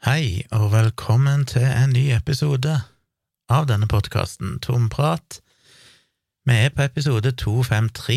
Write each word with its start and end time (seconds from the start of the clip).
Hei, 0.00 0.46
og 0.56 0.70
velkommen 0.72 1.42
til 1.44 1.60
en 1.60 1.90
ny 1.92 2.06
episode 2.16 2.72
av 3.52 3.66
denne 3.68 3.84
podkasten, 3.84 4.54
Tomprat. 4.64 5.42
Vi 6.48 6.56
er 6.56 6.72
på 6.72 6.86
episode 6.86 7.34
253, 7.36 8.16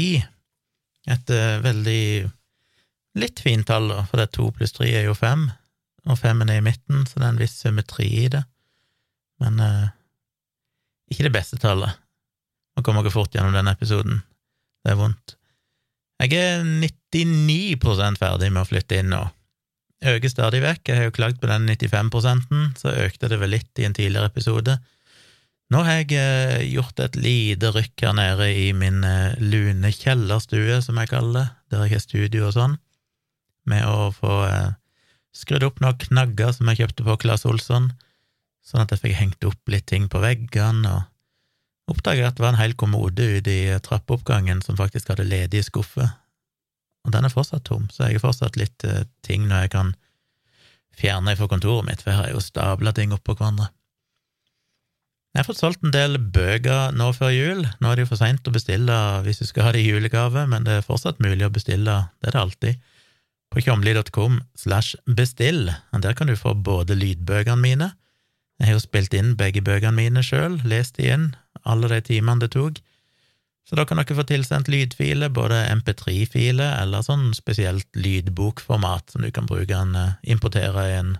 et 1.12 1.34
uh, 1.36 1.58
veldig 1.66 2.06
litt 3.20 3.44
fint 3.44 3.68
tall, 3.68 3.92
da, 3.92 4.06
for 4.08 4.24
det 4.24 4.30
to 4.32 4.48
pluss 4.56 4.72
tre 4.80 4.94
er 4.94 5.10
jo 5.10 5.18
fem, 5.20 5.50
og 6.08 6.22
femmen 6.22 6.56
er 6.56 6.62
i 6.62 6.66
midten, 6.70 7.04
så 7.04 7.20
det 7.20 7.28
er 7.28 7.36
en 7.36 7.44
viss 7.44 7.60
symmetri 7.66 8.08
i 8.22 8.32
det, 8.32 8.46
men 9.44 9.60
eh, 9.60 9.92
ikke 11.12 11.28
det 11.28 11.36
beste 11.36 11.60
tallet. 11.60 12.00
Nå 12.78 12.88
kommer 12.88 13.04
dere 13.04 13.18
fort 13.20 13.36
gjennom 13.36 13.60
denne 13.60 13.76
episoden, 13.76 14.24
det 14.88 14.96
er 14.96 15.02
vondt. 15.04 15.36
Jeg 16.24 16.40
er 16.40 16.64
99 16.64 18.24
ferdig 18.24 18.54
med 18.56 18.64
å 18.64 18.70
flytte 18.72 19.04
inn 19.04 19.18
nå 19.18 19.26
øker 20.08 20.32
stadig 20.32 20.62
vekk. 20.64 20.88
Jeg 20.90 21.00
har 21.00 21.08
jo 21.10 21.16
klagd 21.16 21.40
på 21.42 21.50
den 21.50 21.70
95% 21.70 22.80
så 22.82 22.96
økte 23.06 23.30
det 23.32 23.40
vel 23.42 23.56
litt 23.56 23.80
i 23.80 23.88
en 23.88 23.96
tidligere 23.96 24.32
episode. 24.32 24.78
Nå 25.74 25.82
har 25.88 26.04
jeg 26.04 26.18
eh, 26.20 26.64
gjort 26.70 27.00
et 27.02 27.16
lite 27.18 27.72
rykk 27.74 28.04
her 28.06 28.16
nede 28.18 28.50
i 28.54 28.68
min 28.78 29.02
eh, 29.08 29.40
lune 29.42 29.90
kjellerstue, 29.96 30.82
som 30.86 31.00
jeg 31.02 31.10
kaller 31.10 31.40
det, 31.40 31.46
der 31.74 31.86
jeg 31.88 31.96
har 31.96 32.04
studio 32.04 32.48
og 32.50 32.54
sånn, 32.58 32.76
med 33.70 33.88
å 33.88 34.12
få 34.14 34.36
eh, 34.50 34.76
skrudd 35.34 35.66
opp 35.66 35.82
noen 35.82 35.98
knagger 36.04 36.54
som 36.54 36.70
jeg 36.70 36.84
kjøpte 36.84 37.08
på 37.08 37.18
Claes 37.24 37.48
Olsson, 37.50 37.90
sånn 38.64 38.84
at 38.84 38.94
jeg 38.94 39.02
fikk 39.02 39.18
hengt 39.18 39.48
opp 39.50 39.72
litt 39.74 39.88
ting 39.90 40.06
på 40.12 40.22
veggene, 40.22 40.94
og 40.94 41.96
oppdaga 41.96 42.30
at 42.30 42.38
det 42.38 42.46
var 42.46 42.54
en 42.54 42.62
hel 42.62 42.78
kommode 42.78 43.26
ute 43.40 43.50
i 43.50 43.80
trappeoppgangen 43.84 44.62
som 44.64 44.78
faktisk 44.78 45.10
hadde 45.10 45.26
ledige 45.26 45.66
skuffer, 45.72 46.14
og 47.04 47.16
den 47.16 47.26
er 47.26 47.34
fortsatt 47.34 47.66
tom, 47.68 47.90
så 47.92 48.06
jeg 48.06 48.20
har 48.20 48.28
fortsatt 48.28 48.60
litt 48.62 48.86
ting 49.26 49.50
når 49.50 49.66
jeg 49.66 49.74
kan 49.74 49.96
fjerne 51.00 51.36
fra 51.40 51.48
kontoret 51.52 51.88
mitt, 51.88 52.04
for 52.04 52.14
jeg 52.14 52.22
har 52.22 52.34
jo 52.34 52.44
stabla 52.44 52.94
ting 52.96 53.16
oppå 53.16 53.36
hverandre. 53.38 53.70
Jeg 55.34 55.42
har 55.42 55.48
fått 55.48 55.64
solgt 55.64 55.82
en 55.82 55.94
del 55.94 56.20
bøker 56.22 56.94
nå 56.94 57.08
før 57.18 57.32
jul. 57.34 57.64
Nå 57.82 57.90
er 57.90 57.98
det 57.98 58.04
jo 58.04 58.12
for 58.12 58.22
seint 58.22 58.46
å 58.46 58.54
bestille 58.54 58.98
hvis 59.26 59.42
du 59.42 59.48
skal 59.50 59.66
ha 59.66 59.72
det 59.74 59.82
i 59.82 59.88
julegave, 59.90 60.46
men 60.50 60.68
det 60.68 60.78
er 60.78 60.86
fortsatt 60.86 61.24
mulig 61.24 61.48
å 61.48 61.54
bestille, 61.54 61.96
det 62.22 62.30
er 62.30 62.36
det 62.38 62.44
alltid, 62.44 62.84
på 63.50 63.64
tjomli.com 63.66 64.38
slash 64.58 64.94
bestill. 65.10 65.72
Der 66.06 66.18
kan 66.18 66.30
du 66.30 66.38
få 66.38 66.54
både 66.54 66.98
lydbøkene 67.00 67.62
mine, 67.62 67.90
jeg 68.62 68.70
har 68.70 68.78
jo 68.78 68.84
spilt 68.84 69.16
inn 69.18 69.34
begge 69.36 69.64
bøkene 69.66 69.98
mine 69.98 70.22
sjøl, 70.24 70.60
lest 70.64 71.00
de 71.00 71.10
inn, 71.12 71.24
alle 71.68 71.90
de 71.92 72.00
timene 72.06 72.46
det 72.46 72.54
tok, 72.54 72.78
så 73.64 73.78
da 73.80 73.86
kan 73.88 74.00
dere 74.00 74.18
få 74.18 74.26
tilsendt 74.28 74.68
lydfiler, 74.72 75.32
både 75.32 75.62
MP3-filer 75.72 76.82
eller 76.82 77.06
sånn 77.06 77.30
spesielt 77.38 77.88
lydbokformat 77.96 79.14
som 79.14 79.24
du 79.24 79.32
kan 79.32 79.48
bruke 79.48 79.78
en, 79.78 79.96
eh, 79.96 80.18
importere 80.36 80.90
i 80.90 80.98
en 80.98 81.16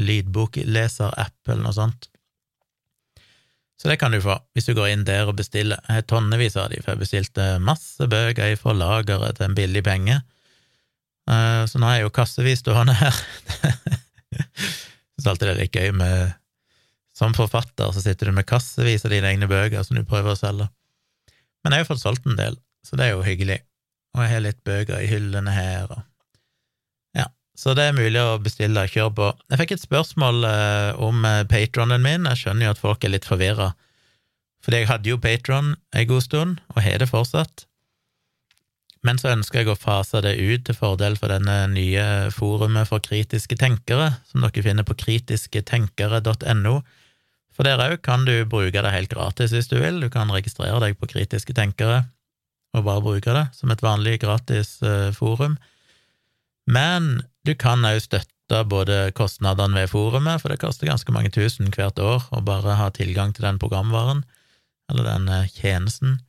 lydbokleser-app 0.00 1.52
eller 1.52 1.62
noe 1.66 1.76
sånt. 1.76 2.08
Så 3.76 3.90
det 3.90 3.98
kan 4.00 4.14
du 4.14 4.20
få, 4.22 4.38
hvis 4.54 4.68
du 4.70 4.76
går 4.78 4.92
inn 4.92 5.04
der 5.04 5.26
og 5.26 5.36
bestiller. 5.36 5.80
Jeg 5.88 6.00
har 6.00 6.04
tonnevis 6.08 6.56
av 6.56 6.70
de, 6.70 6.78
for 6.80 6.94
jeg 6.94 7.02
bestilte 7.02 7.46
masse 7.60 8.06
bøker 8.08 8.54
fra 8.56 8.72
lageret 8.78 9.36
til 9.36 9.48
en 9.48 9.56
billig 9.58 9.82
penge. 9.84 10.20
Eh, 11.28 11.62
så 11.66 11.78
nå 11.78 11.88
er 11.88 11.98
jeg 11.98 12.06
jo 12.06 12.14
kassevis 12.14 12.62
stående 12.62 12.94
her. 12.96 13.18
Syns 15.12 15.26
alltid 15.28 15.48
det 15.48 15.52
er 15.52 15.60
litt 15.60 15.76
gøy 15.76 15.90
med 15.92 16.38
Som 17.12 17.34
forfatter 17.36 17.90
så 17.92 18.00
sitter 18.00 18.30
du 18.30 18.32
med 18.32 18.46
kassevis 18.48 19.04
av 19.04 19.12
dine 19.12 19.28
egne 19.28 19.46
bøker 19.50 19.84
som 19.84 19.98
du 19.98 20.06
prøver 20.08 20.32
å 20.32 20.38
selge. 20.38 20.70
Men 21.62 21.74
jeg 21.74 21.84
har 21.84 21.90
fått 21.90 22.02
solgt 22.02 22.26
en 22.26 22.38
del, 22.38 22.58
så 22.86 22.98
det 22.98 23.06
er 23.06 23.14
jo 23.14 23.26
hyggelig. 23.26 23.60
Og 24.16 24.24
jeg 24.24 24.34
har 24.34 24.44
litt 24.44 24.60
bøker 24.66 25.00
i 25.00 25.10
hyllene 25.10 25.54
her, 25.54 25.86
og 25.90 26.02
Ja, 27.16 27.28
så 27.56 27.74
det 27.78 27.88
er 27.88 27.96
mulig 27.96 28.20
å 28.20 28.40
bestille. 28.42 28.88
Kjør 28.88 29.12
på. 29.16 29.32
Jeg 29.52 29.60
fikk 29.62 29.74
et 29.76 29.84
spørsmål 29.84 30.44
eh, 30.48 31.00
om 31.00 31.24
eh, 31.28 31.44
patronen 31.48 32.04
min. 32.04 32.28
Jeg 32.32 32.42
skjønner 32.42 32.68
jo 32.68 32.74
at 32.74 32.82
folk 32.82 33.04
er 33.04 33.14
litt 33.14 33.28
forvirra, 33.28 33.72
fordi 34.62 34.82
jeg 34.82 34.90
hadde 34.90 35.12
jo 35.12 35.20
patron 35.22 35.74
en 35.94 36.08
god 36.08 36.26
stund, 36.26 36.64
og 36.74 36.82
har 36.84 37.02
det 37.02 37.10
fortsatt. 37.10 37.66
Men 39.02 39.18
så 39.18 39.32
ønsker 39.32 39.62
jeg 39.62 39.72
å 39.72 39.78
fase 39.78 40.20
det 40.22 40.36
ut 40.38 40.62
til 40.68 40.76
fordel 40.78 41.16
for 41.18 41.32
denne 41.32 41.64
nye 41.72 42.30
forumet 42.30 42.86
for 42.90 43.02
kritiske 43.02 43.58
tenkere, 43.58 44.12
som 44.30 44.44
dere 44.44 44.62
finner 44.62 44.86
på 44.86 44.94
kritisketenkere.no 45.00 46.76
for 47.52 47.68
der 47.68 47.80
òg 47.84 47.98
kan 48.04 48.24
du 48.28 48.34
bruke 48.48 48.82
det 48.84 48.94
helt 48.94 49.12
gratis 49.12 49.52
hvis 49.52 49.68
du 49.70 49.78
vil. 49.80 50.00
Du 50.00 50.08
kan 50.12 50.30
registrere 50.32 50.80
deg 50.82 50.96
på 50.98 51.10
Kritiske 51.10 51.54
tenkere 51.56 52.04
og 52.72 52.86
bare 52.86 53.04
bruke 53.04 53.34
det 53.36 53.46
som 53.56 53.72
et 53.72 53.84
vanlig 53.84 54.18
gratis 54.22 54.78
uh, 54.84 55.12
forum. 55.12 55.58
Men 56.64 57.20
du 57.44 57.54
kan 57.58 57.84
òg 57.84 58.00
støtte 58.00 58.62
både 58.68 59.12
kostnadene 59.16 59.82
ved 59.82 59.92
forumet, 59.92 60.40
for 60.40 60.52
det 60.52 60.60
koster 60.62 60.88
ganske 60.88 61.12
mange 61.12 61.32
tusen 61.32 61.70
hvert 61.72 62.00
år 62.00 62.24
å 62.32 62.42
bare 62.44 62.76
ha 62.80 62.90
tilgang 62.92 63.32
til 63.36 63.46
den 63.46 63.60
programvaren, 63.60 64.24
eller 64.90 65.08
den 65.08 65.28
uh, 65.28 65.48
tjenesten, 65.52 66.20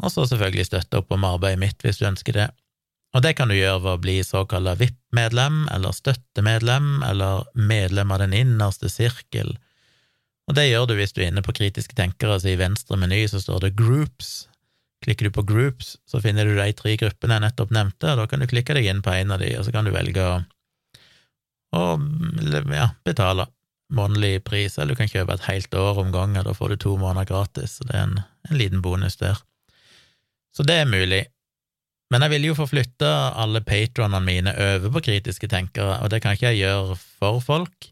og 0.00 0.12
så 0.12 0.24
selvfølgelig 0.28 0.70
støtte 0.70 1.00
opp 1.00 1.12
om 1.12 1.26
arbeidet 1.28 1.60
mitt 1.60 1.84
hvis 1.84 2.00
du 2.00 2.06
ønsker 2.08 2.36
det. 2.36 2.48
Og 3.16 3.24
det 3.24 3.34
kan 3.36 3.50
du 3.50 3.56
gjøre 3.56 3.80
ved 3.82 3.96
å 3.96 4.00
bli 4.04 4.20
såkalla 4.24 4.76
VIP-medlem, 4.78 5.64
eller 5.74 5.96
støttemedlem, 5.96 7.00
eller 7.08 7.48
medlem 7.58 8.12
av 8.14 8.22
den 8.22 8.36
innerste 8.36 8.88
sirkel 8.92 9.56
og 10.50 10.56
det 10.58 10.66
gjør 10.66 10.88
du 10.90 10.96
hvis 10.98 11.12
du 11.14 11.20
er 11.22 11.28
inne 11.30 11.44
på 11.46 11.54
kritiske 11.54 11.94
tenkere, 11.94 12.40
så 12.42 12.50
i 12.50 12.58
venstre 12.58 12.98
meny 12.98 13.22
så 13.30 13.38
står 13.38 13.68
det 13.68 13.76
Groups. 13.78 14.48
Klikker 15.04 15.28
du 15.28 15.36
på 15.36 15.44
Groups, 15.46 15.94
så 16.10 16.18
finner 16.20 16.48
du 16.48 16.56
de 16.58 16.72
tre 16.76 16.96
gruppene 16.98 17.38
jeg 17.38 17.44
nettopp 17.46 17.70
nevnte, 17.72 18.10
og 18.10 18.18
da 18.18 18.26
kan 18.28 18.42
du 18.42 18.48
klikke 18.50 18.74
deg 18.76 18.88
inn 18.90 19.04
på 19.04 19.14
en 19.14 19.30
av 19.30 19.38
de, 19.40 19.52
og 19.56 19.64
så 19.64 19.72
kan 19.72 19.86
du 19.86 19.94
velge 19.94 20.24
å, 20.26 20.34
å 21.78 21.84
ja, 22.74 22.90
betale 23.06 23.46
månedlig 23.94 24.42
pris, 24.46 24.74
eller 24.76 24.94
du 24.94 25.00
kan 25.00 25.10
kjøpe 25.10 25.38
et 25.38 25.46
helt 25.46 25.78
år 25.78 26.02
om 26.02 26.10
gangen, 26.14 26.42
da 26.46 26.54
får 26.54 26.74
du 26.74 26.82
to 26.82 26.96
måneder 26.98 27.30
gratis, 27.30 27.78
så 27.78 27.86
det 27.86 27.94
er 27.94 28.08
en, 28.08 28.18
en 28.50 28.58
liten 28.58 28.82
bonus 28.82 29.16
der. 29.22 29.38
Så 30.50 30.66
det 30.66 30.82
er 30.82 30.90
mulig. 30.90 31.24
Men 32.10 32.26
jeg 32.26 32.34
vil 32.34 32.50
jo 32.50 32.58
få 32.58 32.66
flytta 32.66 33.36
alle 33.38 33.62
patronene 33.62 34.18
mine 34.26 34.54
over 34.74 34.98
på 34.98 35.06
kritiske 35.12 35.46
tenkere, 35.50 36.00
og 36.02 36.10
det 36.10 36.20
kan 36.24 36.34
ikke 36.34 36.50
jeg 36.50 36.64
gjøre 36.64 36.98
for 36.98 37.38
folk. 37.44 37.90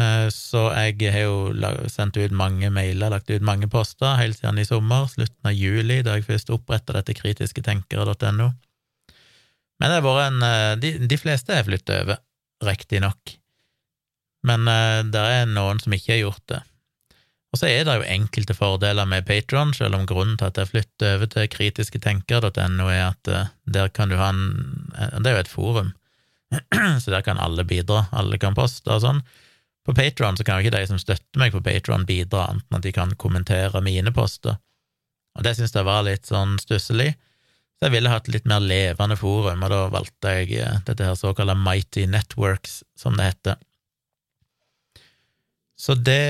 Eh, 0.00 0.28
så 0.32 0.68
jeg 0.72 1.12
har 1.12 1.26
jo 1.26 1.88
sendt 1.90 2.16
ut 2.20 2.34
mange 2.36 2.70
mailer, 2.72 3.12
lagt 3.12 3.30
ut 3.30 3.44
mange 3.44 3.68
poster 3.70 4.16
helt 4.20 4.38
siden 4.38 4.60
i 4.62 4.66
sommer, 4.68 5.08
slutten 5.10 5.50
av 5.50 5.56
juli, 5.56 6.00
da 6.06 6.16
jeg 6.16 6.28
først 6.28 6.52
oppretta 6.54 6.96
dette 6.96 7.16
kritisketenkere.no. 7.18 8.48
Men 9.80 9.92
det 9.92 9.98
har 9.98 10.06
vært 10.06 10.26
en 10.28 10.46
eh, 10.46 10.72
De, 10.80 10.94
de 11.10 11.20
fleste 11.20 11.56
har 11.56 11.66
flyttet 11.68 12.04
over, 12.04 12.20
riktignok. 12.64 13.36
Men 14.44 14.64
uh, 14.68 15.00
det 15.04 15.20
er 15.20 15.48
noen 15.48 15.80
som 15.82 15.92
ikke 15.92 16.14
har 16.14 16.22
gjort 16.22 16.44
det. 16.48 16.58
Og 17.52 17.58
så 17.60 17.66
er 17.68 17.82
det 17.84 17.96
jo 17.98 18.06
enkelte 18.08 18.54
fordeler 18.56 19.08
med 19.08 19.26
Patron, 19.28 19.74
selv 19.76 19.98
om 19.98 20.06
grunnen 20.08 20.38
til 20.40 20.48
at 20.48 20.60
jeg 20.60 20.70
flytter 20.70 21.16
over 21.18 21.28
til 21.28 21.48
kritisketenkere.no, 21.52 22.86
er 22.88 23.02
at 23.10 23.30
der 23.68 23.90
kan 23.92 24.12
du 24.12 24.16
ha 24.16 24.30
en 24.32 24.92
Det 25.18 25.32
er 25.32 25.34
jo 25.34 25.42
et 25.42 25.52
forum, 25.52 25.90
så 27.02 27.12
der 27.12 27.24
kan 27.26 27.42
alle 27.42 27.66
bidra, 27.68 28.06
alle 28.16 28.38
kan 28.40 28.56
poste 28.56 28.92
og 28.94 29.02
sånn. 29.04 29.20
På 29.90 29.94
Patron 29.98 30.36
kan 30.38 30.60
jo 30.60 30.68
ikke 30.68 30.76
de 30.76 30.86
som 30.86 30.98
støtter 31.02 31.40
meg 31.42 31.50
på 31.50 31.64
Patron 31.66 32.04
bidra, 32.06 32.44
enten 32.52 32.76
at 32.76 32.84
de 32.84 32.92
kan 32.94 33.10
kommentere 33.18 33.80
mine 33.82 34.12
poster, 34.14 34.60
og 35.34 35.42
det 35.42 35.56
syns 35.58 35.74
jeg 35.74 35.86
var 35.88 36.04
litt 36.06 36.30
sånn 36.30 36.60
stusslig. 36.62 37.08
Så 37.74 37.88
jeg 37.88 37.94
ville 37.96 38.12
hatt 38.12 38.28
litt 38.30 38.46
mer 38.46 38.62
levende 38.62 39.16
forum, 39.18 39.64
og 39.66 39.72
da 39.72 39.80
valgte 39.90 40.34
jeg 40.36 40.60
eh, 40.62 40.78
dette 40.86 41.08
her 41.08 41.18
såkalte 41.18 41.56
Mighty 41.58 42.04
Networks, 42.06 42.84
som 42.94 43.18
det 43.18 43.32
heter. 43.32 43.58
Så 45.80 45.98
det, 45.98 46.22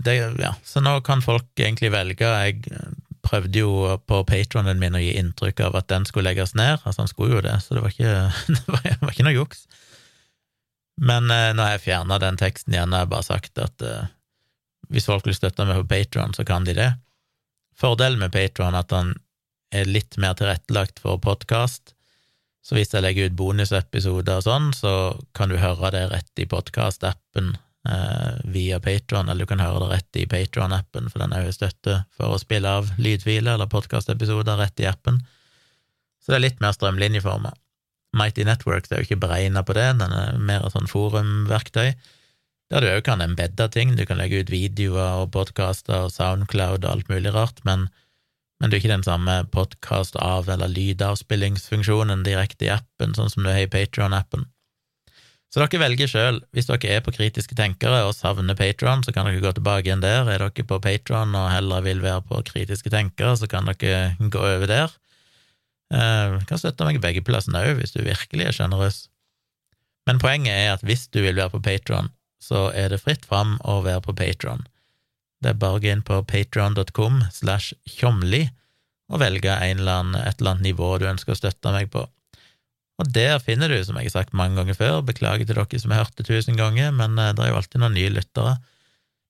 det, 0.00 0.16
Ja, 0.40 0.54
så 0.64 0.80
nå 0.80 0.94
kan 1.04 1.20
folk 1.20 1.50
egentlig 1.60 1.92
velge. 1.92 2.24
Jeg 2.24 2.88
prøvde 3.20 3.66
jo 3.66 3.98
på 4.08 4.24
patronen 4.24 4.80
min 4.80 4.96
å 4.96 5.02
gi 5.02 5.12
inntrykk 5.20 5.60
av 5.68 5.76
at 5.82 5.92
den 5.92 6.08
skulle 6.08 6.30
legges 6.30 6.56
ned, 6.56 6.80
altså 6.86 7.04
han 7.04 7.12
skulle 7.12 7.36
jo 7.36 7.44
det, 7.44 7.58
så 7.60 7.76
det 7.76 7.84
var 7.84 7.92
ikke, 7.92 8.16
det 8.56 8.64
var, 8.70 8.86
det 8.86 9.00
var 9.02 9.12
ikke 9.12 9.28
noe 9.28 9.36
juks. 9.42 9.66
Men 11.00 11.30
eh, 11.30 11.52
når 11.56 11.74
jeg 11.74 11.84
fjerna 11.86 12.18
den 12.20 12.38
teksten 12.40 12.76
igjen, 12.76 12.92
har 12.92 13.06
jeg 13.06 13.12
bare 13.14 13.28
sagt 13.28 13.60
at 13.62 13.86
eh, 13.86 14.10
hvis 14.92 15.08
folk 15.08 15.26
vil 15.26 15.36
støtte 15.36 15.64
meg 15.68 15.82
på 15.82 15.90
Patron, 15.94 16.34
så 16.36 16.44
kan 16.44 16.68
de 16.68 16.76
det. 16.76 16.90
Fordelen 17.78 18.20
med 18.20 18.34
Patron 18.34 18.74
er 18.74 18.84
at 18.84 18.92
han 18.92 19.14
er 19.72 19.88
litt 19.88 20.18
mer 20.20 20.36
tilrettelagt 20.36 21.00
for 21.00 21.20
podkast. 21.22 21.94
Så 22.62 22.76
hvis 22.76 22.92
jeg 22.94 23.02
legger 23.02 23.30
ut 23.30 23.38
bonusepisoder 23.38 24.38
og 24.38 24.46
sånn, 24.46 24.70
så 24.76 24.92
kan 25.34 25.50
du 25.50 25.58
høre 25.58 25.90
det 25.94 26.04
rett 26.12 26.42
i 26.42 26.46
podkast-appen 26.46 27.54
eh, 27.88 28.34
via 28.54 28.78
Patron, 28.84 29.32
eller 29.32 29.46
du 29.46 29.50
kan 29.50 29.64
høre 29.64 29.82
det 29.82 29.90
rett 29.96 30.20
i 30.20 30.28
Patron-appen, 30.30 31.08
for 31.10 31.24
den 31.24 31.34
er 31.34 31.48
jo 31.48 31.56
støtte 31.56 32.02
for 32.14 32.36
å 32.36 32.42
spille 32.42 32.68
av 32.68 32.92
lydfiler 33.02 33.56
eller 33.56 33.70
podkastepisoder 33.72 34.60
rett 34.60 34.84
i 34.84 34.86
appen. 34.90 35.18
Så 36.22 36.30
det 36.30 36.38
er 36.38 36.46
litt 36.46 36.62
mer 36.62 36.76
strømlinjeforma. 36.76 37.56
Mighty 38.16 38.44
Networks 38.44 38.92
er 38.92 39.00
jo 39.00 39.08
ikke 39.08 39.22
beregna 39.22 39.62
på 39.64 39.76
det, 39.76 39.86
den 40.00 40.12
er 40.12 40.36
mer 40.38 40.66
et 40.66 40.74
sånn 40.74 40.90
forumverktøy, 40.90 41.94
der 42.72 42.84
du 42.84 42.88
òg 42.88 43.02
kan 43.04 43.24
embedde 43.24 43.68
ting, 43.72 43.96
du 43.96 44.04
kan 44.08 44.20
legge 44.20 44.42
ut 44.42 44.52
videoer 44.52 45.24
og 45.24 45.32
podkaster 45.34 46.06
og 46.06 46.14
Soundcloud 46.14 46.84
og 46.84 46.90
alt 46.90 47.12
mulig 47.12 47.32
rart, 47.34 47.60
men, 47.68 47.86
men 48.60 48.70
det 48.70 48.78
er 48.78 48.82
ikke 48.82 48.94
den 48.94 49.06
samme 49.08 49.42
podkast-av- 49.52 50.48
eller 50.52 50.72
lydavspillingsfunksjonen 50.72 52.24
direkte 52.24 52.68
i 52.68 52.74
appen, 52.76 53.16
sånn 53.16 53.32
som 53.32 53.44
du 53.44 53.52
har 53.52 53.64
i 53.64 53.70
Patron-appen. 53.72 54.48
Så 55.52 55.60
dere 55.60 55.82
velger 55.82 56.08
sjøl. 56.08 56.38
Hvis 56.56 56.70
dere 56.70 56.94
er 56.94 57.02
på 57.04 57.12
Kritiske 57.12 57.56
tenkere 57.58 58.06
og 58.06 58.14
savner 58.16 58.56
Patron, 58.56 59.02
så 59.04 59.12
kan 59.12 59.28
dere 59.28 59.42
gå 59.44 59.50
tilbake 59.52 59.84
igjen 59.84 60.00
der. 60.00 60.24
Er 60.24 60.46
dere 60.46 60.64
på 60.64 60.78
Patron 60.80 61.36
og 61.36 61.50
heller 61.52 61.84
vil 61.84 62.00
være 62.00 62.24
på 62.24 62.40
Kritiske 62.48 62.92
tenkere, 62.92 63.34
så 63.36 63.48
kan 63.52 63.68
dere 63.68 64.14
gå 64.16 64.40
over 64.40 64.64
der. 64.70 64.94
Eh, 65.92 66.38
kan 66.48 66.60
støtte 66.60 66.86
meg 66.88 67.02
begge 67.04 67.24
plassene 67.26 67.60
òg, 67.66 67.76
hvis 67.80 67.92
du 67.92 68.00
virkelig 68.04 68.48
er 68.48 68.56
sjenerøs. 68.56 69.06
Men 70.08 70.20
poenget 70.22 70.56
er 70.56 70.74
at 70.74 70.84
hvis 70.86 71.06
du 71.12 71.20
vil 71.22 71.36
være 71.36 71.52
på 71.52 71.62
Patron, 71.62 72.10
så 72.42 72.70
er 72.74 72.90
det 72.90 73.02
fritt 73.02 73.26
fram 73.28 73.58
å 73.68 73.82
være 73.84 74.02
på 74.06 74.16
Patron. 74.18 74.64
Det 75.42 75.52
er 75.52 75.60
bare 75.60 75.78
å 75.78 75.82
gå 75.82 75.90
inn 75.90 76.04
på 76.06 76.20
patron.com 76.26 77.22
slash 77.34 77.74
tjomli 77.98 78.46
og 79.12 79.20
velge 79.20 79.52
eller 79.52 80.00
annen, 80.00 80.18
et 80.22 80.40
eller 80.40 80.54
annet 80.54 80.68
nivå 80.70 80.96
du 80.98 81.08
ønsker 81.10 81.34
å 81.34 81.38
støtte 81.38 81.74
meg 81.74 81.90
på. 81.92 82.06
Og 83.02 83.08
der 83.10 83.40
finner 83.42 83.72
du, 83.72 83.78
som 83.84 83.98
jeg 83.98 84.10
har 84.10 84.14
sagt 84.14 84.36
mange 84.36 84.60
ganger 84.60 84.78
før, 84.78 85.00
beklager 85.06 85.48
til 85.48 85.58
dere 85.58 85.80
som 85.82 85.94
har 85.94 86.04
hørt 86.04 86.18
det 86.18 86.28
tusen 86.28 86.58
ganger, 86.58 86.92
men 86.94 87.18
eh, 87.18 87.32
det 87.36 87.44
er 87.44 87.52
jo 87.52 87.58
alltid 87.60 87.82
noen 87.82 87.96
nye 87.98 88.12
lyttere. 88.14 88.56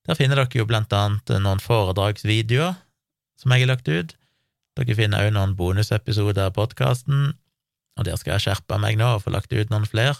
Der 0.08 0.18
finner 0.18 0.40
dere 0.40 0.58
jo 0.60 0.68
blant 0.68 0.92
annet 0.96 1.32
noen 1.40 1.62
foredragsvideoer 1.62 2.74
som 3.40 3.54
jeg 3.54 3.64
har 3.64 3.72
lagt 3.72 3.88
ut. 3.88 4.16
Dere 4.78 4.96
finner 4.96 5.26
òg 5.26 5.34
noen 5.34 5.54
bonusepisoder 5.56 6.48
av 6.48 6.56
podkasten, 6.56 7.32
og 7.98 8.06
der 8.08 8.16
skal 8.16 8.36
jeg 8.36 8.46
skjerpe 8.46 8.78
meg 8.80 8.96
nå 9.00 9.16
og 9.16 9.24
få 9.26 9.34
lagt 9.34 9.52
ut 9.52 9.72
noen 9.72 9.84
flere. 9.88 10.16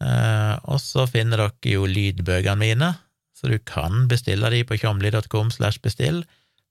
Eh, 0.00 0.56
og 0.64 0.80
så 0.80 1.04
finner 1.10 1.42
dere 1.42 1.74
jo 1.74 1.84
lydbøkene 1.88 2.60
mine, 2.60 2.94
så 3.36 3.52
du 3.52 3.58
kan 3.64 4.06
bestille 4.08 4.48
de 4.52 4.62
på 4.64 4.78
tjomli.com 4.80 5.52
slash 5.52 5.80
bestill, 5.84 6.22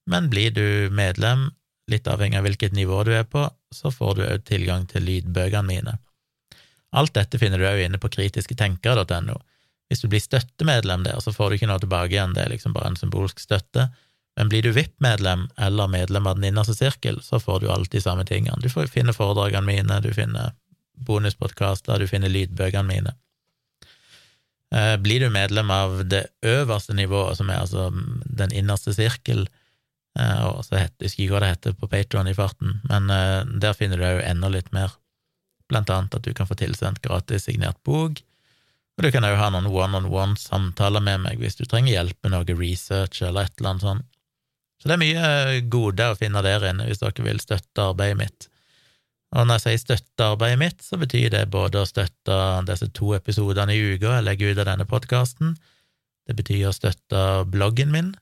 men 0.10 0.30
blir 0.34 0.54
du 0.56 0.90
medlem, 0.94 1.52
litt 1.90 2.10
avhengig 2.10 2.38
av 2.38 2.46
hvilket 2.46 2.74
nivå 2.78 3.04
du 3.06 3.14
er 3.18 3.26
på, 3.26 3.48
så 3.74 3.90
får 3.94 4.18
du 4.18 4.26
òg 4.26 4.46
tilgang 4.50 4.86
til 4.90 5.06
lydbøkene 5.06 5.66
mine. 5.70 5.96
Alt 6.98 7.14
dette 7.18 7.38
finner 7.42 7.62
du 7.62 7.68
òg 7.70 7.84
inne 7.86 8.02
på 8.02 8.10
kritisketenkere.no. 8.14 9.38
Hvis 9.90 10.04
du 10.04 10.10
blir 10.10 10.22
støttemedlem 10.22 11.06
der, 11.06 11.18
så 11.22 11.34
får 11.34 11.50
du 11.50 11.58
ikke 11.58 11.70
noe 11.70 11.82
tilbake 11.82 12.14
igjen, 12.14 12.36
det 12.38 12.46
er 12.46 12.54
liksom 12.54 12.74
bare 12.74 12.92
en 12.92 12.98
symbolsk 12.98 13.42
støtte. 13.42 13.90
Men 14.38 14.52
blir 14.52 14.64
du 14.64 14.72
VIP-medlem 14.72 15.48
eller 15.58 15.88
medlem 15.88 16.28
av 16.28 16.36
den 16.38 16.52
innerste 16.52 16.76
sirkel, 16.76 17.22
så 17.22 17.40
får 17.40 17.60
du 17.60 17.70
alltid 17.72 18.04
samme 18.04 18.26
tingene. 18.26 18.60
Du 18.62 18.70
finner 18.70 19.16
foredragene 19.16 19.66
mine, 19.66 20.02
du 20.02 20.14
finner 20.14 20.54
bonuspodkaster, 21.08 22.00
du 22.00 22.08
finner 22.08 22.32
lydbøkene 22.32 22.88
mine. 22.88 23.16
Eh, 24.76 24.96
blir 25.02 25.20
du 25.20 25.30
medlem 25.34 25.72
av 25.72 26.04
det 26.08 26.28
øverste 26.46 26.94
nivået, 26.94 27.38
som 27.38 27.50
er 27.50 27.64
altså 27.64 27.90
den 28.26 28.54
innerste 28.56 28.94
sirkel, 28.94 29.48
Eh, 30.18 30.46
og 30.46 30.64
så 30.66 30.80
heter, 30.80 30.96
jeg 31.04 31.12
husker 31.12 31.24
ikke 31.24 31.36
hva 31.36 31.44
det 31.44 31.52
heter 31.54 31.76
på 31.78 31.90
Patron 31.92 32.30
i 32.30 32.36
farten, 32.38 32.80
men 32.90 33.12
uh, 33.14 33.46
der 33.62 33.76
finner 33.78 34.00
du 34.00 34.08
òg 34.08 34.24
enda 34.26 34.50
litt 34.52 34.72
mer, 34.76 34.96
blant 35.70 35.92
annet 35.94 36.18
at 36.18 36.26
du 36.26 36.34
kan 36.36 36.50
få 36.50 36.58
tilsendt 36.58 37.04
gratis 37.06 37.46
signert 37.46 37.78
bok, 37.88 38.20
og 38.98 39.06
du 39.06 39.12
kan 39.14 39.28
òg 39.28 39.38
ha 39.40 39.52
noen 39.54 39.70
one-on-one-samtaler 39.70 41.04
med 41.06 41.24
meg 41.28 41.44
hvis 41.44 41.60
du 41.60 41.64
trenger 41.66 41.94
hjelp 41.94 42.18
med 42.26 42.34
noe 42.34 42.58
research 42.58 43.22
eller 43.24 43.48
et 43.48 43.54
eller 43.60 43.76
annet 43.76 43.86
sånt. 43.86 44.08
Så 44.80 44.88
det 44.88 44.96
er 44.96 45.02
mye 45.02 45.32
eh, 45.32 45.60
gode 45.72 46.08
å 46.12 46.18
finne 46.20 46.44
der 46.46 46.70
inne 46.70 46.88
hvis 46.88 47.02
dere 47.04 47.26
vil 47.26 47.42
støtte 47.44 47.90
arbeidet 47.92 48.20
mitt. 48.22 48.48
Og 49.36 49.46
når 49.46 49.60
jeg 49.60 49.66
sier 49.66 49.84
støtte 49.84 50.30
arbeidet 50.34 50.62
mitt, 50.62 50.80
så 50.82 50.98
betyr 50.98 51.30
det 51.36 51.44
både 51.54 51.84
å 51.84 51.90
støtte 51.90 52.38
disse 52.70 52.88
to 52.98 53.14
episodene 53.18 53.76
i 53.76 53.84
uka 53.94 54.16
jeg 54.16 54.26
legger 54.26 54.54
ut 54.54 54.64
av 54.64 54.72
denne 54.72 54.88
podkasten, 54.90 55.54
det 56.30 56.38
betyr 56.38 56.70
å 56.70 56.74
støtte 56.74 57.22
bloggen 57.50 57.94
min, 57.94 58.14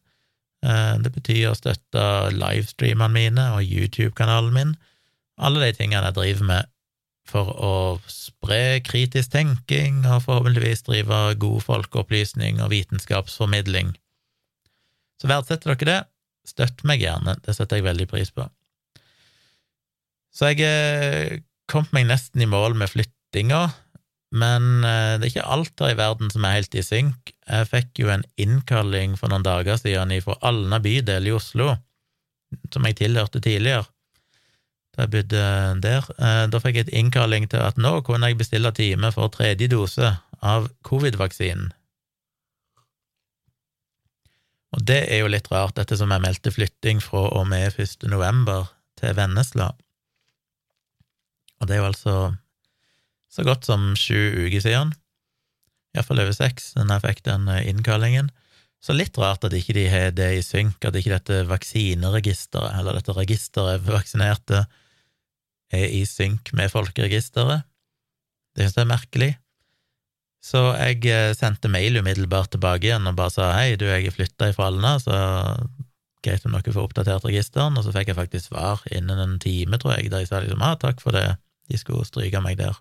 Eh, 0.65 0.95
det 1.03 1.11
betyr 1.13 1.51
å 1.51 1.57
støtte 1.57 2.03
livestreamene 2.33 3.13
mine 3.13 3.45
og 3.55 3.61
YouTube-kanalen 3.65 4.55
min, 4.55 4.73
alle 5.37 5.67
de 5.67 5.77
tingene 5.77 6.09
jeg 6.09 6.17
driver 6.17 6.49
med 6.49 6.73
for 7.27 7.51
å 7.59 7.73
spre 8.09 8.79
kritisk 8.87 9.33
tenking 9.35 9.99
og 10.07 10.23
forhåpentligvis 10.25 10.85
drive 10.87 11.19
god 11.41 11.65
folkeopplysning 11.65 12.61
og 12.63 12.71
vitenskapsformidling. 12.71 13.91
Så 15.21 15.29
verdsetter 15.29 15.75
dere 15.75 15.89
det, 15.89 15.99
støtt 16.47 16.83
meg 16.87 17.03
gjerne, 17.03 17.37
det 17.43 17.55
setter 17.55 17.79
jeg 17.79 17.87
veldig 17.87 18.07
pris 18.11 18.31
på. 18.33 18.47
Så 20.33 20.51
jeg 20.53 20.61
eh, 20.65 21.39
kom 21.69 21.87
meg 21.95 22.07
nesten 22.09 22.43
i 22.43 22.49
mål 22.49 22.77
med 22.77 22.91
flyttinga, 22.91 23.65
men 24.37 24.85
eh, 24.85 25.15
det 25.17 25.27
er 25.27 25.31
ikke 25.31 25.49
alt 25.55 25.83
her 25.83 25.93
i 25.93 25.99
verden 25.99 26.31
som 26.33 26.45
er 26.45 26.59
helt 26.59 26.75
i 26.77 26.83
synk. 26.85 27.33
Jeg 27.47 27.69
fikk 27.71 28.03
jo 28.03 28.11
en 28.13 28.25
innkalling 28.39 29.15
for 29.19 29.31
noen 29.31 29.45
dager 29.45 29.79
siden 29.79 30.13
fra 30.23 30.37
Alna 30.47 30.81
bydel 30.83 31.29
i 31.29 31.35
Oslo, 31.35 31.73
som 32.73 32.87
jeg 32.87 32.99
tilhørte 33.01 33.41
tidligere, 33.43 33.87
da 34.95 35.05
jeg 35.05 35.13
bodde 35.15 35.47
der. 35.83 36.11
Eh, 36.17 36.43
da 36.51 36.61
fikk 36.63 36.79
jeg 36.79 36.87
et 36.87 36.95
innkalling 37.01 37.49
til 37.51 37.63
at 37.63 37.79
nå 37.81 37.99
kunne 38.07 38.29
jeg 38.29 38.39
bestille 38.39 38.71
time 38.75 39.11
for 39.15 39.33
tredje 39.33 39.71
dose 39.71 40.13
av 40.45 40.69
covid-vaksinen. 40.85 41.71
Og 44.77 44.85
det 44.85 44.99
er 45.09 45.23
jo 45.23 45.29
litt 45.31 45.49
rart, 45.49 45.79
ettersom 45.81 46.11
jeg 46.13 46.21
meldte 46.21 46.53
flytting 46.53 47.01
fra 47.01 47.25
og 47.33 47.47
med 47.49 47.73
1. 47.81 48.05
november 48.11 48.69
til 48.99 49.15
Vennesla. 49.17 49.71
Og 51.57 51.65
det 51.65 51.75
er 51.75 51.81
jo 51.81 51.89
altså 51.89 52.15
så 53.33 53.45
godt 53.45 53.65
som 53.65 53.89
sju 53.97 54.45
uker 54.45 54.61
siden, 54.61 54.93
iallfall 55.97 56.21
over 56.21 56.35
seks, 56.35 56.75
da 56.77 56.85
jeg 56.85 57.03
fikk 57.07 57.23
den 57.25 57.49
eh, 57.49 57.65
innkallingen. 57.69 58.29
Så 58.77 58.93
litt 58.93 59.17
rart 59.17 59.45
at 59.47 59.55
ikke 59.57 59.73
de 59.73 59.87
har 59.89 60.11
det 60.13 60.29
i 60.37 60.43
synk, 60.45 60.77
at 60.85 60.95
ikke 60.95 61.15
dette 61.15 61.41
vaksineregisteret, 61.49 62.77
eller 62.77 62.99
dette 62.99 63.15
registeret 63.17 63.81
for 63.81 63.97
vaksinerte, 63.97 64.67
er 65.73 65.89
i 65.91 66.03
synk 66.07 66.53
med 66.55 66.71
folkeregisteret. 66.71 67.65
Det 68.55 68.67
synes 68.67 68.77
jeg 68.77 68.85
er 68.85 68.93
merkelig. 68.93 69.31
Så 70.43 70.61
jeg 70.77 71.03
eh, 71.09 71.33
sendte 71.35 71.71
mail 71.71 71.97
umiddelbart 71.99 72.51
tilbake 72.53 72.87
igjen 72.87 73.09
og 73.09 73.17
bare 73.17 73.33
sa 73.33 73.51
hei, 73.57 73.75
du, 73.79 73.87
jeg 73.89 74.07
er 74.07 74.15
flytta 74.15 74.51
ifra 74.51 74.69
Alna, 74.69 74.95
så 75.01 75.15
greit 76.25 76.45
om 76.45 76.55
dere 76.55 76.73
får 76.73 76.87
oppdatert 76.87 77.25
registeren, 77.27 77.77
og 77.77 77.85
så 77.85 77.93
fikk 77.95 78.11
jeg 78.11 78.19
faktisk 78.19 78.51
svar 78.51 78.83
innen 78.91 79.19
en 79.21 79.37
time, 79.41 79.79
tror 79.81 79.97
jeg, 79.97 80.11
der 80.11 80.23
jeg 80.23 80.31
sa 80.31 80.41
liksom 80.43 80.63
ah, 80.65 80.75
takk 80.79 81.01
for 81.03 81.15
det, 81.17 81.37
de 81.71 81.79
skulle 81.79 82.07
stryke 82.07 82.41
meg 82.43 82.59
der. 82.61 82.77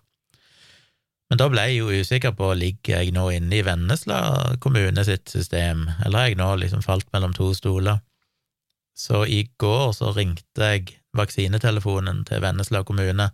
Men 1.27 1.41
da 1.41 1.49
ble 1.51 1.65
jeg 1.67 1.81
jo 1.81 1.91
usikker 1.91 2.31
på 2.39 2.53
ligger 2.55 3.01
jeg 3.01 3.11
nå 3.15 3.25
inne 3.35 3.57
i 3.57 3.63
Vennesla 3.65 4.19
kommune 4.63 5.03
sitt 5.03 5.27
system, 5.31 5.87
eller 6.05 6.21
har 6.21 6.29
jeg 6.31 6.39
nå 6.39 6.53
liksom 6.61 6.85
falt 6.85 7.09
mellom 7.15 7.35
to 7.35 7.51
stoler? 7.57 7.99
Så 8.97 9.25
i 9.29 9.43
går 9.61 9.91
så 9.93 10.13
ringte 10.15 10.71
jeg 10.71 10.95
vaksinetelefonen 11.17 12.23
til 12.25 12.41
Vennesla 12.41 12.81
kommune 12.87 13.27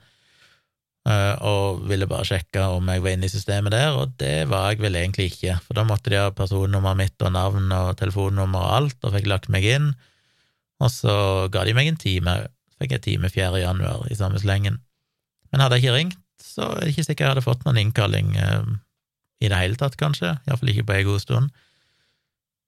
og 1.04 1.82
ville 1.90 2.08
bare 2.08 2.24
sjekke 2.24 2.62
om 2.78 2.88
jeg 2.88 3.04
var 3.04 3.12
inne 3.12 3.28
i 3.28 3.32
systemet 3.32 3.74
der, 3.76 3.98
og 4.00 4.14
det 4.22 4.46
var 4.48 4.70
jeg 4.72 4.80
vel 4.86 4.96
egentlig 4.96 5.26
ikke, 5.34 5.58
for 5.66 5.76
da 5.76 5.84
måtte 5.88 6.14
de 6.14 6.22
ha 6.22 6.30
personnummeret 6.32 7.00
mitt 7.02 7.26
og 7.26 7.34
navn 7.36 7.68
og 7.76 7.98
telefonnummer 8.00 8.64
og 8.64 8.76
alt, 8.78 8.98
og 9.04 9.16
fikk 9.18 9.28
lagt 9.28 9.50
meg 9.52 9.68
inn, 9.68 9.90
og 10.80 10.92
så 10.92 11.16
ga 11.52 11.66
de 11.68 11.76
meg 11.76 11.92
en 11.92 12.00
time, 12.00 12.38
fikk 12.80 12.96
jeg 12.96 13.06
time 13.10 13.32
4. 13.32 13.52
januar 13.66 14.08
i 14.12 14.16
samme 14.16 14.40
slengen. 14.40 14.80
Men 15.52 15.64
hadde 15.64 15.78
jeg 15.78 15.86
ikke 15.86 15.98
ringt, 15.98 16.24
så 16.44 16.72
er 16.72 16.82
det 16.82 16.94
ikke 16.94 17.08
sikkert 17.10 17.26
jeg 17.26 17.34
hadde 17.34 17.46
fått 17.46 17.68
noen 17.68 17.80
innkalling 17.84 18.34
eh, 18.40 18.72
i 19.44 19.52
det 19.52 19.60
hele 19.60 19.80
tatt, 19.80 20.00
kanskje, 20.00 20.38
iallfall 20.48 20.72
ikke 20.72 20.88
på 20.88 20.98
ei 20.98 21.06
god 21.08 21.24
stund. 21.24 21.54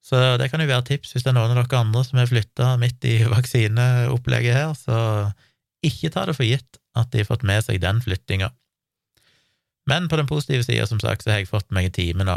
Så 0.06 0.20
det 0.38 0.52
kan 0.52 0.62
jo 0.62 0.68
være 0.68 0.86
tips 0.86 1.14
hvis 1.14 1.24
det 1.24 1.32
er 1.32 1.38
noen 1.40 1.56
av 1.56 1.64
dere 1.64 1.80
andre 1.80 2.04
som 2.06 2.20
har 2.20 2.28
flytta 2.30 2.74
midt 2.78 3.04
i 3.08 3.16
vaksineopplegget 3.26 4.54
her, 4.54 4.76
så 4.78 4.98
ikke 5.86 6.12
ta 6.14 6.28
det 6.28 6.36
for 6.36 6.46
gitt 6.46 6.78
at 6.96 7.12
de 7.12 7.22
har 7.22 7.28
fått 7.28 7.46
med 7.46 7.64
seg 7.64 7.82
den 7.82 8.00
flyttinga. 8.02 8.50
Men 9.86 10.08
på 10.10 10.18
den 10.18 10.26
positive 10.26 10.64
sida, 10.66 10.86
som 10.88 11.00
sagt, 11.00 11.22
så 11.22 11.34
har 11.34 11.42
jeg 11.42 11.50
fått 11.50 11.70
meg 11.74 11.88
en 11.88 11.96
time 11.96 12.26
nå. 12.26 12.36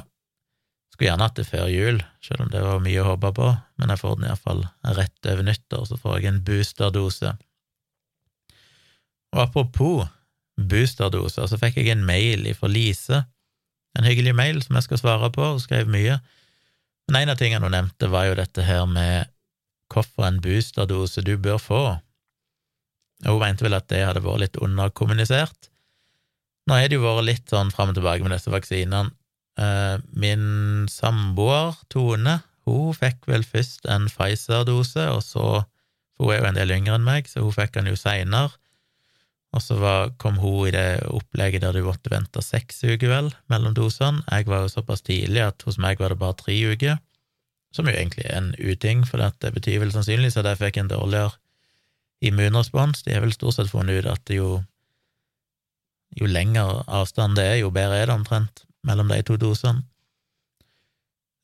Skulle 0.94 1.10
gjerne 1.10 1.25
hatt 1.25 1.39
det 1.39 1.48
før 1.48 1.70
jul, 1.72 2.04
selv 2.22 2.46
om 2.46 2.51
det 2.54 2.62
var 2.62 2.84
mye 2.84 3.01
å 3.01 3.08
håpe 3.13 3.32
på, 3.38 3.50
men 3.80 3.94
jeg 3.94 4.01
får 4.01 4.20
den 4.20 4.30
iallfall 4.30 4.63
rett 5.00 5.30
over 5.32 5.48
nyttår, 5.48 5.86
så 5.89 5.98
får 5.98 6.20
jeg 6.20 6.30
en 6.30 6.42
boosterdose. 6.46 7.34
Og 9.34 9.44
apropos 9.46 10.08
boosterdoser. 10.60 11.48
Så 11.48 11.60
fikk 11.60 11.80
jeg 11.80 11.94
en 11.94 12.06
mail 12.06 12.48
fra 12.58 12.70
Lise, 12.72 13.24
en 13.98 14.06
hyggelig 14.06 14.36
mail 14.38 14.62
som 14.63 14.78
jeg 14.78 14.88
skal 14.88 15.01
svare 15.01 15.32
på, 15.34 15.46
og 15.56 15.63
skrev 15.63 15.89
mye. 15.92 16.20
Men 17.10 17.24
en 17.24 17.34
av 17.34 17.39
tingene 17.39 17.66
hun 17.66 17.74
nevnte, 17.74 18.12
var 18.12 18.28
jo 18.30 18.38
dette 18.38 18.66
her 18.66 18.86
med 18.89 19.32
hvorfor 19.89 20.28
en 20.28 20.42
boosterdose 20.44 21.24
du 21.25 21.36
bør 21.42 21.58
få. 21.62 21.84
Hun 23.26 23.42
mente 23.42 23.66
vel 23.66 23.76
at 23.76 23.90
det 23.92 24.06
hadde 24.06 24.24
vært 24.24 24.44
litt 24.46 24.60
underkommunisert. 24.64 25.70
Nå 26.70 26.78
har 26.78 26.88
det 26.88 27.00
jo 27.00 27.04
vært 27.04 27.28
litt 27.28 27.52
sånn 27.52 27.74
fram 27.74 27.92
og 27.92 27.98
tilbake 27.98 28.24
med 28.24 28.36
disse 28.36 28.54
vaksinene. 28.54 29.12
Eh, 29.60 29.98
min 30.16 30.86
samboer, 30.92 31.76
Tone, 31.92 32.40
hun 32.70 32.96
fikk 32.96 33.28
vel 33.28 33.44
først 33.44 33.90
en 33.92 34.08
Pfizer-dose, 34.12 35.10
og 35.12 35.24
så 35.26 35.46
hun 36.20 36.32
er 36.32 36.40
jo 36.40 36.50
en 36.50 36.60
del 36.60 36.74
yngre 36.76 36.96
enn 37.00 37.08
meg, 37.08 37.28
så 37.32 37.44
hun 37.44 37.56
fikk 37.56 37.76
den 37.76 37.90
jo 37.92 38.00
seinere. 38.00 38.54
Og 39.56 39.64
så 39.66 39.80
var, 39.82 40.12
kom 40.22 40.38
hun 40.38 40.68
i 40.70 40.74
det 40.76 41.02
opplegget 41.10 41.64
der 41.64 41.74
du 41.74 41.82
måtte 41.88 42.12
vente 42.14 42.44
seks 42.46 42.84
uker, 42.86 43.10
vel, 43.10 43.32
mellom 43.50 43.74
dosene. 43.74 44.22
Jeg 44.30 44.46
var 44.52 44.68
jo 44.68 44.74
såpass 44.76 45.02
tidlig 45.08 45.42
at 45.48 45.66
hos 45.66 45.80
meg 45.82 46.00
var 46.00 46.14
det 46.14 46.22
bare 46.22 46.38
tre 46.38 46.56
uker, 46.70 47.00
som 47.74 47.90
jo 47.90 47.96
egentlig 47.96 48.28
er 48.30 48.38
en 48.38 48.52
uting, 48.62 49.02
for 49.10 49.22
det 49.22 49.54
betyr 49.58 49.82
vel 49.82 49.94
sannsynligvis 49.94 50.38
at 50.40 50.52
jeg 50.52 50.62
fikk 50.62 50.80
en 50.84 50.92
dårligere 50.94 51.34
immunrespons. 52.26 53.04
De 53.04 53.14
har 53.16 53.24
vel 53.24 53.36
stort 53.36 53.58
sett 53.58 53.72
funnet 53.72 54.02
ut 54.02 54.10
at 54.12 54.34
jo, 54.34 54.60
jo 56.20 56.30
lengre 56.30 56.84
avstand 56.88 57.40
det 57.40 57.48
er, 57.54 57.62
jo 57.64 57.72
bedre 57.74 58.02
er 58.02 58.12
det 58.12 58.18
omtrent. 58.18 58.66
mellom 58.88 59.10
de 59.12 59.20
to 59.28 59.36
dosene. 59.36 59.84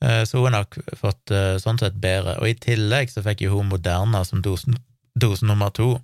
Eh, 0.03 0.23
så 0.23 0.39
hun 0.39 0.53
har 0.53 0.63
nok 0.63 0.77
fått 0.97 1.31
eh, 1.31 1.57
sånn 1.61 1.79
sett 1.81 1.97
bedre. 1.99 2.37
Og 2.39 2.51
i 2.51 2.57
tillegg 2.59 3.11
så 3.11 3.23
fikk 3.25 3.45
jo 3.45 3.57
hun 3.57 3.71
Moderna 3.71 4.23
som 4.27 4.43
dose, 4.43 4.71
dose 5.15 5.45
nummer 5.47 5.73
to, 5.75 5.95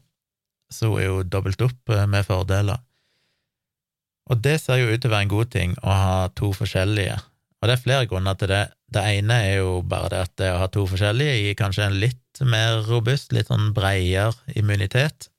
så 0.72 0.92
hun 0.92 1.00
er 1.00 1.08
jo 1.08 1.24
dobbelt 1.24 1.62
opp 1.64 1.94
eh, 1.94 2.08
med 2.08 2.28
fordeler. 2.28 2.82
Og 4.32 4.40
det 4.44 4.58
ser 4.62 4.80
jo 4.80 4.92
ut 4.92 5.02
til 5.02 5.12
å 5.12 5.16
være 5.16 5.28
en 5.28 5.34
god 5.34 5.52
ting 5.52 5.76
å 5.84 5.98
ha 5.98 6.16
to 6.38 6.52
forskjellige, 6.56 7.18
og 7.62 7.70
det 7.70 7.76
er 7.76 7.84
flere 7.84 8.08
grunner 8.10 8.38
til 8.40 8.50
det. 8.50 8.64
Det 8.92 9.04
ene 9.20 9.38
er 9.46 9.60
jo 9.62 9.82
bare 9.86 10.10
det 10.10 10.22
at 10.26 10.34
det 10.42 10.50
å 10.52 10.62
ha 10.64 10.70
to 10.74 10.88
forskjellige 10.90 11.38
gir 11.38 11.58
kanskje 11.60 11.86
en 11.86 12.00
litt 12.02 12.42
mer 12.42 12.82
robust, 12.88 13.36
litt 13.36 13.52
sånn 13.52 13.70
bredere 13.76 14.34
immunitet, 14.58 15.30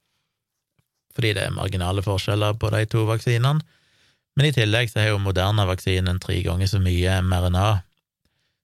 fordi 1.16 1.32
det 1.36 1.48
er 1.48 1.56
marginale 1.56 2.04
forskjeller 2.04 2.54
på 2.60 2.70
de 2.72 2.84
to 2.88 3.04
vaksinene. 3.08 3.64
Men 4.38 4.48
i 4.48 4.52
tillegg 4.54 4.88
så 4.88 5.02
har 5.02 5.10
jo 5.10 5.20
Moderna-vaksinen 5.20 6.20
tre 6.22 6.38
ganger 6.44 6.70
så 6.70 6.78
mye 6.80 7.18
mRNA, 7.26 7.66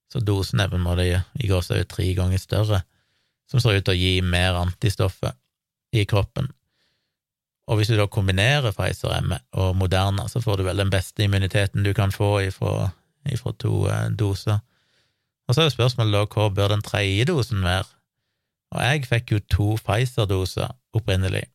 så 0.09 0.21
dosen 0.25 0.63
er 0.63 0.71
på 0.71 0.79
en 0.79 0.87
måte 0.87 1.05
i 1.05 1.49
gåsehud 1.51 1.91
tre 1.91 2.07
ganger 2.17 2.41
større, 2.41 2.79
som 3.51 3.61
ser 3.61 3.77
ut 3.77 3.85
til 3.85 3.93
å 3.93 3.99
gi 3.99 4.15
mer 4.25 4.57
antistoffer 4.57 5.35
i 5.93 6.05
kroppen. 6.09 6.49
Og 7.69 7.77
hvis 7.77 7.91
du 7.91 7.99
da 7.99 8.07
kombinerer 8.09 8.73
Pfizer-M 8.73 9.35
og 9.61 9.75
Moderna, 9.77 10.25
så 10.29 10.41
får 10.41 10.57
du 10.57 10.65
vel 10.65 10.81
den 10.81 10.89
beste 10.89 11.21
immuniteten 11.25 11.85
du 11.85 11.91
kan 11.93 12.13
få 12.13 12.39
ifra, 12.47 12.89
ifra 13.25 13.53
to 13.59 13.85
eh, 13.89 14.09
doser. 14.19 14.59
Og 15.47 15.55
så 15.55 15.61
er 15.61 15.69
jo 15.69 15.77
spørsmålet 15.77 16.13
da 16.13 16.25
hvor 16.29 16.51
bør 16.53 16.75
den 16.75 16.85
tredje 16.85 17.25
dosen 17.25 17.63
være? 17.65 17.87
Og 18.75 18.83
jeg 18.85 19.07
fikk 19.09 19.31
jo 19.33 19.39
to 19.49 19.69
Pfizer-doser 19.81 20.69
opprinnelig, 20.93 21.47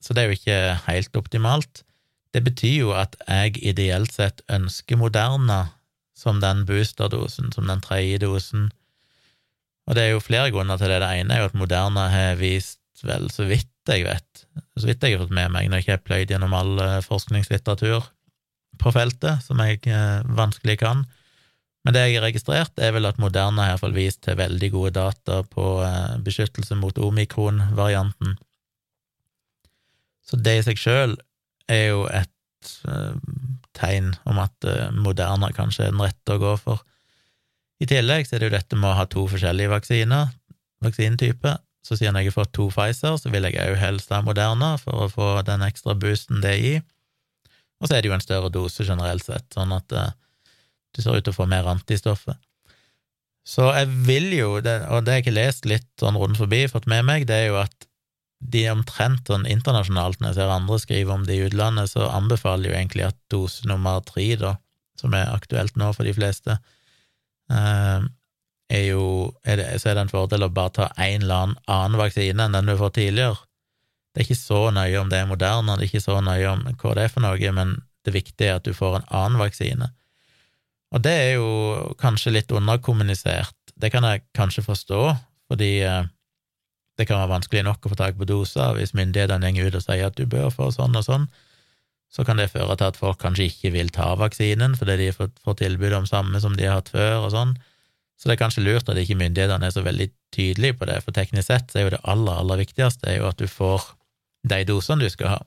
så 0.00 0.14
det 0.14 0.22
er 0.22 0.30
jo 0.30 0.36
ikke 0.38 0.58
helt 0.86 1.16
optimalt. 1.18 1.82
Det 2.34 2.44
betyr 2.44 2.76
jo 2.78 2.92
at 2.96 3.16
jeg 3.26 3.58
ideelt 3.66 4.12
sett 4.14 4.42
ønsker 4.52 4.96
Moderna 5.00 5.74
som 6.16 6.40
den 6.42 6.64
boosterdosen, 6.66 7.52
som 7.52 7.66
den 7.70 7.82
tredje 7.82 8.20
dosen. 8.22 8.68
Og 9.88 9.96
det 9.96 10.04
er 10.04 10.14
jo 10.14 10.22
flere 10.22 10.52
grunner 10.54 10.78
til 10.78 10.90
det. 10.92 11.00
Det 11.02 11.10
ene 11.20 11.34
er 11.34 11.42
jo 11.42 11.50
at 11.50 11.58
Moderna 11.58 12.08
har 12.12 12.38
vist, 12.40 12.80
vel, 13.02 13.30
så 13.30 13.46
vidt 13.48 13.70
jeg 13.88 14.04
vet, 14.04 14.46
så 14.76 14.88
vidt 14.88 15.02
jeg 15.02 15.16
har 15.16 15.22
fått 15.24 15.34
med 15.34 15.52
meg 15.54 15.68
når 15.68 15.78
jeg 15.78 15.86
ikke 15.86 15.94
har 15.94 16.06
pløyd 16.06 16.32
gjennom 16.32 16.54
all 16.56 16.80
eh, 16.82 16.96
forskningslitteratur 17.06 18.08
på 18.78 18.92
feltet, 18.94 19.42
som 19.44 19.60
jeg 19.64 19.80
eh, 19.90 20.24
vanskelig 20.38 20.78
kan, 20.82 21.04
men 21.86 21.94
det 21.94 22.02
jeg 22.04 22.18
har 22.18 22.26
registrert, 22.26 22.74
er 22.82 22.92
vel 22.92 23.08
at 23.08 23.20
Moderna 23.22 23.64
har 23.64 23.76
iallfall 23.76 23.94
vist 23.96 24.20
til 24.26 24.36
veldig 24.38 24.70
gode 24.74 24.92
data 24.98 25.40
på 25.48 25.78
eh, 25.86 26.18
beskyttelse 26.24 26.76
mot 26.78 26.98
omikron-varianten. 26.98 28.36
Så 30.28 30.36
det 30.44 30.58
i 30.58 30.66
seg 30.66 30.80
sjøl 30.80 31.16
er 31.70 31.86
jo 31.94 32.04
et 32.12 32.34
tegn 33.78 34.10
om 34.26 34.40
at 34.42 34.66
Moderna 34.92 35.48
kanskje 35.54 35.86
er 35.86 35.92
den 35.94 36.02
rette 36.02 36.34
å 36.34 36.40
gå 36.42 36.56
for. 36.60 36.82
I 37.78 37.86
tillegg 37.86 38.26
så 38.26 38.36
er 38.36 38.42
det 38.42 38.48
jo 38.50 38.56
dette 38.56 38.76
med 38.76 38.90
å 38.90 38.96
ha 38.98 39.06
to 39.06 39.24
forskjellige 39.30 39.70
vaksiner, 39.70 40.32
vaksinetyper, 40.84 41.60
så 41.88 41.96
siden 41.96 42.18
jeg 42.18 42.28
har 42.28 42.34
fått 42.34 42.52
to 42.56 42.68
Pfizer, 42.72 43.16
så 43.16 43.30
vil 43.32 43.46
jeg 43.48 43.56
òg 43.62 43.78
helst 43.80 44.10
ha 44.12 44.20
Moderna 44.24 44.74
for 44.80 45.06
å 45.06 45.10
få 45.12 45.28
den 45.46 45.64
ekstra 45.64 45.94
boosten 45.96 46.42
det 46.44 46.56
gir. 46.58 46.82
Og 47.78 47.88
så 47.88 47.96
er 47.96 48.02
det 48.02 48.10
jo 48.10 48.16
en 48.16 48.24
større 48.24 48.50
dose 48.52 48.86
generelt 48.86 49.24
sett, 49.26 49.46
sånn 49.54 49.72
at 49.76 49.94
uh, 49.94 50.10
du 50.94 51.02
ser 51.02 51.18
ut 51.18 51.26
til 51.26 51.34
å 51.34 51.38
få 51.38 51.46
mer 51.50 51.68
antistoffer. 51.70 52.38
Så 53.48 53.70
jeg 53.72 53.88
vil 54.04 54.32
jo, 54.36 54.48
og 54.58 54.64
det 55.06 55.14
jeg 55.14 55.24
ikke 55.24 55.36
lest 55.36 55.68
litt 55.68 55.88
sånn 56.00 56.18
rundt 56.20 56.40
forbi, 56.40 56.66
fått 56.68 56.88
med 56.90 57.06
meg, 57.08 57.24
det 57.30 57.36
er 57.38 57.46
jo 57.48 57.60
at 57.62 57.86
de 58.38 58.66
omtrent 58.70 59.30
sånn 59.30 59.46
internasjonalt, 59.50 60.20
når 60.20 60.30
jeg 60.30 60.38
ser 60.38 60.52
andre 60.52 60.78
skrive 60.82 61.14
om 61.14 61.24
det 61.26 61.38
i 61.38 61.46
utlandet, 61.46 61.90
så 61.94 62.10
anbefaler 62.12 62.70
jo 62.70 62.76
egentlig 62.76 63.08
at 63.08 63.16
dose 63.32 63.66
nummer 63.66 64.02
tre, 64.06 64.28
da, 64.38 64.52
som 65.00 65.14
er 65.16 65.32
aktuelt 65.32 65.78
nå 65.80 65.90
for 65.96 66.06
de 66.06 66.14
fleste, 66.14 66.58
uh, 67.54 68.04
er 68.68 68.84
jo 68.90 69.32
er 69.48 69.62
det, 69.62 69.68
så 69.80 69.90
er 69.90 69.96
det 69.96 70.06
en 70.06 70.12
fordel 70.12 70.44
å 70.44 70.52
bare 70.52 70.74
ta 70.76 70.88
en 71.00 71.22
eller 71.24 71.44
annen 71.46 71.60
annen 71.72 72.00
vaksine 72.02 72.44
enn 72.44 72.56
den 72.58 72.68
du 72.68 72.76
får 72.78 72.98
tidligere. 72.98 73.40
Det 74.18 74.24
er 74.24 74.32
ikke 74.32 74.42
så 74.42 74.60
nøye 74.74 74.98
om 74.98 75.10
det 75.12 75.18
er 75.20 75.28
moderne, 75.30 75.76
det 75.78 75.84
er 75.84 75.90
ikke 75.92 76.02
så 76.02 76.16
nøye 76.18 76.46
om 76.50 76.64
hva 76.66 76.94
det 76.98 77.02
er 77.06 77.10
for 77.12 77.22
noe, 77.22 77.50
men 77.54 77.76
det 78.02 78.16
viktige 78.16 78.48
er 78.50 78.56
at 78.58 78.64
du 78.66 78.72
får 78.74 78.96
en 78.96 79.04
annen 79.14 79.38
vaksine. 79.38 79.86
Og 80.90 81.04
det 81.04 81.12
er 81.12 81.28
jo 81.36 81.50
kanskje 82.02 82.32
litt 82.34 82.50
underkommunisert. 82.50 83.54
Det 83.78 83.92
kan 83.94 84.02
jeg 84.02 84.24
kanskje 84.34 84.64
forstå, 84.66 85.02
fordi 85.46 85.68
eh, 85.86 86.08
det 86.98 87.06
kan 87.06 87.20
være 87.20 87.30
vanskelig 87.36 87.62
nok 87.68 87.86
å 87.86 87.92
få 87.92 87.98
tak 88.00 88.18
på 88.18 88.26
doser. 88.26 88.74
Hvis 88.74 88.96
myndighetene 88.98 89.52
går 89.54 89.70
ut 89.70 89.78
og 89.78 89.84
sier 89.86 90.08
at 90.08 90.18
du 90.18 90.24
bør 90.26 90.50
få 90.50 90.72
sånn 90.74 90.98
og 90.98 91.06
sånn, 91.06 91.28
så 92.10 92.26
kan 92.26 92.42
det 92.42 92.48
føre 92.50 92.74
til 92.74 92.90
at 92.90 92.98
folk 92.98 93.20
kanskje 93.22 93.46
ikke 93.52 93.70
vil 93.76 93.92
ta 93.94 94.14
vaksinen 94.18 94.74
fordi 94.80 94.96
de 95.02 95.12
får 95.14 95.60
tilbud 95.60 95.94
om 95.94 96.10
samme 96.10 96.42
som 96.42 96.56
de 96.58 96.66
har 96.66 96.80
hatt 96.80 96.90
før, 96.90 97.28
og 97.28 97.30
sånn. 97.36 97.54
Så 98.18 98.26
det 98.26 98.34
er 98.34 98.42
kanskje 98.42 98.66
lurt 98.66 98.90
at 98.90 98.98
ikke 98.98 99.20
myndighetene 99.20 99.70
er 99.70 99.76
så 99.76 99.86
veldig 99.86 100.08
tydelige 100.34 100.80
på 100.80 100.90
det, 100.90 100.98
for 101.04 101.14
teknisk 101.14 101.52
sett 101.52 101.76
er 101.76 101.86
jo 101.86 101.94
det 101.94 102.02
aller, 102.02 102.34
aller 102.34 102.64
viktigste 102.64 103.12
er 103.12 103.20
jo 103.20 103.30
at 103.30 103.38
du 103.38 103.46
får 103.46 103.92
de 104.50 104.64
dosene 104.68 105.04
du 105.04 105.12
skal 105.12 105.36
ha, 105.36 105.40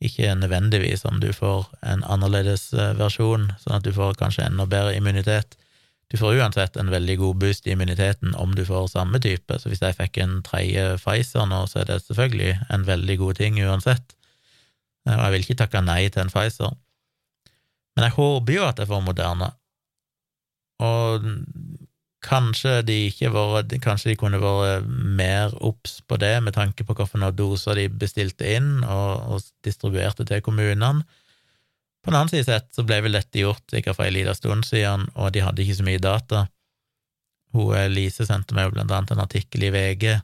ikke 0.00 0.34
nødvendigvis 0.34 1.04
om 1.04 1.20
du 1.20 1.28
får 1.36 1.66
en 1.84 2.04
annerledes 2.08 2.70
eh, 2.72 2.94
versjon, 2.96 3.50
sånn 3.60 3.76
at 3.78 3.84
du 3.84 3.92
får 3.92 4.16
kanskje 4.20 4.46
enda 4.48 4.64
bedre 4.68 4.94
immunitet. 4.96 5.58
Du 6.10 6.16
får 6.18 6.40
uansett 6.40 6.78
en 6.80 6.90
veldig 6.90 7.18
god 7.20 7.42
boost 7.42 7.68
i 7.68 7.74
immuniteten 7.74 8.34
om 8.40 8.54
du 8.56 8.64
får 8.66 8.88
samme 8.94 9.20
type, 9.22 9.58
så 9.60 9.70
hvis 9.70 9.84
jeg 9.84 9.98
fikk 9.98 10.18
en 10.24 10.40
tredje 10.46 10.96
Pfizer 11.02 11.46
nå, 11.46 11.66
så 11.70 11.82
er 11.82 11.90
det 11.92 12.00
selvfølgelig 12.06 12.56
en 12.72 12.86
veldig 12.88 13.18
god 13.20 13.42
ting 13.42 13.60
uansett, 13.60 14.16
eh, 15.06 15.14
og 15.14 15.22
jeg 15.26 15.34
vil 15.36 15.46
ikke 15.46 15.60
takke 15.62 15.84
nei 15.84 16.02
til 16.08 16.24
en 16.24 16.32
Pfizer. 16.32 16.74
Men 17.94 18.08
jeg 18.08 18.16
håper 18.16 18.56
jo 18.56 18.66
at 18.70 18.80
jeg 18.80 18.88
får 18.88 19.04
Moderna, 19.04 19.52
og 20.80 21.28
Kanskje 22.20 22.82
de, 22.84 22.98
var, 23.32 23.64
kanskje 23.80 24.10
de 24.10 24.16
kunne 24.20 24.40
vært 24.42 24.84
mer 24.88 25.54
obs 25.64 26.00
på 26.04 26.18
det, 26.20 26.34
med 26.44 26.52
tanke 26.52 26.84
på 26.84 26.96
hvilke 26.96 27.30
doser 27.32 27.80
de 27.80 27.86
bestilte 27.88 28.44
inn 28.58 28.82
og, 28.84 29.12
og, 29.32 29.46
distribuerte 29.64 30.26
til 30.28 30.42
kommunene. 30.44 31.06
På 32.00 32.10
den 32.12 32.18
annen 32.18 32.32
side 32.32 32.46
sett 32.48 32.68
så 32.76 32.84
ble 32.84 33.00
vel 33.04 33.16
dette 33.16 33.40
gjort 33.40 33.64
sikkert 33.72 33.96
for 33.96 34.08
ei 34.08 34.12
lita 34.14 34.34
stund 34.36 34.68
siden, 34.68 35.08
og 35.16 35.32
de 35.32 35.44
hadde 35.44 35.64
ikke 35.64 35.78
så 35.80 35.86
mye 35.86 36.00
data. 36.00 36.46
Hun 37.56 37.74
eh, 37.76 37.88
Lise 37.92 38.26
sendte 38.28 38.56
meg 38.56 38.72
blant 38.74 38.92
annet 38.92 39.12
en 39.14 39.24
artikkel 39.24 39.66
i 39.68 39.72
VG 39.74 40.20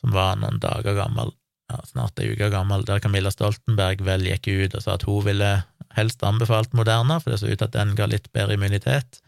som 0.00 0.14
var 0.14 0.38
noen 0.40 0.58
dager 0.62 0.96
gammel, 0.96 1.34
ja, 1.70 1.80
snart 1.86 2.18
ei 2.22 2.30
uke 2.32 2.48
gammel, 2.52 2.86
der 2.88 3.02
Camilla 3.02 3.30
Stoltenberg 3.34 4.00
vel 4.06 4.24
gikk 4.26 4.48
ut 4.48 4.78
og 4.78 4.84
sa 4.84 4.96
at 4.96 5.04
hun 5.08 5.26
ville 5.26 5.50
helst 5.98 6.22
anbefalt 6.24 6.72
Moderna, 6.76 7.18
for 7.20 7.34
det 7.34 7.42
så 7.42 7.50
ut 7.50 7.66
at 7.66 7.74
den 7.74 7.92
ga 7.98 8.06
litt 8.08 8.30
bedre 8.34 8.56
immunitet. 8.56 9.20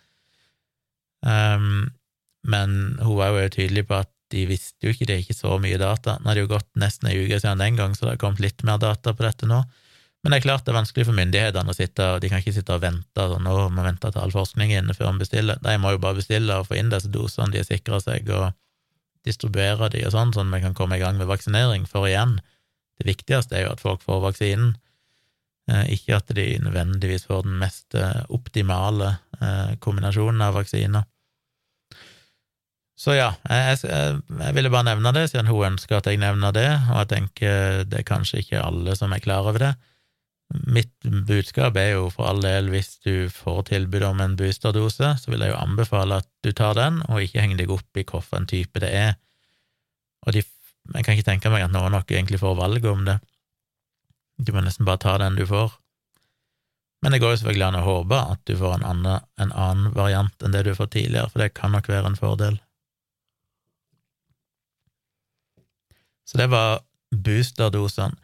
Um, 1.23 1.93
men 2.43 2.99
hun 2.99 3.17
var 3.19 3.37
jo 3.37 3.53
tydelig 3.55 3.87
på 3.89 4.01
at 4.03 4.11
de 4.33 4.47
visste 4.49 4.87
jo 4.87 4.93
ikke, 4.95 5.07
det 5.07 5.15
er 5.15 5.23
ikke 5.23 5.37
så 5.37 5.59
mye 5.61 5.79
data. 5.81 6.17
Nå 6.19 6.31
har 6.31 6.39
det 6.39 6.47
jo 6.47 6.53
gått 6.55 6.69
nesten 6.81 7.11
ei 7.11 7.19
uke 7.21 7.39
siden 7.39 7.61
den 7.63 7.79
gang, 7.79 7.95
så 7.95 8.07
det 8.07 8.15
har 8.15 8.23
kommet 8.23 8.43
litt 8.43 8.65
mer 8.67 8.81
data 8.83 9.13
på 9.15 9.27
dette 9.27 9.49
nå. 9.49 9.61
Men 10.23 10.33
det 10.33 10.39
er 10.39 10.45
klart 10.45 10.65
det 10.65 10.71
er 10.71 10.79
vanskelig 10.79 11.09
for 11.09 11.19
myndighetene 11.19 11.73
å 11.73 11.77
sitte, 11.77 12.09
og 12.15 12.23
de 12.23 12.31
kan 12.31 12.43
ikke 12.43 12.55
sitte 12.55 12.77
og 12.77 12.85
vente 12.85 13.27
sånn, 13.33 13.43
nå 13.43 13.67
må 13.75 13.85
vente 13.85 14.11
til 14.13 14.23
all 14.23 14.33
forskning 14.33 14.71
inne 14.71 14.95
før 14.95 15.11
de 15.11 15.25
bestiller. 15.25 15.59
De 15.63 15.75
må 15.83 15.97
jo 15.97 16.03
bare 16.03 16.21
bestille 16.21 16.59
og 16.61 16.69
få 16.69 16.79
inn 16.79 16.93
disse 16.93 17.11
dosene, 17.11 17.51
de 17.53 17.61
har 17.61 17.67
sikra 17.67 17.99
seg, 18.03 18.31
og 18.31 18.53
distribuere 19.27 19.91
de 19.93 20.05
og 20.07 20.15
sånn, 20.15 20.33
sånn 20.35 20.51
at 20.51 20.61
vi 20.61 20.65
kan 20.65 20.79
komme 20.79 20.99
i 20.99 21.03
gang 21.03 21.19
med 21.19 21.31
vaksinering. 21.31 21.89
For 21.91 22.07
igjen, 22.07 22.39
det 23.03 23.09
viktigste 23.11 23.59
er 23.59 23.67
jo 23.67 23.75
at 23.75 23.83
folk 23.83 24.03
får 24.07 24.23
vaksinen, 24.29 24.77
eh, 25.71 25.91
ikke 25.99 26.21
at 26.21 26.31
de 26.39 26.47
nødvendigvis 26.63 27.27
får 27.27 27.43
den 27.49 27.59
mest 27.59 27.99
eh, 27.99 28.23
optimale 28.31 29.17
eh, 29.41 29.75
kombinasjonen 29.83 30.47
av 30.47 30.55
vaksiner. 30.61 31.09
Så 33.03 33.17
ja, 33.17 33.33
jeg, 33.51 33.81
jeg, 33.83 34.19
jeg, 34.31 34.55
ville 34.55 34.71
bare 34.71 34.87
nevne 34.93 35.11
det, 35.17 35.25
siden 35.33 35.49
hun 35.51 35.73
ønsker 35.73 35.99
at 35.99 36.07
jeg 36.07 36.21
nevner 36.23 36.55
det, 36.55 36.69
og 36.93 37.01
jeg 37.01 37.09
tenker 37.11 37.83
det 37.91 37.99
er 37.99 38.07
kanskje 38.07 38.45
ikke 38.45 38.63
alle 38.63 38.95
som 38.99 39.15
er 39.15 39.25
klar 39.25 39.49
over 39.49 39.59
det. 39.59 39.73
Mitt 40.71 40.93
budskap 41.27 41.79
er 41.81 41.97
jo 41.97 42.07
for 42.13 42.29
all 42.31 42.43
del, 42.45 42.69
hvis 42.71 43.01
du 43.03 43.27
får 43.33 43.73
tilbud 43.73 44.07
om 44.07 44.23
en 44.23 44.37
boosterdose, 44.39 45.15
så 45.19 45.33
vil 45.33 45.43
jeg 45.43 45.51
jo 45.51 45.59
anbefale 45.59 46.21
at 46.23 46.31
du 46.47 46.53
tar 46.55 46.79
den, 46.79 47.03
og 47.09 47.25
ikke 47.25 47.43
henger 47.43 47.63
deg 47.65 47.75
opp 47.75 47.99
i 47.99 48.05
hvilken 48.05 48.49
type 48.53 48.85
det 48.85 48.95
er. 48.95 49.15
Og 50.27 50.37
de, 50.37 50.47
jeg 50.95 51.03
kan 51.03 51.17
ikke 51.17 51.31
tenke 51.33 51.51
meg 51.51 51.67
at 51.67 51.75
noen 51.75 51.97
nok 51.97 52.11
egentlig 52.13 52.39
får 52.43 52.59
valget 52.61 52.91
om 52.93 53.07
det. 53.09 53.19
Du 54.39 54.55
må 54.55 54.63
nesten 54.63 54.87
bare 54.87 55.03
ta 55.03 55.17
den 55.19 55.41
du 55.41 55.47
får. 55.49 55.75
Men 57.03 57.17
det 57.17 57.19
går 57.23 57.35
jo 57.35 57.43
selvfølgelig 57.43 57.73
an 57.73 57.81
å 57.81 57.87
håpe 57.89 58.27
at 58.37 58.47
du 58.47 58.55
får 58.61 58.77
en 58.77 58.91
annen, 58.93 59.25
en 59.43 59.57
annen 59.57 59.95
variant 59.97 60.45
enn 60.45 60.55
det 60.55 60.63
du 60.63 60.77
har 60.77 60.85
fått 60.85 60.95
tidligere, 61.01 61.33
for 61.33 61.43
det 61.43 61.57
kan 61.57 61.75
nok 61.75 61.91
være 61.91 62.13
en 62.13 62.21
fordel. 62.21 62.61
Så 66.33 66.41
det 66.41 66.49
var 66.49 66.81
boosterdosene. 67.13 68.17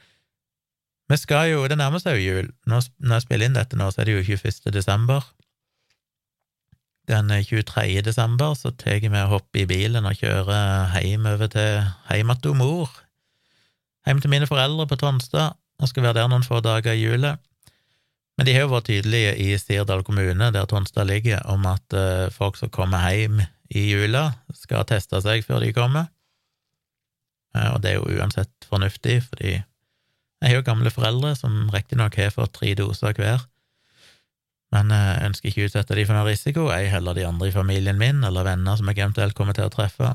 Vi 1.09 1.17
skal 1.17 1.51
jo, 1.51 1.67
Det 1.69 1.77
nærmer 1.77 2.01
seg 2.01 2.17
jo 2.17 2.33
jul. 2.37 2.49
Når, 2.69 2.89
jeg 3.01 3.25
spiller 3.25 3.49
inn 3.49 3.57
dette 3.57 3.77
nå, 3.77 3.91
så 3.93 4.01
er 4.01 4.09
det 4.09 4.17
jo 4.17 4.37
21. 4.37 4.73
desember. 4.73 5.25
Den 7.09 7.29
23. 7.33 8.01
desember 8.05 8.55
så 8.57 8.73
tar 8.77 9.01
vi 9.01 9.09
og 9.09 9.33
hopper 9.33 9.63
i 9.63 9.69
bilen 9.69 10.09
og 10.09 10.17
kjører 10.17 10.97
hjem 11.05 11.29
over 11.29 11.53
til 11.53 11.85
hjem 12.13 12.35
til 12.45 12.57
mor. 12.57 12.91
Hjem 14.09 14.21
til 14.25 14.33
mine 14.33 14.49
foreldre 14.49 14.89
på 14.89 14.97
Tonstad, 15.01 15.57
og 15.81 15.89
skal 15.89 16.05
være 16.09 16.21
der 16.21 16.29
noen 16.33 16.45
få 16.45 16.61
dager 16.65 16.97
i 16.97 17.05
jula. 17.05 17.37
Men 18.37 18.47
de 18.47 18.55
har 18.55 18.67
jo 18.67 18.73
vært 18.73 18.89
tydelige 18.89 19.33
i 19.41 19.57
Sirdal 19.61 20.05
kommune, 20.05 20.53
der 20.53 20.69
Tonstad 20.69 21.09
ligger, 21.09 21.41
om 21.49 21.65
at 21.69 21.97
uh, 21.97 22.29
folk 22.33 22.57
som 22.57 22.73
kommer 22.73 23.05
hjem 23.13 23.41
i 23.69 23.89
jula, 23.91 24.31
skal 24.55 24.85
teste 24.89 25.21
seg 25.25 25.45
før 25.45 25.65
de 25.65 25.73
kommer. 25.77 26.13
Uh, 27.59 27.75
og 27.75 27.83
det 27.83 27.93
er 27.93 27.99
jo 27.99 28.19
uansett 28.19 28.69
fornuftig, 28.71 29.21
fordi 29.27 29.57
jeg 29.59 30.53
har 30.53 30.61
jo 30.61 30.67
gamle 30.67 30.93
foreldre 30.95 31.35
som 31.35 31.67
riktignok 31.75 32.17
har 32.21 32.35
fått 32.35 32.55
tre 32.61 32.75
doser 32.79 33.17
hver, 33.19 33.43
men 34.75 34.93
jeg 34.93 35.17
uh, 35.19 35.27
ønsker 35.27 35.51
ikke 35.51 35.65
å 35.65 35.71
utsette 35.71 35.97
de 35.97 36.07
for 36.07 36.15
noen 36.15 36.29
risiko, 36.29 36.69
ei 36.75 36.87
heller 36.93 37.17
de 37.17 37.27
andre 37.27 37.51
i 37.51 37.55
familien 37.57 37.99
min 38.01 38.23
eller 38.25 38.47
venner 38.47 38.79
som 38.79 38.91
jeg 38.91 39.01
eventuelt 39.01 39.37
kommer 39.37 39.57
til 39.57 39.67
å 39.67 39.75
treffe. 39.75 40.15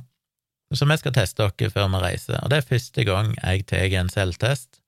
Så 0.73 0.87
vi 0.89 0.95
skal 0.97 1.13
teste 1.13 1.45
oss 1.45 1.73
før 1.73 1.91
vi 1.91 1.99
reiser, 2.01 2.39
og 2.41 2.49
det 2.49 2.61
er 2.61 2.71
første 2.71 3.03
gang 3.05 3.35
jeg 3.35 3.67
tar 3.69 3.93
en 3.99 4.09
selvtest 4.09 4.79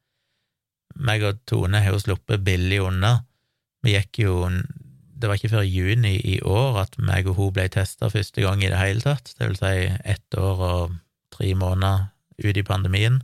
meg 0.95 1.23
og 1.27 1.41
Tone 1.49 1.81
har 1.83 1.95
jo 1.95 2.01
sluppet 2.01 2.43
billig 2.45 2.79
unna. 2.85 3.19
Vi 3.83 3.95
gikk 3.95 4.23
jo 4.23 4.35
Det 5.15 5.29
var 5.29 5.39
ikke 5.39 5.53
før 5.53 5.63
juni 5.63 6.17
i 6.27 6.39
år 6.43 6.81
at 6.81 6.97
meg 6.99 7.27
og 7.31 7.37
hun 7.39 7.53
ble 7.55 7.69
testa 7.71 8.09
første 8.11 8.41
gang 8.43 8.59
i 8.61 8.67
det 8.69 8.77
hele 8.77 8.99
tatt, 9.01 9.31
det 9.39 9.47
vil 9.47 9.55
si 9.57 9.87
ett 10.03 10.35
år 10.37 10.59
og 10.59 10.97
tre 11.31 11.53
måneder 11.55 12.09
ut 12.43 12.57
i 12.57 12.65
pandemien. 12.65 13.21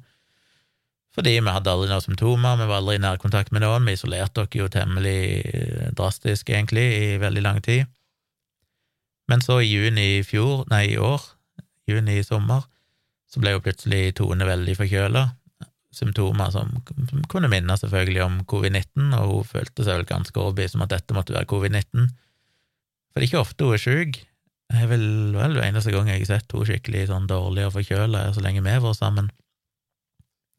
Fordi 1.12 1.34
vi 1.44 1.54
hadde 1.54 1.72
aldri 1.72 1.90
noen 1.92 2.04
symptomer, 2.06 2.60
vi 2.60 2.68
var 2.70 2.80
aldri 2.80 2.96
i 2.96 3.04
nærkontakt 3.04 3.52
med 3.52 3.66
noen, 3.66 3.88
vi 3.88 3.98
isolerte 3.98 4.46
oss 4.46 4.56
jo 4.56 4.70
temmelig 4.72 5.18
eh, 5.44 5.90
drastisk, 5.98 6.50
egentlig, 6.50 6.86
i 6.96 7.18
veldig 7.20 7.44
lang 7.44 7.60
tid. 7.66 7.90
Men 9.32 9.44
så 9.44 9.60
i 9.60 9.68
juni 9.68 10.08
i 10.18 10.24
fjor, 10.28 10.66
nei, 10.72 10.86
i 10.94 10.98
år, 11.00 11.24
juni 11.92 12.18
i 12.20 12.24
sommer, 12.24 12.64
så 13.32 13.44
ble 13.44 13.56
jo 13.56 13.64
plutselig 13.64 14.16
Tone 14.20 14.48
veldig 14.48 14.76
forkjøla, 14.80 15.28
symptomer 15.96 16.52
som, 16.54 16.72
som 17.10 17.24
kunne 17.32 17.52
minne 17.52 17.76
selvfølgelig 17.80 18.24
om 18.24 18.42
covid-19, 18.48 19.12
og 19.20 19.36
hun 19.36 19.48
følte 19.48 19.84
seg 19.84 20.00
vel 20.00 20.08
ganske 20.08 20.40
overbevist 20.40 20.80
om 20.80 20.86
at 20.88 20.94
dette 20.96 21.16
måtte 21.16 21.36
være 21.36 21.50
covid-19. 21.52 22.08
For 23.12 23.20
det 23.20 23.26
er 23.26 23.28
ikke 23.28 23.44
ofte 23.44 23.68
hun 23.68 23.76
er 23.76 23.84
syk. 23.84 24.22
Det 24.72 24.80
er 24.80 24.88
vel, 24.88 25.08
vel 25.36 25.58
det 25.58 25.64
eneste 25.68 25.92
gang 25.92 26.08
jeg 26.08 26.22
har 26.22 26.30
sett 26.30 26.54
henne 26.54 26.68
skikkelig 26.70 27.08
sånn 27.10 27.28
dårlig 27.28 27.66
og 27.68 27.74
forkjøla 27.76 28.30
så 28.36 28.44
lenge 28.44 28.64
vi 28.64 28.76
vært 28.86 29.00
sammen, 29.00 29.28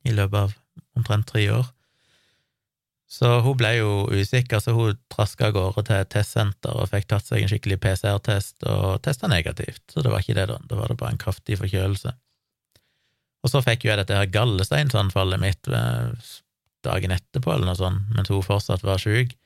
i 0.05 0.13
løpet 0.13 0.37
av 0.43 0.59
omtrent 0.99 1.31
tre 1.31 1.47
år. 1.55 1.71
Så 3.13 3.29
hun 3.45 3.57
ble 3.61 3.75
jo 3.77 3.89
usikker, 4.09 4.61
så 4.61 4.73
hun 4.77 4.99
traska 5.13 5.51
av 5.51 5.57
gårde 5.57 5.85
til 5.89 5.99
et 6.01 6.11
testsenter 6.13 6.77
og 6.77 6.89
fikk 6.93 7.11
tatt 7.11 7.27
seg 7.29 7.43
en 7.43 7.51
skikkelig 7.51 7.79
PCR-test 7.85 8.65
og 8.73 9.03
testa 9.05 9.29
negativt, 9.29 9.83
så 9.93 10.05
det 10.05 10.13
var 10.13 10.25
ikke 10.25 10.37
det, 10.39 10.47
da, 10.49 10.57
da 10.69 10.79
var 10.79 10.93
det 10.93 10.99
bare 11.01 11.17
en 11.17 11.21
kraftig 11.21 11.59
forkjølelse. 11.61 12.15
Og 13.43 13.53
så 13.53 13.61
fikk 13.65 13.85
jo 13.85 13.93
jeg 13.93 14.01
dette 14.01 14.17
her 14.17 14.31
gallesteinsanfallet 14.33 15.43
mitt 15.43 15.69
eh, 15.69 16.33
dagen 16.87 17.15
etterpå, 17.17 17.53
eller 17.53 17.69
noe 17.69 17.81
sånt, 17.81 18.13
mens 18.17 18.33
hun 18.33 18.45
fortsatt 18.47 18.85
var 18.87 19.03
syk, 19.03 19.37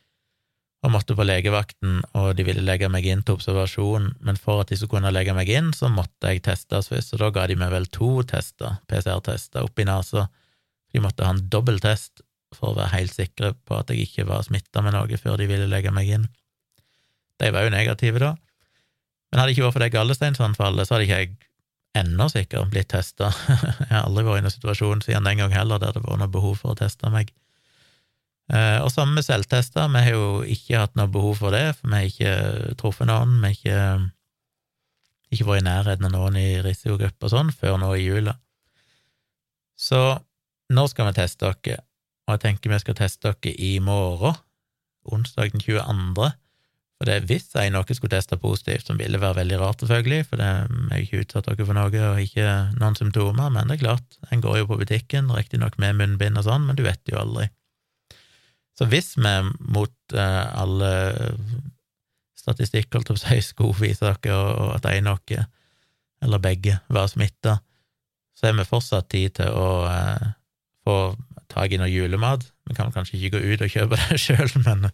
og 0.87 0.93
måtte 0.95 1.17
på 1.19 1.25
legevakten, 1.27 1.99
og 2.15 2.37
de 2.39 2.45
ville 2.47 2.63
legge 2.63 2.87
meg 2.93 3.07
inn 3.11 3.25
til 3.27 3.35
observasjon, 3.35 4.13
men 4.23 4.39
for 4.39 4.63
at 4.63 4.71
de 4.71 4.79
skulle 4.79 5.01
kunne 5.01 5.11
legge 5.11 5.35
meg 5.35 5.51
inn, 5.51 5.73
så 5.75 5.91
måtte 5.91 6.31
jeg 6.31 6.45
testes 6.47 6.91
først, 6.93 7.17
og 7.17 7.25
da 7.25 7.31
ga 7.35 7.47
de 7.51 7.57
meg 7.59 7.73
vel 7.75 7.89
to 7.91 8.11
tester, 8.31 8.79
PCR-tester, 8.87 9.67
oppi 9.67 9.87
nesa. 9.89 10.29
De 10.95 11.03
måtte 11.03 11.27
ha 11.27 11.35
en 11.35 11.43
dobbelttest 11.51 12.23
for 12.55 12.71
å 12.71 12.77
være 12.79 12.95
helt 12.95 13.15
sikre 13.17 13.51
på 13.67 13.81
at 13.81 13.91
jeg 13.91 14.07
ikke 14.07 14.29
var 14.29 14.47
smitta 14.47 14.85
med 14.87 14.95
noe 14.95 15.19
før 15.19 15.41
de 15.41 15.49
ville 15.51 15.67
legge 15.71 15.91
meg 15.95 16.13
inn. 16.19 16.29
De 17.43 17.51
var 17.53 17.67
jo 17.67 17.75
negative, 17.75 18.23
da. 18.23 18.37
Men 19.31 19.43
hadde 19.43 19.51
det 19.51 19.57
ikke 19.57 19.67
vært 19.67 19.77
for 19.77 19.85
det 19.85 19.93
gallesteinsanfallet, 19.97 20.87
så 20.87 20.95
hadde 20.95 21.09
ikke 21.09 21.19
jeg 21.25 21.33
ennå 21.99 22.29
sikkert 22.31 22.71
blitt 22.71 22.93
testa. 22.95 23.33
jeg 23.89 23.91
har 23.91 24.07
aldri 24.07 24.23
vært 24.29 24.45
i 24.45 24.47
noen 24.47 24.55
situasjon 24.55 25.03
siden 25.03 25.27
den 25.27 25.43
gang 25.43 25.57
heller 25.57 25.83
der 25.83 25.97
det 25.97 26.05
var 26.07 26.23
noe 26.23 26.31
behov 26.31 26.61
for 26.63 26.77
å 26.77 26.79
teste 26.79 27.11
meg. 27.11 27.35
Eh, 28.47 28.79
og 28.79 28.93
sammen 28.95 29.19
med 29.19 29.27
selvtester, 29.27 29.89
vi 29.91 30.05
har 30.07 30.15
jo 30.15 30.27
ikke 30.47 30.85
hatt 30.85 30.95
noe 30.99 31.11
behov 31.11 31.41
for 31.41 31.55
det, 31.55 31.65
for 31.79 31.91
vi 31.91 31.99
har 31.99 32.11
ikke 32.11 32.77
truffet 32.79 33.11
noen, 33.11 33.41
vi 33.43 33.51
har 33.51 33.57
ikke, 33.57 33.81
ikke 35.35 35.49
vært 35.49 35.65
i 35.65 35.67
nærheten 35.67 36.07
av 36.07 36.15
noen 36.15 36.39
i 36.39 36.49
risikogruppe 36.63 37.27
og 37.27 37.35
sånn 37.35 37.51
før 37.55 37.81
nå 37.83 37.91
i 37.97 38.07
jula. 38.07 38.37
Så 39.77 40.01
nå 40.73 40.87
skal 40.91 41.11
vi 41.11 41.19
teste 41.19 41.51
dere, 41.67 41.83
og 42.27 42.37
jeg 42.37 42.45
tenker 42.47 42.73
vi 42.73 42.83
skal 42.83 42.99
teste 42.99 43.35
dere 43.35 43.55
i 43.59 43.77
morgen, 43.83 44.39
onsdag 45.07 45.53
den 45.53 45.63
22. 45.63 46.31
For 46.97 47.11
det, 47.11 47.19
hvis 47.29 47.51
jeg 47.53 47.75
noe 47.75 47.95
skulle 47.95 48.15
teste 48.15 48.39
positivt, 48.41 48.87
som 48.89 48.97
ville 48.97 49.21
være 49.21 49.43
veldig 49.43 49.59
rart, 49.61 49.83
selvfølgelig, 49.83 50.23
for 50.31 50.41
det 50.41 50.49
er 50.49 51.03
ikke 51.03 51.27
utsatt 51.27 51.51
dere 51.51 51.67
for 51.67 51.77
noe 51.77 52.07
og 52.15 52.23
ikke 52.23 52.49
noen 52.79 52.97
symptomer, 52.97 53.51
men 53.53 53.69
det 53.69 53.77
er 53.77 53.83
klart, 53.85 54.19
en 54.31 54.43
går 54.43 54.63
jo 54.63 54.71
på 54.71 54.79
butikken, 54.81 55.29
riktignok 55.35 55.77
med 55.83 55.99
munnbind 55.99 56.41
og 56.41 56.47
sånn, 56.47 56.65
men 56.71 56.79
du 56.79 56.87
vet 56.87 57.03
jo 57.11 57.19
aldri. 57.21 57.51
Så 58.77 58.89
hvis 58.91 59.15
vi 59.17 59.35
mot 59.73 60.17
eh, 60.17 60.47
alle 60.61 60.91
statistikk, 62.37 62.91
holdt 62.95 63.11
jeg 63.11 63.17
på 63.17 63.21
å 63.21 63.25
si, 63.25 63.39
skulle 63.45 63.95
dere 64.01 64.37
og 64.37 64.75
at 64.77 64.89
en 64.93 65.09
noe, 65.09 65.47
eller 66.25 66.43
begge, 66.43 66.79
var 66.93 67.09
smitta, 67.11 67.59
så 68.37 68.49
har 68.49 68.59
vi 68.59 68.69
fortsatt 68.69 69.09
tid 69.13 69.39
til 69.41 69.57
å 69.57 69.71
eh, 69.89 70.35
få 70.85 70.99
tak 71.53 71.73
i 71.73 71.81
noe 71.81 71.89
julemat. 71.89 72.45
Vi 72.69 72.77
kan 72.77 72.93
kanskje 72.93 73.17
ikke 73.19 73.39
gå 73.39 73.55
ut 73.55 73.65
og 73.65 73.73
kjøpe 73.73 74.01
det 74.03 74.21
sjøl, 74.21 74.53
men 74.67 74.91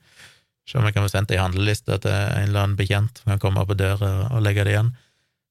Se 0.62 0.78
om 0.78 0.84
vi 0.86 0.92
kan 0.94 1.02
få 1.02 1.10
sendt 1.10 1.32
ei 1.34 1.40
handleliste 1.40 1.96
til 2.04 2.12
en 2.12 2.44
eller 2.46 2.60
annen 2.60 2.76
bekjent 2.78 3.18
som 3.18 3.32
kan 3.32 3.40
komme 3.42 3.64
på 3.66 3.74
døra 3.74 4.10
og 4.28 4.44
legge 4.46 4.62
det 4.62 4.76
igjen. 4.76 4.92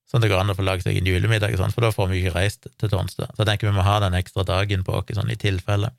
Sånn 0.08 0.22
at 0.22 0.26
det 0.26 0.30
går 0.32 0.44
an 0.44 0.54
å 0.54 0.56
få 0.56 0.64
lagd 0.64 0.86
seg 0.86 0.98
en 1.00 1.08
julemiddag, 1.08 1.56
sånn, 1.60 1.74
for 1.76 1.84
da 1.84 1.92
får 1.92 2.10
vi 2.12 2.22
ikke 2.22 2.36
reist 2.36 2.68
til 2.80 2.92
Tonstad. 2.92 3.32
Så 3.32 3.44
jeg 3.44 3.50
tenker 3.50 3.70
vi 3.70 3.76
må 3.76 3.84
ha 3.84 3.98
den 4.04 4.16
ekstra 4.16 4.46
dagen 4.48 4.86
på 4.88 4.96
oss, 4.96 5.12
sånn 5.16 5.32
i 5.32 5.40
tilfelle. 5.40 5.92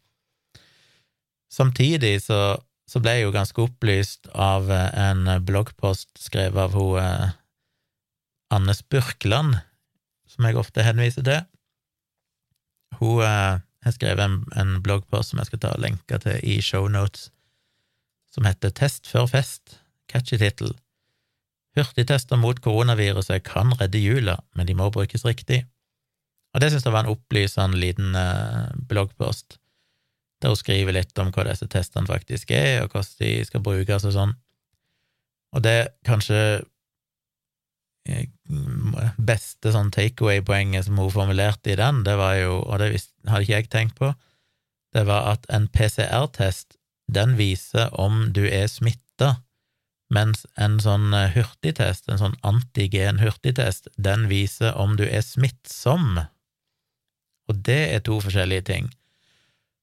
Samtidig 1.52 2.14
så, 2.24 2.56
så, 2.88 3.02
ble 3.02 3.18
jeg 3.18 3.26
jo 3.26 3.34
ganske 3.34 3.60
opplyst 3.60 4.30
av 4.32 4.70
en 4.72 5.26
bloggpost 5.44 6.16
skrevet 6.22 6.56
av 6.64 6.76
hun 6.76 6.96
eh, 7.02 7.34
Anne 8.52 8.74
Spurkland, 8.76 9.58
som 10.28 10.48
jeg 10.48 10.56
ofte 10.60 10.86
henviser 10.86 11.26
til. 11.28 11.44
Hun 13.00 13.20
eh, 13.26 13.60
har 13.84 13.96
skrevet 13.98 14.24
en, 14.24 14.40
en 14.56 14.78
bloggpost 14.84 15.32
som 15.32 15.42
jeg 15.42 15.50
skal 15.50 15.62
ta 15.64 15.74
og 15.76 15.84
lenke 15.84 16.20
til 16.24 16.40
i 16.40 16.60
shownotes 16.64 17.28
som 18.32 18.46
heter 18.48 18.72
Test 18.72 19.08
før 19.10 19.28
fest, 19.28 19.78
catchy 20.08 20.38
tittel. 20.40 20.72
Hurtigtester 21.76 22.40
mot 22.40 22.58
koronaviruset 22.64 23.44
kan 23.44 23.72
redde 23.80 24.00
jula, 24.00 24.38
men 24.56 24.68
de 24.68 24.76
må 24.76 24.90
brukes 24.92 25.24
riktig. 25.24 25.62
Og 26.52 26.60
det 26.60 26.70
synes 26.72 26.84
jeg 26.84 26.92
var 26.92 27.06
en 27.06 27.14
opplysende 27.14 27.80
liten 27.80 28.16
eh, 28.16 28.72
bloggpost, 28.88 29.56
der 30.42 30.52
hun 30.52 30.58
skriver 30.58 30.96
litt 30.96 31.18
om 31.22 31.30
hva 31.34 31.46
disse 31.46 31.68
testene 31.70 32.10
faktisk 32.10 32.50
er, 32.56 32.82
og 32.82 32.92
hvordan 32.92 33.16
de 33.20 33.32
skal 33.46 33.64
brukes 33.64 34.06
og 34.08 34.14
sånn. 34.16 34.34
Og 35.52 35.64
det 35.64 35.76
kanskje 36.08 36.40
eh, 38.08 38.26
beste 39.18 39.72
sånn 39.74 39.92
takeaway-poenget 39.94 40.88
som 40.88 41.00
hun 41.00 41.12
formulerte 41.12 41.74
i 41.74 41.78
den, 41.78 42.02
det 42.06 42.16
var 42.20 42.36
jo, 42.40 42.60
og 42.64 42.82
det 42.82 42.94
hadde 43.28 43.44
ikke 43.46 43.58
jeg 43.60 43.72
tenkt 43.72 43.98
på, 44.00 44.12
det 44.92 45.06
var 45.08 45.30
at 45.36 45.46
en 45.52 45.68
PCR-test 45.72 46.76
den 47.12 47.36
viser 47.38 47.92
om 47.98 48.30
du 48.36 48.44
er 48.48 48.68
smitta, 48.70 49.36
mens 50.12 50.44
en 50.60 50.78
sånn 50.82 51.12
eh, 51.16 51.30
hurtigtest, 51.36 52.08
en 52.08 52.20
sånn 52.20 52.36
antigen-hurtigtest, 52.46 53.88
den 53.96 54.26
viser 54.32 54.76
om 54.80 54.96
du 54.98 55.06
er 55.06 55.24
smittsom. 55.24 56.20
Og 57.48 57.62
det 57.68 57.80
er 57.94 58.04
to 58.04 58.18
forskjellige 58.24 58.66
ting. 58.68 58.90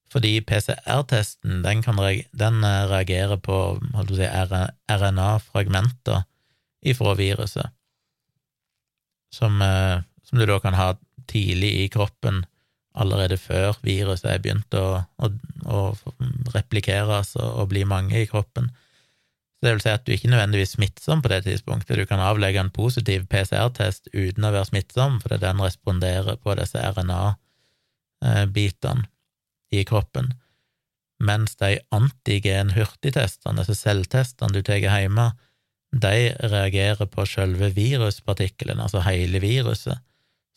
Fordi 0.09 0.39
PCR-testen, 0.41 1.61
den, 1.61 1.83
den, 2.31 2.63
eh, 2.63 2.87
reagerer 2.89 3.37
på 3.37 3.79
si, 4.09 4.25
RNA-fragmenter 4.89 6.23
ifra 6.81 7.13
viruset, 7.13 7.69
som, 9.33 9.61
eh, 9.61 10.01
som 10.23 10.39
du 10.39 10.45
da 10.45 10.59
kan 10.59 10.73
ha 10.73 10.95
tidlig 11.27 11.73
i 11.83 11.89
kroppen 11.93 12.45
allerede 12.97 13.37
før 13.37 13.77
viruset 13.85 14.31
er 14.31 14.39
begynt 14.41 14.73
å, 14.73 15.05
å, 15.21 15.29
å 15.69 15.95
replikeres 16.55 17.35
og, 17.37 17.59
og, 17.61 17.69
bli 17.69 17.85
mange 17.85 18.21
i 18.23 18.27
kroppen. 18.27 18.71
Så 19.59 19.65
det 19.67 19.73
vil 19.75 19.83
si 19.83 19.93
at 19.93 20.05
du 20.07 20.11
ikke 20.15 20.31
nødvendigvis 20.31 20.73
er 20.73 20.77
smittsom 20.79 21.21
på 21.21 21.29
det 21.29 21.43
tidspunktet. 21.45 21.99
Du 21.99 22.05
kan 22.09 22.21
avlegge 22.23 22.59
en 22.63 22.73
positiv 22.73 23.27
PCR-test 23.29 24.09
uten 24.15 24.47
å 24.47 24.53
være 24.55 24.69
smittsom, 24.71 25.19
fordi 25.21 25.37
den 25.43 25.61
responderer 25.61 26.35
på 26.41 26.49
disse 26.57 26.79
RNA-bitene 26.95 29.05
i 29.71 29.83
kroppen. 29.87 30.33
Mens 31.19 31.57
de 31.59 31.77
antigen-hurtigtestene, 31.95 33.59
disse 33.59 33.75
selvtestene 33.75 34.55
du 34.55 34.61
tar 34.63 34.79
hjemme, 34.79 35.31
de 35.91 36.29
reagerer 36.51 37.09
på 37.09 37.25
selve 37.25 37.71
viruspartikkelen, 37.75 38.79
altså 38.79 39.01
hele 39.07 39.41
viruset. 39.43 39.99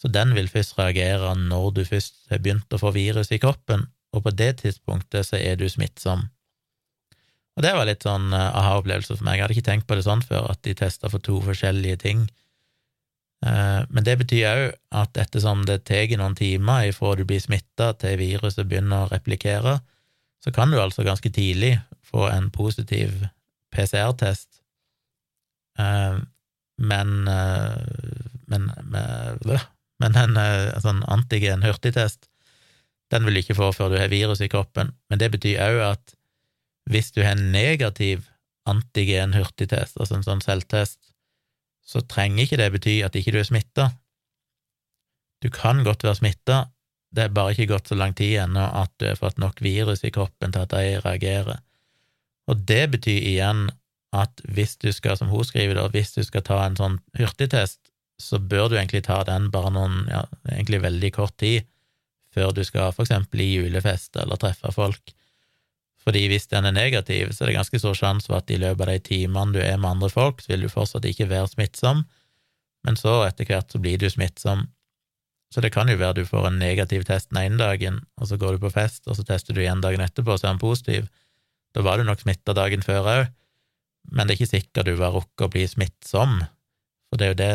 Så 0.01 0.11
den 0.13 0.35
vil 0.37 0.51
først 0.51 0.77
reagere 0.79 1.35
når 1.39 1.71
du 1.79 1.83
først 1.87 2.27
har 2.31 2.43
begynt 2.43 2.75
å 2.75 2.81
få 2.83 2.93
virus 2.95 3.33
i 3.33 3.41
kroppen, 3.43 3.87
og 4.13 4.27
på 4.27 4.33
det 4.37 4.57
tidspunktet 4.61 5.29
så 5.29 5.39
er 5.41 5.57
du 5.57 5.69
smittsom. 5.71 6.27
Og 7.57 7.65
det 7.65 7.73
var 7.77 7.89
litt 7.89 8.05
sånn 8.05 8.33
eh, 8.33 8.49
aha-opplevelse 8.59 9.17
for 9.17 9.27
meg. 9.27 9.39
Jeg 9.39 9.45
hadde 9.45 9.57
ikke 9.57 9.69
tenkt 9.69 9.89
på 9.89 9.97
det 9.99 10.07
sånn 10.07 10.25
før, 10.25 10.51
at 10.53 10.63
de 10.65 10.75
testa 10.77 11.11
for 11.13 11.25
to 11.25 11.39
forskjellige 11.45 12.01
ting. 12.05 12.25
Eh, 13.47 13.83
men 13.91 14.07
det 14.07 14.17
betyr 14.21 14.49
òg 14.49 14.65
at 15.03 15.19
ettersom 15.19 15.65
det 15.67 15.83
tar 15.89 16.11
noen 16.19 16.37
timer 16.39 16.87
ifra 16.93 17.17
du 17.19 17.25
blir 17.27 17.43
smitta 17.43 17.91
til 17.99 18.21
viruset 18.21 18.69
begynner 18.71 19.07
å 19.07 19.11
replikere, 19.11 19.81
så 20.43 20.55
kan 20.55 20.71
du 20.71 20.79
altså 20.79 21.07
ganske 21.07 21.31
tidlig 21.35 21.77
få 22.07 22.29
en 22.31 22.51
positiv 22.55 23.25
PCR-test, 23.75 24.63
eh, 25.79 26.19
men, 26.83 27.13
eh, 27.29 27.79
men, 28.51 28.71
men 28.93 30.19
en 30.19 30.83
sånn 30.83 31.03
antigen-hurtigtest, 31.11 32.29
den 33.13 33.27
vil 33.27 33.37
du 33.37 33.43
ikke 33.43 33.59
få 33.59 33.71
før 33.77 33.93
du 33.93 33.99
har 34.01 34.13
virus 34.13 34.41
i 34.41 34.51
kroppen. 34.51 34.95
Men 35.11 35.21
det 35.21 35.29
betyr 35.35 35.61
òg 35.61 35.81
at 35.91 36.15
hvis 36.91 37.13
du 37.13 37.21
har 37.23 37.37
en 37.37 37.51
negativ 37.53 38.29
antigen-hurtigtest, 38.71 39.99
altså 39.99 40.17
en 40.17 40.27
sånn 40.27 40.45
selvtest, 40.45 41.12
så 41.83 42.03
trenger 42.07 42.45
ikke 42.45 42.61
det 42.61 42.71
bety 42.75 43.01
at 43.05 43.17
ikke 43.19 43.35
du 43.35 43.41
er 43.43 43.49
smitta. 43.49 43.91
Du 45.43 45.51
kan 45.51 45.83
godt 45.85 46.05
være 46.07 46.21
smitta, 46.21 46.59
det 47.13 47.27
er 47.27 47.35
bare 47.35 47.53
ikke 47.53 47.75
gått 47.75 47.91
så 47.91 47.99
lang 47.99 48.15
tid 48.17 48.39
ennå 48.47 48.63
at 48.83 48.93
du 49.01 49.09
har 49.11 49.21
fått 49.21 49.41
nok 49.43 49.61
virus 49.65 50.05
i 50.07 50.13
kroppen 50.15 50.55
til 50.55 50.65
at 50.65 50.73
de 50.73 51.01
reagerer. 51.05 51.61
Og 52.49 52.63
det 52.69 52.85
betyr 52.95 53.19
igjen 53.35 53.67
at 54.17 54.43
hvis 54.49 54.77
du 54.81 54.91
skal, 54.93 55.17
som 55.19 55.31
hun 55.33 55.45
skriver 55.45 55.77
da, 55.77 55.89
hvis 55.93 56.15
du 56.17 56.23
skal 56.25 56.45
ta 56.47 56.61
en 56.65 56.79
sånn 56.79 56.99
hurtigtest, 57.19 57.81
så 58.21 58.39
bør 58.39 58.71
du 58.71 58.77
egentlig 58.79 59.05
ta 59.07 59.23
den 59.27 59.51
bare 59.53 59.73
noen, 59.75 60.05
ja, 60.13 60.23
egentlig 60.53 60.83
veldig 60.85 61.13
kort 61.17 61.37
tid 61.43 61.67
før 62.33 62.53
du 62.57 62.63
skal 62.65 62.93
for 62.95 63.05
eksempel 63.05 63.43
i 63.45 63.51
julefest 63.57 64.17
eller 64.21 64.41
treffe 64.41 64.73
folk. 64.73 65.13
Fordi 66.03 66.25
hvis 66.31 66.49
den 66.51 66.67
er 66.67 66.75
negativ, 66.75 67.31
så 67.31 67.45
er 67.45 67.51
det 67.53 67.59
ganske 67.61 67.79
stor 67.79 67.95
sjanse 67.95 68.27
for 68.27 68.41
at 68.41 68.51
i 68.51 68.59
løpet 68.59 68.83
av 68.85 68.91
de 68.91 69.03
timene 69.07 69.55
du 69.55 69.61
er 69.63 69.79
med 69.79 69.95
andre 69.95 70.11
folk, 70.11 70.43
så 70.43 70.53
vil 70.53 70.67
du 70.67 70.73
fortsatt 70.73 71.07
ikke 71.07 71.31
være 71.31 71.53
smittsom, 71.53 72.03
men 72.83 72.99
så 72.99 73.21
etter 73.29 73.47
hvert 73.47 73.71
så 73.71 73.79
blir 73.83 74.01
du 74.03 74.09
smittsom. 74.11 74.67
Så 75.55 75.63
det 75.63 75.71
kan 75.75 75.91
jo 75.91 75.99
være 76.01 76.23
du 76.23 76.27
får 76.27 76.49
en 76.49 76.59
negativ 76.59 77.05
test 77.07 77.31
den 77.31 77.43
ene 77.45 77.61
dagen, 77.61 78.01
og 78.19 78.31
så 78.31 78.39
går 78.41 78.57
du 78.57 78.65
på 78.65 78.73
fest, 78.75 79.05
og 79.07 79.19
så 79.19 79.27
tester 79.29 79.55
du 79.55 79.63
igjen 79.63 79.85
dagen 79.85 80.03
etterpå, 80.03 80.35
og 80.35 80.41
så 80.41 80.49
er 80.49 80.57
den 80.57 80.63
positiv. 80.63 81.11
Da 81.77 81.85
var 81.87 82.01
du 82.01 82.09
nok 82.09 82.25
smitta 82.25 82.55
dagen 82.57 82.83
før 82.83 83.11
òg, 83.13 83.27
men 84.11 84.27
det 84.27 84.35
er 84.35 84.41
ikke 84.41 84.55
sikkert 84.57 84.89
du 84.89 84.97
var 84.99 85.15
rukket 85.15 85.47
å 85.47 85.53
bli 85.53 85.67
smittsom, 85.69 86.41
for 87.07 87.21
det 87.21 87.29
er 87.29 87.35
jo 87.35 87.43
det 87.43 87.53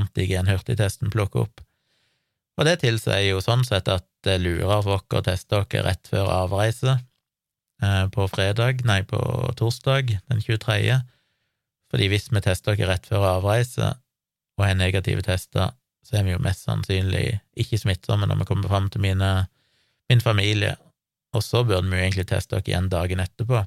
antigen-hurtigtesten 0.00 1.12
plukker 1.12 1.44
opp. 1.44 1.60
Og 2.56 2.66
det 2.68 2.80
tilsier 2.82 3.26
jo 3.26 3.42
sånn 3.44 3.66
sett 3.66 3.88
at 3.90 4.06
det 4.24 4.38
lurer 4.40 4.84
folk 4.84 5.16
å 5.16 5.22
teste 5.24 5.58
dere 5.58 5.90
rett 5.90 6.08
før 6.08 6.30
avreise, 6.32 6.98
på 8.14 8.26
fredag, 8.28 8.84
nei, 8.84 9.00
på 9.08 9.20
torsdag 9.56 10.12
den 10.28 10.42
23., 10.44 11.00
fordi 11.90 12.06
hvis 12.12 12.28
vi 12.30 12.42
tester 12.44 12.76
dere 12.78 12.92
rett 12.92 13.08
før 13.08 13.24
avreise 13.32 13.88
og 14.58 14.62
har 14.62 14.76
negative 14.78 15.24
tester, 15.26 15.72
så 16.06 16.18
er 16.18 16.26
vi 16.26 16.34
jo 16.34 16.42
mest 16.42 16.66
sannsynlig 16.66 17.40
ikke 17.58 17.80
smittsomme 17.80 18.28
når 18.28 18.42
vi 18.42 18.46
kommer 18.50 18.70
fram 18.70 18.86
til 18.92 19.02
mine, 19.02 19.30
min 20.10 20.22
familie, 20.22 20.76
og 21.34 21.42
så 21.46 21.64
burde 21.64 21.88
vi 21.88 21.98
jo 21.98 22.04
egentlig 22.04 22.28
teste 22.30 22.56
dere 22.56 22.72
igjen 22.72 22.90
dagen 22.92 23.22
etterpå 23.22 23.64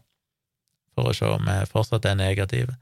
for 0.94 1.10
å 1.10 1.14
se 1.18 1.28
om 1.28 1.46
vi 1.48 1.60
fortsatt 1.72 2.06
er 2.06 2.20
negative. 2.20 2.76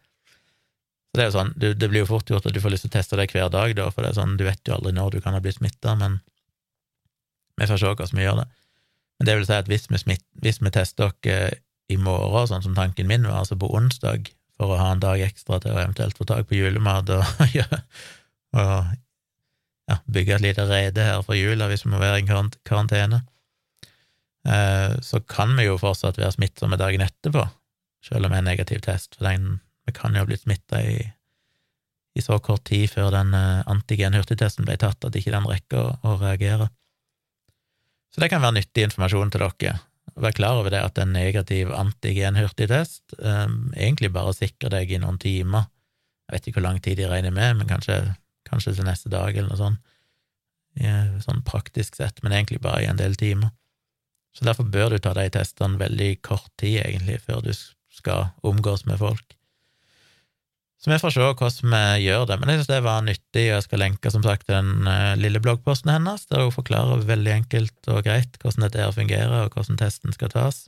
Så 1.11 1.17
det 1.17 1.23
er 1.23 1.29
jo 1.29 1.35
sånn, 1.35 1.53
det 1.59 1.87
blir 1.87 2.03
jo 2.03 2.09
fort 2.13 2.29
gjort 2.29 2.45
at 2.47 2.55
du 2.55 2.61
får 2.63 2.73
lyst 2.73 2.85
til 2.85 2.91
å 2.91 2.95
teste 2.97 3.17
deg 3.19 3.33
hver 3.33 3.49
dag, 3.51 3.73
da, 3.75 3.89
for 3.91 4.03
det 4.03 4.11
er 4.11 4.19
sånn, 4.19 4.37
du 4.39 4.45
vet 4.47 4.61
jo 4.67 4.77
aldri 4.77 4.93
når 4.95 5.15
du 5.15 5.23
kan 5.23 5.35
ha 5.35 5.41
blitt 5.43 5.57
smitta, 5.59 5.95
men 5.99 6.19
vi 7.59 7.67
får 7.67 7.81
se 7.81 7.91
hvordan 7.91 8.19
vi 8.19 8.25
gjør 8.25 8.43
det. 8.43 8.47
Men 9.21 9.27
det 9.29 9.35
vil 9.37 9.43
si 9.45 9.53
at 9.53 9.67
hvis 9.69 9.83
vi, 9.85 9.99
smitt, 10.01 10.23
hvis 10.41 10.57
vi 10.65 10.71
tester 10.73 11.11
dere 11.21 11.59
i 11.93 11.97
morgen, 12.01 12.47
sånn 12.49 12.63
som 12.65 12.73
tanken 12.73 13.05
min 13.05 13.27
var, 13.27 13.43
altså 13.43 13.53
på 13.61 13.67
onsdag, 13.77 14.31
for 14.57 14.73
å 14.73 14.79
ha 14.79 14.87
en 14.95 15.03
dag 15.03 15.21
ekstra 15.21 15.59
til 15.61 15.75
å 15.75 15.77
eventuelt 15.77 16.17
få 16.17 16.25
tak 16.25 16.47
på 16.49 16.57
julemat 16.57 17.11
og, 17.13 17.43
og 18.57 18.89
ja, 19.91 19.99
bygge 20.09 20.39
et 20.39 20.45
lite 20.47 20.65
rede 20.65 21.05
her 21.05 21.21
for 21.27 21.37
jula 21.37 21.69
hvis 21.69 21.85
vi 21.85 21.93
må 21.93 22.01
være 22.01 22.23
i 22.23 22.25
karantene, 22.65 23.21
eh, 24.49 24.97
så 25.05 25.21
kan 25.29 25.53
vi 25.59 25.69
jo 25.69 25.77
fortsatt 25.77 26.17
være 26.17 26.33
smittsomme 26.39 26.81
dagen 26.81 27.05
etterpå, 27.05 27.45
selv 28.09 28.25
om 28.25 28.33
vi 28.33 28.41
har 28.41 28.49
negativ 28.49 28.81
test, 28.89 29.19
for 29.19 29.29
den, 29.29 29.59
vi 29.85 29.93
kan 30.01 30.17
jo 30.17 30.25
ha 30.25 30.31
blitt 30.33 30.47
smitta 30.47 30.81
i, 30.81 30.97
i 32.17 32.25
så 32.25 32.41
kort 32.41 32.65
tid 32.73 32.89
før 32.89 33.13
den 33.13 33.37
eh, 33.37 33.61
antigen-hurtigtesten 33.69 34.65
ble 34.65 34.81
tatt, 34.81 35.05
at 35.05 35.21
ikke 35.21 35.37
den 35.37 35.49
rekker 35.53 35.93
å 36.01 36.17
reagere. 36.25 36.73
Så 38.11 38.21
det 38.23 38.31
kan 38.31 38.43
være 38.43 38.59
nyttig 38.59 38.85
informasjon 38.87 39.31
til 39.31 39.45
dere. 39.45 39.77
Vær 40.21 40.35
klar 40.35 40.59
over 40.59 40.73
det 40.73 40.81
at 40.83 40.99
en 40.99 41.13
negativ 41.15 41.71
antigen-hurtigtest 41.71 43.15
um, 43.19 43.71
egentlig 43.77 44.11
bare 44.11 44.33
sikrer 44.35 44.73
deg 44.73 44.91
i 44.91 44.99
noen 44.99 45.19
timer. 45.21 45.69
Jeg 46.27 46.35
vet 46.35 46.49
ikke 46.49 46.59
hvor 46.59 46.67
lang 46.67 46.81
tid 46.83 46.99
de 46.99 47.07
regner 47.07 47.33
med, 47.35 47.61
men 47.61 47.69
kanskje, 47.69 47.97
kanskje 48.47 48.75
til 48.75 48.87
neste 48.87 49.11
dag 49.11 49.31
eller 49.31 49.51
noe 49.53 49.59
sånt. 49.59 49.81
Ja, 50.79 51.03
sånn 51.23 51.41
praktisk 51.43 51.97
sett, 51.99 52.21
men 52.23 52.31
egentlig 52.35 52.61
bare 52.63 52.83
i 52.83 52.87
en 52.87 52.99
del 52.99 53.17
timer. 53.19 53.51
Så 54.31 54.45
derfor 54.47 54.67
bør 54.71 54.93
du 54.93 55.01
ta 55.03 55.11
de 55.15 55.25
testene 55.31 55.79
veldig 55.79 56.13
kort 56.23 56.47
tid, 56.59 56.79
egentlig, 56.85 57.19
før 57.25 57.41
du 57.43 57.51
skal 57.51 58.29
omgås 58.47 58.85
med 58.87 59.01
folk. 59.01 59.35
Så 60.81 60.89
vi 60.89 60.97
får 60.97 61.13
se 61.13 61.21
hvordan 61.21 61.73
vi 61.75 62.05
gjør 62.07 62.23
det. 62.25 62.39
Men 62.41 62.49
jeg 62.49 62.59
synes 62.59 62.69
det 62.71 62.83
var 62.87 63.03
nyttig, 63.05 63.43
og 63.43 63.53
jeg 63.53 63.65
skal 63.67 63.81
lenke 63.83 64.11
som 64.11 64.23
sagt 64.25 64.47
den 64.49 64.87
uh, 64.89 65.13
lille 65.19 65.41
bloggposten 65.43 65.91
hennes, 65.93 66.25
der 66.31 66.41
hun 66.41 66.55
forklarer 66.55 67.03
veldig 67.05 67.33
enkelt 67.35 67.89
og 67.93 68.01
greit 68.07 68.39
hvordan 68.41 68.65
dette 68.65 68.81
her 68.81 68.95
fungerer, 68.95 69.35
og 69.45 69.53
hvordan 69.53 69.77
testen 69.77 70.15
skal 70.15 70.31
tas. 70.33 70.63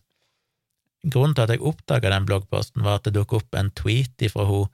Grunnen 1.04 1.34
til 1.34 1.47
at 1.47 1.56
jeg 1.56 1.65
oppdaga 1.65 2.12
den 2.13 2.28
bloggposten, 2.30 2.86
var 2.86 2.99
at 2.99 3.08
det 3.08 3.15
dukket 3.17 3.41
opp 3.41 3.58
en 3.58 3.73
tweet 3.73 4.26
ifra 4.30 4.45
hun 4.49 4.69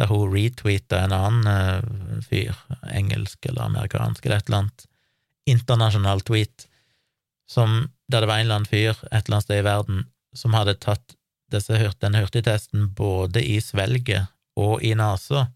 der 0.00 0.08
hun 0.08 0.30
retweeta 0.32 1.02
en 1.04 1.12
annen 1.12 1.48
uh, 1.50 2.20
fyr, 2.24 2.56
engelsk 2.94 3.50
eller 3.50 3.66
amerikansk 3.66 4.24
eller 4.24 4.40
et 4.40 4.46
eller 4.46 4.62
annet, 4.62 4.84
internasjonal 5.44 6.22
tweet, 6.24 6.68
som, 7.50 7.90
der 8.08 8.22
det 8.22 8.30
var 8.30 8.38
en 8.38 8.46
eller 8.46 8.60
annen 8.60 8.70
fyr 8.70 8.94
et 8.94 9.26
eller 9.26 9.34
annet 9.34 9.48
sted 9.48 9.58
i 9.58 9.66
verden 9.66 10.06
som 10.38 10.54
hadde 10.56 10.78
tatt 10.80 11.18
disse, 11.52 11.76
denne 12.00 12.22
hurtigtesten 12.22 12.86
både 12.96 13.42
i 13.44 13.58
svelget 13.60 14.30
og 14.58 14.82
i 14.84 14.92
nesa. 14.98 15.46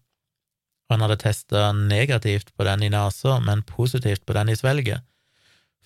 Han 0.91 1.03
hadde 1.03 1.19
testa 1.19 1.71
negativt 1.75 2.53
på 2.55 2.65
den 2.67 2.85
i 2.87 2.91
nesa, 2.93 3.39
men 3.43 3.65
positivt 3.67 4.25
på 4.25 4.35
den 4.37 4.53
i 4.53 4.55
svelget, 4.55 5.03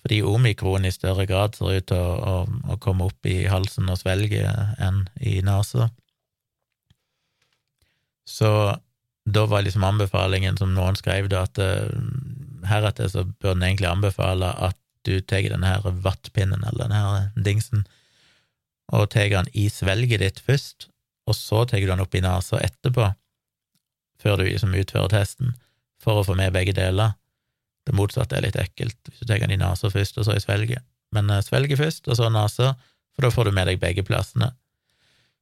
fordi 0.02 0.20
omikron 0.26 0.86
i 0.86 0.94
større 0.94 1.26
grad 1.30 1.56
ser 1.58 1.78
ut 1.78 1.88
til 1.90 1.98
å, 1.98 2.14
å, 2.18 2.36
å 2.74 2.78
komme 2.82 3.06
opp 3.10 3.26
i 3.26 3.42
halsen 3.50 3.90
og 3.90 4.00
svelget 4.00 4.78
enn 4.82 5.04
i 5.20 5.40
nesa. 5.46 5.90
Så 8.26 8.50
da 9.24 9.46
var 9.46 9.62
liksom 9.62 9.84
anbefalingen 9.86 10.56
som 10.58 10.74
noen 10.74 10.98
skrev, 10.98 11.28
da, 11.30 11.44
at 11.46 11.58
uh, 11.62 11.90
heretter 12.66 13.10
så 13.10 13.26
bør 13.26 13.56
en 13.56 13.66
egentlig 13.66 13.90
anbefale 13.90 14.50
at 14.58 14.78
du 15.06 15.18
tar 15.20 15.46
denne 15.50 15.66
her 15.66 15.98
vattpinnen, 16.04 16.62
eller 16.62 16.86
denne 16.86 17.02
her 17.02 17.44
dingsen, 17.46 17.84
og 18.92 19.10
tar 19.14 19.30
den 19.32 19.50
i 19.58 19.68
svelget 19.70 20.22
ditt 20.22 20.42
først, 20.42 20.91
og 21.32 21.38
så 21.38 21.64
tar 21.64 21.80
du 21.80 21.88
den 21.88 22.04
opp 22.04 22.14
i 22.14 22.22
nesa 22.24 22.60
etterpå, 22.60 23.08
før 24.22 24.38
du 24.38 24.46
liksom 24.46 24.76
utfører 24.78 25.10
testen, 25.12 25.56
for 26.02 26.20
å 26.20 26.26
få 26.26 26.36
med 26.38 26.54
begge 26.54 26.74
deler. 26.76 27.16
Det 27.86 27.94
motsatte 27.96 28.36
er 28.38 28.44
litt 28.46 28.58
ekkelt, 28.60 28.98
hvis 29.08 29.22
du 29.22 29.26
tar 29.26 29.42
den 29.42 29.54
i 29.56 29.60
nesa 29.60 29.90
først, 29.90 30.20
og 30.20 30.28
så 30.28 30.36
i 30.36 30.42
svelget. 30.42 30.84
Men 31.14 31.30
uh, 31.32 31.40
svelget 31.44 31.80
først, 31.80 32.08
og 32.08 32.18
så 32.18 32.28
nesa, 32.32 32.74
for 33.14 33.26
da 33.26 33.32
får 33.32 33.48
du 33.48 33.56
med 33.56 33.70
deg 33.70 33.80
begge 33.82 34.04
plassene. 34.06 34.52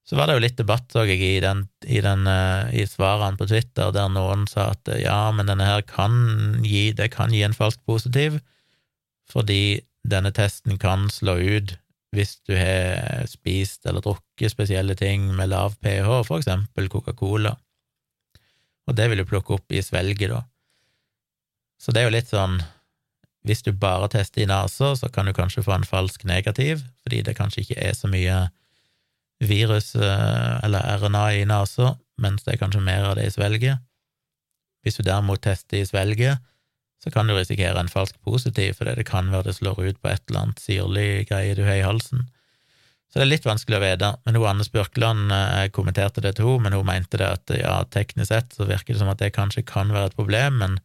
Så 0.09 0.16
var 0.16 0.26
det 0.26 0.38
jo 0.38 0.42
litt 0.42 0.57
debatt, 0.59 0.88
så 0.90 1.05
jeg, 1.07 1.20
i, 1.22 1.42
den, 1.44 1.66
i, 1.87 2.00
den, 2.05 2.24
uh, 2.26 2.70
i 2.72 2.87
svarene 2.88 3.38
på 3.38 3.46
Twitter, 3.50 3.92
der 3.94 4.09
noen 4.12 4.46
sa 4.50 4.70
at 4.74 4.88
uh, 4.90 4.98
ja, 4.98 5.20
men 5.35 5.50
denne 5.50 5.68
her 5.68 5.85
kan 5.87 6.62
gi, 6.64 6.90
det 6.96 7.12
kan 7.14 7.35
gi 7.35 7.44
en 7.46 7.57
falsk 7.57 7.83
positiv, 7.88 8.40
fordi 9.31 9.83
denne 10.09 10.33
testen 10.35 10.81
kan 10.81 11.11
slå 11.12 11.37
ut 11.38 11.76
hvis 12.14 12.40
du 12.48 12.56
har 12.58 13.26
spist 13.30 13.86
eller 13.86 14.02
drukket 14.02 14.52
spesielle 14.52 14.96
ting 14.98 15.28
med 15.36 15.52
lav 15.52 15.76
pH, 15.78 16.08
for 16.26 16.40
eksempel 16.40 16.90
Coca-Cola, 16.90 17.54
og 18.88 18.96
det 18.98 19.06
vil 19.10 19.22
du 19.22 19.28
plukke 19.28 19.54
opp 19.54 19.70
i 19.70 19.82
svelget, 19.84 20.32
da. 20.32 20.42
Så 21.80 21.94
det 21.94 22.02
er 22.02 22.10
jo 22.10 22.16
litt 22.18 22.28
sånn 22.28 22.58
Hvis 23.46 23.62
du 23.64 23.70
bare 23.72 24.10
tester 24.12 24.42
i 24.42 24.48
nesa, 24.50 24.90
så 24.98 25.08
kan 25.08 25.24
du 25.24 25.32
kanskje 25.32 25.62
få 25.64 25.72
en 25.72 25.86
falsk 25.88 26.26
negativ, 26.28 26.82
fordi 27.00 27.22
det 27.24 27.38
kanskje 27.38 27.62
ikke 27.62 27.78
er 27.80 27.94
så 27.96 28.10
mye 28.12 28.34
virus 29.40 29.94
eh, 29.96 30.56
eller 30.66 30.98
RNA 31.00 31.22
i 31.38 31.46
nesa, 31.48 31.94
mens 32.20 32.44
det 32.44 32.52
er 32.52 32.60
kanskje 32.60 32.82
mer 32.84 33.06
av 33.08 33.14
det 33.16 33.24
i 33.30 33.32
svelget. 33.32 33.80
Hvis 34.84 35.00
du 35.00 35.06
derimot 35.06 35.40
tester 35.40 35.80
i 35.80 35.88
svelget, 35.88 36.44
så 37.00 37.10
kan 37.10 37.28
du 37.28 37.34
risikere 37.34 37.80
en 37.80 37.88
falsk 37.88 38.18
positiv, 38.26 38.74
fordi 38.76 38.98
det 38.98 39.06
kan 39.08 39.30
være 39.32 39.48
det 39.48 39.56
slår 39.56 39.80
ut 39.80 40.00
på 40.02 40.10
et 40.10 40.22
eller 40.28 40.44
annet 40.44 40.60
syrlig 40.60 41.08
greie 41.30 41.56
du 41.56 41.64
har 41.64 41.78
i 41.78 41.86
halsen. 41.86 42.26
Så 43.10 43.18
det 43.18 43.24
er 43.24 43.30
litt 43.32 43.46
vanskelig 43.48 43.78
å 43.78 43.82
vite. 43.82 44.10
Men 44.26 44.36
hun 44.38 44.46
Anne 44.52 44.66
Spjørkland 44.66 45.32
eh, 45.34 45.64
kommenterte 45.74 46.22
det 46.22 46.36
til 46.38 46.46
henne, 46.46 46.68
men 46.68 46.76
hun 46.78 46.86
mente 46.86 47.18
det 47.18 47.26
at 47.26 47.54
ja, 47.56 47.80
teknisk 47.90 48.30
sett 48.30 48.54
så 48.54 48.68
virker 48.68 48.94
det 48.94 49.00
som 49.00 49.10
at 49.10 49.22
det 49.22 49.32
kanskje 49.34 49.66
kan 49.66 49.90
være 49.94 50.12
et 50.12 50.18
problem, 50.18 50.60
men 50.62 50.78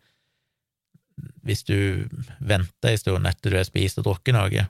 hvis 1.46 1.62
du 1.68 2.08
venter 2.40 2.96
en 2.96 3.00
stund 3.00 3.30
etter 3.30 3.54
du 3.54 3.60
har 3.60 3.68
spist 3.68 4.02
og 4.02 4.08
drukket 4.08 4.36
noe, 4.36 4.66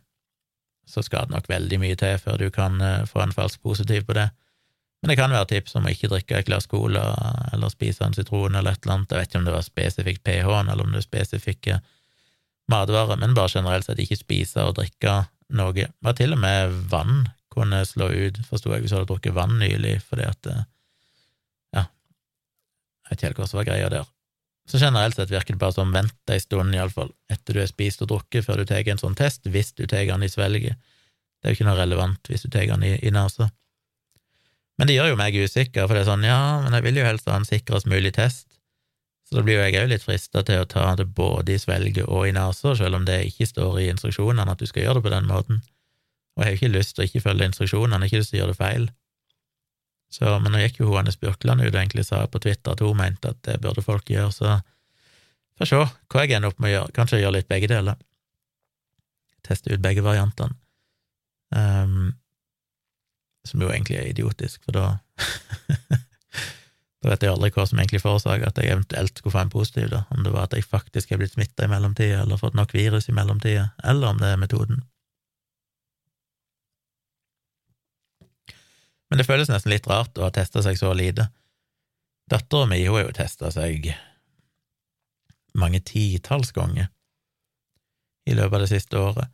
så 0.85 1.01
skal 1.01 1.25
det 1.25 1.33
nok 1.33 1.47
veldig 1.49 1.79
mye 1.81 1.97
til 1.97 2.19
før 2.21 2.41
du 2.41 2.49
kan 2.53 2.81
eh, 2.83 3.05
få 3.09 3.23
en 3.23 3.35
falsk 3.35 3.63
positiv 3.63 4.03
på 4.09 4.17
det. 4.17 4.27
Men 5.05 5.11
det 5.11 5.19
kan 5.19 5.29
være 5.29 5.45
tips 5.51 5.75
om 5.77 5.85
å 5.85 5.91
ikke 5.93 6.07
drikke 6.09 6.39
et 6.39 6.47
glass 6.47 6.65
cola 6.65 7.03
eller 7.53 7.69
spise 7.69 8.01
en 8.01 8.15
sitron 8.17 8.55
eller 8.57 8.73
et 8.73 8.81
eller 8.81 8.95
annet. 8.95 9.11
Jeg 9.13 9.21
vet 9.21 9.29
ikke 9.29 9.37
om 9.37 9.43
det 9.45 9.53
var 9.53 9.65
spesifikt 9.67 10.23
pH-en 10.25 10.71
eller 10.73 10.81
om 10.81 10.95
det 10.95 11.03
er 11.03 11.05
spesifikke 11.05 11.75
matvarer, 12.73 13.19
men 13.21 13.35
bare 13.37 13.51
generelt 13.53 13.85
sett 13.85 14.01
ikke 14.01 14.17
spise 14.17 14.63
og 14.65 14.79
drikke 14.79 15.13
noe. 15.53 15.75
Det 15.77 16.13
til 16.17 16.33
og 16.33 16.41
med 16.41 16.73
vann 16.89 17.27
kunne 17.53 17.83
slå 17.85 18.07
ut, 18.09 18.39
forsto 18.49 18.73
jeg, 18.73 18.81
hvis 18.81 18.95
du 18.95 18.97
hadde 18.97 19.09
drukket 19.11 19.35
vann 19.37 19.53
nylig, 19.61 19.99
fordi 20.09 20.25
at 20.25 20.49
eh, 20.49 20.63
Ja, 21.75 21.83
jeg 21.85 23.11
vet 23.11 23.19
ikke 23.19 23.27
helt 23.29 23.43
hva 23.43 23.47
som 23.51 23.59
var 23.61 23.67
greia 23.69 23.91
der. 23.93 24.09
Så 24.65 24.81
generelt 24.81 25.19
sett 25.19 25.29
virker 25.29 25.53
det 25.53 25.61
bare 25.61 25.75
som 25.75 25.93
vent 25.93 26.33
ei 26.33 26.39
stund, 26.41 26.73
iallfall, 26.73 27.13
etter 27.29 27.53
du 27.53 27.61
har 27.61 27.69
spist 27.69 28.01
og 28.01 28.09
drukket, 28.09 28.47
før 28.47 28.63
du 28.63 28.65
tar 28.73 28.89
en 28.89 29.05
sånn 29.05 29.17
test, 29.21 29.45
hvis 29.45 29.69
du 29.77 29.85
tar 29.85 30.07
den 30.09 30.25
i 30.25 30.31
svelget. 30.33 30.81
Det 31.37 31.45
er 31.45 31.53
jo 31.53 31.59
ikke 31.59 31.69
noe 31.69 31.77
relevant 31.77 32.33
hvis 32.33 32.47
du 32.47 32.49
tar 32.49 32.65
den 32.73 32.89
i, 32.89 32.95
i 33.05 33.13
nesa. 33.13 33.51
Men 34.75 34.89
det 34.89 34.97
gjør 34.97 35.13
jo 35.13 35.19
meg 35.19 35.37
usikker, 35.39 35.85
for 35.87 35.95
det 35.95 36.03
er 36.03 36.09
sånn, 36.09 36.25
ja, 36.27 36.39
men 36.65 36.75
jeg 36.75 36.83
vil 36.83 36.99
jo 36.99 37.07
helst 37.07 37.29
ha 37.31 37.37
en 37.39 37.47
sikrest 37.47 37.87
mulig 37.87 38.11
test. 38.17 38.49
Så 39.25 39.39
da 39.39 39.45
blir 39.45 39.57
jo 39.57 39.63
jeg 39.63 39.79
òg 39.79 39.87
litt 39.89 40.03
frista 40.05 40.43
til 40.45 40.61
å 40.61 40.67
ta 40.69 40.91
det 40.99 41.07
både 41.17 41.55
i 41.55 41.61
svelget 41.61 42.05
og 42.05 42.27
i 42.27 42.33
nesa, 42.35 42.75
selv 42.77 42.99
om 42.99 43.07
det 43.07 43.23
ikke 43.31 43.47
står 43.49 43.79
i 43.81 43.87
instruksjonene 43.93 44.51
at 44.51 44.61
du 44.61 44.67
skal 44.69 44.85
gjøre 44.85 44.99
det 44.99 45.05
på 45.07 45.13
den 45.15 45.31
måten. 45.31 45.63
Og 46.35 46.43
jeg 46.43 46.45
har 46.45 46.53
jo 46.53 46.59
ikke 46.59 46.75
lyst 46.75 46.93
til 46.95 47.05
å 47.05 47.07
ikke 47.09 47.23
følge 47.23 47.47
instruksjonene, 47.49 48.05
ikke 48.05 48.21
lyst 48.21 48.33
til 48.33 48.37
å 48.37 48.43
gjøre 48.43 48.53
det 48.53 48.59
feil. 48.59 48.85
Så, 50.13 50.35
men 50.43 50.53
nå 50.53 50.61
gikk 50.61 50.81
jo 50.81 50.91
hun 50.91 50.99
Anne 51.01 51.13
Spjørkland 51.15 51.63
ut 51.63 51.71
og 51.71 51.79
egentlig 51.79 52.05
sa 52.05 52.21
på 52.29 52.41
Twitter 52.43 52.75
at 52.75 52.83
hun 52.83 52.99
mente 52.99 53.31
at 53.31 53.39
det 53.47 53.57
burde 53.63 53.83
folk 53.83 54.11
gjøre, 54.11 54.33
så 54.35 54.59
får 55.57 55.71
se 55.71 55.79
hva 55.79 56.25
jeg 56.25 56.35
ender 56.37 56.51
opp 56.51 56.61
med 56.61 56.69
å 56.69 56.75
gjøre. 56.75 56.93
Kanskje 56.95 57.17
jeg 57.17 57.25
gjør 57.25 57.35
litt 57.39 57.49
begge 57.49 57.71
deler. 57.71 57.97
Teste 59.47 59.73
ut 59.73 59.81
begge 59.81 60.05
variantene. 60.05 60.53
Um, 61.55 62.13
som 63.45 63.61
jo 63.61 63.69
egentlig 63.69 63.99
er 63.99 64.09
idiotisk, 64.11 64.63
for 64.65 64.75
da 64.75 64.85
Da 67.05 67.11
vet 67.11 67.21
jeg 67.21 67.29
aldri 67.35 67.51
hva 67.53 67.63
som 67.69 67.77
egentlig 67.77 67.99
forårsaker 68.01 68.47
at 68.49 68.57
jeg 68.57 68.73
eventuelt 68.73 69.19
skulle 69.19 69.33
få 69.35 69.43
en 69.43 69.51
positiv, 69.53 69.91
da, 69.91 69.99
om 70.09 70.23
det 70.25 70.31
var 70.33 70.47
at 70.47 70.55
jeg 70.57 70.65
faktisk 70.65 71.11
er 71.13 71.19
blitt 71.21 71.35
smitta 71.35 71.67
i 71.67 71.69
mellomtida, 71.69 72.23
eller 72.23 72.39
fått 72.41 72.57
nok 72.57 72.73
virus 72.73 73.11
i 73.11 73.13
mellomtida, 73.13 73.67
eller 73.85 74.09
om 74.09 74.21
det 74.23 74.31
er 74.33 74.39
metoden. 74.41 74.79
Men 79.11 79.21
det 79.21 79.27
føles 79.27 79.51
nesten 79.53 79.69
litt 79.69 79.85
rart 79.85 80.17
å 80.17 80.25
ha 80.25 80.31
testa 80.33 80.63
seg 80.65 80.79
så 80.81 80.95
lite. 80.97 81.27
Dattera 82.31 82.65
mi 82.71 82.81
har 82.81 83.03
jo 83.05 83.13
testa 83.13 83.53
seg 83.53 83.91
mange 85.53 85.83
titalls 85.85 86.49
ganger 86.57 86.89
i 88.25 88.33
løpet 88.33 88.57
av 88.57 88.65
det 88.65 88.71
siste 88.73 88.97
året, 88.97 89.29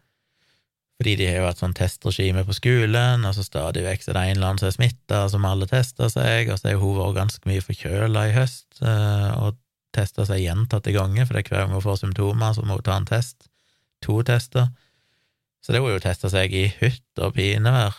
fordi 1.01 1.15
de 1.17 1.25
har 1.25 1.39
jo 1.39 1.45
hatt 1.47 1.57
sånn 1.57 1.73
testregime 1.73 2.43
på 2.45 2.53
skolen, 2.53 3.23
og 3.25 3.33
så 3.33 3.41
stadig 3.41 3.81
vekk 3.81 4.03
er 4.05 4.13
det 4.13 4.21
en 4.21 4.35
eller 4.35 4.51
annen 4.51 4.59
som 4.61 4.67
er 4.67 4.75
smitta, 4.75 5.21
som 5.33 5.47
alle 5.49 5.65
tester 5.65 6.11
seg, 6.13 6.51
og 6.53 6.59
så 6.61 6.69
har 6.69 6.77
hun 6.77 6.99
vært 6.99 7.15
ganske 7.17 7.49
mye 7.49 7.63
forkjøla 7.65 8.25
i 8.29 8.35
høst 8.35 8.83
eh, 8.85 9.31
og 9.41 9.57
testa 9.97 10.27
seg 10.29 10.43
gjentatte 10.43 10.93
ganger, 10.93 11.25
for 11.25 11.33
det 11.33 11.41
er 11.41 11.55
hver 11.55 11.65
gang 11.65 11.73
hun 11.73 11.81
får 11.87 12.03
symptomer, 12.03 12.53
så 12.53 12.67
må 12.67 12.77
hun 12.77 12.85
ta 12.85 12.99
en 13.01 13.09
test. 13.09 13.49
To 14.05 14.19
tester. 14.29 14.69
Så 15.65 15.73
det 15.73 15.81
har 15.81 15.89
hun 15.89 15.97
jo 15.97 16.05
testa 16.05 16.29
seg 16.29 16.53
i 16.53 16.67
hytt 16.77 17.25
og 17.25 17.33
pinevær. 17.39 17.97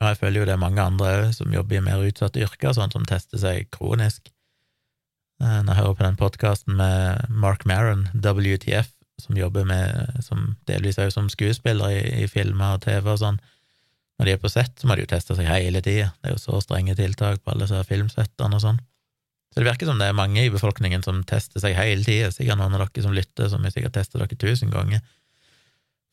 Og 0.00 0.08
jeg 0.08 0.20
føler 0.22 0.40
jo 0.40 0.48
det 0.48 0.56
er 0.56 0.64
mange 0.64 0.88
andre 0.88 1.12
òg 1.18 1.36
som 1.36 1.52
jobber 1.52 1.82
i 1.82 1.84
mer 1.84 2.08
utsatte 2.08 2.40
yrker, 2.40 2.72
sånn 2.72 2.96
som 2.96 3.04
tester 3.04 3.44
seg 3.44 3.68
kronisk. 3.76 4.32
Eh, 5.44 5.60
når 5.60 5.74
jeg 5.74 5.82
hører 5.82 6.00
på 6.00 6.08
den 6.08 6.20
podkasten 6.24 6.80
med 6.80 7.28
Mark 7.28 7.68
Maron, 7.68 8.08
WTF, 8.16 8.94
som 9.22 9.36
jobber 9.38 9.66
med 9.68 10.22
som 10.24 10.54
delvis 10.68 10.98
òg 11.02 11.12
som 11.14 11.28
skuespiller 11.32 11.92
i, 11.94 12.00
i, 12.24 12.30
filmer 12.30 12.76
og 12.76 12.84
TV 12.86 13.12
og 13.12 13.20
sånn, 13.20 13.38
når 14.18 14.28
de 14.28 14.34
er 14.34 14.42
på 14.42 14.50
sett, 14.50 14.74
så 14.78 14.86
må 14.86 14.96
de 14.96 15.04
jo 15.04 15.10
teste 15.10 15.34
seg 15.34 15.48
hele 15.48 15.82
tida. 15.82 16.12
Det 16.22 16.30
er 16.30 16.34
jo 16.36 16.42
så 16.42 16.60
strenge 16.62 16.94
tiltak 16.98 17.42
på 17.42 17.52
alle 17.52 17.66
disse 17.66 17.80
filmsettene 17.88 18.58
og 18.58 18.62
sånn. 18.62 18.78
Så 19.50 19.62
det 19.62 19.68
virker 19.68 19.90
som 19.90 20.00
det 20.02 20.08
er 20.10 20.16
mange 20.18 20.42
i 20.42 20.50
befolkningen 20.50 21.02
som 21.06 21.20
tester 21.26 21.62
seg 21.62 21.76
hele 21.78 22.02
tida. 22.06 22.30
Sikkert 22.34 22.58
noen 22.58 22.74
av 22.74 22.86
dere 22.86 23.04
som 23.04 23.14
lytter, 23.14 23.50
som 23.50 23.62
jeg 23.66 23.74
sikkert 23.74 23.96
tester 23.98 24.22
dere 24.22 24.38
tusen 24.38 24.70
ganger. 24.74 25.02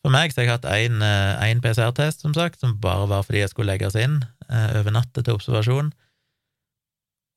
For 0.01 0.13
meg 0.13 0.33
så 0.33 0.41
har 0.41 0.47
jeg 0.47 0.53
hatt 0.55 0.69
én 0.73 1.01
eh, 1.05 1.57
PCR-test, 1.61 2.23
som 2.25 2.33
sagt, 2.37 2.61
som 2.61 2.79
bare 2.81 3.05
var 3.09 3.25
fordi 3.25 3.43
jeg 3.43 3.51
skulle 3.51 3.69
legges 3.69 3.97
inn 3.97 4.19
eh, 4.49 4.79
over 4.79 4.93
natta 4.93 5.21
til 5.21 5.37
observasjon, 5.37 5.91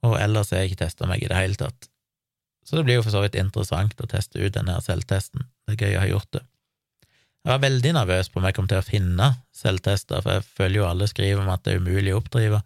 og 0.04 0.16
ellers 0.20 0.52
har 0.52 0.62
jeg 0.62 0.72
ikke 0.72 0.84
testa 0.84 1.08
meg 1.08 1.24
i 1.24 1.28
det 1.28 1.36
hele 1.36 1.60
tatt. 1.60 1.88
Så 2.64 2.78
det 2.78 2.86
blir 2.86 2.98
jo 2.98 3.04
for 3.04 3.12
så 3.12 3.22
vidt 3.24 3.36
interessant 3.38 3.98
å 4.00 4.08
teste 4.08 4.40
ut 4.40 4.54
denne 4.56 4.78
selvtesten. 4.84 5.44
Det 5.68 5.76
er 5.76 5.88
gøy 5.88 5.98
å 5.98 6.04
ha 6.04 6.10
gjort 6.14 6.30
det. 6.36 6.44
Jeg 7.44 7.52
var 7.52 7.60
veldig 7.60 7.90
nervøs 7.92 8.30
på 8.32 8.40
om 8.40 8.46
jeg 8.48 8.56
kom 8.56 8.68
til 8.70 8.80
å 8.80 8.84
finne 8.86 9.26
selvtester, 9.52 10.22
for 10.24 10.38
jeg 10.38 10.46
føler 10.56 10.78
jo 10.78 10.86
alle 10.88 11.08
skriver 11.10 11.42
om 11.42 11.50
at 11.52 11.66
det 11.66 11.74
er 11.74 11.82
umulig 11.84 12.14
å 12.14 12.22
oppdrive. 12.22 12.62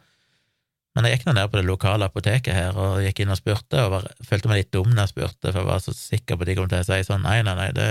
Men 0.94 1.06
jeg 1.06 1.18
gikk 1.18 1.26
nå 1.28 1.34
ned 1.34 1.50
på 1.50 1.58
det 1.58 1.66
lokale 1.66 2.06
apoteket 2.06 2.54
her 2.54 2.78
og 2.78 3.00
gikk 3.02 3.24
inn 3.24 3.34
og 3.34 3.40
spurte, 3.40 3.82
og 3.82 3.92
var, 3.92 4.06
følte 4.26 4.50
meg 4.50 4.62
litt 4.62 4.70
dum 4.74 4.88
når 4.90 5.04
jeg 5.04 5.12
spurte, 5.12 5.50
for 5.50 5.60
jeg 5.60 5.68
var 5.68 5.82
så 5.82 5.94
sikker 5.94 6.38
på 6.38 6.46
at 6.46 6.50
de 6.50 6.56
kom 6.58 6.70
til 6.70 6.78
å 6.78 6.86
si 6.88 6.98
sånn 7.06 7.26
nei, 7.26 7.36
nei, 7.46 7.54
nei, 7.58 7.68
det, 7.74 7.88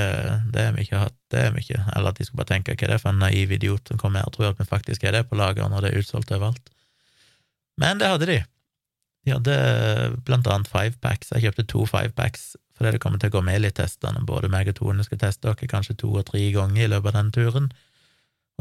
det 0.55 0.63
er 0.63 0.73
vi 0.75 0.87
ikke 0.87 1.03
hatt, 1.05 1.15
det 1.31 1.43
er 1.43 1.53
vi 1.55 1.63
ikke, 1.63 1.83
eller 1.91 2.11
at 2.11 2.19
de 2.19 2.27
skulle 2.27 2.41
bare 2.41 2.53
tenke 2.55 2.75
hva 2.75 2.87
er 2.87 2.93
det 2.95 2.99
for 3.03 3.13
en 3.13 3.23
naiv 3.23 3.53
idiot 3.55 3.91
som 3.91 4.01
kommer 4.01 4.23
her 4.23 4.31
og 4.31 4.35
tror 4.35 4.49
at 4.49 4.59
vi 4.59 4.67
faktisk 4.67 5.07
er 5.07 5.15
det 5.15 5.23
på 5.29 5.39
lager 5.39 5.71
når 5.71 5.87
det 5.87 5.91
er 5.93 6.03
utsolgt 6.03 6.35
overalt. 6.35 6.71
Men 7.79 7.99
det 7.99 8.11
hadde 8.11 8.31
de. 8.31 8.39
De 9.27 9.33
hadde 9.35 9.55
blant 10.23 10.47
annet 10.47 10.69
fivepacks. 10.71 11.33
Jeg 11.35 11.43
kjøpte 11.43 11.67
to 11.67 11.83
fivepacks 11.89 12.53
fordi 12.77 12.93
det 12.93 13.01
kommer 13.01 13.19
til 13.19 13.31
å 13.31 13.33
gå 13.33 13.41
med 13.43 13.59
litt 13.63 13.75
testene. 13.75 14.21
Både 14.23 14.47
meg 14.53 14.69
og 14.71 14.77
Tone 14.77 15.03
skal 15.03 15.19
teste 15.19 15.49
dere 15.49 15.67
kanskje 15.67 15.97
to 15.99 16.11
og 16.13 16.27
tre 16.29 16.43
ganger 16.53 16.85
i 16.85 16.89
løpet 16.91 17.09
av 17.09 17.17
den 17.17 17.31
turen, 17.33 17.69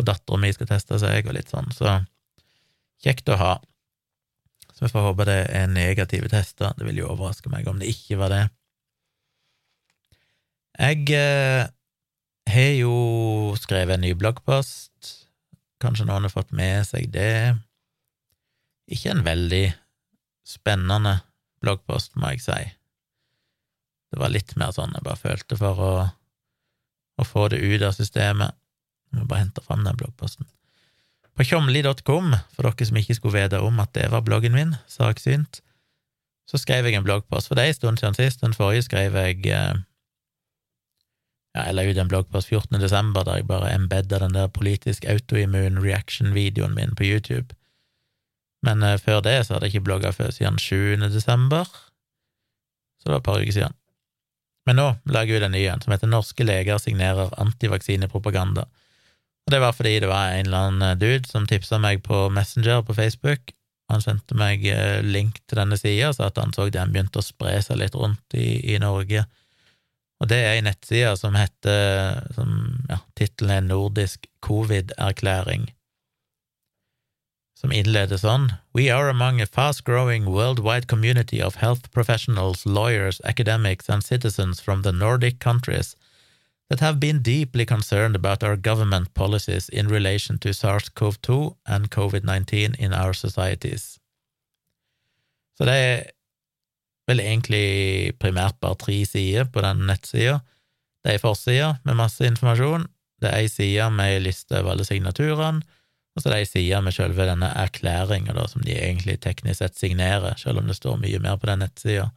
og 0.00 0.06
dattera 0.08 0.40
mi 0.40 0.50
skal 0.56 0.70
teste 0.70 0.98
seg, 1.02 1.28
og 1.28 1.36
litt 1.36 1.52
sånn, 1.52 1.68
så 1.76 1.98
kjekt 3.04 3.28
å 3.28 3.36
ha. 3.38 3.52
Så 4.72 4.86
vi 4.86 4.92
får 4.94 5.06
håpe 5.06 5.28
det 5.28 5.38
er 5.52 5.70
negative 5.70 6.32
tester. 6.32 6.72
Det 6.76 6.88
vil 6.88 7.02
jo 7.02 7.12
overraske 7.12 7.52
meg 7.52 7.68
om 7.68 7.78
det 7.80 7.92
ikke 7.92 8.18
var 8.20 8.32
det. 8.32 8.42
Jeg 10.80 11.06
eh, 11.16 11.68
har 12.56 12.74
jo 12.80 12.96
skrevet 13.60 13.96
en 13.96 14.04
ny 14.04 14.16
bloggpost. 14.16 15.14
Kanskje 15.80 16.08
noen 16.08 16.26
har 16.26 16.32
fått 16.32 16.56
med 16.56 16.88
seg 16.88 17.12
det. 17.12 17.56
Ikke 18.92 19.12
en 19.12 19.24
veldig 19.28 19.66
spennende 20.46 21.18
bloggpost, 21.64 22.14
må 22.16 22.32
jeg 22.34 22.44
si. 22.44 22.60
Det 24.12 24.20
var 24.22 24.32
litt 24.32 24.54
mer 24.58 24.72
sånn 24.74 24.94
jeg 24.94 25.04
bare 25.06 25.20
følte 25.20 25.58
for 25.58 25.82
å, 25.82 25.94
å 27.18 27.26
få 27.26 27.48
det 27.52 27.60
ut 27.64 27.82
av 27.82 27.96
systemet. 27.96 28.54
Jeg 29.10 29.20
må 29.20 29.26
bare 29.30 29.46
hente 29.46 29.64
fram 29.64 29.82
den 29.86 29.98
bloggposten. 29.98 30.46
På 31.36 31.44
tjomli.com, 31.44 32.32
for 32.54 32.64
dere 32.64 32.88
som 32.88 32.96
ikke 32.96 33.16
skulle 33.18 33.42
vite 33.42 33.60
om 33.60 33.80
at 33.82 33.92
det 33.96 34.06
var 34.12 34.24
bloggen 34.24 34.56
min, 34.56 34.76
saksynt, 34.88 35.60
så 36.48 36.60
skrev 36.62 36.86
jeg 36.86 36.96
en 36.96 37.04
bloggpost. 37.04 37.50
For 37.50 37.58
det 37.58 37.66
er 37.66 37.74
en 37.74 37.78
stund 37.80 38.00
siden 38.00 38.16
sist. 38.16 38.40
Den 38.40 38.54
forrige 38.56 38.86
skrev 38.86 39.18
jeg 39.18 39.42
eh, 39.50 39.82
ja, 41.56 41.66
Jeg 41.66 41.74
la 41.74 41.84
ut 41.90 41.98
en 41.98 42.08
bloggpost 42.08 42.48
14. 42.52 42.78
desember 42.80 43.26
der 43.26 43.40
jeg 43.40 43.48
bare 43.50 43.74
embedda 43.74 44.22
den 44.22 44.36
der 44.36 44.46
politisk 44.46 45.04
autoimmun 45.10 45.82
reaction-videoen 45.82 46.76
min 46.78 46.94
på 46.94 47.04
YouTube. 47.10 47.56
Men 48.66 48.82
uh, 48.82 48.96
før 49.00 49.22
det 49.24 49.38
så 49.46 49.56
hadde 49.56 49.68
jeg 49.68 49.76
ikke 49.76 49.88
blogga 49.90 50.12
før 50.14 50.32
siden 50.34 50.58
7. 50.60 50.96
desember, 51.14 51.68
så 52.98 53.08
det 53.08 53.14
var 53.14 53.22
et 53.22 53.28
par 53.28 53.42
uker 53.42 53.54
siden. 53.54 53.76
Men 54.66 54.80
nå 54.80 54.86
lager 55.14 55.36
vi 55.36 55.42
den 55.44 55.54
nye, 55.54 55.70
en, 55.70 55.82
som 55.82 55.94
heter 55.94 56.10
Norske 56.10 56.46
leger 56.46 56.80
signerer 56.82 57.30
antivaksinepropaganda. 57.38 58.66
Og 59.46 59.54
det 59.54 59.60
var 59.62 59.76
fordi 59.78 60.00
det 60.02 60.10
var 60.10 60.34
en 60.34 60.48
eller 60.48 60.70
annen 60.72 60.98
dude 60.98 61.28
som 61.30 61.46
tipsa 61.46 61.78
meg 61.78 62.02
på 62.02 62.24
Messenger 62.34 62.82
på 62.82 62.96
Facebook. 62.98 63.52
Han 63.92 64.02
sendte 64.02 64.34
meg 64.34 64.64
eh, 64.66 64.98
link 65.06 65.38
til 65.46 65.60
denne 65.60 65.78
sida, 65.78 66.10
så 66.10 66.26
at 66.26 66.40
han 66.42 66.50
så 66.56 66.66
den 66.74 66.90
begynte 66.90 67.22
å 67.22 67.26
spre 67.26 67.54
seg 67.62 67.78
litt 67.78 67.94
rundt 67.94 68.34
i, 68.34 68.74
i 68.74 68.80
Norge. 68.82 69.22
Og 70.18 70.30
det 70.32 70.40
er 70.42 70.56
ei 70.56 70.64
nettside 70.66 71.12
som 71.20 71.38
heter 71.38 72.18
som, 72.34 72.50
ja, 72.90 72.98
Tittelen 73.14 73.54
er 73.54 73.68
Nordisk 73.68 74.26
covid-erklæring 74.42 75.68
som 77.66 77.74
innleder 77.74 78.18
sånn 78.20 78.44
We 78.78 78.86
are 78.94 79.08
among 79.10 79.40
a 79.40 79.46
fast-growing 79.46 80.26
worldwide 80.30 80.86
community 80.86 81.40
of 81.42 81.56
health 81.58 81.90
professionals, 81.90 82.64
lawyers, 82.64 83.20
academics 83.24 83.88
and 83.88 84.04
citizens 84.04 84.60
from 84.60 84.82
the 84.82 84.92
Nordic 84.92 85.40
countries 85.40 85.96
that 86.70 86.78
have 86.78 87.00
been 87.00 87.22
deeply 87.22 87.66
concerned 87.66 88.14
about 88.14 88.44
our 88.44 88.56
government 88.56 89.12
policies 89.14 89.68
in 89.68 89.88
relation 89.88 90.38
to 90.38 90.54
SARS-CoV-2 90.54 91.56
and 91.66 91.90
COVID-19 91.90 92.76
in 92.78 92.94
our 92.94 93.12
societies. 93.12 93.98
Så 95.58 95.66
det 95.66 95.74
er 95.74 96.02
vel 97.08 97.20
egentlig 97.20 98.14
primært 98.20 98.60
bare 98.60 98.78
tre 98.78 99.00
sider 99.06 99.46
på 99.50 99.64
den 99.64 99.88
nettsida. 99.88 100.38
Det 101.02 101.16
er 101.16 101.18
ei 101.18 101.22
forside 101.22 101.72
med 101.82 101.98
masse 101.98 102.22
informasjon, 102.26 102.86
det 103.22 103.32
er 103.32 103.40
ei 103.42 103.50
side 103.50 103.90
med 103.90 104.18
ei 104.18 104.22
liste 104.28 104.54
over 104.60 104.76
alle 104.76 104.86
signaturene, 104.86 105.64
og 106.16 106.22
så 106.22 106.30
er 106.30 106.32
det 106.32 106.38
ei 106.40 106.48
side 106.48 106.78
med 106.80 106.94
selve 106.96 107.26
denne 107.28 107.50
erklæringa, 107.60 108.32
som 108.48 108.62
de 108.64 108.72
egentlig 108.72 109.18
teknisk 109.20 109.60
sett 109.60 109.76
signerer, 109.76 110.38
selv 110.40 110.62
om 110.62 110.70
det 110.70 110.78
står 110.78 110.96
mye 111.02 111.20
mer 111.20 111.36
på 111.36 111.50
den 111.50 111.60
nettsida. 111.60 112.08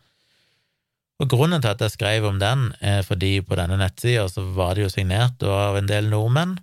Og 1.20 1.28
grunnen 1.28 1.60
til 1.60 1.74
at 1.74 1.82
jeg 1.84 1.98
skrev 1.98 2.30
om 2.30 2.40
den, 2.40 2.70
er 2.80 3.04
fordi 3.04 3.42
på 3.44 3.58
denne 3.60 3.76
nettsida 3.82 4.24
så 4.32 4.46
var 4.56 4.78
det 4.78 4.86
jo 4.86 4.92
signert 4.94 5.44
av 5.44 5.76
en 5.76 5.90
del 5.90 6.08
nordmenn, 6.08 6.56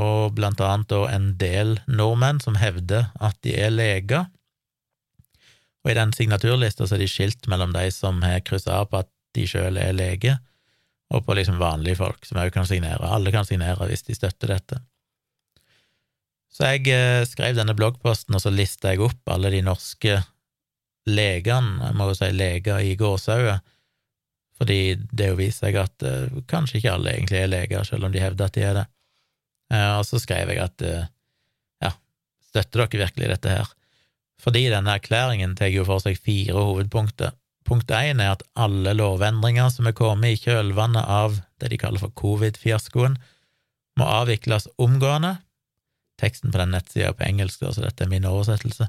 og 0.00 0.32
blant 0.38 0.62
annet 0.64 0.88
da 0.88 1.02
en 1.12 1.34
del 1.36 1.74
nordmenn 1.84 2.40
som 2.40 2.56
hevder 2.56 3.10
at 3.20 3.36
de 3.44 3.52
er 3.60 3.74
leger. 3.74 4.24
Og 5.84 5.92
i 5.92 5.98
den 5.98 6.14
signaturlista 6.16 6.86
så 6.86 6.96
er 6.96 7.04
de 7.04 7.10
skilt 7.12 7.44
mellom 7.52 7.74
de 7.76 7.84
som 7.92 8.22
har 8.24 8.40
kryssa 8.46 8.78
av 8.80 8.88
på 8.88 9.02
at 9.02 9.10
de 9.36 9.44
sjøl 9.48 9.76
er 9.80 9.92
lege, 9.92 10.38
og 11.12 11.26
på 11.26 11.36
liksom 11.36 11.60
vanlige 11.60 12.00
folk 12.00 12.24
som 12.24 12.40
òg 12.40 12.54
kan 12.54 12.64
signere. 12.64 13.04
Alle 13.04 13.34
kan 13.34 13.44
signere 13.44 13.84
hvis 13.90 14.06
de 14.08 14.16
støtter 14.16 14.54
dette. 14.54 14.80
Så 16.52 16.68
jeg 16.68 16.92
eh, 16.92 17.22
skrev 17.28 17.56
denne 17.56 17.74
bloggposten, 17.76 18.36
og 18.36 18.42
så 18.44 18.52
lista 18.52 18.92
jeg 18.92 19.02
opp 19.06 19.32
alle 19.32 19.52
de 19.54 19.62
norske 19.64 20.18
legene, 21.08 21.78
jeg 21.82 21.98
må 21.98 22.10
jo 22.10 22.16
si 22.18 22.28
leger 22.34 22.82
i 22.84 22.96
gåsehauget, 22.98 23.64
fordi 24.60 24.94
det 25.10 25.32
jo 25.32 25.38
viser 25.40 25.66
seg 25.66 25.78
at 25.80 26.04
uh, 26.06 26.42
kanskje 26.46 26.78
ikke 26.78 26.92
alle 26.92 27.16
egentlig 27.16 27.40
er 27.40 27.50
leger, 27.50 27.86
selv 27.88 28.06
om 28.06 28.12
de 28.14 28.20
hevder 28.22 28.46
at 28.46 28.54
de 28.54 28.62
er 28.62 28.76
det. 28.78 28.84
Uh, 29.72 29.96
og 29.96 30.04
så 30.06 30.20
skrev 30.22 30.52
jeg 30.52 30.60
at 30.62 30.84
uh, 30.86 31.08
ja, 31.82 31.90
støtter 32.52 32.84
dere 32.84 33.00
virkelig 33.08 33.30
dette 33.32 33.56
her? 33.56 33.72
Fordi 34.42 34.68
denne 34.70 34.94
erklæringen 34.94 35.56
tar 35.58 35.72
jo 35.72 35.86
for 35.88 36.04
seg 36.04 36.20
fire 36.20 36.54
hovedpunkter. 36.54 37.34
Punkt 37.66 37.90
én 37.94 38.22
er 38.22 38.36
at 38.36 38.46
alle 38.58 38.94
lovendringer 38.98 39.70
som 39.72 39.88
er 39.90 39.96
kommet 39.98 40.36
i 40.36 40.40
kjølvannet 40.44 41.10
av 41.10 41.40
det 41.62 41.72
de 41.72 41.78
kaller 41.82 42.02
for 42.02 42.14
covid-fiaskoen, 42.18 43.18
må 43.98 44.08
avvikles 44.22 44.68
omgående. 44.82 45.36
Teksten 46.22 46.52
på 46.52 46.60
den 46.60 46.74
nettsida 46.76 47.12
på 47.16 47.26
engelsk, 47.26 47.64
så 47.66 47.82
dette 47.82 48.06
er 48.06 48.12
min 48.12 48.28
oversettelse. 48.28 48.88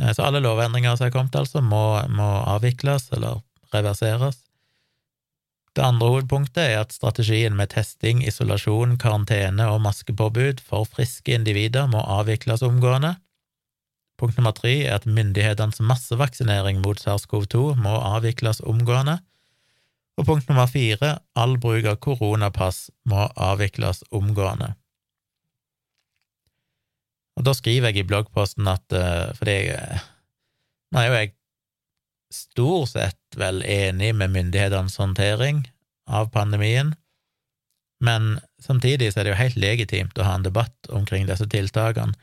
Så 0.00 0.24
alle 0.24 0.40
lovendringer 0.40 0.94
som 0.96 1.08
er 1.08 1.14
kommet, 1.14 1.36
altså, 1.36 1.60
må, 1.60 1.82
må 2.08 2.28
avvikles 2.54 3.10
eller 3.16 3.42
reverseres. 3.74 4.38
Det 5.76 5.84
andre 5.86 6.08
hovedpunktet 6.10 6.62
er 6.64 6.80
at 6.80 6.94
strategien 6.94 7.54
med 7.56 7.70
testing, 7.74 8.24
isolasjon, 8.26 8.96
karantene 8.98 9.68
og 9.70 9.82
maskepåbud 9.84 10.62
for 10.66 10.88
friske 10.88 11.34
individer 11.36 11.86
må 11.90 12.02
avvikles 12.18 12.64
omgående. 12.66 13.14
Punkt 14.18 14.36
nummer 14.36 14.52
tre 14.56 14.72
er 14.82 14.98
at 14.98 15.06
myndighetenes 15.06 15.80
massevaksinering 15.80 16.82
mot 16.84 16.98
SARS-CoV-2 17.00 17.76
må 17.80 17.94
avvikles 18.10 18.60
omgående. 18.66 19.20
Og 20.18 20.26
punkt 20.26 20.50
nummer 20.50 20.68
fire, 20.68 21.14
all 21.38 21.56
bruk 21.62 21.86
av 21.88 22.00
koronapass 22.02 22.90
må 23.08 23.30
avvikles 23.38 24.02
omgående. 24.10 24.74
Og 27.40 27.46
da 27.48 27.54
skriver 27.56 27.88
jeg 27.88 28.02
i 28.02 28.08
bloggposten 28.08 28.68
at 28.68 28.92
eh, 28.92 29.30
fordi 29.38 29.58
nå 30.92 31.00
er 31.00 31.06
jo 31.06 31.16
jeg 31.16 31.30
stort 32.30 32.92
sett 32.92 33.38
vel 33.40 33.62
enig 33.64 34.12
med 34.14 34.34
myndighetenes 34.34 34.98
håndtering 35.00 35.64
av 36.10 36.28
pandemien, 36.34 36.92
men 38.04 38.36
samtidig 38.62 39.10
så 39.10 39.20
er 39.20 39.26
det 39.26 39.32
jo 39.32 39.40
helt 39.40 39.58
legitimt 39.60 40.18
å 40.18 40.26
ha 40.26 40.36
en 40.36 40.44
debatt 40.44 40.90
omkring 40.92 41.26
disse 41.28 41.46
tiltakene. 41.50 42.14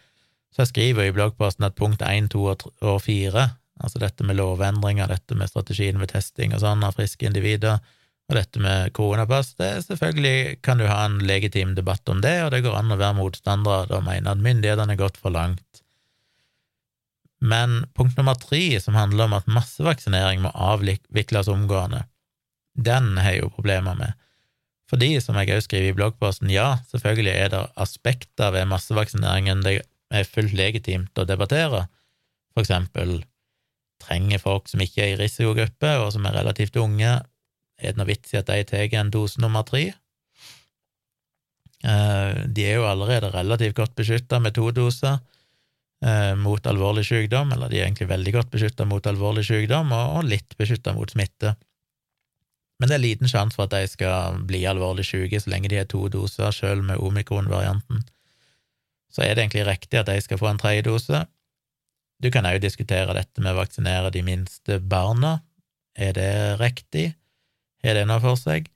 Så 0.54 0.64
jeg 0.64 0.72
skriver 0.72 1.10
i 1.10 1.16
bloggposten 1.16 1.66
at 1.68 1.78
punkt 1.78 2.02
1, 2.06 2.30
2 2.34 2.46
og 2.48 3.00
4, 3.04 3.44
altså 3.84 4.02
dette 4.02 4.26
med 4.26 4.40
lovendringer, 4.40 5.10
dette 5.12 5.38
med 5.38 5.52
strategien 5.52 6.00
ved 6.02 6.14
testing 6.14 6.56
og 6.56 6.64
sånn 6.64 6.86
av 6.88 6.98
friske 6.98 7.28
individer, 7.30 7.82
og 8.28 8.36
dette 8.36 8.60
med 8.60 8.92
koronapass, 8.96 9.54
det 9.56 9.68
er 9.72 9.84
selvfølgelig 9.86 10.60
kan 10.66 10.82
du 10.82 10.88
ha 10.90 11.00
en 11.06 11.22
legitim 11.24 11.74
debatt 11.78 12.10
om 12.12 12.20
det, 12.24 12.36
og 12.44 12.52
det 12.52 12.64
går 12.66 12.76
an 12.76 12.92
å 12.92 13.00
være 13.00 13.16
motstander 13.22 13.94
og 13.96 14.04
mene 14.04 14.34
at 14.34 14.44
myndighetene 14.44 14.98
er 14.98 15.00
gått 15.00 15.20
for 15.22 15.32
langt. 15.32 15.82
Men 17.40 17.86
punkt 17.96 18.18
nummer 18.18 18.36
tre, 18.36 18.80
som 18.84 18.98
handler 18.98 19.30
om 19.30 19.36
at 19.38 19.48
massevaksinering 19.48 20.42
må 20.44 20.52
avvikles 20.52 21.52
omgående, 21.54 22.04
den 22.76 23.16
har 23.22 23.36
jeg 23.36 23.46
jo 23.46 23.54
problemer 23.54 23.96
med. 23.98 24.18
Fordi, 24.92 25.18
som 25.24 25.36
jeg 25.40 25.52
også 25.52 25.68
skriver 25.68 25.92
i 25.92 25.96
bloggposten, 25.98 26.52
ja, 26.52 26.78
selvfølgelig 26.92 27.34
er 27.34 27.50
det 27.54 27.64
aspekter 27.80 28.54
ved 28.56 28.70
massevaksineringen 28.72 29.64
det 29.66 29.82
er 30.12 30.30
fullt 30.30 30.56
legitimt 30.56 31.20
å 31.20 31.28
debattere. 31.28 31.86
For 32.56 32.64
eksempel, 32.64 33.20
trenger 34.04 34.42
folk 34.42 34.70
som 34.72 34.84
ikke 34.84 35.04
er 35.04 35.16
i 35.16 35.20
risikogruppe, 35.20 35.92
og 36.04 36.14
som 36.16 36.28
er 36.28 36.38
relativt 36.40 36.80
unge, 36.80 37.18
er 37.78 37.94
det 37.94 38.00
noe 38.00 38.10
vits 38.10 38.34
i 38.34 38.40
at 38.40 38.50
de 38.50 38.64
tar 38.68 38.94
en 39.00 39.14
dose 39.14 39.42
nummer 39.42 39.66
tre? 39.68 39.92
Eh, 41.86 42.44
de 42.50 42.66
er 42.66 42.80
jo 42.80 42.88
allerede 42.90 43.32
relativt 43.34 43.78
godt 43.78 43.96
beskytta 43.98 44.40
med 44.42 44.56
to 44.58 44.72
doser. 44.72 45.20
Eh, 46.06 46.36
mot 46.38 46.68
alvorlig 46.70 47.08
sykdom, 47.08 47.52
eller 47.54 47.70
de 47.70 47.80
er 47.80 47.88
egentlig 47.88 48.10
veldig 48.12 48.34
godt 48.36 48.52
beskytta 48.54 48.86
mot 48.86 49.08
alvorlig 49.10 49.48
sykdom, 49.48 49.94
og 49.94 50.28
litt 50.30 50.58
beskytta 50.58 50.94
mot 50.94 51.10
smitte. 51.10 51.56
Men 52.78 52.90
det 52.90 52.98
er 52.98 53.02
liten 53.02 53.30
sjanse 53.30 53.58
for 53.58 53.66
at 53.66 53.74
de 53.74 53.90
skal 53.90 54.44
bli 54.46 54.62
alvorlig 54.70 55.08
syke 55.08 55.40
så 55.42 55.50
lenge 55.50 55.72
de 55.72 55.80
har 55.80 55.90
to 55.90 56.04
doser, 56.14 56.54
sjøl 56.54 56.84
med 56.86 57.02
omikron-varianten. 57.02 58.04
Så 59.10 59.24
er 59.26 59.34
det 59.34 59.48
egentlig 59.48 59.66
riktig 59.66 59.98
at 59.98 60.12
de 60.12 60.22
skal 60.22 60.38
få 60.38 60.52
en 60.52 60.62
tredje 60.62 60.86
dose. 60.86 61.24
Du 62.22 62.30
kan 62.34 62.46
òg 62.46 62.60
diskutere 62.62 63.16
dette 63.18 63.42
med 63.42 63.56
å 63.56 63.62
vaksinere 63.64 64.14
de 64.14 64.22
minste 64.26 64.78
barna. 64.82 65.40
Er 65.98 66.14
det 66.14 66.32
riktig? 66.62 67.16
Har 67.88 67.96
det 67.96 68.08
noe 68.10 68.20
for 68.20 68.36
seg? 68.36 68.68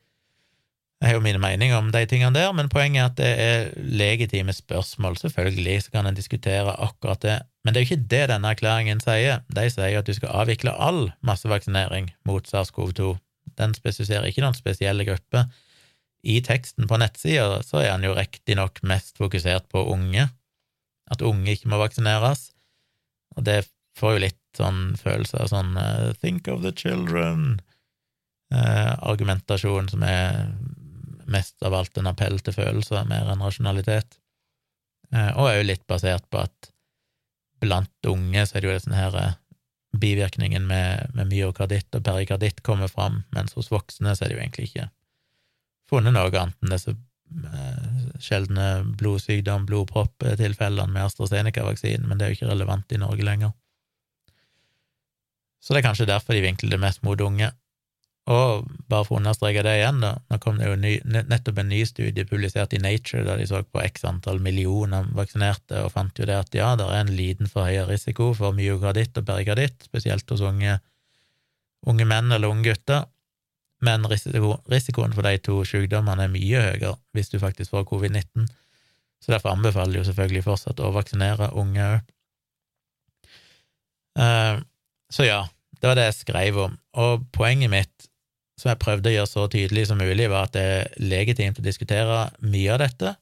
Jeg 1.01 1.09
har 1.09 1.17
jo 1.17 1.23
mine 1.25 1.41
meninger 1.41 1.75
om 1.75 1.89
de 1.91 2.03
tingene 2.05 2.37
der, 2.37 2.51
men 2.53 2.69
poenget 2.71 3.01
er 3.01 3.07
at 3.09 3.15
det 3.17 3.29
er 3.43 3.87
legitime 3.97 4.53
spørsmål. 4.53 5.17
Selvfølgelig 5.17 5.87
så 5.87 5.95
kan 5.95 6.07
en 6.07 6.15
diskutere 6.15 6.75
akkurat 6.77 7.23
det, 7.25 7.39
men 7.65 7.73
det 7.73 7.81
er 7.81 7.83
jo 7.83 7.89
ikke 7.89 8.09
det 8.13 8.21
denne 8.29 8.51
erklæringen 8.53 9.01
sier. 9.03 9.41
De 9.49 9.65
sier 9.73 9.97
at 9.99 10.07
du 10.07 10.13
skal 10.15 10.31
avvikle 10.43 10.75
all 10.77 11.09
massevaksinering 11.25 12.11
mot 12.29 12.45
SARS-CoV-2. 12.47 13.15
Den 13.57 13.73
spesifiserer 13.75 14.29
ikke 14.29 14.45
noen 14.45 14.55
spesielle 14.55 15.07
grupper. 15.09 15.49
I 16.21 16.37
teksten 16.45 16.85
på 16.87 17.01
nettsida 17.01 17.63
så 17.65 17.81
er 17.81 17.95
han 17.95 18.05
jo 18.05 18.13
riktignok 18.15 18.79
mest 18.85 19.17
fokusert 19.17 19.67
på 19.73 19.83
unge, 19.89 20.29
at 21.11 21.25
unge 21.25 21.57
ikke 21.57 21.73
må 21.73 21.81
vaksineres, 21.81 22.51
og 23.35 23.49
det 23.49 23.63
får 23.97 24.15
jo 24.15 24.23
litt 24.27 24.39
sånn 24.55 24.93
følelse 25.01 25.41
av 25.41 25.49
sånn 25.49 25.73
uh, 25.75 26.13
think 26.21 26.47
of 26.51 26.61
the 26.61 26.71
children, 26.77 27.57
uh, 28.53 28.93
argumentasjon 29.11 29.89
som 29.91 30.03
er 30.07 30.45
mest 31.31 31.63
av 31.63 31.75
alt 31.75 31.97
en 31.97 32.09
appell 32.11 32.39
til 32.43 32.55
følelser 32.55 33.07
mer 33.09 33.29
enn 33.31 33.43
rasjonalitet, 33.43 34.17
eh, 35.13 35.31
og 35.37 35.51
jo 35.55 35.67
litt 35.67 35.85
basert 35.89 36.27
på 36.31 36.43
at 36.43 36.71
blant 37.61 38.09
unge 38.09 38.45
så 38.47 38.57
er 38.57 38.63
det 38.63 38.71
jo 38.71 38.81
sånn 38.85 38.97
her 38.97 39.17
eh, 39.19 39.37
bivirkningen 40.01 40.65
med, 40.67 41.13
med 41.15 41.31
myokarditt 41.31 41.93
og 41.97 42.03
perikarditt 42.07 42.63
kommer 42.65 42.91
fram, 42.91 43.23
mens 43.35 43.55
hos 43.57 43.71
voksne 43.71 44.15
så 44.15 44.25
er 44.25 44.31
det 44.31 44.37
jo 44.37 44.43
egentlig 44.43 44.67
ikke 44.69 44.89
funnet 45.91 46.15
noe 46.15 46.31
annet 46.31 46.55
enn 46.63 46.71
disse 46.73 46.93
eh, 46.95 47.87
sjeldne 48.23 48.67
blodsykdom, 48.99 49.67
blodpropp-tilfellene 49.69 50.91
med 50.93 51.07
AstraZeneca-vaksinen, 51.09 52.07
men 52.07 52.19
det 52.19 52.27
er 52.27 52.33
jo 52.33 52.41
ikke 52.41 52.53
relevant 52.53 52.95
i 52.95 53.01
Norge 53.01 53.27
lenger. 53.27 53.55
Så 55.61 55.75
det 55.75 55.81
er 55.81 55.91
kanskje 55.91 56.09
derfor 56.09 56.33
de 56.33 56.41
vinkler 56.41 56.73
det 56.73 56.81
mest 56.81 57.03
mot 57.05 57.19
unge. 57.21 57.51
Og 58.31 58.67
bare 58.87 59.03
for 59.07 59.17
å 59.17 59.19
understreke 59.19 59.63
det 59.65 59.73
igjen, 59.79 59.99
da, 60.03 60.13
nå 60.29 60.37
kom 60.43 60.59
det 60.59 60.69
jo 60.69 60.75
ny, 60.79 60.91
nettopp 61.03 61.57
en 61.59 61.71
ny 61.71 61.81
studie 61.89 62.27
publisert 62.27 62.75
i 62.77 62.79
Nature 62.79 63.25
der 63.27 63.41
de 63.41 63.47
så 63.49 63.63
på 63.65 63.81
x 63.83 64.05
antall 64.07 64.39
millioner 64.43 65.09
vaksinerte, 65.17 65.81
og 65.83 65.91
fant 65.95 66.19
jo 66.19 66.27
det 66.29 66.37
at 66.37 66.55
ja, 66.55 66.69
det 66.79 66.85
er 66.87 67.01
en 67.01 67.11
liten 67.17 67.49
forhøyet 67.51 67.89
risiko 67.89 68.29
for 68.37 68.55
myokarditt 68.55 69.17
og 69.19 69.25
perikarditt, 69.27 69.87
spesielt 69.89 70.31
hos 70.31 70.43
unge, 70.47 70.77
unge 71.91 72.07
menn 72.07 72.31
eller 72.31 72.53
unge 72.53 72.69
gutter, 72.69 73.09
men 73.81 74.05
risiko, 74.07 74.59
risikoen 74.69 75.15
for 75.17 75.25
de 75.25 75.41
to 75.41 75.57
sykdommene 75.67 76.27
er 76.27 76.31
mye 76.31 76.65
høyere 76.67 76.93
hvis 77.17 77.33
du 77.33 77.39
faktisk 77.41 77.73
får 77.73 77.87
covid-19, 77.89 78.45
så 79.21 79.33
derfor 79.33 79.55
anbefaler 79.55 79.97
de 79.97 80.03
jo 80.03 80.07
selvfølgelig 80.07 80.45
fortsatt 80.45 80.79
å 80.79 80.93
vaksinere 80.95 81.51
unge 81.57 81.87
òg. 81.87 82.13
Uh, 84.19 84.61
så 85.11 85.25
ja, 85.25 85.41
det 85.79 85.89
var 85.89 85.97
det 85.97 86.07
jeg 86.09 86.19
skrev 86.21 86.57
om, 86.67 86.79
og 87.01 87.27
poenget 87.33 87.71
mitt 87.73 88.10
som 88.61 88.69
jeg 88.69 88.81
prøvde 88.83 89.09
å 89.09 89.15
gjøre 89.15 89.29
så 89.29 89.47
tydelig 89.49 89.87
som 89.89 89.97
mulig, 89.97 90.29
var 90.29 90.45
at 90.45 90.53
det 90.53 90.63
er 90.75 90.89
legitimt 91.01 91.57
å 91.57 91.65
diskutere 91.65 92.27
mye 92.45 92.75
av 92.75 92.81
dette, 92.83 93.15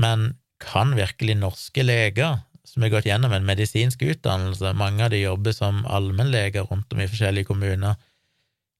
men 0.00 0.30
kan 0.62 0.94
virkelig 0.96 1.36
norske 1.36 1.84
leger, 1.84 2.40
som 2.66 2.82
har 2.82 2.94
gått 2.94 3.08
gjennom 3.08 3.34
en 3.36 3.46
medisinsk 3.46 4.02
utdannelse, 4.02 4.72
mange 4.76 5.04
av 5.04 5.12
de 5.12 5.20
jobber 5.20 5.54
som 5.54 5.84
allmennleger 5.92 6.66
rundt 6.70 6.92
om 6.92 7.02
i 7.04 7.08
forskjellige 7.10 7.50
kommuner, 7.50 8.00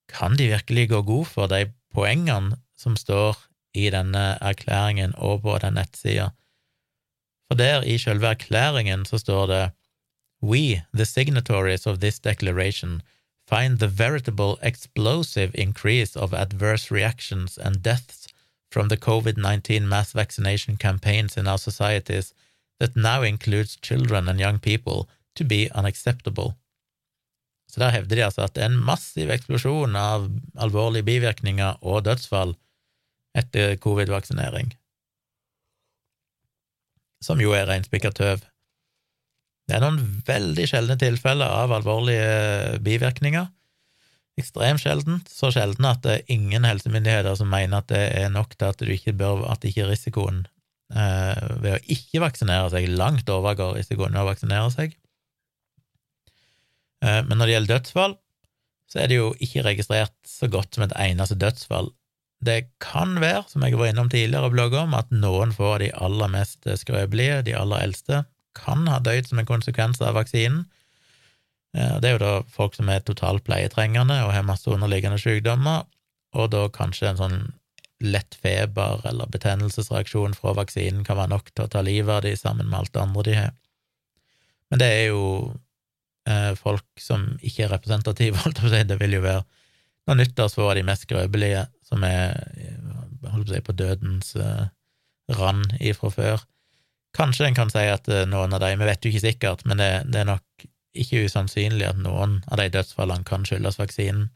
kan 0.08 0.38
de 0.38 0.48
virkelig 0.48 0.88
gå 0.94 1.02
god 1.04 1.28
for 1.28 1.52
de 1.52 1.66
poengene 1.94 2.56
som 2.78 2.96
står 2.96 3.36
i 3.76 3.90
denne 3.92 4.24
erklæringen 4.40 5.12
og 5.20 5.42
på 5.44 5.58
den 5.60 5.76
nettsida? 5.76 6.30
For 7.46 7.58
der, 7.60 7.84
i 7.84 7.98
selve 8.00 8.32
erklæringen, 8.32 9.04
så 9.06 9.20
står 9.20 9.50
det 9.52 9.64
We, 10.42 10.82
the 10.92 11.06
signatories 11.06 11.86
of 11.86 12.00
this 12.00 12.18
declaration, 12.20 13.02
find 13.46 13.78
the 13.78 13.88
veritable 13.88 14.58
explosive 14.62 15.54
increase 15.54 16.16
of 16.16 16.34
adverse 16.34 16.90
reactions 16.90 17.58
and 17.58 17.82
deaths 17.82 18.28
from 18.70 18.88
the 18.88 18.96
COVID 18.96 19.36
19 19.36 19.88
mass 19.88 20.12
vaccination 20.12 20.76
campaigns 20.76 21.36
in 21.36 21.46
our 21.46 21.58
societies 21.58 22.34
that 22.80 22.96
now 22.96 23.22
includes 23.22 23.76
children 23.76 24.28
and 24.28 24.40
young 24.40 24.58
people 24.58 25.08
to 25.34 25.44
be 25.44 25.70
unacceptable. 25.74 26.54
Så 27.72 27.80
der 27.80 27.90
hevder 27.90 28.16
de 28.16 28.24
altså 28.24 28.42
at 28.42 28.54
det 28.54 28.62
er 28.62 28.70
en 28.70 28.84
massiv 28.84 29.30
eksplosjon 29.30 29.96
av 29.96 30.28
alvorlige 30.54 31.02
bivirkninger 31.02 31.82
og 31.82 32.04
dødsfall 32.04 32.54
etter 33.36 33.76
covid-vaksinering, 33.76 34.70
som 37.20 37.40
jo 37.40 37.52
er 37.52 37.66
reinspikka 37.68 38.10
tøv. 38.16 38.44
Det 39.66 39.76
er 39.76 39.82
noen 39.82 40.22
veldig 40.26 40.66
sjeldne 40.70 40.96
tilfeller 41.00 41.50
av 41.64 41.72
alvorlige 41.74 42.78
bivirkninger. 42.86 43.48
Ekstremt 44.38 44.82
sjeldent, 44.82 45.30
så 45.32 45.50
sjelden 45.50 45.88
at 45.88 46.04
det 46.04 46.12
er 46.12 46.34
ingen 46.34 46.66
helsemyndigheter 46.68 47.38
som 47.38 47.50
mener 47.50 47.80
at 47.80 47.88
det 47.90 48.02
er 48.20 48.28
nok 48.30 48.54
til 48.54 48.68
at, 48.68 48.84
du 48.84 48.92
ikke 48.92 49.16
bør, 49.16 49.46
at 49.50 49.64
ikke 49.66 49.88
risikoen 49.88 50.44
eh, 50.92 51.48
ved 51.64 51.72
å 51.72 51.82
ikke 51.96 52.22
vaksinere 52.22 52.68
seg 52.74 52.90
langt 52.92 53.32
overgår 53.32 53.78
risikoen 53.78 54.14
ved 54.14 54.22
å 54.22 54.28
vaksinere 54.28 54.70
seg. 54.76 54.94
Eh, 57.02 57.22
men 57.26 57.34
når 57.34 57.46
det 57.46 57.56
gjelder 57.56 57.74
dødsfall, 57.74 58.16
så 58.86 59.02
er 59.02 59.10
det 59.10 59.18
jo 59.18 59.32
ikke 59.42 59.64
registrert 59.66 60.14
så 60.28 60.50
godt 60.52 60.76
som 60.76 60.86
et 60.86 60.94
eneste 61.08 61.38
dødsfall. 61.40 61.90
Det 62.44 62.60
kan 62.84 63.16
være, 63.18 63.46
som 63.50 63.64
jeg 63.64 63.80
var 63.80 63.90
innom 63.90 64.12
tidligere 64.12 64.46
og 64.46 64.54
blogga 64.54 64.84
om, 64.84 64.94
at 64.94 65.10
noen 65.10 65.56
får 65.56 65.80
de 65.82 65.92
aller 65.96 66.30
mest 66.30 66.68
skrøpelige, 66.84 67.40
de 67.48 67.56
aller 67.56 67.88
eldste, 67.88 68.26
kan 68.56 68.86
ha 68.90 68.98
dødd 69.04 69.28
som 69.28 69.42
en 69.42 69.48
konsekvens 69.48 70.00
av 70.04 70.16
vaksinen. 70.18 70.64
Eh, 71.76 71.98
det 72.00 72.08
er 72.08 72.16
jo 72.16 72.24
da 72.24 72.32
folk 72.52 72.76
som 72.78 72.88
er 72.92 73.04
totalt 73.04 73.44
pleietrengende 73.46 74.22
og 74.24 74.32
har 74.34 74.46
masse 74.46 74.70
underliggende 74.70 75.20
sykdommer, 75.20 75.84
og 76.36 76.50
da 76.52 76.66
kanskje 76.72 77.10
en 77.10 77.20
sånn 77.20 77.38
lett 78.04 78.36
feber 78.36 79.00
eller 79.08 79.28
betennelsesreaksjon 79.32 80.34
fra 80.36 80.52
vaksinen 80.56 81.04
kan 81.04 81.16
være 81.16 81.32
nok 81.32 81.46
til 81.54 81.64
å 81.64 81.70
ta 81.72 81.80
livet 81.84 82.12
av 82.12 82.26
de 82.26 82.34
sammen 82.36 82.68
med 82.68 82.82
alt 82.82 82.92
det 82.92 83.00
andre 83.02 83.24
de 83.24 83.36
har. 83.38 83.54
Men 84.70 84.82
det 84.82 84.88
er 84.92 85.04
jo 85.14 85.22
eh, 86.28 86.52
folk 86.58 86.84
som 87.00 87.28
ikke 87.40 87.66
er 87.66 87.72
representative, 87.76 88.36
holdt 88.44 88.60
jeg 88.60 88.66
på 88.66 88.72
å 88.72 88.74
si. 88.74 88.88
Det 88.90 88.98
vil 89.00 89.16
jo 89.18 89.24
være 89.24 89.44
noe 90.06 90.18
nyttårsfår 90.20 90.72
av 90.72 90.76
de 90.78 90.86
mest 90.86 91.06
skrøpelige, 91.06 91.64
som 91.86 92.04
er 92.06 92.36
holdt 93.32 93.48
på 93.48 93.52
å 93.52 93.54
si, 93.54 93.62
på 93.64 93.76
dødens 93.78 94.34
eh, 94.38 94.66
rand 95.38 95.78
ifra 95.80 96.12
før. 96.12 96.44
Kanskje 97.16 97.48
en 97.48 97.56
kan 97.56 97.72
si 97.72 97.84
at 97.88 98.08
eh, 98.12 98.26
noen 98.28 98.52
av 98.52 98.60
de, 98.62 98.74
vi 98.76 98.88
vet 98.88 99.04
jo 99.04 99.12
ikke 99.12 99.24
sikkert, 99.24 99.64
men 99.68 99.80
det, 99.80 99.90
det 100.12 100.22
er 100.22 100.30
nok 100.34 100.66
ikke 100.96 101.26
usannsynlig 101.28 101.86
at 101.88 102.00
noen 102.00 102.40
av 102.50 102.60
de 102.60 102.68
dødsfallene 102.72 103.26
kan 103.28 103.44
skyldes 103.48 103.78
vaksinen. 103.80 104.28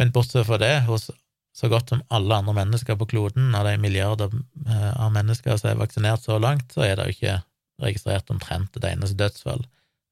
Men 0.00 0.12
bortsett 0.14 0.48
fra 0.48 0.56
det, 0.60 0.74
hos 0.86 1.10
så 1.56 1.68
godt 1.68 1.90
som 1.92 2.02
alle 2.14 2.36
andre 2.40 2.54
mennesker 2.56 2.96
på 2.96 3.08
kloden, 3.10 3.50
av 3.56 3.66
de 3.68 3.74
milliarder 3.80 4.32
eh, 4.32 4.92
av 4.94 5.12
mennesker 5.12 5.58
som 5.60 5.72
er 5.72 5.80
vaksinert 5.80 6.24
så 6.24 6.38
langt, 6.40 6.72
så 6.72 6.86
er 6.86 6.96
det 6.96 7.08
jo 7.08 7.16
ikke 7.16 7.36
registrert 7.80 8.30
omtrent 8.32 8.76
et 8.76 8.86
eneste 8.92 9.18
dødsfall. 9.18 9.64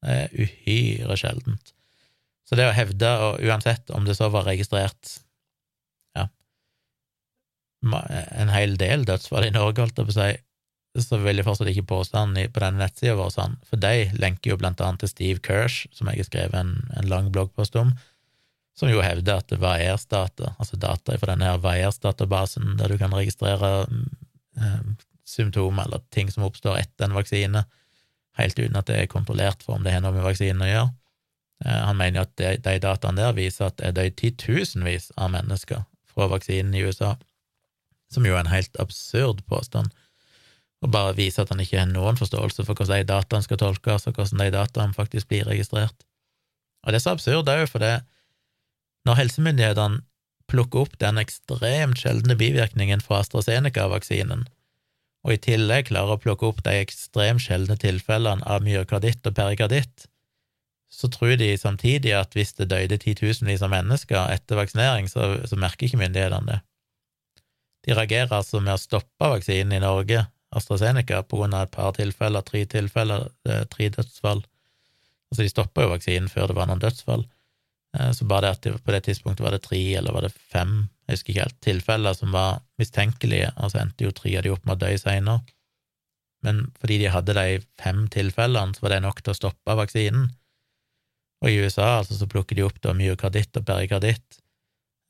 Det 0.05 0.17
er 0.25 0.35
uhyre 0.35 1.17
sjeldent. 1.21 1.73
Så 2.49 2.57
det 2.57 2.69
å 2.69 2.75
hevde, 2.75 3.09
og 3.25 3.43
uansett 3.45 3.91
om 3.93 4.07
det 4.09 4.17
så 4.17 4.31
var 4.33 4.47
registrert 4.49 5.19
ja, 6.17 6.29
en 7.85 8.53
hel 8.55 8.77
del 8.81 9.05
dødsfall 9.09 9.49
i 9.49 9.55
Norge, 9.55 9.85
holdt 9.85 10.01
jeg 10.01 10.09
på 10.09 10.15
å 10.15 10.19
si, 10.19 10.31
så 11.05 11.19
vil 11.23 11.41
jeg 11.41 11.47
fortsatt 11.47 11.71
ikke 11.73 11.89
påstanden 11.91 12.53
på 12.53 12.63
denne 12.63 12.83
nettsida 12.83 13.17
vår 13.19 13.33
sånn, 13.35 13.57
for 13.69 13.81
de 13.81 14.09
lenker 14.19 14.53
jo 14.53 14.59
blant 14.61 14.81
annet 14.85 15.03
til 15.05 15.13
Steve 15.13 15.43
Kirsch, 15.45 15.89
som 15.97 16.11
jeg 16.11 16.23
har 16.23 16.29
skrevet 16.29 16.59
en, 16.59 16.77
en 16.99 17.11
lang 17.11 17.33
bloggpost 17.35 17.77
om, 17.81 17.93
som 18.79 18.91
jo 18.93 19.03
hevder 19.03 19.41
at 19.43 19.53
VAERS-data, 19.59 20.53
altså 20.57 20.79
data 20.79 21.17
fra 21.19 21.33
denne 21.33 21.49
her 21.49 21.59
VAERS-databasen, 21.63 22.77
der 22.79 22.93
du 22.93 22.99
kan 23.01 23.15
registrere 23.15 23.73
eh, 23.89 24.81
symptomer 25.27 25.89
eller 25.89 26.05
ting 26.15 26.31
som 26.31 26.47
oppstår 26.47 26.79
etter 26.85 27.09
en 27.09 27.17
vaksine, 27.19 27.65
helt 28.39 28.59
uten 28.59 28.79
at 28.79 28.87
det 28.87 29.01
er 29.01 29.11
kontrollert 29.11 29.65
for 29.67 29.77
om 29.77 29.87
det 29.87 29.97
har 29.97 30.05
noe 30.05 30.15
med 30.15 30.27
vaksinen 30.27 30.63
å 30.63 30.71
gjøre. 30.71 30.91
Eh, 31.67 31.81
han 31.89 31.99
mener 31.99 32.27
at 32.27 32.35
de, 32.39 32.55
de 32.63 32.77
dataene 32.85 33.25
der 33.25 33.39
viser 33.39 33.73
at 33.73 33.83
det 33.83 34.05
er 34.05 34.15
titusenvis 34.15 35.11
av 35.19 35.35
mennesker 35.35 35.83
fra 36.13 36.31
vaksinen 36.31 36.77
i 36.79 36.85
USA, 36.87 37.17
som 38.15 38.25
jo 38.25 38.37
er 38.37 38.45
en 38.45 38.55
helt 38.55 38.79
absurd 38.81 39.43
påstand 39.51 39.91
og 40.85 40.93
bare 40.95 41.17
vise 41.19 41.43
at 41.43 41.51
han 41.51 41.63
ikke 41.63 41.81
har 41.81 41.89
noen 41.91 42.19
forståelse 42.19 42.63
for 42.67 42.79
hvordan 42.79 43.03
de 43.03 43.09
dataene 43.09 43.47
skal 43.47 43.59
tolkes, 43.61 44.07
og 44.07 44.19
hvordan 44.19 44.45
de 44.45 44.53
dataene 44.55 44.95
faktisk 44.95 45.31
blir 45.31 45.49
registrert. 45.49 46.05
Og 46.87 46.93
det 46.93 47.01
er 47.01 47.05
så 47.07 47.17
absurd 47.17 47.51
òg, 47.51 47.65
for 47.71 47.83
det 47.83 47.97
når 49.07 49.19
helsemyndighetene 49.23 50.05
plukker 50.49 50.87
opp 50.87 50.95
den 51.03 51.21
ekstremt 51.21 52.01
sjeldne 52.01 52.37
bivirkningen 52.39 53.03
fra 53.05 53.23
AstraZeneca-vaksinen, 53.25 54.47
og 55.27 55.35
i 55.35 55.41
tillegg 55.43 55.91
klarer 55.91 56.15
å 56.15 56.23
plukke 56.23 56.47
opp 56.47 56.63
de 56.65 56.77
ekstremt 56.79 57.43
sjeldne 57.43 57.77
tilfellene 57.81 58.47
av 58.47 58.63
myokarditt 58.65 59.27
og 59.27 59.35
perikarditt, 59.37 60.07
så 60.89 61.11
tror 61.13 61.35
de 61.37 61.51
samtidig 61.61 62.15
at 62.17 62.33
hvis 62.37 62.55
det 62.57 62.71
døde 62.71 62.97
titusenvis 63.03 63.61
av 63.67 63.75
mennesker 63.75 64.31
etter 64.33 64.57
vaksinering, 64.57 65.11
så, 65.11 65.35
så 65.45 65.59
merker 65.61 65.89
ikke 65.89 66.01
myndighetene 66.01 66.55
det. 66.55 66.63
De 67.85 67.97
reagerer 67.97 68.33
altså 68.39 68.63
med 68.63 68.77
å 68.77 68.81
stoppe 68.81 69.29
vaksinen 69.35 69.77
i 69.77 69.83
Norge 69.85 70.25
AstraZeneca 70.59 71.23
av 71.23 71.55
et 71.63 71.75
par 71.75 71.97
tilfeller, 71.97 72.45
tre 72.47 72.65
tilfeller, 72.67 73.29
eh, 73.49 73.65
tre 73.71 73.89
dødsfall. 73.95 74.45
Altså, 75.29 75.43
de 75.43 75.51
stoppa 75.53 75.85
jo 75.85 75.93
vaksinen 75.93 76.31
før 76.33 76.49
det 76.49 76.57
var 76.57 76.71
noen 76.71 76.83
dødsfall. 76.83 77.27
Eh, 77.97 78.13
så 78.13 78.25
bare 78.29 78.47
det 78.47 78.51
at 78.57 78.63
det, 78.63 78.73
på 78.85 78.95
det 78.95 79.03
tidspunktet 79.07 79.45
var 79.45 79.55
det 79.57 79.63
tre, 79.65 79.81
eller 79.97 80.13
var 80.13 80.27
det 80.27 80.33
fem, 80.35 80.89
jeg 81.09 81.17
husker 81.17 81.33
ikke 81.33 81.47
helt, 81.47 81.61
tilfeller 81.65 82.17
som 82.17 82.35
var 82.37 82.61
mistenkelige, 82.81 83.53
og 83.57 83.73
så 83.73 83.83
endte 83.83 84.05
jo 84.05 84.13
tre 84.13 84.35
av 84.37 84.45
de 84.45 84.53
opp 84.53 84.67
med 84.67 84.77
å 84.77 84.83
dø 84.87 84.97
seinere. 85.01 85.41
Men 86.47 86.69
fordi 86.79 87.01
de 87.03 87.11
hadde 87.11 87.35
de 87.35 87.63
fem 87.81 88.05
tilfellene, 88.15 88.77
så 88.77 88.85
var 88.85 88.95
det 88.95 89.03
nok 89.03 89.23
til 89.23 89.35
å 89.35 89.39
stoppe 89.39 89.79
vaksinen. 89.79 90.29
Og 91.43 91.51
i 91.51 91.59
USA 91.63 91.99
altså, 91.99 92.19
så 92.19 92.29
plukker 92.31 92.59
de 92.59 92.67
opp 92.67 92.79
da 92.83 92.95
myokarditt 92.95 93.57
og 93.59 93.67
perikarditt. 93.67 94.41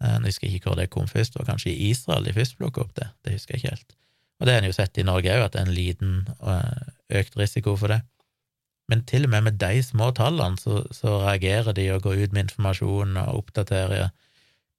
Eh, 0.02 0.18
jeg 0.18 0.30
husker 0.30 0.48
ikke 0.48 0.70
hvor 0.70 0.80
det 0.80 0.90
kom 0.94 1.08
først, 1.10 1.34
det 1.34 1.42
var 1.42 1.52
kanskje 1.52 1.72
i 1.74 1.90
Israel 1.90 2.28
de 2.28 2.36
først 2.36 2.58
plukket 2.60 2.84
opp 2.84 2.94
det, 2.98 3.08
det 3.24 3.36
husker 3.36 3.56
jeg 3.56 3.64
ikke 3.64 3.76
helt. 3.76 3.96
Og 4.38 4.46
det 4.46 4.54
har 4.54 4.62
en 4.62 4.70
jo 4.70 4.76
sett 4.76 4.98
i 5.00 5.06
Norge 5.06 5.34
òg, 5.34 5.44
at 5.44 5.54
det 5.54 5.60
er 5.60 5.66
en 5.66 5.74
liten 5.74 6.14
eh, 6.38 7.18
økt 7.20 7.36
risiko 7.40 7.74
for 7.78 7.94
det. 7.94 8.00
Men 8.88 9.02
til 9.08 9.26
og 9.26 9.32
med 9.34 9.44
med 9.48 9.58
de 9.60 9.82
små 9.84 10.12
tallene 10.16 10.60
så, 10.60 10.84
så 10.94 11.18
reagerer 11.26 11.74
de 11.76 11.90
og 11.92 12.06
går 12.06 12.22
ut 12.24 12.32
med 12.32 12.46
informasjon 12.46 13.18
og 13.20 13.42
oppdaterer 13.42 14.08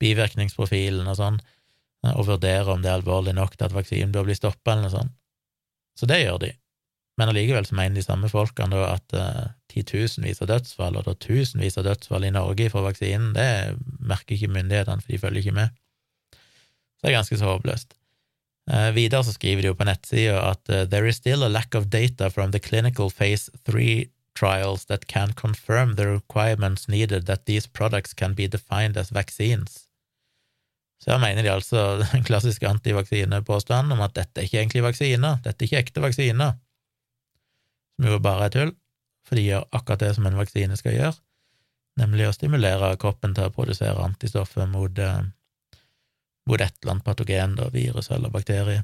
bivirkningsprofilen 0.01 1.12
og 1.12 1.20
sånn, 1.20 1.41
eh, 2.05 2.16
og 2.16 2.30
vurderer 2.32 2.72
om 2.72 2.82
det 2.82 2.93
er 2.93 3.01
alvorlig 3.01 3.36
nok 3.38 3.57
til 3.57 3.68
at 3.68 3.76
vaksinen 3.76 4.16
bør 4.16 4.30
bli 4.30 4.39
stoppa, 4.39 4.74
eller 4.74 4.88
noe 4.88 4.95
sånt. 4.95 5.16
Så 5.99 6.07
det 6.07 6.24
gjør 6.24 6.39
de. 6.45 6.53
Men 7.20 7.34
allikevel 7.34 7.66
så 7.68 7.76
mener 7.76 7.99
de 7.99 8.05
samme 8.05 8.30
folkene 8.32 8.72
da 8.72 8.93
at 8.93 9.16
uh, 9.20 9.47
titusenvis 9.68 10.39
av 10.39 10.47
dødsfall, 10.53 10.95
og 10.95 11.03
da 11.03 11.18
tusenvis 11.20 11.76
av 11.82 11.89
dødsfall 11.89 12.24
i 12.24 12.32
Norge 12.32 12.70
fra 12.72 12.86
vaksinen, 12.86 13.34
det 13.36 13.76
merker 13.99 14.38
ikke 14.38 14.53
myndighetene, 14.55 15.03
for 15.03 15.12
de 15.12 15.20
følger 15.20 15.43
ikke 15.43 15.57
med. 15.57 15.74
Så 16.32 17.03
det 17.03 17.12
er 17.12 17.18
ganske 17.18 17.39
så 17.41 17.49
håpløst. 17.51 17.99
Uh, 18.70 18.91
videre 18.93 19.24
så 19.26 19.34
skriver 19.34 19.63
de 19.63 19.72
jo 19.72 19.78
på 19.78 19.88
nettsida 19.88 20.38
at 20.51 20.70
uh, 20.70 20.84
there 20.86 21.09
is 21.09 21.17
still 21.17 21.43
a 21.43 21.49
lack 21.49 21.74
of 21.74 21.89
data 21.89 22.30
from 22.30 22.51
the 22.53 22.61
clinical 22.61 23.09
phase 23.09 23.49
three 23.65 24.11
trials 24.38 24.86
that 24.86 25.07
can 25.07 25.34
confirm 25.34 25.95
the 25.95 26.05
requirements 26.05 26.88
needed 26.88 27.26
that 27.26 27.45
these 27.45 27.67
products 27.67 28.13
can 28.13 28.36
be 28.36 28.47
defined 28.47 28.97
as 28.97 29.11
vaccines. 29.11 29.86
Så 31.03 31.11
her 31.11 31.20
mener 31.20 31.43
de 31.43 31.51
altså 31.51 31.97
den 32.13 32.24
klassiske 32.24 32.67
antivaksinepåstanden 32.67 33.95
om 33.97 34.03
at 34.05 34.15
dette 34.15 34.41
er 34.41 34.45
ikke 34.45 34.61
egentlig 34.61 34.84
vaksiner, 34.84 35.41
dette 35.43 35.63
er 35.63 35.67
ikke 35.67 35.82
ekte 35.82 36.03
vaksiner, 36.03 36.59
som 37.95 38.11
jo 38.11 38.22
bare 38.22 38.47
er 38.47 38.53
tull, 38.53 38.76
for 39.28 39.39
de 39.39 39.47
gjør 39.47 39.65
akkurat 39.72 40.05
det 40.05 40.13
som 40.15 40.28
en 40.30 40.38
vaksine 40.38 40.78
skal 40.78 40.97
gjøre, 40.97 41.15
nemlig 41.99 42.30
å 42.30 42.36
stimulere 42.36 42.93
kroppen 43.01 43.34
til 43.34 43.49
å 43.49 43.55
produsere 43.55 44.05
antistoffer 44.05 44.70
mot 44.70 44.93
mot 46.50 46.62
et 46.62 46.74
eller 46.82 46.95
annet 46.95 47.06
patogen, 47.06 47.56
da, 47.60 47.70
virus 47.74 48.10
eller 48.12 48.32
bakterie. 48.34 48.84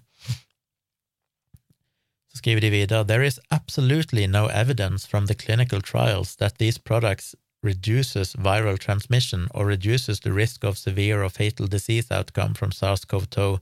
Så 2.31 2.41
skriver 2.41 2.61
de 2.61 2.69
videre 2.69 3.07
There 3.07 3.25
is 3.25 3.39
absolutely 3.49 4.27
no 4.27 4.47
evidence 4.47 5.07
from 5.07 5.27
the 5.27 5.35
clinical 5.35 5.81
trials 5.81 6.35
that 6.35 6.57
these 6.59 6.79
products 6.79 7.35
reduces 7.63 8.35
viral 8.35 8.77
transmission 8.77 9.47
or 9.51 9.65
reduces 9.65 10.19
the 10.19 10.31
risk 10.31 10.63
of 10.63 10.77
severe 10.77 11.23
or 11.23 11.29
fatal 11.29 11.67
disease 11.67 12.11
outcome 12.11 12.53
from 12.53 12.71
SARS-CoV-2 12.71 13.59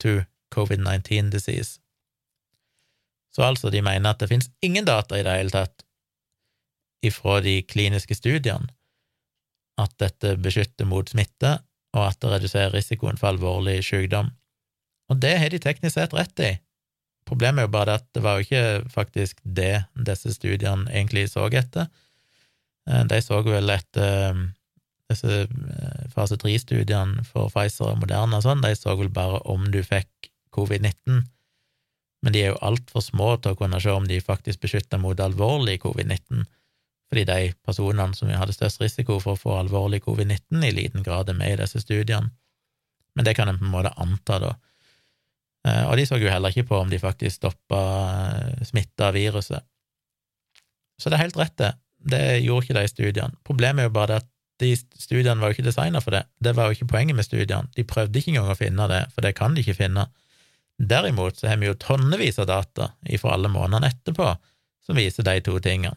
to 0.00 0.24
covid-19 0.54 1.30
disease. 1.30 1.80
Så 3.30 3.42
altså, 3.42 3.70
de 3.70 3.82
mener 3.82 4.10
at 4.10 4.20
det 4.20 4.28
finnes 4.28 4.50
ingen 4.62 4.84
data 4.84 5.18
i 5.18 5.22
det 5.22 5.36
hele 5.36 5.50
tatt 5.50 5.84
ifra 7.02 7.40
de 7.40 7.62
kliniske 7.62 8.14
studiene 8.14 8.68
at 9.80 9.94
dette 10.02 10.34
beskytter 10.36 10.84
mot 10.84 11.08
smitte, 11.08 11.54
og 11.96 12.04
at 12.06 12.20
det 12.22 12.32
reduserer 12.34 12.74
risikoen 12.74 13.18
for 13.18 13.32
alvorlig 13.32 13.80
sykdom. 13.84 14.30
Og 15.10 15.18
det 15.22 15.34
har 15.42 15.50
de 15.50 15.58
teknisk 15.62 15.96
sett 15.96 16.14
rett 16.14 16.44
i. 16.44 16.52
Problemet 17.26 17.62
er 17.62 17.68
jo 17.68 17.74
bare 17.74 17.98
at 17.98 18.06
det 18.14 18.22
var 18.24 18.38
jo 18.38 18.46
ikke 18.46 18.90
faktisk 18.90 19.42
det 19.44 19.84
disse 19.94 20.34
studiene 20.34 20.90
egentlig 20.90 21.28
så 21.30 21.48
etter. 21.50 21.90
Eh, 22.90 23.04
de 23.10 23.20
så 23.22 23.42
vel 23.46 23.70
etter 23.74 24.30
eh, 24.30 24.40
disse 25.10 25.42
eh, 25.46 26.06
fase 26.14 26.38
tre-studiene 26.40 27.24
for 27.26 27.50
Pfizer 27.52 27.92
og 27.92 28.00
Moderna 28.02 28.38
og 28.38 28.46
sånn, 28.46 28.64
de 28.64 28.72
så 28.78 28.96
vel 28.98 29.12
bare 29.14 29.42
om 29.50 29.66
du 29.70 29.82
fikk 29.86 30.30
covid-19, 30.54 31.26
men 32.20 32.34
de 32.34 32.42
er 32.42 32.50
jo 32.52 32.62
altfor 32.66 33.04
små 33.04 33.34
til 33.38 33.54
å 33.54 33.58
kunne 33.58 33.78
se 33.82 33.92
om 33.94 34.06
de 34.08 34.18
faktisk 34.22 34.64
beskytter 34.64 35.00
mot 35.02 35.20
alvorlig 35.22 35.78
covid-19 35.84 36.42
fordi 37.10 37.26
de 37.26 37.52
personene 37.66 38.14
som 38.14 38.30
hadde 38.30 38.54
størst 38.54 38.82
risiko 38.82 39.18
for 39.22 39.34
å 39.34 39.40
få 39.40 39.56
alvorlig 39.58 40.04
covid-19, 40.04 40.62
i 40.62 40.74
liten 40.74 41.02
grad 41.06 41.28
er 41.28 41.38
med 41.38 41.56
i 41.56 41.60
disse 41.64 41.82
studiene. 41.82 42.30
Men 43.18 43.26
det 43.26 43.34
kan 43.34 43.50
en 43.50 43.58
på 43.58 43.66
en 43.66 43.72
måte 43.72 43.90
anta, 43.98 44.38
da. 44.38 44.52
Eh, 45.66 45.84
og 45.90 45.96
de 45.98 46.06
så 46.06 46.20
jo 46.20 46.30
heller 46.30 46.54
ikke 46.54 46.68
på 46.70 46.78
om 46.78 46.92
de 46.92 47.00
faktisk 47.02 47.40
stoppa 47.40 47.80
smitta 48.64 49.10
av 49.10 49.18
viruset. 49.18 49.66
Så 51.00 51.10
det 51.10 51.18
er 51.18 51.26
helt 51.26 51.40
rett, 51.40 51.56
det. 51.58 51.72
Det 52.00 52.22
gjorde 52.44 52.68
ikke 52.68 52.78
de 52.78 52.92
studiene. 52.92 53.40
Problemet 53.44 53.82
er 53.82 53.90
jo 53.90 53.96
bare 53.98 54.20
at 54.22 54.28
de 54.60 54.70
studiene 54.76 55.40
var 55.40 55.50
jo 55.50 55.56
ikke 55.56 55.66
designa 55.66 56.02
for 56.04 56.14
det. 56.14 56.22
Det 56.38 56.52
var 56.56 56.68
jo 56.68 56.78
ikke 56.78 56.92
poenget 56.92 57.16
med 57.16 57.26
studiene. 57.26 57.68
De 57.76 57.84
prøvde 57.88 58.20
ikke 58.20 58.34
engang 58.34 58.52
å 58.52 58.58
finne 58.58 58.86
det, 58.92 59.02
for 59.14 59.24
det 59.24 59.34
kan 59.36 59.56
de 59.56 59.64
ikke 59.64 59.78
finne. 59.80 60.06
Derimot 60.80 61.40
så 61.40 61.50
har 61.50 61.58
vi 61.60 61.68
jo 61.68 61.76
tonnevis 61.80 62.38
av 62.40 62.48
data 62.48 62.92
fra 63.20 63.34
alle 63.34 63.50
månedene 63.52 63.90
etterpå 63.90 64.30
som 64.86 64.96
viser 64.96 65.26
de 65.26 65.36
to 65.44 65.58
tingene. 65.64 65.96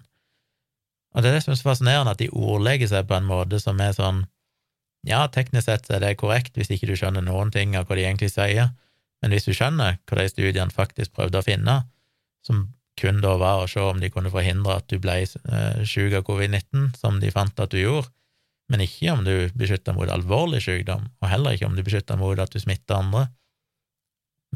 Og 1.13 1.21
det 1.21 1.29
er 1.29 1.37
det 1.37 1.43
som 1.45 1.53
er 1.53 1.59
så 1.59 1.67
fascinerende, 1.67 2.13
at 2.15 2.21
de 2.21 2.31
ordlegger 2.33 2.89
seg 2.89 3.09
på 3.09 3.17
en 3.17 3.27
måte 3.29 3.59
som 3.61 3.81
er 3.83 3.93
sånn 3.97 4.23
ja, 5.07 5.25
teknisk 5.27 5.67
sett 5.67 5.89
er 5.91 5.99
det 5.99 6.15
korrekt 6.21 6.55
hvis 6.57 6.71
ikke 6.71 6.87
du 6.89 6.95
skjønner 6.95 7.25
noen 7.25 7.51
ting 7.51 7.75
av 7.75 7.89
hva 7.89 7.97
de 7.99 8.05
egentlig 8.05 8.31
sier, 8.31 8.71
men 9.21 9.35
hvis 9.35 9.47
du 9.47 9.53
skjønner 9.55 9.99
hva 9.99 10.19
de 10.19 10.29
studiene 10.31 10.73
faktisk 10.73 11.13
prøvde 11.15 11.41
å 11.41 11.45
finne, 11.45 11.81
som 12.47 12.65
kun 12.99 13.21
da 13.23 13.35
var 13.41 13.63
å 13.63 13.69
se 13.69 13.81
om 13.81 13.99
de 13.99 14.11
kunne 14.13 14.31
forhindre 14.33 14.77
at 14.77 14.89
du 14.91 14.99
ble 15.01 15.23
eh, 15.25 15.83
syk 15.87 16.15
av 16.19 16.25
covid-19, 16.27 16.93
som 16.99 17.19
de 17.19 17.31
fant 17.33 17.63
at 17.63 17.73
du 17.73 17.79
gjorde, 17.81 18.11
men 18.71 18.83
ikke 18.85 19.11
om 19.11 19.23
du 19.25 19.49
beskytta 19.59 19.95
mot 19.95 20.09
alvorlig 20.11 20.61
sykdom, 20.63 21.09
og 21.19 21.29
heller 21.29 21.55
ikke 21.55 21.67
om 21.67 21.75
du 21.77 21.83
beskytta 21.85 22.17
mot 22.19 22.39
at 22.39 22.53
du 22.53 22.61
smitter 22.61 22.99
andre, 22.99 23.27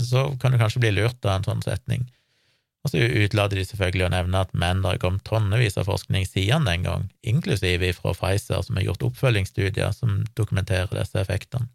så 0.04 0.30
kan 0.40 0.54
du 0.54 0.62
kanskje 0.62 0.84
bli 0.84 0.94
lurt 0.94 1.26
av 1.26 1.40
en 1.40 1.48
sånn 1.48 1.64
setning. 1.66 2.06
Og 2.88 2.94
så 2.94 3.04
utelater 3.04 3.60
de 3.60 3.66
selvfølgelig 3.68 4.06
å 4.06 4.14
nevne 4.14 4.42
at 4.46 4.54
menn 4.56 4.80
det 4.80 4.94
har 4.94 5.00
kommet 5.02 5.26
tonnevis 5.28 5.76
av 5.76 5.90
forskning 5.90 6.24
siden 6.24 6.64
den 6.70 6.86
gang, 6.86 7.10
inklusive 7.20 7.90
fra 7.98 8.14
Pfizer, 8.16 8.62
som 8.64 8.80
har 8.80 8.86
gjort 8.86 9.04
oppfølgingsstudier 9.10 9.92
som 9.92 10.22
dokumenterer 10.40 10.94
disse 10.96 11.20
effektene. 11.20 11.68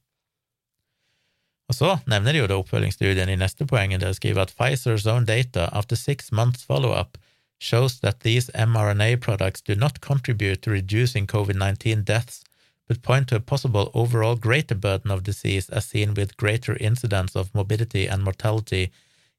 Og 1.69 1.77
så 1.77 1.91
nevner 2.09 2.33
de 2.33 2.41
jo 2.41 2.49
da 2.49 2.59
oppfølgingsstudien 2.63 3.29
i 3.29 3.37
neste 3.37 3.69
poeng, 3.69 3.93
der 3.93 4.09
de 4.09 4.17
skriver 4.17 4.47
at 4.47 4.55
Pfizer's 4.57 5.05
own 5.05 5.29
data 5.29 5.69
after 5.77 6.01
six 6.01 6.33
months 6.33 6.65
follow-up 6.65 7.21
shows 7.61 8.01
that 8.01 8.25
these 8.25 8.49
mRNA 8.57 9.21
products 9.21 9.61
do 9.61 9.77
not 9.77 10.01
contribute 10.01 10.63
to 10.63 10.73
reducing 10.73 11.27
COVID-19 11.27 12.07
deaths, 12.09 12.41
but 12.89 13.03
point 13.03 13.29
to 13.29 13.37
a 13.37 13.41
possible 13.41 13.91
overall 13.93 14.35
greater 14.35 14.75
burden 14.75 15.11
of 15.11 15.29
disease 15.29 15.69
as 15.69 15.85
seen 15.85 16.15
with 16.15 16.39
greater 16.39 16.75
incidence 16.81 17.37
of 17.37 17.55
morbidity 17.55 18.07
and 18.09 18.25
mortality 18.25 18.91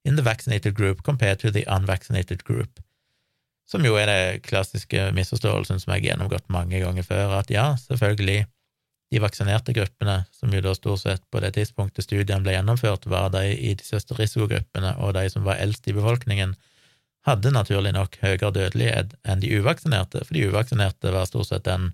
in 0.04 0.16
the 0.16 0.26
vaccinated 0.26 0.76
group 0.76 1.04
compared 1.04 1.40
to 1.40 1.52
the 1.52 1.64
unvaccinated 1.68 2.44
group. 2.44 2.80
Som 3.70 3.86
jo 3.88 3.96
er 3.96 4.10
det 4.10 4.44
klassiske 4.48 5.12
misforståelsen 5.16 5.80
som 5.80 5.94
jeg 5.94 6.02
har 6.02 6.10
gjennomgått 6.10 6.52
mange 6.52 6.82
ganger 6.84 7.06
før, 7.08 7.38
at 7.40 7.52
ja, 7.54 7.72
selvfølgelig, 7.80 8.44
de 9.14 9.22
vaksinerte 9.22 9.76
gruppene, 9.78 10.24
som 10.34 10.52
jo 10.54 10.60
da 10.66 10.74
stort 10.76 11.04
sett 11.04 11.24
på 11.32 11.40
det 11.44 11.54
tidspunktet 11.56 12.08
studiene 12.08 12.42
ble 12.44 12.56
gjennomført, 12.56 13.06
var 13.06 13.30
de 13.34 13.46
i 13.54 13.76
de 13.78 13.86
største 13.86 14.18
risikogruppene, 14.18 14.96
og 15.06 15.14
de 15.16 15.28
som 15.30 15.46
var 15.48 15.62
eldst 15.64 15.88
i 15.88 15.96
befolkningen, 15.96 16.56
hadde 17.24 17.54
naturlig 17.56 17.94
nok 17.96 18.18
høyere 18.20 18.52
dødelighet 18.52 19.14
enn 19.24 19.44
de 19.44 19.52
uvaksinerte, 19.56 20.26
for 20.26 20.36
de 20.36 20.48
uvaksinerte 20.50 21.14
var 21.14 21.30
stort 21.30 21.52
sett 21.52 21.68
den 21.70 21.92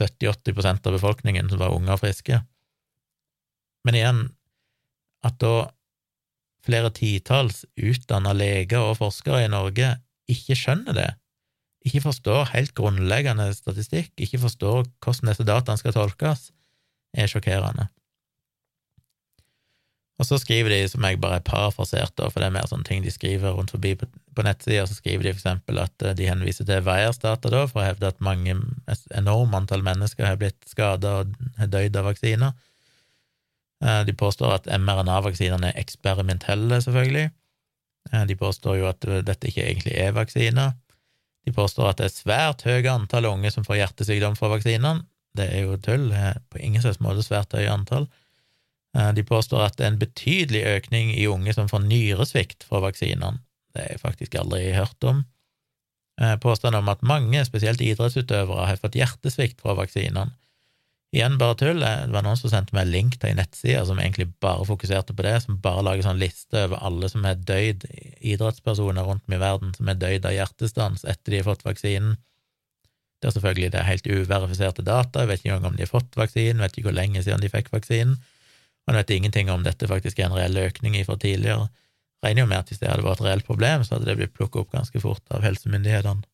70-80% 0.00 0.88
av 0.88 0.96
befolkningen 0.96 1.52
som 1.52 1.60
var 1.60 1.76
unge 1.76 1.92
og 1.94 2.00
friske. 2.00 2.40
Men 3.86 3.98
igjen, 3.98 4.22
at 5.22 5.36
da 5.42 5.68
flere 6.66 6.92
titalls 6.94 7.64
utdanna 7.76 8.34
leger 8.36 8.82
og 8.92 8.98
forskere 9.00 9.44
i 9.44 9.50
Norge 9.52 9.94
ikke 10.30 10.56
skjønner 10.58 10.96
det, 10.96 11.10
ikke 11.86 12.04
forstår 12.04 12.52
helt 12.52 12.74
grunnleggende 12.78 13.48
statistikk, 13.56 14.12
ikke 14.16 14.40
forstår 14.44 14.84
hvordan 15.02 15.32
disse 15.32 15.46
dataene 15.46 15.80
skal 15.80 15.96
tolkes, 15.96 16.50
er 17.12 17.28
sjokkerende. 17.28 17.88
Og 20.20 20.28
så 20.28 20.36
skriver 20.38 20.70
de, 20.70 20.80
som 20.86 21.02
jeg 21.02 21.18
bare 21.18 21.40
er 21.40 21.46
parafrasert, 21.46 22.20
for 22.20 22.38
det 22.38 22.46
er 22.46 22.54
mer 22.54 22.68
sånne 22.70 22.86
ting 22.86 23.00
de 23.02 23.10
skriver 23.10 23.56
rundt 23.56 23.72
forbi 23.74 23.96
på, 23.98 24.06
nettsida, 24.44 24.84
så 24.86 24.94
skriver 24.94 25.26
de 25.26 25.32
for 25.32 25.40
eksempel 25.40 25.80
at 25.82 26.04
eh, 26.04 26.14
de 26.14 26.28
henviser 26.28 26.68
til 26.68 26.84
Veiers-data 26.86 27.50
da, 27.50 27.64
for 27.66 27.82
å 27.82 27.88
hevde 27.88 28.12
at 28.12 28.22
mange, 28.22 28.54
et 28.92 29.16
enormt 29.18 29.56
antall 29.58 29.82
mennesker 29.82 30.28
har 30.28 30.38
blitt 30.38 30.60
skada 30.70 31.16
og 31.22 31.34
har 31.58 31.72
dødd 31.72 31.98
av 31.98 32.06
vaksiner. 32.12 32.54
Eh, 33.82 34.04
de 34.06 34.14
påstår 34.14 34.58
at 34.58 34.68
mRNA-vaksinene 34.70 35.72
er 35.72 35.80
eksperimentelle, 35.80 36.78
selvfølgelig. 36.84 37.30
Eh, 38.12 38.24
de 38.28 38.36
påstår 38.38 38.78
jo 38.78 38.88
at 38.90 39.06
dette 39.26 39.50
ikke 39.50 39.66
egentlig 39.66 39.96
er 39.98 40.14
vaksiner. 40.16 40.76
De 41.46 41.54
påstår 41.54 41.90
at 41.90 41.98
det 41.98 42.06
er 42.06 42.14
svært 42.14 42.62
høye 42.66 42.90
antall 42.92 43.26
unge 43.32 43.50
som 43.50 43.66
får 43.66 43.80
hjertesykdom 43.80 44.38
fra 44.38 44.52
vaksinene. 44.52 45.02
Det 45.34 45.48
er 45.48 45.64
jo 45.66 45.78
tull. 45.82 46.12
På 46.52 46.60
ingen 46.60 46.82
slags 46.84 47.00
måte 47.02 47.24
svært 47.26 47.56
høye 47.56 47.72
antall. 47.72 48.06
Eh, 48.96 49.10
de 49.16 49.26
påstår 49.26 49.66
at 49.66 49.78
det 49.78 49.86
er 49.86 49.94
en 49.94 50.02
betydelig 50.02 50.62
økning 50.76 51.14
i 51.16 51.26
unge 51.26 51.54
som 51.56 51.70
får 51.70 51.82
nyresvikt 51.88 52.68
fra 52.68 52.84
vaksinene. 52.86 53.40
Det 53.72 53.82
har 53.82 53.94
jeg 53.94 54.04
faktisk 54.04 54.34
aldri 54.36 54.66
hørt 54.76 55.08
om. 55.08 55.24
Påstanden 56.44 56.82
om 56.82 56.90
at 56.92 57.00
mange, 57.02 57.40
spesielt 57.48 57.80
idrettsutøvere, 57.80 58.66
har 58.68 58.76
fått 58.78 58.98
hjertesvikt 59.00 59.62
fra 59.64 59.72
vaksinene. 59.74 60.28
Igjen 61.12 61.34
bare 61.36 61.58
tull. 61.60 61.82
Det 61.82 62.12
var 62.14 62.24
noen 62.24 62.38
som 62.40 62.48
sendte 62.48 62.72
meg 62.72 62.86
en 62.86 62.92
link 62.94 63.18
til 63.20 63.28
ei 63.28 63.36
nettside 63.36 63.84
som 63.84 63.98
egentlig 64.00 64.30
bare 64.40 64.64
fokuserte 64.64 65.12
på 65.16 65.26
det, 65.26 65.34
som 65.44 65.58
bare 65.60 65.84
lager 65.84 66.06
sånn 66.06 66.20
liste 66.22 66.64
over 66.64 66.80
alle 66.88 67.10
som 67.12 67.26
har 67.28 67.36
døyd, 67.36 67.84
idrettspersoner 68.32 69.04
rundt 69.04 69.26
om 69.28 69.36
i 69.36 69.40
verden 69.42 69.74
som 69.76 69.90
har 69.92 69.98
døyd 70.00 70.24
av 70.24 70.32
hjertestans 70.32 71.04
etter 71.04 71.34
de 71.34 71.42
har 71.42 71.50
fått 71.50 71.66
vaksinen. 71.68 72.16
Det 73.20 73.28
er 73.28 73.36
selvfølgelig 73.36 73.74
det 73.74 73.80
er 73.82 73.90
helt 73.90 74.08
uverifiserte 74.08 74.86
data, 74.88 75.22
jeg 75.22 75.30
vet 75.30 75.42
ikke 75.42 75.52
engang 75.52 75.68
om 75.68 75.76
de 75.76 75.84
har 75.84 75.92
fått 75.92 76.16
vaksinen, 76.18 76.64
vet 76.64 76.74
ikke 76.74 76.88
hvor 76.88 76.96
lenge 76.96 77.20
siden 77.22 77.44
de 77.44 77.52
fikk 77.52 77.68
vaksinen, 77.76 78.16
og 78.16 78.90
jeg 78.90 78.98
vet 78.98 79.14
ingenting 79.18 79.52
om 79.52 79.62
dette 79.68 79.86
faktisk 79.86 80.18
er 80.18 80.30
en 80.30 80.34
reell 80.40 80.58
økning 80.64 80.96
fra 81.06 81.20
tidligere. 81.20 81.68
Jeg 81.68 82.30
Regner 82.30 82.46
jo 82.46 82.50
med 82.50 82.62
at 82.62 82.72
hvis 82.72 82.80
det 82.80 82.88
hadde 82.88 83.04
vært 83.04 83.20
et 83.20 83.28
reelt 83.28 83.46
problem, 83.46 83.84
så 83.84 83.96
hadde 83.96 84.08
det 84.08 84.16
blitt 84.18 84.34
plukket 84.34 84.64
opp 84.64 84.74
ganske 84.74 85.00
fort 85.02 85.34
av 85.34 85.44
helsemyndighetene. 85.44 86.24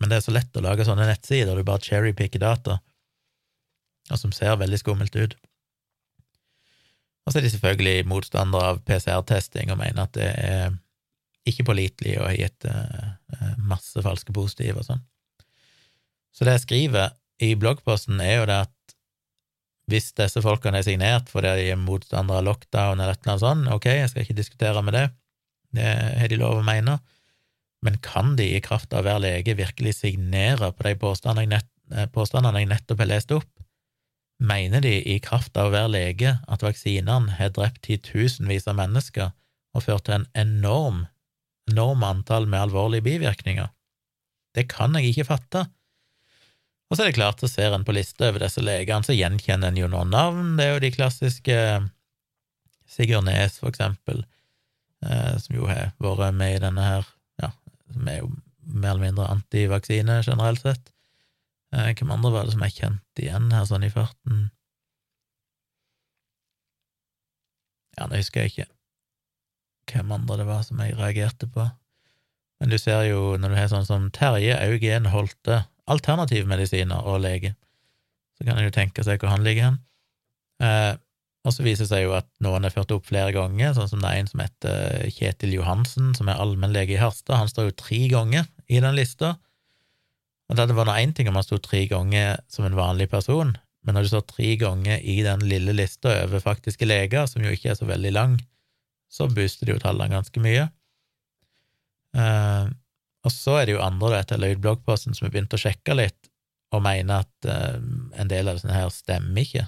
Men 0.00 0.10
det 0.10 0.18
er 0.18 0.26
så 0.26 0.34
lett 0.34 0.56
å 0.58 0.62
lage 0.64 0.86
sånne 0.86 1.06
nettsider 1.08 1.50
der 1.50 1.60
du 1.60 1.66
bare 1.66 1.82
cherrypicker 1.84 2.42
data, 2.42 2.78
og 4.10 4.20
som 4.20 4.32
ser 4.34 4.58
veldig 4.60 4.80
skummelt 4.80 5.14
ut. 5.16 5.36
Og 7.24 7.32
så 7.32 7.40
er 7.40 7.46
de 7.46 7.52
selvfølgelig 7.54 8.08
motstandere 8.10 8.74
av 8.74 8.82
PCR-testing 8.84 9.72
og 9.72 9.80
mener 9.80 10.04
at 10.04 10.12
det 10.16 10.28
er 10.28 10.74
ikke 11.48 11.66
pålitelig 11.70 12.18
og 12.18 12.28
har 12.28 12.36
gitt 12.36 12.66
uh, 12.68 13.54
masse 13.64 14.00
falske 14.04 14.32
positive 14.36 14.80
og 14.80 14.88
sånn. 14.88 15.02
Så 16.34 16.44
det 16.44 16.58
jeg 16.58 16.64
skriver 16.66 17.14
i 17.44 17.54
bloggposten, 17.58 18.20
er 18.20 18.40
jo 18.40 18.46
det 18.50 18.60
at 18.66 18.94
hvis 19.90 20.12
disse 20.16 20.40
folkene 20.44 20.80
er 20.80 20.86
signert 20.86 21.28
fordi 21.32 21.52
de 21.60 21.66
er 21.74 21.80
motstandere 21.80 22.40
av 22.40 22.46
lockdown 22.48 23.00
eller 23.00 23.12
et 23.14 23.20
eller 23.20 23.34
annet 23.34 23.44
sånt, 23.44 23.72
ok, 23.76 23.88
jeg 23.92 24.12
skal 24.12 24.24
ikke 24.24 24.38
diskutere 24.38 24.84
med 24.84 24.96
det, 24.96 25.04
det 25.76 25.90
har 26.20 26.30
de 26.30 26.40
lov 26.40 26.60
å 26.60 26.66
mene, 26.66 26.98
men 27.84 27.98
kan 28.00 28.32
de 28.36 28.46
i 28.56 28.62
kraft 28.64 28.94
av 28.96 29.04
å 29.04 29.08
være 29.10 29.22
lege 29.26 29.56
virkelig 29.58 29.98
signere 29.98 30.70
på 30.72 30.86
de 30.86 30.94
påstandene 31.02 31.44
jeg, 31.44 31.52
nett, 31.52 31.70
eh, 31.92 32.08
påstandene 32.08 32.62
jeg 32.62 32.70
nettopp 32.70 33.02
har 33.02 33.10
lest 33.10 33.34
opp? 33.36 33.50
Mener 34.40 34.80
de 34.82 34.94
i 35.12 35.18
kraft 35.22 35.56
av 35.60 35.68
å 35.68 35.74
være 35.74 35.92
lege 35.92 36.32
at 36.48 36.64
vaksinene 36.64 37.36
har 37.36 37.52
drept 37.54 37.82
titusenvis 37.84 38.66
av 38.70 38.78
mennesker 38.80 39.34
og 39.76 39.84
ført 39.84 40.06
til 40.08 40.16
en 40.16 40.28
enorm, 40.38 41.04
enorm 41.70 42.06
antall 42.08 42.48
med 42.48 42.62
alvorlige 42.70 43.04
bivirkninger? 43.04 43.68
Det 44.56 44.64
kan 44.70 44.96
jeg 44.96 45.12
ikke 45.12 45.28
fatte. 45.28 45.66
Og 46.88 46.96
så 46.96 47.04
er 47.04 47.10
det 47.10 47.18
klart, 47.18 47.42
så 47.42 47.50
ser 47.50 47.74
en 47.74 47.84
på 47.84 47.94
lista 47.96 48.30
over 48.30 48.44
disse 48.44 48.62
legene, 48.64 49.04
så 49.04 49.16
gjenkjenner 49.16 49.72
en 49.72 49.80
jo 49.80 49.90
noen 49.90 50.12
navn. 50.14 50.54
Det 50.56 50.64
er 50.64 50.72
jo 50.72 50.84
de 50.84 50.92
klassiske 50.94 51.58
Sigurd 52.94 53.26
Nes, 53.26 53.58
for 53.60 53.72
eksempel, 53.72 54.22
eh, 55.04 55.36
som 55.42 55.56
jo 55.56 55.68
har 55.68 55.92
vært 56.00 56.38
med 56.38 56.56
i 56.56 56.64
denne 56.64 56.88
her 56.88 57.13
som 57.94 58.10
er 58.10 58.20
jo 58.20 58.32
mer 58.64 58.94
eller 58.94 59.06
mindre 59.08 59.30
antivaksine 59.32 60.20
generelt 60.26 60.62
sett. 60.62 60.92
Eh, 61.74 61.92
hvem 61.94 62.12
andre 62.14 62.32
var 62.34 62.46
det 62.46 62.54
som 62.54 62.64
jeg 62.66 62.76
kjente 62.78 63.24
igjen 63.24 63.50
her 63.54 63.66
sånn 63.68 63.86
i 63.86 63.92
farten? 63.92 64.48
Ja, 67.94 68.08
nå 68.10 68.18
husker 68.18 68.44
jeg 68.44 68.54
ikke 68.54 68.70
hvem 69.90 70.14
andre 70.16 70.38
det 70.40 70.46
var 70.48 70.62
som 70.64 70.80
jeg 70.80 70.96
reagerte 70.96 71.48
på. 71.50 71.66
Men 72.60 72.70
du 72.72 72.78
ser 72.80 73.02
jo, 73.08 73.34
når 73.36 73.52
du 73.52 73.58
har 73.58 73.70
sånn 73.72 73.86
som 73.86 74.06
Terje 74.14 74.56
Eugen 74.64 75.10
Holte, 75.12 75.64
alternativmedisiner 75.90 77.04
og 77.04 77.20
lege, 77.20 77.52
så 78.38 78.46
kan 78.46 78.58
en 78.58 78.68
jo 78.68 78.74
tenke 78.74 79.04
seg 79.04 79.20
hvor 79.20 79.34
han 79.34 79.44
ligger 79.44 79.68
hen. 79.68 79.76
Og 81.44 81.52
så 81.52 81.64
viser 81.64 81.84
det 81.84 81.90
seg 81.90 82.06
jo 82.06 82.14
at 82.16 82.28
noen 82.44 82.64
er 82.64 82.72
ført 82.72 82.92
opp 82.94 83.04
flere 83.10 83.32
ganger, 83.36 83.74
sånn 83.76 83.90
som 83.90 84.00
det 84.00 84.10
er 84.10 84.22
en 84.22 84.30
som 84.30 84.40
heter 84.40 85.10
Kjetil 85.12 85.52
Johansen, 85.58 86.14
som 86.16 86.30
er 86.32 86.40
allmennlege 86.40 86.96
i 86.96 87.00
Harstad. 87.00 87.36
Han 87.36 87.50
står 87.50 87.68
jo 87.68 87.76
tre 87.82 88.00
ganger 88.12 88.48
i 88.72 88.80
den 88.80 88.96
lista. 88.96 89.34
Og 90.48 90.56
det 90.56 90.70
var 90.72 90.88
vært 90.88 91.02
én 91.02 91.12
ting 91.16 91.28
om 91.28 91.36
han 91.36 91.44
sto 91.44 91.58
tre 91.60 91.82
ganger 91.90 92.40
som 92.52 92.64
en 92.64 92.78
vanlig 92.78 93.10
person, 93.12 93.52
men 93.84 93.96
når 93.96 94.06
du 94.06 94.10
står 94.14 94.24
tre 94.30 94.54
ganger 94.60 95.04
i 95.04 95.18
den 95.24 95.44
lille 95.44 95.74
lista 95.76 96.14
over 96.22 96.40
faktiske 96.40 96.88
leger, 96.88 97.28
som 97.28 97.44
jo 97.44 97.52
ikke 97.52 97.74
er 97.74 97.76
så 97.76 97.88
veldig 97.88 98.12
lang, 98.16 98.38
så 99.12 99.28
booster 99.28 99.68
det 99.68 99.76
jo 99.76 99.82
tallene 99.82 100.16
ganske 100.16 100.40
mye. 100.40 100.70
Uh, 102.16 102.72
og 103.24 103.32
så 103.32 103.58
er 103.58 103.66
det 103.66 103.76
jo 103.76 103.84
andre 103.84 104.22
etter 104.22 104.40
Løyd 104.40 104.62
bloggposten 104.64 105.16
som 105.16 105.26
har 105.26 105.34
begynt 105.34 105.56
å 105.56 105.60
sjekke 105.60 105.96
litt, 105.98 106.30
og 106.72 106.84
mener 106.86 107.26
at 107.26 107.48
uh, 107.48 107.76
en 108.16 108.32
del 108.32 108.48
av 108.48 108.64
det 108.64 108.72
her 108.72 108.88
stemmer 108.92 109.44
ikke 109.44 109.66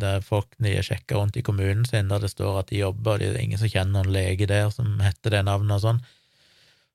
der 0.00 0.22
folk 0.24 0.54
de 0.62 0.76
sjekker 0.84 1.18
rundt 1.18 1.36
i 1.38 1.42
kommunen 1.44 1.84
sin, 1.88 2.08
der 2.10 2.22
det 2.22 2.30
står 2.32 2.62
at 2.62 2.70
de 2.70 2.82
jobber, 2.82 3.16
og 3.16 3.22
det 3.22 3.32
er 3.32 3.42
ingen 3.42 3.60
som 3.60 3.70
kjenner 3.70 3.98
noen 3.98 4.14
lege 4.14 4.48
der 4.50 4.70
som 4.74 4.98
heter 5.02 5.34
det 5.34 5.44
navnet 5.48 5.78
og 5.78 5.84
sånn. 5.84 6.00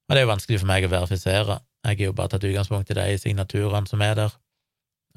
Og 0.08 0.14
det 0.14 0.22
er 0.22 0.26
jo 0.26 0.34
vanskelig 0.34 0.62
for 0.62 0.70
meg 0.70 0.86
å 0.88 0.92
verifisere. 0.92 1.60
Jeg 1.84 2.00
har 2.00 2.10
jo 2.10 2.16
bare 2.16 2.34
tatt 2.34 2.48
utgangspunkt 2.48 2.92
i 2.92 2.98
de 2.98 3.20
signaturene 3.20 3.90
som 3.90 4.04
er 4.04 4.16
der, 4.20 4.36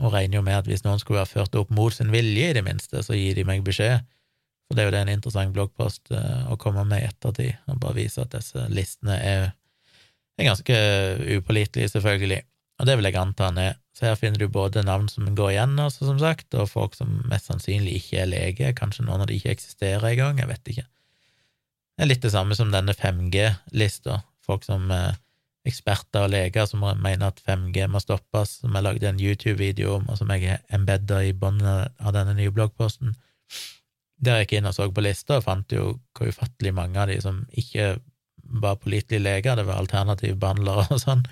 og 0.03 0.13
regner 0.13 0.41
jo 0.41 0.45
med 0.45 0.59
at 0.59 0.69
hvis 0.69 0.85
noen 0.85 1.01
skulle 1.01 1.23
være 1.23 1.33
ført 1.33 1.57
opp 1.59 1.71
mot 1.75 1.95
sin 1.95 2.13
vilje, 2.13 2.51
i 2.51 2.57
det 2.57 2.65
minste, 2.67 3.03
så 3.03 3.17
gir 3.17 3.39
de 3.39 3.47
meg 3.49 3.65
beskjed, 3.67 4.05
For 4.67 4.75
det 4.75 4.83
er 4.83 4.89
jo 4.89 4.95
det 4.97 5.01
en 5.05 5.13
interessant 5.13 5.53
bloggpost 5.55 6.11
eh, 6.11 6.47
å 6.51 6.57
komme 6.59 6.83
med 6.91 7.05
i 7.05 7.07
ettertid, 7.07 7.55
og 7.71 7.79
bare 7.85 8.01
vise 8.01 8.19
at 8.19 8.33
disse 8.35 8.65
listene 8.67 9.15
er, 9.23 9.45
er 10.35 10.49
ganske 10.49 10.79
upålitelige, 11.37 11.93
selvfølgelig. 11.93 12.41
Og 12.77 12.89
det 12.89 12.97
vil 12.99 13.09
jeg 13.09 13.17
anta 13.21 13.49
han 13.49 13.61
er. 13.61 13.77
Så 13.97 14.11
her 14.11 14.19
finner 14.21 14.43
du 14.43 14.53
både 14.53 14.85
navn 14.85 15.07
som 15.09 15.29
går 15.37 15.55
igjen, 15.55 15.79
også, 15.81 16.05
som 16.11 16.19
sagt, 16.21 16.53
og 16.55 16.69
folk 16.69 16.97
som 16.99 17.23
mest 17.31 17.49
sannsynlig 17.49 17.95
ikke 18.03 18.19
er 18.21 18.29
lege, 18.29 18.75
kanskje 18.77 19.07
noen 19.07 19.25
av 19.25 19.31
de 19.31 19.39
ikke 19.39 19.55
eksisterer 19.55 20.05
engang, 20.11 20.43
jeg 20.43 20.51
vet 20.51 20.73
ikke. 20.73 20.85
Det 21.97 22.05
er 22.05 22.11
litt 22.11 22.27
det 22.27 22.35
samme 22.35 22.59
som 22.59 22.75
denne 22.75 22.93
5G-lista, 22.93 24.19
folk 24.45 24.67
som 24.67 24.91
eh, 24.93 25.17
eksperter 25.67 26.27
og 26.27 26.35
leger 26.35 26.69
som 26.69 26.85
mener 26.85 27.31
at 27.31 27.41
5G 27.41 27.87
må 27.91 28.03
stoppes, 28.03 28.59
som 28.61 28.77
jeg 28.77 28.85
lagde 28.85 29.09
en 29.09 29.23
YouTube-video 29.23 29.97
om, 29.97 30.11
og 30.13 30.21
som 30.21 30.31
jeg 30.35 30.61
embedder 30.77 31.25
i 31.31 31.33
bunnen 31.37 31.89
av 31.97 32.13
denne 32.15 32.37
nye 32.37 32.53
bloggposten. 32.55 33.17
Der 34.21 34.41
jeg 34.41 34.47
gikk 34.47 34.59
inn 34.59 34.69
og 34.69 34.77
så 34.77 34.91
på 34.93 35.05
lista, 35.05 35.41
og 35.41 35.49
fant 35.49 35.73
jo 35.73 35.97
hvor 36.17 36.29
ufattelig 36.29 36.75
mange 36.77 37.01
av 37.01 37.11
de 37.11 37.17
som 37.25 37.43
ikke 37.57 37.97
var 38.61 38.79
pålitelige 38.85 39.25
leger, 39.25 39.57
det 39.57 39.67
var 39.67 39.81
alternative 39.81 40.39
behandlere 40.41 40.87
og 40.93 41.03
sånn. 41.03 41.25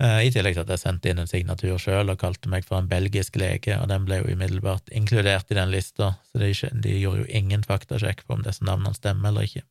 Eh, 0.00 0.26
I 0.26 0.30
tillegg 0.32 0.56
til 0.56 0.64
at 0.64 0.70
jeg 0.72 0.80
sendte 0.80 1.10
inn 1.10 1.20
en 1.20 1.28
signatur 1.28 1.76
sjøl 1.80 2.08
og 2.08 2.20
kalte 2.22 2.48
meg 2.48 2.64
for 2.64 2.80
en 2.80 2.88
belgisk 2.88 3.34
lege, 3.40 3.76
og 3.76 3.90
den 3.90 4.06
ble 4.08 4.22
jo 4.22 4.30
umiddelbart 4.32 4.88
inkludert 4.96 5.52
i 5.52 5.58
den 5.58 5.72
lista, 5.74 6.14
så 6.30 6.40
de, 6.40 6.54
de 6.86 6.94
gjorde 7.02 7.26
jo 7.26 7.32
ingen 7.40 7.66
faktasjekk 7.66 8.24
på 8.24 8.38
om 8.38 8.46
disse 8.46 8.64
navnene 8.64 8.96
stemmer 8.96 9.28
eller 9.28 9.48
ikke. 9.50 9.66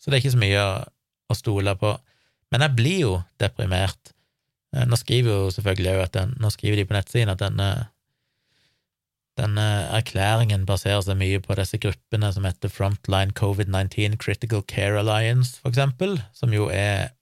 Så 0.00 0.08
det 0.08 0.16
er 0.16 0.22
ikke 0.22 0.36
så 0.38 0.40
mye 0.40 0.62
å, 0.62 0.72
å 1.28 1.36
stole 1.36 1.74
på. 1.76 1.92
Men 2.54 2.64
jeg 2.64 2.76
blir 2.78 3.02
jo 3.02 3.12
deprimert. 3.42 4.14
Eh, 4.72 4.88
nå 4.88 4.96
skriver 4.96 5.34
jo 5.34 5.52
selvfølgelig 5.52 6.06
at 6.06 6.16
den, 6.16 6.34
nå 6.40 6.52
skriver 6.54 6.80
de 6.80 6.88
på 6.88 6.96
nettsiden 6.96 7.34
at 7.34 7.44
denne 7.44 7.70
denne 9.38 9.64
erklæringen 9.94 10.64
baserer 10.66 11.04
seg 11.06 11.14
mye 11.20 11.38
på 11.38 11.54
disse 11.54 11.78
gruppene 11.78 12.32
som 12.34 12.46
heter 12.48 12.72
Frontline 12.72 13.36
COVID-19 13.38 14.16
Critical 14.18 14.64
Care 14.66 14.98
Alliance, 14.98 15.60
for 15.62 15.70
eksempel, 15.70 16.16
som 16.34 16.50
jo 16.50 16.66
er 16.74 17.12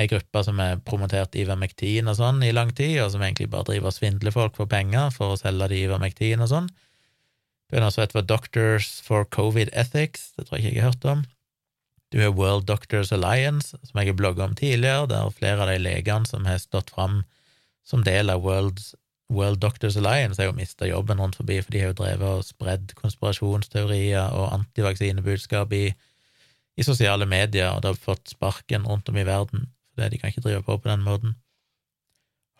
ei 0.00 0.08
gruppe 0.08 0.40
som 0.46 0.60
er 0.64 0.80
promotert 0.86 1.36
Ivermectin 1.36 2.08
og 2.08 2.16
sånn 2.16 2.40
i 2.46 2.52
lang 2.54 2.72
tid, 2.72 2.96
og 3.02 3.10
som 3.12 3.24
egentlig 3.24 3.50
bare 3.52 3.68
driver 3.68 3.90
og 3.90 3.96
svindler 3.96 4.34
folk 4.34 4.56
for 4.56 4.70
penger 4.70 5.12
for 5.12 5.34
å 5.34 5.40
selge 5.40 5.68
de 5.72 5.82
Ivermectin 5.84 6.44
og 6.44 6.50
sånn. 6.52 6.70
Er 7.72 7.84
også 7.86 8.02
et 8.04 8.12
for 8.12 8.24
Doctors 8.28 8.88
for 9.04 9.24
Covid 9.32 9.70
Ethics, 9.72 10.32
det 10.36 10.46
tror 10.46 10.58
jeg 10.58 10.66
ikke 10.66 10.76
jeg 10.76 10.82
har 10.82 10.90
hørt 10.92 11.06
om. 11.08 11.22
Du 12.12 12.18
har 12.20 12.34
World 12.36 12.66
Doctors 12.68 13.12
Alliance, 13.16 13.72
som 13.72 14.00
jeg 14.00 14.10
har 14.10 14.18
blogga 14.18 14.44
om 14.44 14.56
tidligere, 14.56 15.08
der 15.08 15.30
flere 15.32 15.64
av 15.64 15.70
de 15.72 15.78
legene 15.80 16.28
som 16.28 16.44
har 16.44 16.60
stått 16.60 16.92
fram 16.92 17.22
som 17.88 18.04
del 18.04 18.28
av 18.30 18.44
World's 18.44 18.92
World 19.32 19.62
Doctors 19.62 19.96
Alliance 19.96 20.36
har 20.40 20.50
jo 20.50 20.56
mista 20.58 20.86
jobben 20.86 21.20
rundt 21.20 21.38
forbi, 21.40 21.62
for 21.64 21.72
de 21.72 21.80
har 21.80 21.92
jo 21.94 22.00
drevet 22.02 22.28
og 22.28 22.44
spredd 22.44 22.92
konspirasjonsteorier 22.98 24.36
og 24.36 24.52
antivaksinebudskap 24.58 25.72
i, 25.72 25.86
i 26.76 26.84
sosiale 26.84 27.24
medier, 27.28 27.72
og 27.72 27.80
det 27.80 27.94
har 27.94 28.02
fått 28.04 28.34
sparken 28.34 28.84
rundt 28.88 29.08
om 29.08 29.16
i 29.16 29.24
verden, 29.24 29.70
for 29.94 30.08
de 30.08 30.18
kan 30.18 30.32
ikke 30.32 30.44
drive 30.44 30.62
på 30.62 30.76
på 30.76 30.88
den 30.88 31.02
måten. 31.02 31.36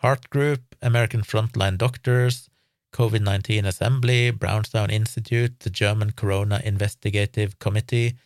Heart 0.03 0.29
Group, 0.29 0.75
American 0.81 1.23
Frontline 1.23 1.77
Doctors, 1.77 2.49
COVID-19 2.93 3.65
Assembly, 3.65 4.31
Brownstown 4.31 4.89
Institute, 4.89 5.59
The 5.59 5.69
German 5.69 6.11
Corona 6.11 6.59
Investigative 6.65 7.51
Committee, 7.59 8.17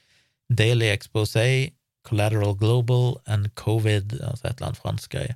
Daily 0.50 0.88
Expose, 0.88 1.72
Collateral 2.04 2.56
Global 2.56 3.22
and 3.28 3.56
Covid, 3.56 4.22
altså 4.22 4.48
et 4.48 4.56
eller 4.56 4.68
annet 4.68 4.82
fransk 4.82 5.12
greie. 5.12 5.36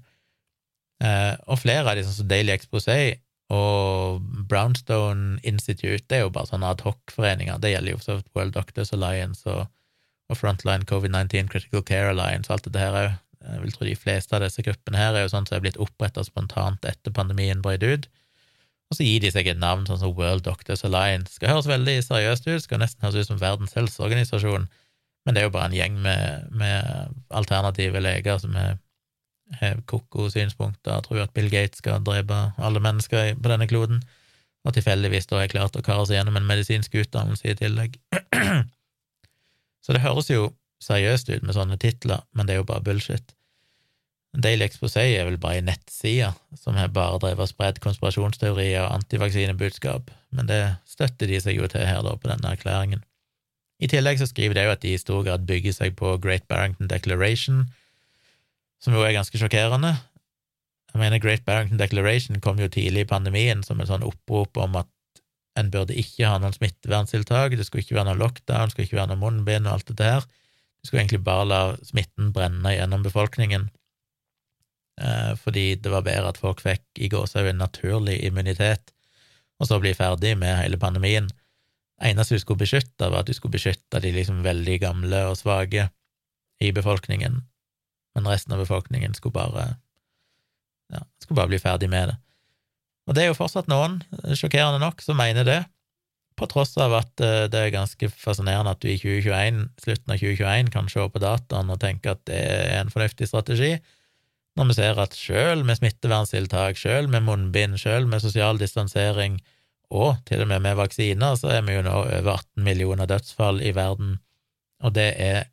Eh, 1.04 1.36
og 1.48 1.60
flere 1.60 1.90
av 1.90 1.98
de, 1.98 2.06
som 2.06 2.28
Daily 2.28 2.54
Exposé 2.54 3.20
og 3.52 4.22
Brownstone 4.50 5.40
Institute, 5.44 6.06
det 6.10 6.18
er 6.18 6.26
jo 6.26 6.34
bare 6.34 6.48
sånne 6.48 6.70
adhocforeninger. 6.72 7.58
Det 7.60 7.74
gjelder 7.74 7.96
jo 7.96 8.04
for 8.04 8.24
World 8.36 8.56
Doctors 8.56 8.94
Alliance 8.96 9.44
og, 9.50 9.66
og 10.30 10.40
Frontline 10.40 10.88
COVID-19 10.88 11.52
Critical 11.52 11.84
Care 11.84 12.14
Alliance 12.14 12.52
og 12.52 12.58
alt 12.58 12.70
dette 12.70 12.86
her 12.86 13.00
òg. 13.02 13.20
Jeg 13.42 13.62
vil 13.64 13.74
tro 13.76 13.86
de 13.88 13.98
fleste 13.98 14.36
av 14.38 14.44
disse 14.46 14.64
gruppene 14.66 15.00
her 15.00 15.16
er 15.18 15.26
jo 15.26 15.32
sånn 15.34 15.48
som 15.50 15.58
er 15.58 15.64
blitt 15.64 15.80
oppretta 15.82 16.24
spontant 16.26 16.86
etter 16.86 17.14
pandemien 17.16 17.64
brøt 17.64 17.84
ut. 17.84 18.10
Og 18.92 18.98
så 19.00 19.08
gir 19.08 19.24
de 19.24 19.32
seg 19.32 19.48
et 19.48 19.60
navn 19.60 19.86
sånn 19.88 20.02
som 20.02 20.14
World 20.18 20.44
Doctors 20.46 20.84
Alliance. 20.84 21.38
Skal 21.38 21.54
høres 21.54 21.70
veldig 21.70 21.96
seriøst 22.04 22.48
ut, 22.50 22.64
skal 22.66 22.82
nesten 22.82 23.06
høres 23.06 23.24
ut 23.24 23.32
som 23.32 23.40
Verdens 23.40 23.76
helseorganisasjon, 23.78 24.68
men 25.26 25.36
det 25.36 25.42
er 25.42 25.48
jo 25.48 25.54
bare 25.54 25.70
en 25.70 25.78
gjeng 25.78 26.00
med, 26.04 26.50
med 26.60 27.14
alternative 27.30 28.02
leger 28.04 28.42
som 28.42 28.58
har 28.58 28.80
ko-ko 29.88 30.30
synspunkter 30.32 31.02
tror 31.06 31.26
at 31.26 31.34
Bill 31.36 31.50
Gates 31.52 31.82
skal 31.82 32.04
drepe 32.04 32.38
alle 32.58 32.82
mennesker 32.84 33.36
på 33.36 33.52
denne 33.52 33.68
kloden, 33.68 34.02
og 34.66 34.76
tilfeldigvis 34.76 35.28
da 35.32 35.42
er 35.42 35.52
klart 35.52 35.76
å 35.76 35.84
kare 35.86 36.06
seg 36.06 36.20
gjennom 36.20 36.38
en 36.38 36.48
medisinsk 36.48 36.96
utdannelse 37.02 37.50
i 37.50 37.58
tillegg. 37.58 37.98
Så 39.84 39.96
det 39.96 40.04
høres 40.04 40.30
jo 40.30 40.52
seriøst 40.82 41.30
ut 41.30 41.46
med 41.46 41.56
sånne 41.56 41.78
titler, 41.82 42.26
men 42.34 42.48
det 42.48 42.56
er 42.56 42.62
jo 42.62 42.68
bare 42.72 42.84
bullshit. 42.86 43.36
Daily 44.32 44.64
Exposé 44.64 45.04
er 45.12 45.26
vel 45.28 45.40
bare 45.42 45.60
ei 45.60 45.64
nettside 45.68 46.30
som 46.56 46.78
har 46.80 46.94
bare 46.96 47.20
drevet 47.20 47.44
og 47.44 47.50
spredd 47.52 47.82
konspirasjonsteorier 47.84 48.86
og 48.86 49.02
antivaksinebudskap, 49.02 50.12
men 50.32 50.48
det 50.48 50.62
støtter 50.88 51.28
de 51.28 51.42
seg 51.44 51.60
jo 51.60 51.68
til 51.72 51.84
her, 51.84 52.00
da, 52.06 52.16
på 52.16 52.32
denne 52.32 52.54
erklæringen. 52.56 53.04
I 53.82 53.90
tillegg 53.92 54.22
så 54.22 54.30
skriver 54.30 54.56
de 54.56 54.64
jo 54.68 54.72
at 54.76 54.84
de 54.86 54.94
i 54.94 55.02
stor 55.02 55.26
grad 55.26 55.44
bygger 55.50 55.76
seg 55.76 55.98
på 56.00 56.14
Great 56.24 56.48
Barrington 56.48 56.88
Declaration, 56.88 57.66
som 58.82 58.96
jo 58.96 59.04
er 59.04 59.18
ganske 59.18 59.38
sjokkerende. 59.42 59.98
Jeg 60.94 61.02
mener, 61.02 61.20
Great 61.24 61.44
Barrington 61.46 61.80
Declaration 61.80 62.40
kom 62.44 62.60
jo 62.62 62.72
tidlig 62.72 63.04
i 63.06 63.10
pandemien 63.10 63.66
som 63.68 63.82
en 63.82 63.90
sånn 63.90 64.06
opprop 64.08 64.58
om 64.64 64.80
at 64.80 64.90
en 65.60 65.72
burde 65.74 65.98
ikke 65.98 66.30
ha 66.30 66.38
noen 66.40 66.56
smitteverntiltak, 66.56 67.58
det 67.58 67.68
skulle 67.68 67.84
ikke 67.84 67.98
være 67.98 68.14
noen 68.14 68.22
lockdown, 68.22 68.70
det 68.70 68.76
skulle 68.76 68.88
ikke 68.88 69.02
være 69.02 69.12
noen 69.12 69.24
munnbind 69.26 69.68
og 69.68 69.76
alt 69.76 69.92
dette 69.92 70.08
her. 70.08 70.28
Du 70.82 70.88
skulle 70.90 71.04
egentlig 71.04 71.22
bare 71.26 71.46
la 71.46 71.60
smitten 71.86 72.32
brenne 72.34 72.74
gjennom 72.74 73.04
befolkningen, 73.06 73.70
eh, 75.02 75.34
fordi 75.38 75.76
det 75.76 75.92
var 75.94 76.06
bedre 76.08 76.32
at 76.34 76.42
folk 76.42 76.64
fikk 76.64 76.84
i 76.98 77.10
gåsehud 77.12 77.54
naturlig 77.60 78.18
immunitet, 78.26 78.94
og 79.62 79.70
så 79.70 79.78
bli 79.82 79.94
ferdig 79.94 80.34
med 80.42 80.58
hele 80.58 80.82
pandemien. 80.82 81.30
Eneste 82.02 82.36
du 82.36 82.42
skulle 82.42 82.64
beskytte, 82.64 83.12
var 83.12 83.22
at 83.22 83.30
du 83.30 83.38
skulle 83.38 83.54
beskytte 83.54 84.02
de 84.02 84.14
liksom 84.16 84.42
veldig 84.46 84.80
gamle 84.82 85.22
og 85.30 85.38
svake 85.38 85.92
i 86.62 86.72
befolkningen, 86.74 87.44
men 88.16 88.28
resten 88.28 88.56
av 88.56 88.64
befolkningen 88.64 89.14
skulle 89.14 89.38
bare 89.38 89.68
ja, 90.92 91.06
skulle 91.22 91.38
bare 91.38 91.54
bli 91.54 91.62
ferdig 91.62 91.90
med 91.90 92.10
det. 92.12 92.18
Og 93.08 93.16
det 93.16 93.24
er 93.24 93.32
jo 93.32 93.38
fortsatt 93.38 93.70
noen, 93.72 94.02
sjokkerende 94.38 94.82
nok, 94.82 95.02
som 95.06 95.18
mener 95.20 95.46
det, 95.48 95.62
på 96.42 96.50
tross 96.50 96.74
av 96.82 96.96
at 96.98 97.22
eh, 97.24 97.46
det 97.52 97.60
er 97.60 97.74
ganske 97.76 98.10
fascinerende 98.18 98.74
at 98.74 98.82
du 98.82 98.90
i 98.90 98.98
2021, 99.00 99.64
slutten 99.84 100.14
av 100.14 100.22
2021 100.22 100.72
kan 100.74 100.90
se 100.92 101.08
på 101.14 101.22
dataen 101.22 101.72
og 101.74 101.82
tenke 101.82 102.16
at 102.16 102.24
det 102.30 102.40
er 102.42 102.80
en 102.80 102.92
fornuftig 102.94 103.30
strategi, 103.30 103.76
når 104.60 104.68
vi 104.68 104.76
ser 104.76 105.00
at 105.00 105.16
sjøl 105.16 105.64
med 105.68 105.80
smitteverntiltak, 105.80 106.80
sjøl 106.80 107.08
med 107.12 107.24
munnbind, 107.28 107.78
sjøl 107.80 108.10
med 108.10 108.24
sosial 108.24 108.60
distansering, 108.60 109.40
og 109.92 110.20
til 110.28 110.44
og 110.44 110.50
med 110.52 110.64
med 110.64 110.78
vaksiner, 110.80 111.38
så 111.40 111.54
er 111.56 111.64
vi 111.68 111.78
jo 111.78 111.86
nå 111.86 111.94
over 112.02 112.34
18 112.36 112.66
millioner 112.66 113.08
dødsfall 113.12 113.62
i 113.64 113.74
verden, 113.76 114.18
og 114.84 114.96
det 114.96 115.10
er 115.20 115.48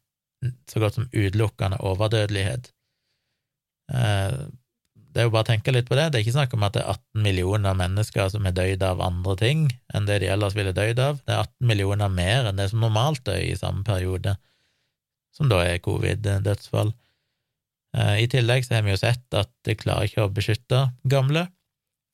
så 0.71 0.83
godt 0.83 0.99
som 0.99 1.09
utelukkende 1.11 1.81
overdødelighet. 1.83 2.71
Det 5.13 5.23
er 5.23 5.27
jo 5.27 5.33
bare 5.35 5.47
å 5.47 5.49
tenke 5.49 5.73
litt 5.75 5.89
på 5.89 5.97
det. 5.99 6.11
Det 6.13 6.19
er 6.19 6.25
ikke 6.27 6.37
snakk 6.37 6.55
om 6.55 6.65
at 6.67 6.77
det 6.77 6.83
er 6.85 6.93
18 6.93 7.25
millioner 7.25 7.77
mennesker 7.79 8.31
som 8.33 8.47
er 8.47 8.55
døyd 8.57 8.85
av 8.87 9.01
andre 9.05 9.35
ting 9.41 9.67
enn 9.97 10.09
det 10.09 10.21
de 10.23 10.31
ellers 10.33 10.57
ville 10.59 10.75
døyd 10.77 11.01
av. 11.03 11.21
Det 11.25 11.35
er 11.35 11.45
18 11.47 11.69
millioner 11.71 12.13
mer 12.13 12.49
enn 12.51 12.61
det 12.61 12.69
som 12.73 12.83
normalt 12.85 13.25
dør 13.27 13.41
i 13.41 13.57
samme 13.59 13.85
periode, 13.89 14.37
som 15.35 15.51
da 15.51 15.63
er 15.65 15.83
covid-dødsfall. 15.85 16.93
Eh, 17.97 18.17
I 18.25 18.29
tillegg 18.31 18.67
så 18.67 18.77
har 18.77 18.85
vi 18.87 18.93
jo 18.93 19.01
sett 19.01 19.39
at 19.39 19.51
det 19.67 19.79
klarer 19.81 20.11
ikke 20.11 20.27
å 20.27 20.35
beskytte 20.35 20.85
gamle. 21.09 21.47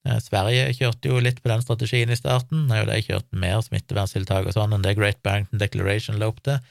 Eh, 0.06 0.20
Sverige 0.22 0.70
kjørte 0.78 1.10
jo 1.10 1.20
litt 1.22 1.42
på 1.42 1.50
den 1.50 1.64
strategien 1.64 2.12
i 2.12 2.18
starten, 2.18 2.68
jo 2.70 2.86
de 2.88 3.00
kjørt 3.02 3.28
mer 3.32 3.60
smitteverntiltak 3.64 4.48
og 4.48 4.56
sånn 4.56 4.76
enn 4.76 4.86
det 4.86 4.96
Great 4.98 5.22
Barrington 5.26 5.62
Declaration 5.62 6.20
la 6.20 6.30
opp 6.30 6.42
til. 6.46 6.62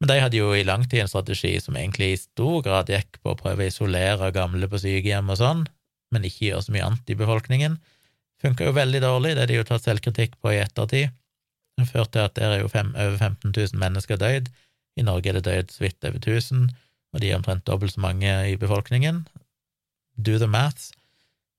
Men 0.00 0.08
de 0.08 0.16
hadde 0.22 0.38
jo 0.38 0.54
i 0.56 0.64
lang 0.64 0.86
tid 0.88 1.02
en 1.02 1.10
strategi 1.12 1.52
som 1.60 1.76
egentlig 1.76 2.14
i 2.14 2.20
stor 2.20 2.62
grad 2.64 2.88
gikk 2.88 3.18
på 3.20 3.34
å 3.34 3.38
prøve 3.38 3.66
å 3.66 3.70
isolere 3.70 4.32
gamle 4.32 4.68
på 4.70 4.80
sykehjem 4.80 5.28
og 5.28 5.40
sånn, 5.40 5.66
men 6.10 6.24
ikke 6.26 6.46
gjøre 6.48 6.64
så 6.64 6.74
mye 6.74 6.86
annet 6.86 7.12
i 7.12 7.18
befolkningen. 7.20 7.76
Funka 8.40 8.64
jo 8.64 8.76
veldig 8.76 9.02
dårlig, 9.04 9.34
det 9.36 9.44
har 9.44 9.50
de 9.50 9.58
jo 9.58 9.66
tatt 9.68 9.84
selvkritikk 9.84 10.38
på 10.40 10.54
i 10.54 10.62
ettertid. 10.62 11.12
Det 11.76 11.88
førte 11.88 12.16
til 12.16 12.24
at 12.24 12.38
der 12.38 12.54
er 12.54 12.62
jo 12.62 12.70
fem, 12.72 12.94
over 12.96 13.18
15 13.18 13.52
000 13.52 13.80
mennesker 13.80 14.20
døyd. 14.20 14.48
I 14.96 15.04
Norge 15.04 15.30
er 15.30 15.38
det 15.38 15.44
døyd 15.46 15.74
så 15.74 15.84
vidt 15.84 16.08
over 16.08 16.16
1000, 16.16 16.72
og 17.12 17.20
de 17.20 17.30
er 17.30 17.36
omtrent 17.36 17.66
dobbelt 17.68 17.94
så 17.94 18.00
mange 18.00 18.32
i 18.48 18.56
befolkningen. 18.60 19.26
Do 20.16 20.38
the 20.40 20.48
maths. 20.48 20.90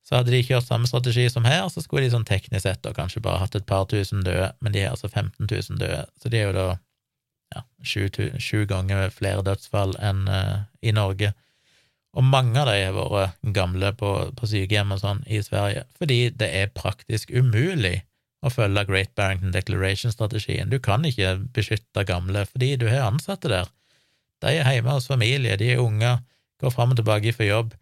Så 0.02 0.18
hadde 0.18 0.34
de 0.34 0.42
kjørt 0.44 0.66
samme 0.66 0.90
strategi 0.90 1.28
som 1.30 1.46
her, 1.46 1.68
så 1.70 1.84
skulle 1.86 2.08
de 2.08 2.16
sånn 2.16 2.28
teknisk 2.28 2.66
sett 2.66 2.82
da 2.82 2.94
kanskje 2.98 3.22
bare 3.22 3.44
hatt 3.44 3.56
et 3.56 3.70
par 3.70 3.86
tusen 3.90 4.26
døde, 4.26 4.50
men 4.60 4.74
de 4.74 4.82
har 4.82 4.96
altså 4.98 5.10
15 5.12 5.46
000 5.46 5.78
døde, 5.78 6.08
så 6.18 6.32
de 6.34 6.42
er 6.42 6.50
jo 6.50 6.56
da 6.58 6.66
ja, 7.56 7.64
sju, 7.84 8.66
ganger 8.70 9.10
flere 9.14 9.44
dødsfall 9.46 9.96
enn 10.00 10.28
uh, 10.30 10.64
i 10.82 10.94
Norge. 10.96 11.34
Og 12.18 12.26
mange 12.28 12.60
av 12.60 12.68
de 12.68 12.80
har 12.84 12.96
vært 12.96 13.52
gamle 13.56 13.94
på, 13.96 14.12
på 14.36 14.50
sykehjem 14.52 14.96
og 14.96 15.02
sånn 15.04 15.22
i 15.32 15.40
Sverige, 15.44 15.86
fordi 16.00 16.26
det 16.36 16.50
er 16.60 16.74
praktisk 16.76 17.32
umulig 17.32 18.02
å 18.42 18.50
følge 18.52 18.88
Great 18.90 19.14
Barrington 19.16 19.54
Declaration-strategien. 19.54 20.72
Du 20.72 20.80
kan 20.84 21.06
ikke 21.08 21.38
beskytte 21.56 22.04
gamle 22.10 22.44
fordi 22.50 22.74
du 22.82 22.88
har 22.90 23.06
ansatte 23.12 23.52
der. 23.52 23.70
De 24.42 24.58
er 24.58 24.76
hjemme 24.76 24.98
hos 24.98 25.08
familie, 25.12 25.58
de 25.60 25.76
er 25.76 25.84
unger, 25.84 26.20
går 26.62 26.74
fram 26.74 26.96
og 26.96 27.00
tilbake 27.00 27.34
for 27.38 27.46
jobb. 27.46 27.76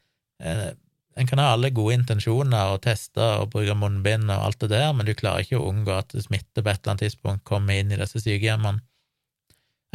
Eh, 0.43 0.72
en 1.20 1.28
kan 1.28 1.41
ha 1.41 1.53
alle 1.53 1.72
gode 1.76 1.95
intensjoner 1.97 2.76
og 2.76 2.84
teste 2.86 3.24
og 3.39 3.49
bruke 3.55 3.76
munnbind 3.76 4.30
og 4.30 4.45
alt 4.49 4.59
det 4.63 4.72
der, 4.76 4.91
men 4.95 5.07
du 5.07 5.15
klarer 5.17 5.43
ikke 5.43 5.59
å 5.59 5.72
unngå 5.72 5.95
at 5.95 6.15
smitte 6.15 6.61
på 6.61 6.70
et 6.70 6.80
eller 6.80 6.93
annet 6.93 7.05
tidspunkt 7.07 7.47
kommer 7.47 7.80
inn 7.80 7.91
i 7.91 7.99
disse 7.99 8.22
sykehjemmene. 8.24 8.84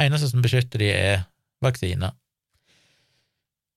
Eneste 0.00 0.28
som 0.30 0.42
beskytter 0.42 0.82
de, 0.82 0.90
er 0.90 1.24
vaksiner. 1.64 2.14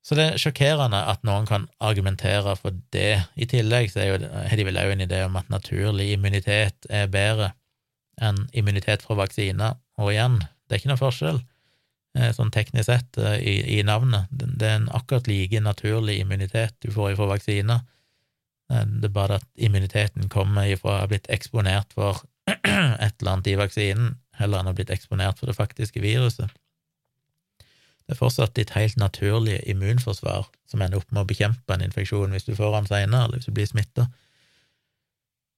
Så 0.07 0.15
det 0.15 0.23
er 0.23 0.39
sjokkerende 0.39 1.01
at 1.11 1.25
noen 1.27 1.47
kan 1.49 1.65
argumentere 1.83 2.53
for 2.55 2.75
det. 2.95 3.25
I 3.35 3.47
tillegg 3.49 3.91
så 3.91 4.05
har 4.07 4.55
de 4.55 4.65
vel 4.65 4.79
òg 4.79 4.93
en 4.93 5.03
idé 5.03 5.19
om 5.25 5.35
at 5.35 5.49
naturlig 5.51 6.13
immunitet 6.13 6.87
er 6.87 7.09
bedre 7.11 7.51
enn 8.23 8.45
immunitet 8.55 9.03
fra 9.03 9.17
vaksiner. 9.19 9.75
Og 9.99 10.13
igjen, 10.13 10.39
det 10.39 10.77
er 10.77 10.81
ikke 10.81 10.93
noe 10.93 11.01
forskjell, 11.01 11.41
eh, 12.17 12.31
sånn 12.37 12.53
teknisk 12.55 12.87
sett, 12.87 13.19
eh, 13.19 13.35
i, 13.41 13.55
i 13.77 13.83
navnet. 13.83 14.31
Det 14.31 14.63
er 14.63 14.79
en 14.79 14.89
akkurat 14.95 15.27
like 15.27 15.59
naturlig 15.61 16.21
immunitet 16.21 16.77
du 16.79 16.89
får 16.93 17.17
fra 17.19 17.27
vaksiner. 17.33 17.83
Eh, 18.71 18.85
det 18.87 19.11
er 19.11 19.15
bare 19.19 19.41
at 19.41 19.47
immuniteten 19.59 20.31
kommer 20.31 20.71
ifra 20.71 20.93
å 20.93 21.01
ha 21.01 21.11
blitt 21.11 21.27
eksponert 21.27 21.91
for 21.97 22.23
et 22.47 23.11
eller 23.19 23.33
annet 23.33 23.51
i 23.51 23.59
vaksinen, 23.59 24.15
heller 24.39 24.61
enn 24.61 24.71
å 24.71 24.75
blitt 24.77 24.93
eksponert 24.93 25.39
for 25.39 25.49
det 25.49 25.57
faktiske 25.57 26.01
viruset. 26.03 26.51
Det 28.07 28.15
er 28.15 28.19
fortsatt 28.21 28.55
ditt 28.55 28.71
helt 28.71 28.95
naturlige 28.95 29.65
immunforsvar 29.67 30.47
som 30.69 30.81
ender 30.81 31.01
opp 31.01 31.09
med 31.11 31.25
å 31.25 31.27
bekjempe 31.27 31.75
en 31.75 31.83
infeksjon 31.83 32.31
hvis 32.31 32.47
du 32.47 32.53
får 32.55 32.77
den 32.77 32.87
senere, 32.87 33.25
eller 33.25 33.41
hvis 33.41 33.49
du 33.49 33.55
blir 33.57 33.67
smitta. 33.67 34.07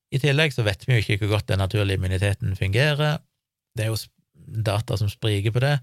I 0.09 0.21
tillegg 0.21 0.55
så 0.55 0.65
vet 0.65 0.87
vi 0.87 0.95
jo 0.95 1.03
ikke 1.03 1.19
hvor 1.21 1.35
godt 1.35 1.51
den 1.51 1.61
naturlige 1.61 1.99
immuniteten 1.99 2.55
fungerer. 2.57 3.19
Det 3.77 3.85
er 3.85 3.91
jo 3.91 3.99
data 4.65 4.97
som 4.97 5.11
spriker 5.11 5.53
på 5.53 5.61
det. 5.61 5.75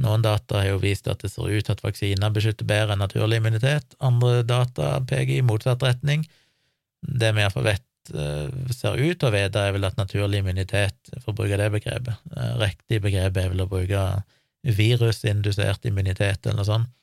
Noen 0.00 0.22
data 0.22 0.62
har 0.62 0.70
jo 0.70 0.80
vist 0.80 1.10
at 1.10 1.20
det 1.20 1.32
ser 1.32 1.50
ut 1.50 1.68
at 1.68 1.82
vaksiner 1.84 2.32
beskytter 2.32 2.68
bedre 2.68 2.94
enn 2.94 3.02
naturlig 3.02 3.42
immunitet. 3.42 3.96
Andre 4.00 4.44
data 4.46 4.94
peker 5.02 5.34
i 5.36 5.44
motsatt 5.44 5.82
retning. 5.84 6.24
Det 7.02 7.34
vi 7.34 7.42
iallfall 7.42 7.66
vet 7.66 7.84
ser 8.08 8.98
ut 8.98 9.24
å 9.24 9.30
vite, 9.34 9.62
er 9.62 9.74
vel 9.76 9.86
at 9.88 9.98
naturlig 10.00 10.42
immunitet, 10.42 10.98
for 11.22 11.32
å 11.32 11.38
bruke 11.40 11.58
det 11.60 11.70
begrepet, 11.74 12.28
eh, 12.36 12.54
riktig 12.62 13.02
begrep 13.04 13.36
er 13.36 13.50
vel 13.52 13.64
å 13.64 13.70
bruke 13.70 14.04
virusindusert 14.64 15.86
immunitet 15.88 16.46
eller 16.46 16.60
noe 16.60 16.68
sånt, 16.68 16.94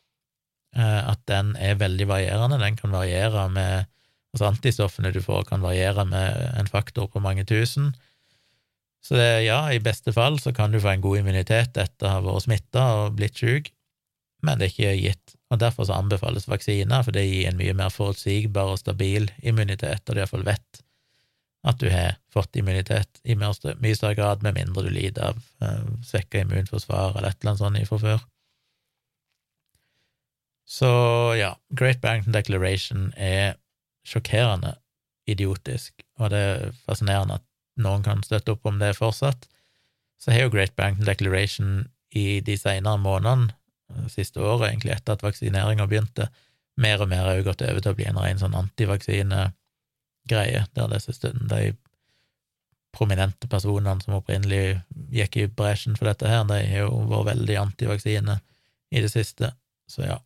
eh, 0.76 1.02
at 1.12 1.22
den 1.26 1.56
er 1.56 1.80
veldig 1.80 2.08
varierende. 2.08 2.60
Den 2.60 2.76
kan 2.80 2.92
variere 2.92 3.50
med 3.50 3.92
Altså 4.36 4.50
antistoffene 4.50 5.14
du 5.16 5.22
får, 5.24 5.46
kan 5.48 5.64
variere 5.64 6.04
med 6.04 6.58
en 6.60 6.68
faktor 6.68 7.08
på 7.08 7.22
mange 7.24 7.46
tusen. 7.48 7.94
Så 9.00 9.16
det, 9.16 9.46
ja, 9.46 9.62
i 9.72 9.80
beste 9.80 10.12
fall 10.12 10.42
så 10.44 10.52
kan 10.52 10.74
du 10.74 10.80
få 10.84 10.92
en 10.92 11.04
god 11.04 11.22
immunitet 11.22 11.78
etter 11.80 12.10
å 12.10 12.14
ha 12.18 12.24
vært 12.26 12.44
smitta 12.44 12.86
og 13.00 13.16
blitt 13.16 13.40
syk, 13.40 13.70
men 14.44 14.60
det 14.60 14.68
er 14.68 14.74
ikke 14.74 14.96
gitt. 15.00 15.36
Og 15.54 15.62
Derfor 15.62 15.88
så 15.88 15.96
anbefales 15.96 16.50
vaksiner, 16.52 17.06
for 17.06 17.16
det 17.16 17.24
gir 17.30 17.48
en 17.48 17.60
mye 17.62 17.78
mer 17.78 17.94
forutsigbar 17.94 18.74
og 18.74 18.82
stabil 18.82 19.30
immunitet, 19.40 20.04
og 20.04 20.18
du 20.18 20.20
iallfall 20.20 20.44
vet 20.48 20.82
at 21.66 21.82
du 21.82 21.90
har 21.90 22.16
fått 22.34 22.56
immunitet 22.60 23.22
i 23.24 23.36
mye 23.40 23.56
større 23.98 24.16
grad, 24.18 24.44
med 24.46 24.58
mindre 24.58 24.86
du 24.86 24.92
lider 24.94 25.32
av 25.32 25.42
eh, 25.66 25.84
svekka 26.06 26.44
immunforsvar 26.44 27.18
eller 27.18 27.32
et 27.32 27.42
eller 27.42 27.56
annet 27.56 27.64
sånt 27.64 27.90
fra 27.90 28.02
før. 28.04 28.26
Så 30.66 30.90
ja, 31.38 31.56
Great 31.70 32.02
Barrington 32.02 32.34
Declaration 32.34 33.12
er 33.18 33.58
sjokkerende 34.06 34.76
idiotisk, 35.30 36.06
og 36.22 36.30
det 36.34 36.42
er 36.42 36.80
fascinerende 36.86 37.40
at 37.40 37.46
noen 37.82 38.06
kan 38.06 38.24
støtte 38.26 38.54
opp 38.54 38.66
om 38.70 38.78
det 38.82 38.96
fortsatt. 38.98 39.48
Så 40.22 40.34
har 40.34 40.46
jo 40.46 40.54
Great 40.54 40.76
Barrington 40.78 41.10
Declaration 41.10 41.76
i 42.16 42.42
de 42.46 42.58
senere 42.62 43.02
månedene, 43.02 43.54
eh, 43.90 44.08
siste 44.14 44.42
året 44.42 44.70
egentlig, 44.70 44.94
etter 44.94 45.18
at 45.18 45.26
vaksineringa 45.26 45.90
begynte, 45.90 46.30
mer 46.78 47.02
og 47.02 47.10
mer 47.10 47.26
har 47.26 47.40
jo 47.40 47.50
gått 47.50 47.66
over 47.66 47.82
til 47.82 47.94
å 47.94 47.98
bli 47.98 48.06
en 48.10 48.20
ren 48.20 48.42
sånn 48.42 48.58
antivaksine 48.58 49.48
greie, 50.30 50.66
der 50.76 50.92
disse 50.92 51.32
de 51.34 51.64
prominente 52.96 53.48
personene 53.52 54.00
som 54.04 54.18
opprinnelig 54.20 54.80
gikk 55.12 55.38
i 55.42 55.48
bresjen 55.52 55.98
for 56.00 56.08
dette 56.10 56.30
her, 56.32 56.46
de 56.48 56.62
har 56.64 56.86
jo 56.86 57.04
vært 57.12 57.34
veldig 57.34 57.58
antivaksine 57.66 58.40
i 58.96 59.04
det 59.04 59.12
siste, 59.12 59.52
så 59.92 60.06
ja. 60.06 60.20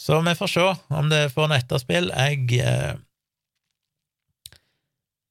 Så 0.00 0.16
vi 0.24 0.34
får 0.34 0.48
se 0.48 0.66
om 0.96 1.10
det 1.12 1.28
får 1.34 1.50
noe 1.50 1.60
etterspill. 1.60 2.08
Jeg 2.08 2.60
eh, 2.64 2.94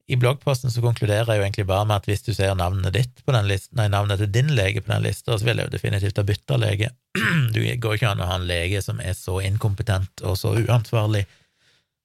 I 0.09 0.17
bloggposten 0.17 0.71
så 0.73 0.81
konkluderer 0.81 1.27
jeg 1.29 1.37
jo 1.37 1.45
egentlig 1.45 1.67
bare 1.69 1.85
med 1.85 1.99
at 1.99 2.07
hvis 2.09 2.23
du 2.25 2.31
ser 2.33 2.55
navnet 2.57 2.95
ditt 2.95 3.19
på 3.21 3.33
den 3.35 3.45
listen, 3.45 3.75
nei, 3.77 3.85
navnet 3.93 4.17
til 4.17 4.31
din 4.33 4.49
lege 4.57 4.81
på 4.81 4.89
den 4.89 5.03
lista, 5.05 5.35
så 5.37 5.45
vil 5.45 5.61
jeg 5.61 5.69
jo 5.69 5.73
definitivt 5.75 6.17
ha 6.17 6.25
bytta 6.25 6.57
lege. 6.57 6.89
Du 7.53 7.59
går 7.61 7.97
ikke 7.97 8.09
an 8.09 8.23
å 8.23 8.29
ha 8.31 8.39
en 8.39 8.47
lege 8.49 8.81
som 8.81 9.01
er 9.03 9.13
så 9.17 9.37
inkompetent 9.45 10.23
og 10.25 10.39
så 10.41 10.55
uansvarlig 10.57 11.27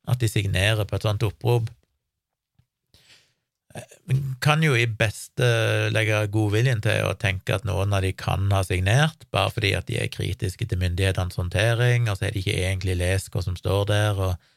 at 0.04 0.20
de 0.20 0.28
signerer 0.28 0.84
på 0.84 0.98
et 0.98 1.08
sånt 1.08 1.24
opprop. 1.24 1.72
Kan 4.44 4.62
jo 4.62 4.76
i 4.76 4.84
beste 4.86 5.46
legge 5.90 6.20
godviljen 6.34 6.84
til 6.84 7.08
å 7.08 7.16
tenke 7.18 7.56
at 7.56 7.64
noen 7.64 7.96
av 7.96 8.04
de 8.04 8.12
kan 8.12 8.52
ha 8.52 8.60
signert, 8.68 9.24
bare 9.32 9.50
fordi 9.56 9.72
at 9.78 9.88
de 9.88 9.96
er 10.02 10.12
kritiske 10.12 10.68
til 10.68 10.82
myndighetenes 10.82 11.40
håndtering, 11.40 12.10
og 12.10 12.18
så 12.18 12.28
har 12.28 12.36
de 12.36 12.44
ikke 12.44 12.60
egentlig 12.68 13.00
lest 13.00 13.32
hva 13.32 13.42
som 13.48 13.56
står 13.56 13.88
der, 13.88 14.20
og 14.28 14.50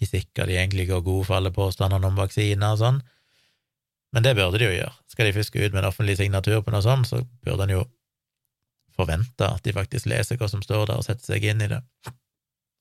ikke 0.00 0.16
sikkert 0.16 0.48
de 0.48 0.56
egentlig 0.56 0.88
går 0.88 1.02
god 1.04 1.24
for 1.28 1.36
alle 1.36 1.52
påstandene 1.52 2.08
om 2.08 2.16
vaksiner 2.16 2.72
og 2.72 2.80
sånn. 2.80 3.00
Men 4.16 4.24
det 4.24 4.34
burde 4.38 4.58
de 4.58 4.66
jo 4.66 4.72
gjøre. 4.74 4.94
Skal 5.12 5.28
de 5.28 5.34
gå 5.36 5.60
ut 5.60 5.74
med 5.74 5.82
en 5.82 5.90
offentlig 5.90 6.16
signatur 6.18 6.62
på 6.64 6.72
noe 6.72 6.82
sånt, 6.82 7.06
så 7.06 7.20
burde 7.44 7.66
en 7.66 7.74
jo 7.76 7.84
forvente 8.96 9.46
at 9.46 9.62
de 9.64 9.74
faktisk 9.76 10.08
leser 10.10 10.40
hva 10.40 10.48
som 10.50 10.62
står 10.64 10.88
der, 10.88 10.98
og 10.98 11.06
setter 11.06 11.34
seg 11.34 11.46
inn 11.46 11.62
i 11.62 11.68
det. 11.70 11.82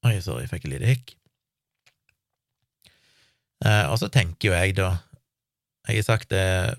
Oi, 0.08 0.16
sorry, 0.24 0.46
jeg 0.46 0.54
fikk 0.54 0.66
et 0.66 0.74
lite 0.74 0.94
hikk. 0.94 1.16
Eh, 3.68 3.86
og 3.92 4.00
så 4.00 4.08
tenker 4.08 4.50
jo 4.50 4.56
jeg, 4.56 4.78
da 4.80 4.96
Jeg 5.90 5.98
har 5.98 6.06
sagt 6.06 6.30
det 6.30 6.78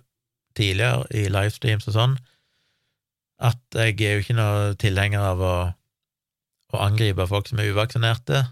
tidligere 0.54 1.04
i 1.10 1.24
livestreams 1.32 1.88
og 1.90 1.94
sånn, 1.96 2.12
at 3.42 3.58
jeg 3.74 3.96
er 4.06 4.12
jo 4.14 4.22
ikke 4.22 4.36
noe 4.38 4.74
tilhenger 4.78 5.24
av 5.32 5.42
å, 5.42 5.54
å 6.70 6.82
angripe 6.84 7.26
folk 7.26 7.48
som 7.50 7.58
er 7.58 7.72
uvaksinerte, 7.72 8.44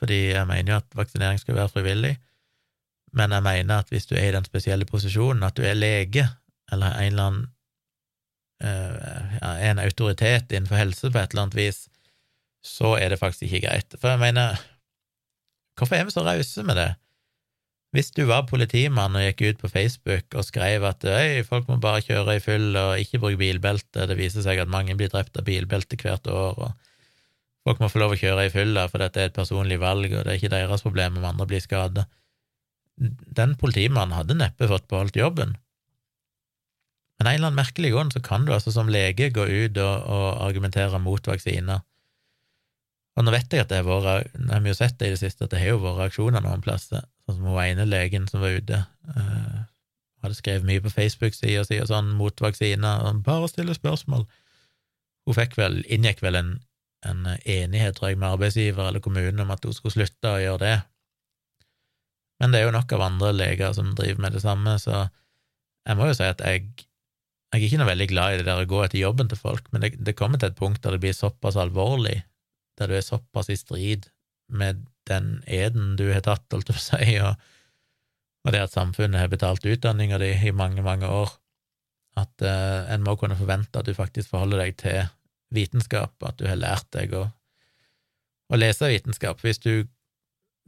fordi 0.00 0.18
jeg 0.32 0.48
mener 0.48 0.72
jo 0.72 0.80
at 0.80 0.96
vaksinering 0.96 1.38
skal 1.40 1.58
være 1.58 1.72
frivillig, 1.76 2.14
men 3.12 3.32
jeg 3.36 3.42
mener 3.44 3.82
at 3.82 3.90
hvis 3.92 4.06
du 4.08 4.14
er 4.16 4.30
i 4.30 4.34
den 4.34 4.46
spesielle 4.46 4.86
posisjonen 4.88 5.44
at 5.46 5.56
du 5.58 5.64
er 5.66 5.78
lege, 5.78 6.26
eller 6.72 6.94
en 6.94 7.12
eller 7.12 7.26
annen 7.30 7.48
er 8.60 9.70
en 9.70 9.80
autoritet 9.80 10.52
innenfor 10.52 10.76
helse 10.76 11.08
på 11.10 11.18
et 11.18 11.32
eller 11.32 11.46
annet 11.46 11.56
vis, 11.56 11.84
så 12.64 12.94
er 13.00 13.08
det 13.08 13.18
faktisk 13.18 13.46
ikke 13.48 13.62
greit. 13.66 13.94
For 14.00 14.12
jeg 14.12 14.20
mener, 14.20 14.60
hvorfor 15.78 15.96
er 15.96 16.04
vi 16.04 16.12
så 16.12 16.24
rause 16.26 16.64
med 16.68 16.76
det? 16.76 16.90
Hvis 17.90 18.12
du 18.14 18.22
var 18.28 18.44
politimann 18.46 19.16
og 19.18 19.24
gikk 19.24 19.40
ut 19.48 19.62
på 19.64 19.70
Facebook 19.72 20.36
og 20.38 20.44
skrev 20.46 20.84
at 20.86 21.02
øy, 21.02 21.40
folk 21.42 21.66
må 21.68 21.80
bare 21.82 22.04
kjøre 22.06 22.36
i 22.36 22.42
full 22.44 22.76
og 22.78 23.00
ikke 23.02 23.18
bruke 23.18 23.40
bilbelte, 23.40 24.06
det 24.06 24.18
viser 24.18 24.44
seg 24.44 24.60
at 24.62 24.70
mange 24.70 24.94
blir 24.94 25.10
drept 25.10 25.40
av 25.40 25.48
bilbelte 25.48 25.98
hvert 25.98 26.28
år, 26.30 26.60
og 26.68 26.89
folk 27.66 27.80
må 27.82 27.90
få 27.92 28.02
lov 28.02 28.14
å 28.14 28.20
kjøre 28.20 28.46
i 28.48 28.52
fylla, 28.52 28.86
for 28.90 29.02
dette 29.02 29.20
er 29.20 29.30
et 29.30 29.36
personlig 29.36 29.80
valg, 29.82 30.12
og 30.12 30.24
det 30.24 30.32
er 30.32 30.38
ikke 30.40 30.52
deres 30.54 30.84
problem 30.86 31.18
om 31.20 31.26
andre 31.28 31.48
blir 31.50 31.62
skadet. 31.64 32.06
Den 33.40 33.56
politimannen 33.60 34.16
hadde 34.16 34.38
neppe 34.38 34.68
fått 34.68 34.88
beholdt 34.90 35.18
jobben, 35.20 35.56
men 37.20 37.28
en 37.28 37.34
eller 37.36 37.50
annen 37.50 37.60
merkelig 37.60 37.90
grunn 37.92 38.10
så 38.14 38.22
kan 38.24 38.46
du 38.48 38.54
altså 38.54 38.72
som 38.72 38.88
lege 38.88 39.26
gå 39.36 39.44
ut 39.44 39.76
og, 39.76 39.96
og 40.08 40.38
argumentere 40.40 40.96
mot 41.04 41.26
vaksiner. 41.28 41.82
Og 43.18 43.26
nå 43.26 43.34
vet 43.34 43.52
jeg 43.52 43.66
at 43.66 43.68
det 43.68 43.82
har 43.82 43.88
vært, 43.88 44.30
nå 44.40 44.54
har 44.54 44.62
vi 44.64 44.70
jo 44.72 44.78
sett 44.78 44.96
det 44.96 45.10
i 45.10 45.12
det 45.12 45.20
siste, 45.20 45.44
at 45.44 45.52
det 45.52 45.60
har 45.60 45.74
jo 45.74 45.82
vært 45.82 45.98
reaksjoner 45.98 46.40
noen 46.40 46.64
plasser, 46.64 47.04
sånn 47.28 47.36
som 47.36 47.50
hun 47.50 47.60
ene 47.60 47.84
legen 47.84 48.24
som 48.30 48.40
var 48.40 48.56
ute, 48.56 48.80
uh, 49.12 49.58
hadde 50.24 50.38
skrevet 50.38 50.64
mye 50.70 50.80
på 50.80 50.94
Facebook-sida 50.94 51.66
si 51.68 51.82
og 51.82 51.90
sånn 51.90 52.08
mot 52.16 52.40
vaksiner, 52.40 53.04
og 53.04 53.20
bare 53.26 53.52
stille 53.52 53.76
spørsmål. 53.76 54.24
Hun 55.28 55.36
fikk 55.36 55.58
vel, 55.60 55.82
inngikk 55.92 56.24
vel 56.24 56.40
en, 56.40 56.54
en 57.08 57.24
enighet, 57.32 57.96
tror 57.96 58.10
jeg, 58.10 58.20
med 58.20 58.34
arbeidsgiver 58.34 58.88
eller 58.88 59.02
kommunen 59.04 59.40
om 59.40 59.52
at 59.54 59.64
hun 59.64 59.76
skulle 59.76 59.96
slutte 59.96 60.34
å 60.34 60.42
gjøre 60.42 60.62
det. 60.64 60.76
Men 62.40 62.52
det 62.52 62.60
er 62.60 62.68
jo 62.68 62.76
nok 62.76 62.92
av 62.96 63.06
andre 63.06 63.32
leger 63.36 63.74
som 63.76 63.94
driver 63.96 64.24
med 64.24 64.36
det 64.36 64.44
samme, 64.44 64.76
så 64.80 65.06
jeg 65.88 65.96
må 65.96 66.10
jo 66.10 66.16
si 66.16 66.28
at 66.28 66.44
jeg 66.44 66.70
jeg 67.50 67.58
er 67.58 67.66
ikke 67.66 67.78
noe 67.80 67.90
veldig 67.90 68.06
glad 68.12 68.32
i 68.32 68.38
det 68.38 68.46
der 68.46 68.60
å 68.62 68.70
gå 68.70 68.80
etter 68.84 69.00
jobben 69.00 69.30
til 69.30 69.38
folk, 69.40 69.64
men 69.74 69.82
det, 69.82 69.96
det 69.98 70.14
kommer 70.18 70.38
til 70.38 70.52
et 70.52 70.58
punkt 70.58 70.84
der 70.84 70.94
det 70.94 71.02
blir 71.02 71.16
såpass 71.16 71.56
alvorlig, 71.58 72.20
der 72.78 72.90
du 72.90 72.94
er 72.94 73.02
såpass 73.02 73.50
i 73.50 73.58
strid 73.58 74.06
med 74.54 74.84
den 75.10 75.40
eden 75.50 75.96
du 75.98 76.06
har 76.12 76.22
tatt, 76.22 76.46
holdt 76.54 76.70
jeg 76.70 76.78
på 76.78 76.82
å 76.82 76.84
si, 76.84 77.16
og, 77.26 77.48
og, 78.46 78.52
det 78.54 78.62
at 78.68 78.76
samfunnet 78.76 79.24
har 79.24 79.32
betalt 79.32 79.66
utdanninga 79.66 80.20
di 80.22 80.30
i 80.30 80.54
mange, 80.54 80.84
mange 80.86 81.10
år, 81.10 81.34
at 82.22 82.46
uh, 82.46 82.86
en 82.94 83.02
må 83.02 83.16
kunne 83.18 83.38
forvente 83.38 83.82
at 83.82 83.88
du 83.88 83.98
faktisk 83.98 84.30
forholder 84.30 84.62
deg 84.62 84.78
til 84.78 85.02
vitenskap, 85.54 86.14
at 86.22 86.38
du 86.38 86.46
har 86.48 86.58
lært 86.60 86.88
deg 86.94 87.14
å, 87.16 87.24
å 88.50 88.58
lese 88.58 88.90
vitenskap. 88.90 89.42
Hvis 89.44 89.62
du 89.62 89.88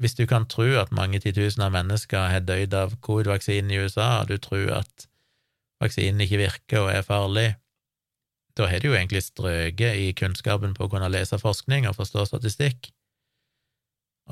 hvis 0.03 0.17
du 0.19 0.25
kan 0.27 0.49
tro 0.51 0.65
at 0.81 0.91
mange 0.95 1.21
titusener 1.23 1.69
av 1.69 1.75
mennesker 1.77 2.31
har 2.33 2.45
dødd 2.47 2.75
av 2.75 2.95
covid-vaksinen 3.07 3.71
i 3.71 3.81
USA, 3.85 4.23
og 4.23 4.33
du 4.33 4.39
tror 4.43 4.81
at 4.81 5.07
vaksinen 5.83 6.25
ikke 6.25 6.41
virker 6.41 6.81
og 6.81 6.91
er 6.91 7.05
farlig, 7.07 7.49
da 8.59 8.67
har 8.69 8.83
du 8.83 8.91
jo 8.91 8.97
egentlig 8.97 9.23
strøket 9.25 10.01
i 10.01 10.11
kunnskapen 10.19 10.75
på 10.77 10.87
å 10.87 10.93
kunne 10.93 11.11
lese 11.13 11.39
forskning 11.41 11.87
og 11.89 11.97
forstå 12.01 12.27
statistikk. 12.33 12.91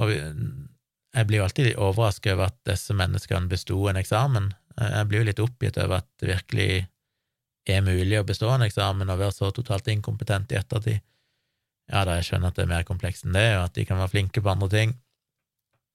Og 0.01 0.11
jeg 0.11 1.26
blir 1.28 1.40
jo 1.40 1.46
alltid 1.46 1.70
overrasket 1.76 2.34
over 2.34 2.51
at 2.51 2.59
disse 2.68 2.94
menneskene 2.96 3.51
besto 3.51 3.78
en 3.90 4.01
eksamen. 4.01 4.51
Jeg 4.80 5.09
blir 5.09 5.22
jo 5.22 5.28
litt 5.30 5.42
oppgitt 5.42 5.80
over 5.80 6.03
at 6.03 6.11
det 6.20 6.34
virkelig 6.34 6.70
er 7.76 7.86
mulig 7.86 8.18
å 8.20 8.26
bestå 8.26 8.50
en 8.52 8.66
eksamen 8.66 9.10
og 9.10 9.20
være 9.20 9.36
så 9.36 9.50
totalt 9.54 9.88
inkompetent 9.92 10.52
i 10.52 10.58
ettertid. 10.60 11.04
Ja 11.90 12.04
da, 12.06 12.18
jeg 12.18 12.28
skjønner 12.28 12.52
at 12.52 12.58
det 12.58 12.64
er 12.66 12.70
mer 12.70 12.86
komplekst 12.86 13.26
enn 13.26 13.34
det, 13.34 13.48
og 13.58 13.66
at 13.66 13.78
de 13.78 13.84
kan 13.88 13.98
være 13.98 14.12
flinke 14.12 14.42
på 14.42 14.52
andre 14.52 14.68
ting, 14.70 14.92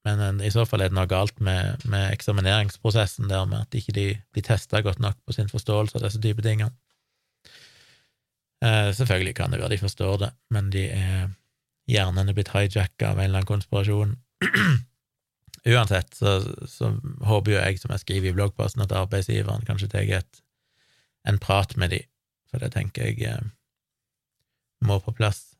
men 0.06 0.42
i 0.46 0.52
så 0.54 0.68
fall 0.70 0.84
er 0.86 0.92
det 0.92 0.98
noe 1.00 1.10
galt 1.10 1.40
med, 1.42 1.82
med 1.90 2.12
eksamineringsprosessen 2.14 3.30
der, 3.32 3.48
med 3.50 3.64
at 3.66 3.78
ikke 3.78 3.96
de 3.96 4.10
ikke 4.12 4.36
blir 4.36 4.46
testa 4.46 4.82
godt 4.86 5.00
nok 5.02 5.18
på 5.26 5.34
sin 5.34 5.50
forståelse 5.50 5.98
av 5.98 6.06
disse 6.06 6.22
typer 6.22 6.46
tingene. 6.46 6.76
Eh, 8.66 8.92
selvfølgelig 8.94 9.34
kan 9.40 9.52
det 9.52 9.62
være 9.64 9.74
de 9.74 9.82
forstår 9.82 10.20
det, 10.22 10.30
men 10.54 10.70
de 10.74 10.86
er 10.94 11.32
hjernene 11.90 12.32
er 12.32 12.38
blitt 12.38 12.54
hijacka 12.54 13.12
av 13.12 13.20
en 13.20 13.28
eller 13.28 13.42
annen 13.42 13.50
konspirasjon. 13.50 14.14
Uansett 15.74 16.14
så, 16.14 16.38
så, 16.70 16.92
håper 17.26 17.56
jo 17.56 17.60
jeg, 17.60 17.82
som 17.82 17.94
jeg 17.94 18.04
skriver 18.04 18.30
i 18.30 18.38
bloggposten, 18.38 18.86
at 18.86 18.94
arbeidsgiveren 18.94 19.66
kanskje 19.66 19.90
tar 19.90 20.06
en 21.26 21.42
prat 21.42 21.76
med 21.80 21.94
de, 21.96 22.02
for 22.52 22.64
det 22.64 22.72
tenker 22.76 23.10
jeg 23.10 23.26
eh, 23.30 23.52
må 24.86 25.00
på 25.04 25.14
plass. 25.18 25.56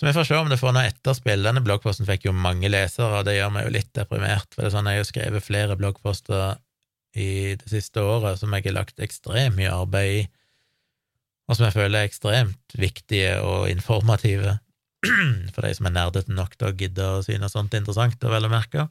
Så 0.00 0.06
vi 0.06 0.14
får 0.16 0.24
se 0.24 0.36
om 0.40 0.48
det 0.48 0.56
får 0.56 0.72
noe 0.72 0.88
etterspill. 0.88 1.42
Denne 1.44 1.60
bloggposten 1.60 2.08
fikk 2.08 2.24
jo 2.24 2.32
mange 2.32 2.70
lesere, 2.72 3.20
og 3.20 3.26
det 3.28 3.36
gjør 3.36 3.50
meg 3.52 3.66
jo 3.66 3.74
litt 3.74 3.90
deprimert, 3.96 4.48
for 4.54 4.62
det 4.62 4.70
er 4.70 4.76
sånn 4.78 4.88
jeg 4.88 5.02
har 5.02 5.08
skrevet 5.10 5.44
flere 5.44 5.76
bloggposter 5.76 6.56
i 7.20 7.56
det 7.60 7.68
siste 7.68 8.00
året 8.00 8.38
som 8.40 8.54
jeg 8.54 8.68
har 8.68 8.78
lagt 8.78 9.02
ekstremt 9.02 9.58
mye 9.58 9.74
arbeid 9.74 10.12
i, 10.14 10.22
og 11.50 11.58
som 11.58 11.66
jeg 11.66 11.74
føler 11.74 11.98
er 11.98 12.08
ekstremt 12.08 12.76
viktige 12.78 13.34
og 13.42 13.66
informative 13.72 14.56
for 15.54 15.66
de 15.66 15.74
som 15.74 15.88
er 15.88 15.96
nerdete 15.96 16.32
nok 16.32 16.54
til 16.56 16.70
å 16.70 16.74
gidde 16.78 17.08
å 17.18 17.22
synes 17.26 17.56
sånt 17.56 17.74
interessant 17.74 18.24
og 18.24 18.32
vel 18.32 18.46
å 18.46 18.52
merke. 18.52 18.86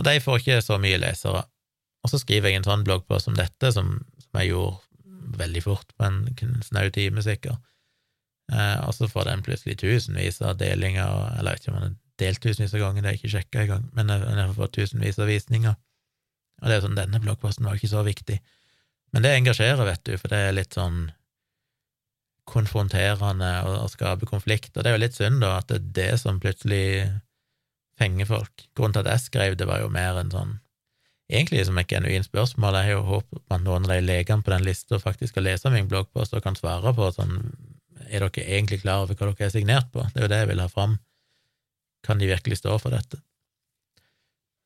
Og 0.00 0.06
de 0.08 0.16
får 0.24 0.40
ikke 0.40 0.60
så 0.64 0.80
mye 0.82 0.98
lesere. 1.00 1.44
Og 2.04 2.12
så 2.12 2.20
skriver 2.20 2.50
jeg 2.50 2.60
en 2.60 2.68
sånn 2.68 2.84
bloggpost 2.86 3.28
som 3.28 3.36
dette, 3.36 3.72
som, 3.76 3.98
som 4.24 4.40
jeg 4.40 4.52
gjorde 4.52 4.78
veldig 5.40 5.62
fort, 5.62 5.90
på 5.96 6.06
en 6.06 6.22
snau 6.64 6.88
time 6.94 7.22
sikkert 7.22 7.60
Eh, 8.50 8.78
og 8.86 8.94
så 8.94 9.06
får 9.08 9.28
den 9.28 9.44
plutselig 9.46 9.76
tusenvis 9.78 10.40
av 10.42 10.56
delinger, 10.58 11.10
eller 11.38 11.54
jeg 11.54 11.60
vet 11.60 11.66
ikke 11.66 11.74
om 11.74 11.84
den 11.84 11.92
er 11.92 12.24
delt 12.24 12.42
tusenvis 12.42 12.74
av 12.74 12.82
ganger, 12.82 13.04
det 13.04 13.10
er 13.10 13.18
ikke 13.20 13.32
sjekka 13.36 13.62
engang, 13.62 13.86
men 13.94 14.10
den 14.10 14.56
fått 14.56 14.74
tusenvis 14.76 15.20
av 15.22 15.30
visninger. 15.30 15.76
Og 16.60 16.66
det 16.66 16.76
er 16.76 16.84
sånn, 16.84 16.98
denne 16.98 17.22
bloggposten 17.22 17.68
var 17.68 17.78
ikke 17.78 17.92
så 17.92 18.02
viktig. 18.04 18.40
Men 19.14 19.24
det 19.24 19.32
engasjerer, 19.36 19.80
vet 19.86 20.02
du, 20.06 20.16
for 20.18 20.32
det 20.32 20.40
er 20.42 20.56
litt 20.56 20.76
sånn 20.76 21.08
konfronterende 22.50 23.50
og, 23.68 23.76
og 23.84 23.92
skaper 23.92 24.28
konflikt, 24.28 24.74
og 24.74 24.82
det 24.82 24.90
er 24.90 24.98
jo 24.98 25.04
litt 25.04 25.18
synd, 25.18 25.40
da, 25.44 25.54
at 25.60 25.70
det 25.70 25.78
er 25.78 25.94
det 26.00 26.10
som 26.24 26.42
plutselig 26.42 26.84
fenger 28.00 28.28
folk. 28.28 28.66
Grunnen 28.74 28.98
til 28.98 29.06
at 29.06 29.14
jeg 29.14 29.28
skrev 29.28 29.56
det, 29.60 29.70
var 29.70 29.84
jo 29.84 29.94
mer 29.94 30.18
en 30.18 30.34
sånn 30.34 30.58
egentlig 31.30 31.64
som 31.66 31.78
et 31.78 31.88
genuint 31.88 32.26
spørsmål. 32.26 32.78
Jeg 32.80 32.90
har 32.90 32.98
jo 32.98 33.08
håpet 33.08 33.42
at 33.54 33.62
noen 33.64 33.86
av 33.86 33.94
de 33.94 34.00
legene 34.04 34.44
på 34.44 34.52
den 34.52 34.66
lista 34.66 34.98
faktisk 35.00 35.34
skal 35.34 35.46
lese 35.46 35.72
min 35.72 35.88
bloggpost 35.90 36.34
og 36.34 36.42
kan 36.44 36.58
svare 36.58 36.94
på 36.96 37.10
sånn 37.16 37.38
er 38.10 38.24
dere 38.24 38.42
egentlig 38.42 38.80
klar 38.82 39.04
over 39.04 39.14
hva 39.14 39.30
dere 39.30 39.46
er 39.46 39.54
signert 39.54 39.90
på? 39.94 40.02
Det 40.10 40.18
er 40.18 40.26
jo 40.26 40.32
det 40.32 40.40
jeg 40.42 40.50
vil 40.50 40.62
ha 40.64 40.68
fram. 40.70 40.98
Kan 42.06 42.18
de 42.18 42.30
virkelig 42.30 42.58
stå 42.58 42.78
for 42.82 42.94
dette? 42.94 43.20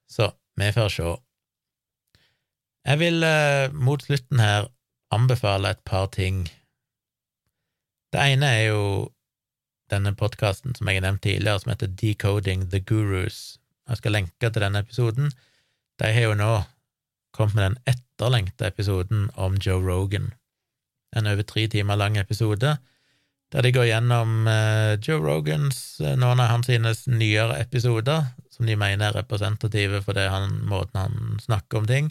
Så 0.08 0.30
vi 0.56 0.70
får 0.72 0.92
se. 0.94 1.14
Jeg 2.84 3.00
vil 3.00 3.24
eh, 3.26 3.72
mot 3.72 4.02
slutten 4.02 4.40
her 4.40 4.68
anbefale 5.14 5.72
et 5.74 5.82
par 5.84 6.06
ting. 6.14 6.44
Det 8.12 8.22
ene 8.22 8.46
er 8.46 8.64
jo 8.70 8.84
denne 9.90 10.14
podkasten 10.16 10.76
som 10.76 10.88
jeg 10.88 11.00
har 11.00 11.06
nevnt 11.06 11.24
tidligere, 11.26 11.60
som 11.60 11.72
heter 11.72 11.90
Decoding 12.00 12.68
the 12.70 12.80
Gurus. 12.80 13.58
Jeg 13.88 14.00
skal 14.00 14.16
lenke 14.16 14.50
til 14.50 14.62
denne 14.62 14.80
episoden. 14.84 15.32
De 16.00 16.10
har 16.14 16.28
jo 16.28 16.38
nå 16.38 16.52
kommet 17.34 17.54
med 17.54 17.64
den 17.64 17.94
etterlengta 17.94 18.66
episoden 18.70 19.28
om 19.34 19.58
Joe 19.60 19.82
Rogan. 19.82 20.32
En 21.16 21.26
over 21.30 21.46
tre 21.46 21.68
timer 21.70 21.98
lang 21.98 22.18
episode 22.18 22.76
der 23.54 23.62
de 23.62 23.70
går 23.70 23.86
gjennom 23.86 24.48
uh, 24.50 24.96
Joe 24.98 25.20
Rogans, 25.22 26.00
uh, 26.02 26.16
noen 26.18 26.40
av 26.42 26.50
hans 26.50 27.06
nyere 27.06 27.60
episoder, 27.62 28.24
som 28.50 28.66
de 28.66 28.74
mener 28.74 29.12
er 29.12 29.18
representative 29.20 30.00
for 30.02 30.16
det 30.18 30.24
han, 30.32 30.56
måten 30.66 30.98
han 30.98 31.38
snakker 31.42 31.78
om 31.78 31.86
ting. 31.86 32.08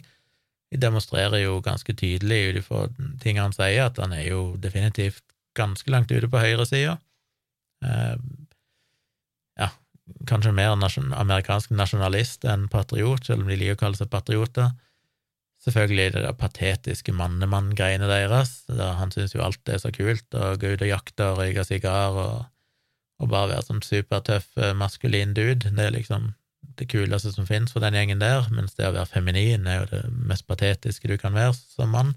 De 0.72 0.80
demonstrerer 0.80 1.42
jo 1.42 1.58
ganske 1.64 1.92
tydelig 1.92 2.38
ut 2.48 2.60
ifra 2.62 2.86
ting 3.20 3.42
han 3.42 3.52
sier, 3.52 3.90
at 3.90 4.00
han 4.00 4.16
er 4.16 4.24
jo 4.30 4.54
definitivt 4.56 5.20
ganske 5.58 5.92
langt 5.92 6.14
ute 6.14 6.30
på 6.32 6.40
høyresida. 6.40 6.96
Kanskje 10.28 10.52
mer 10.52 10.74
nasjon 10.76 11.14
amerikansk 11.16 11.72
nasjonalist 11.72 12.44
enn 12.48 12.66
patriot, 12.72 13.24
selv 13.24 13.44
om 13.44 13.48
de 13.48 13.56
liker 13.56 13.78
å 13.78 13.82
kalle 13.84 14.00
seg 14.00 14.10
patrioter. 14.12 14.72
Selvfølgelig 15.64 16.10
det 16.12 16.22
der 16.26 16.36
patetiske 16.36 17.12
mannemann-greiene 17.16 18.08
deres, 18.10 18.58
der 18.68 18.98
han 18.98 19.12
syns 19.14 19.32
jo 19.32 19.40
alt 19.44 19.68
er 19.72 19.80
så 19.80 19.92
kult, 19.96 20.26
å 20.36 20.52
gå 20.60 20.74
ut 20.74 20.84
og 20.84 20.90
jakte 20.90 21.30
og 21.30 21.40
røyke 21.40 21.64
sigar 21.64 22.18
og, 22.20 22.42
og, 23.22 23.30
bare 23.32 23.54
være 23.54 23.64
sånn 23.70 23.80
supertøff, 23.84 24.50
eh, 24.60 24.74
maskulin 24.76 25.32
dude. 25.36 25.72
Det 25.72 25.86
er 25.86 25.96
liksom 25.96 26.34
det 26.76 26.90
kuleste 26.92 27.32
som 27.32 27.48
finnes 27.48 27.72
for 27.72 27.84
den 27.84 27.96
gjengen 27.96 28.20
der, 28.20 28.44
mens 28.52 28.76
det 28.76 28.90
å 28.90 28.92
være 28.92 29.08
feminin 29.08 29.64
er 29.70 29.80
jo 29.80 29.90
det 29.94 30.02
mest 30.28 30.44
patetiske 30.50 31.08
du 31.08 31.16
kan 31.20 31.36
være 31.36 31.56
som 31.56 31.96
mann. 31.96 32.12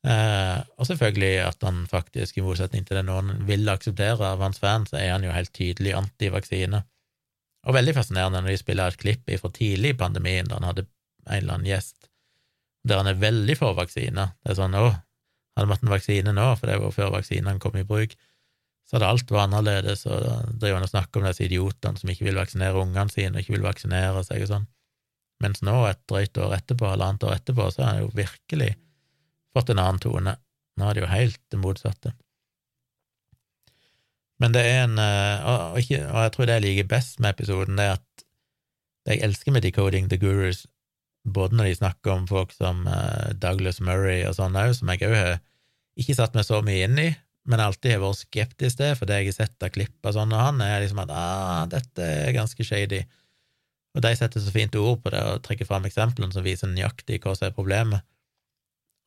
Eh, 0.00 0.58
og 0.80 0.86
selvfølgelig 0.88 1.34
at 1.44 1.66
han 1.66 1.82
faktisk, 1.90 2.38
i 2.38 2.44
motsetning 2.44 2.86
til 2.88 2.96
det 2.96 3.04
noen 3.08 3.34
vil 3.48 3.68
akseptere 3.68 4.32
av 4.32 4.40
hans 4.44 4.62
fans, 4.62 4.92
så 4.92 5.00
er 5.00 5.12
han 5.12 5.26
jo 5.26 5.34
helt 5.34 5.52
tydelig 5.56 5.96
antivaksine. 5.98 6.84
Og 7.68 7.76
veldig 7.76 7.96
fascinerende 7.98 8.40
når 8.40 8.54
de 8.54 8.62
spiller 8.62 8.88
et 8.88 9.00
klipp 9.00 9.28
fra 9.42 9.50
tidlig 9.52 9.92
i 9.92 10.00
pandemien, 10.00 10.48
da 10.48 10.56
han 10.56 10.70
hadde 10.70 10.86
en 11.26 11.36
eller 11.36 11.58
annen 11.58 11.68
gjest 11.68 12.10
der 12.88 13.00
han 13.00 13.10
er 13.10 13.20
veldig 13.20 13.56
for 13.58 13.76
vaksiner. 13.76 14.34
Det 14.40 14.54
er 14.54 14.58
sånn 14.58 14.76
å, 14.78 14.88
hadde 14.88 15.68
vi 15.68 15.76
hatt 15.76 15.84
en 15.84 15.92
vaksine 15.92 16.34
nå, 16.36 16.48
for 16.56 16.70
det 16.70 16.80
var 16.80 16.96
før 16.96 17.14
vaksinene 17.18 17.62
kom 17.62 17.76
i 17.76 17.86
bruk, 17.86 18.14
så 18.88 18.96
hadde 18.96 19.10
alt 19.12 19.30
vært 19.30 19.50
annerledes, 19.50 20.06
og 20.08 20.22
driver 20.58 20.78
han 20.78 20.86
og 20.86 20.92
snakker 20.92 21.20
om 21.20 21.28
disse 21.28 21.44
idiotene 21.46 22.00
som 22.00 22.12
ikke 22.12 22.26
vil 22.26 22.40
vaksinere 22.40 22.80
ungene 22.80 23.12
sine, 23.12 23.34
og 23.34 23.44
ikke 23.44 23.58
vil 23.58 23.66
vaksinere 23.68 24.24
seg 24.26 24.46
og 24.46 24.52
sånn. 24.54 24.68
Mens 25.40 25.62
nå, 25.64 25.76
et 25.88 26.00
drøyt 26.10 26.40
år 26.42 26.56
etterpå, 26.58 26.88
halvannet 26.90 27.24
år 27.28 27.36
etterpå, 27.38 27.68
så 27.72 27.84
er 27.84 27.90
han 27.90 28.02
jo 28.02 28.10
virkelig 28.16 28.72
fått 29.56 29.72
en 29.72 29.82
annen 29.82 30.00
tone. 30.02 30.36
Nå 30.78 30.88
er 30.88 30.96
det 30.96 31.04
jo 31.04 31.12
helt 31.12 31.40
det 31.52 31.60
motsatte. 31.60 32.14
Men 34.40 34.54
det 34.56 34.64
er 34.64 34.84
en 34.86 34.98
eh, 35.00 35.46
og, 35.46 35.80
ikke, 35.82 36.00
og 36.08 36.22
jeg 36.24 36.34
tror 36.34 36.48
det 36.48 36.58
jeg 36.58 36.64
liker 36.64 36.92
best 36.94 37.20
med 37.20 37.34
episoden, 37.34 37.76
det 37.76 37.86
er 37.86 37.98
at 37.98 38.24
jeg 39.10 39.24
elsker 39.26 39.52
med 39.52 39.64
Decoding 39.64 40.08
the 40.08 40.18
Gurus, 40.20 40.64
både 41.24 41.56
når 41.56 41.68
de 41.68 41.78
snakker 41.80 42.12
om 42.12 42.26
folk 42.28 42.52
som 42.54 42.86
uh, 42.88 43.32
Douglas 43.36 43.80
Murray 43.84 44.22
og 44.28 44.36
sånn 44.36 44.56
òg, 44.56 44.72
som 44.76 44.92
jeg 44.92 45.04
òg 45.08 45.16
har 45.16 45.40
ikke 46.00 46.16
satt 46.16 46.36
meg 46.36 46.46
så 46.48 46.60
mye 46.64 46.86
inn 46.86 47.00
i, 47.00 47.08
men 47.50 47.62
alltid 47.64 47.96
har 47.96 48.02
vært 48.04 48.22
skeptisk 48.22 48.80
til, 48.80 48.92
for 48.96 49.08
det 49.08 49.20
jeg 49.20 49.32
har 49.32 49.38
sett 49.40 49.66
av 49.66 49.72
klipp 49.74 50.06
av 50.06 50.14
sånn 50.16 50.32
og 50.36 50.44
han, 50.44 50.60
er 50.64 50.84
liksom 50.84 51.02
at 51.02 51.12
ah, 51.16 51.64
dette 51.68 52.06
er 52.06 52.36
ganske 52.36 52.64
shady. 52.64 53.00
Og 53.96 54.04
de 54.04 54.12
setter 54.16 54.44
så 54.44 54.52
fint 54.54 54.76
ord 54.78 55.00
på 55.02 55.12
det 55.12 55.22
og 55.26 55.42
trekker 55.44 55.68
fram 55.68 55.88
eksemplene 55.88 56.32
som 56.36 56.46
viser 56.46 56.70
nøyaktig 56.70 57.18
hva 57.24 57.34
som 57.34 57.48
er 57.48 57.56
problemet. 57.56 58.06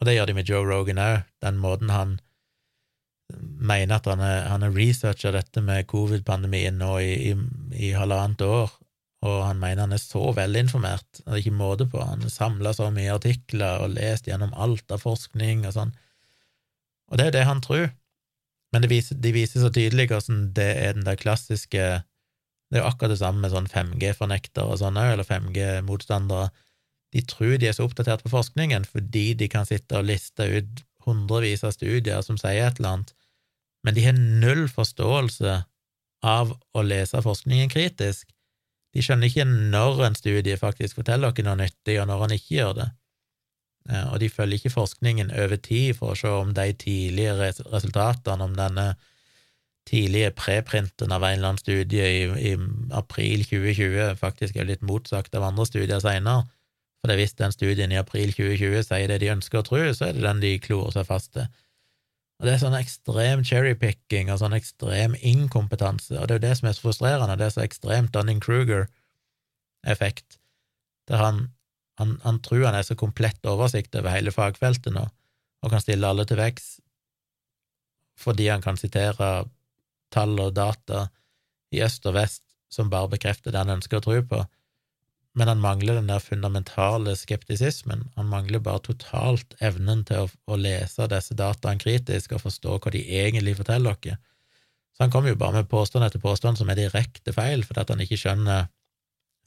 Og 0.04 0.08
det 0.10 0.18
gjør 0.18 0.28
de 0.28 0.34
med 0.36 0.50
Joe 0.50 0.68
Rogan 0.68 1.00
òg, 1.00 1.22
den 1.40 1.60
måten 1.64 1.88
han 1.94 2.18
mener 3.32 3.96
at 3.96 4.08
han 4.12 4.66
har 4.66 4.74
researcha 4.76 5.32
dette 5.32 5.62
med 5.64 5.88
covid-pandemien 5.88 6.76
nå 6.76 6.98
i, 7.00 7.14
i, 7.30 7.36
i 7.88 7.92
halvannet 7.96 8.44
år, 8.44 8.74
og 9.24 9.38
han 9.48 9.62
mener 9.62 9.86
han 9.86 9.96
er 9.96 10.02
så 10.04 10.34
velinformert, 10.36 11.08
det 11.22 11.30
er 11.32 11.40
ikke 11.40 11.56
måte 11.56 11.88
på, 11.88 12.02
han 12.04 12.26
har 12.26 12.34
samla 12.34 12.74
så 12.76 12.90
mye 12.92 13.14
artikler 13.16 13.86
og 13.86 13.96
lest 13.96 14.28
gjennom 14.28 14.52
alt 14.60 14.92
av 14.92 15.06
forskning 15.06 15.64
og 15.70 15.72
sånn, 15.78 15.96
og 17.08 17.22
det 17.22 17.30
er 17.30 17.38
det 17.38 17.46
han 17.48 17.64
tror, 17.64 17.88
men 18.76 18.90
viser, 18.92 19.24
de 19.24 19.32
viser 19.32 19.64
så 19.64 19.72
tydelig 19.72 20.10
hvordan 20.12 20.50
det 20.60 20.68
er 20.82 21.00
den 21.00 21.08
der 21.08 21.16
klassiske 21.16 21.88
Det 22.74 22.80
er 22.80 22.82
jo 22.82 22.90
akkurat 22.90 23.16
det 23.16 23.22
samme 23.22 23.46
med 23.46 23.56
sånn 23.56 23.72
5G-fornektere 23.72 24.68
og 24.68 24.80
sånn 24.82 25.00
òg, 25.00 25.12
eller 25.14 25.28
5G-motstandere. 25.28 26.48
De 27.14 27.22
tror 27.30 27.58
de 27.62 27.70
er 27.70 27.76
så 27.78 27.86
oppdatert 27.86 28.24
på 28.26 28.32
forskningen 28.34 28.88
fordi 28.90 29.34
de 29.38 29.50
kan 29.52 29.68
sitte 29.70 30.00
og 30.00 30.10
liste 30.10 30.48
ut 30.50 30.84
hundrevis 31.06 31.66
av 31.68 31.76
studier 31.76 32.24
som 32.26 32.40
sier 32.40 32.70
et 32.70 32.80
eller 32.80 32.98
annet, 32.98 33.14
men 33.84 33.96
de 33.96 34.06
har 34.06 34.16
null 34.18 34.66
forståelse 34.72 35.58
av 36.24 36.54
å 36.56 36.84
lese 36.88 37.20
forskningen 37.22 37.72
kritisk. 37.72 38.30
De 38.96 39.04
skjønner 39.04 39.28
ikke 39.28 39.46
når 39.50 40.04
en 40.08 40.16
studie 40.16 40.60
faktisk 40.60 41.02
forteller 41.02 41.34
dere 41.36 41.50
noe 41.50 41.60
nyttig, 41.66 41.98
og 42.00 42.08
når 42.08 42.22
han 42.24 42.36
ikke 42.38 42.56
gjør 42.56 42.76
det. 42.78 42.90
Og 44.14 44.20
de 44.22 44.30
følger 44.32 44.62
ikke 44.62 44.78
forskningen 44.78 45.34
over 45.36 45.60
tid 45.60 45.98
for 45.98 46.14
å 46.14 46.20
se 46.20 46.32
om 46.32 46.54
de 46.56 46.70
tidlige 46.80 47.34
resultatene, 47.74 48.48
om 48.48 48.56
denne 48.56 48.94
tidlige 49.90 50.32
preprinten 50.38 51.12
av 51.12 51.26
en 51.26 51.36
eller 51.36 51.50
annen 51.50 51.60
studie 51.60 52.06
i, 52.08 52.54
i 52.54 52.54
april 52.96 53.44
2020 53.44 54.16
faktisk 54.22 54.56
er 54.56 54.70
litt 54.70 54.86
motsagt 54.88 55.36
av 55.36 55.50
andre 55.50 55.68
studier 55.68 56.00
seinere. 56.00 56.46
For 57.04 57.12
hvis 57.20 57.36
den 57.36 57.52
studien 57.52 57.92
i 57.92 58.00
april 58.00 58.32
2020 58.32 58.86
sier 58.88 59.12
det 59.12 59.20
de 59.20 59.28
ønsker 59.34 59.60
å 59.60 59.66
tro, 59.68 59.82
så 59.92 60.08
er 60.08 60.14
det 60.16 60.24
den 60.24 60.40
de 60.40 60.56
klorer 60.64 60.94
seg 60.96 61.04
fast 61.10 61.34
til. 61.36 61.48
Og 62.40 62.44
Det 62.48 62.54
er 62.54 62.64
sånn 62.64 62.80
ekstrem 62.80 63.40
cherrypicking 63.48 64.28
og 64.32 64.38
sånn 64.40 64.56
ekstrem 64.56 65.12
inkompetanse, 65.20 66.16
og 66.18 66.24
det 66.28 66.34
er 66.34 66.40
jo 66.40 66.48
det 66.48 66.56
som 66.60 66.68
er 66.70 66.76
så 66.78 66.86
frustrerende, 66.88 67.40
det 67.40 67.48
er 67.48 67.56
så 67.56 67.64
ekstremt 67.64 68.14
Dunning-Kruger-effekt, 68.16 70.30
der 71.12 71.20
han, 71.20 71.38
han, 72.00 72.10
han, 72.24 72.38
tror 72.44 72.68
han 72.70 72.80
er 72.80 72.86
så 72.88 72.96
komplett 73.00 73.42
oversikt 73.48 73.92
over 74.00 74.10
hele 74.16 74.32
fagfeltet 74.32 74.94
nå, 74.96 75.06
og 75.64 75.68
kan 75.72 75.84
stille 75.84 76.08
alle 76.08 76.26
til 76.28 76.40
vekst 76.40 76.84
fordi 78.20 78.48
han 78.48 78.62
kan 78.62 78.78
sitere 78.78 79.46
tall 80.14 80.38
og 80.40 80.54
data 80.56 81.08
i 81.74 81.82
øst 81.84 82.06
og 82.06 82.18
vest 82.18 82.44
som 82.74 82.90
bare 82.90 83.12
bekrefter 83.14 83.54
det 83.54 83.62
han 83.62 83.76
ønsker 83.76 84.00
å 84.00 84.06
tro 84.06 84.20
på, 84.30 84.42
men 85.34 85.50
han 85.50 85.62
mangler 85.62 85.98
den 85.98 86.12
der 86.12 86.22
fundamentale 86.22 87.16
skeptisismen. 87.18 88.06
Han 88.16 88.30
mangler 88.30 88.62
bare 88.62 88.84
totalt 88.86 89.56
evnen 89.66 90.04
til 90.06 90.28
å, 90.28 90.30
å 90.46 90.58
lese 90.60 91.08
disse 91.10 91.34
dataene 91.38 91.82
kritisk 91.82 92.36
og 92.36 92.44
forstå 92.46 92.78
hva 92.78 92.94
de 92.94 93.02
egentlig 93.18 93.56
forteller 93.58 93.96
oss. 93.96 94.20
Så 94.94 95.02
han 95.02 95.14
kommer 95.14 95.34
jo 95.34 95.40
bare 95.42 95.58
med 95.58 95.72
påstand 95.72 96.06
etter 96.06 96.22
påstand 96.22 96.60
som 96.60 96.70
er 96.70 96.78
direkte 96.78 97.34
feil, 97.34 97.66
fordi 97.66 97.82
at 97.82 97.90
han 97.90 98.04
ikke 98.06 98.20
skjønner 98.22 98.68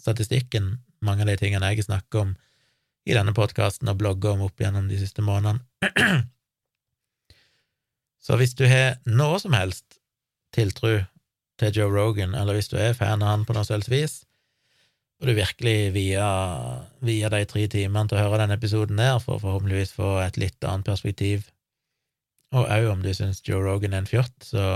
statistikken, 0.03 0.81
mange 1.07 1.23
av 1.23 1.31
de 1.31 1.39
tingene 1.39 1.71
jeg 1.71 1.87
snakker 1.87 2.25
om 2.25 2.35
i 3.07 3.15
denne 3.15 3.35
podkasten 3.37 3.87
og 3.93 4.01
blogger 4.01 4.35
om 4.35 4.49
opp 4.49 4.59
gjennom 4.61 4.89
de 4.91 4.99
siste 4.99 5.23
månedene. 5.23 5.63
Så 8.27 8.35
hvis 8.41 8.57
du 8.59 8.67
har 8.67 8.99
noe 9.07 9.39
som 9.39 9.55
helst 9.55 10.01
tiltro 10.57 10.97
til 11.63 11.79
Joe 11.79 11.93
Rogan, 11.95 12.35
eller 12.35 12.59
hvis 12.59 12.73
du 12.73 12.75
er 12.81 12.97
fan 12.99 13.23
av 13.23 13.31
han 13.31 13.47
på 13.47 13.55
noe 13.55 13.65
selvs 13.69 13.87
vis, 13.93 14.25
og 15.17 15.29
du 15.29 15.33
virkelig 15.33 15.93
via, 15.95 16.27
via 17.01 17.31
de 17.33 17.43
tre 17.49 17.65
timene 17.73 18.09
til 18.09 18.19
å 18.19 18.25
høre 18.27 18.43
denne 18.43 18.59
episoden 18.59 19.01
der, 19.01 19.17
for 19.23 19.41
forhåpentligvis 19.41 19.95
få 19.97 20.17
et 20.21 20.37
litt 20.41 20.67
annet 20.67 20.89
perspektiv. 20.89 21.47
Og 22.55 22.69
òg 22.69 22.91
om 22.91 23.05
du 23.05 23.13
syns 23.17 23.41
Joe 23.47 23.63
Rogan 23.65 23.97
er 23.97 24.05
en 24.05 24.11
fjott, 24.11 24.35
så, 24.45 24.67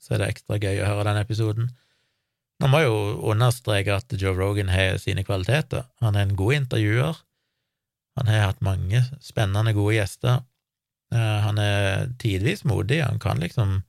så 0.00 0.16
er 0.16 0.22
det 0.22 0.30
ekstra 0.32 0.58
gøy 0.62 0.80
å 0.80 0.88
høre 0.88 1.10
den 1.10 1.20
episoden. 1.20 1.68
Nå 2.62 2.70
må 2.72 2.80
jeg 2.80 2.88
jo 2.88 3.30
understreke 3.34 3.98
at 4.00 4.16
Joe 4.16 4.32
Rogan 4.36 4.72
har 4.72 4.96
sine 5.02 5.24
kvaliteter. 5.26 5.84
Han 6.00 6.16
er 6.16 6.24
en 6.24 6.36
god 6.38 6.62
intervjuer. 6.62 7.18
Han 8.16 8.30
har 8.32 8.46
hatt 8.46 8.64
mange 8.64 9.02
spennende, 9.20 9.76
gode 9.76 9.98
gjester. 9.98 10.40
Eh, 11.12 11.38
han 11.44 11.60
er 11.60 12.08
tidvis 12.22 12.64
modig. 12.64 13.02
Han 13.04 13.20
kan 13.20 13.44
liksom 13.44 13.82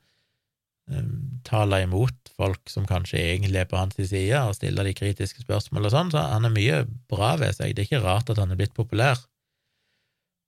eh, 0.92 1.08
tale 1.48 1.86
imot 1.86 2.27
folk 2.38 2.70
som 2.70 2.86
kanskje 2.90 3.20
egentlig 3.20 3.64
er 3.64 3.70
på 3.70 3.80
hans 3.80 3.98
side, 3.98 4.42
og 4.44 4.56
stiller 4.58 4.86
de 4.86 4.94
kritiske 4.98 5.42
spørsmål 5.42 5.90
og 5.90 5.94
sånn, 5.94 6.12
så 6.14 6.24
han 6.36 6.46
er 6.46 6.54
mye 6.54 6.84
bra 7.10 7.34
ved 7.42 7.58
seg. 7.58 7.74
Det 7.74 7.84
er 7.84 7.90
ikke 7.90 8.06
rart 8.06 8.30
at 8.30 8.42
han 8.42 8.54
er 8.54 8.60
blitt 8.60 8.78
populær, 8.78 9.18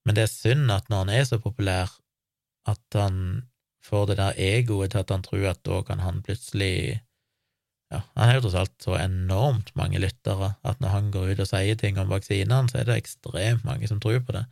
men 0.05 0.17
det 0.17 0.25
er 0.25 0.31
synd 0.31 0.71
at 0.73 0.87
når 0.89 1.03
han 1.03 1.13
er 1.17 1.25
så 1.27 1.37
populær, 1.41 1.91
at 2.69 2.97
han 2.97 3.43
får 3.85 4.09
det 4.09 4.17
der 4.19 4.39
egoet 4.41 4.93
til 4.93 5.03
at 5.03 5.13
han 5.13 5.25
tror 5.25 5.45
at 5.51 5.61
da 5.65 5.81
kan 5.87 6.01
han 6.03 6.23
plutselig 6.25 6.99
ja, 7.89 8.01
Han 8.15 8.27
har 8.27 8.35
jo 8.37 8.41
tross 8.43 8.57
alt 8.59 8.83
så 8.83 8.97
enormt 8.99 9.71
mange 9.79 10.01
lyttere 10.01 10.51
at 10.67 10.81
når 10.83 10.91
han 10.93 11.07
går 11.13 11.31
ut 11.31 11.39
og 11.41 11.49
sier 11.49 11.77
ting 11.79 11.97
om 11.97 12.11
vaksinene, 12.11 12.69
så 12.69 12.81
er 12.81 12.89
det 12.89 12.99
ekstremt 12.99 13.65
mange 13.65 13.89
som 13.89 14.01
tror 14.03 14.19
på 14.25 14.35
det. 14.35 14.43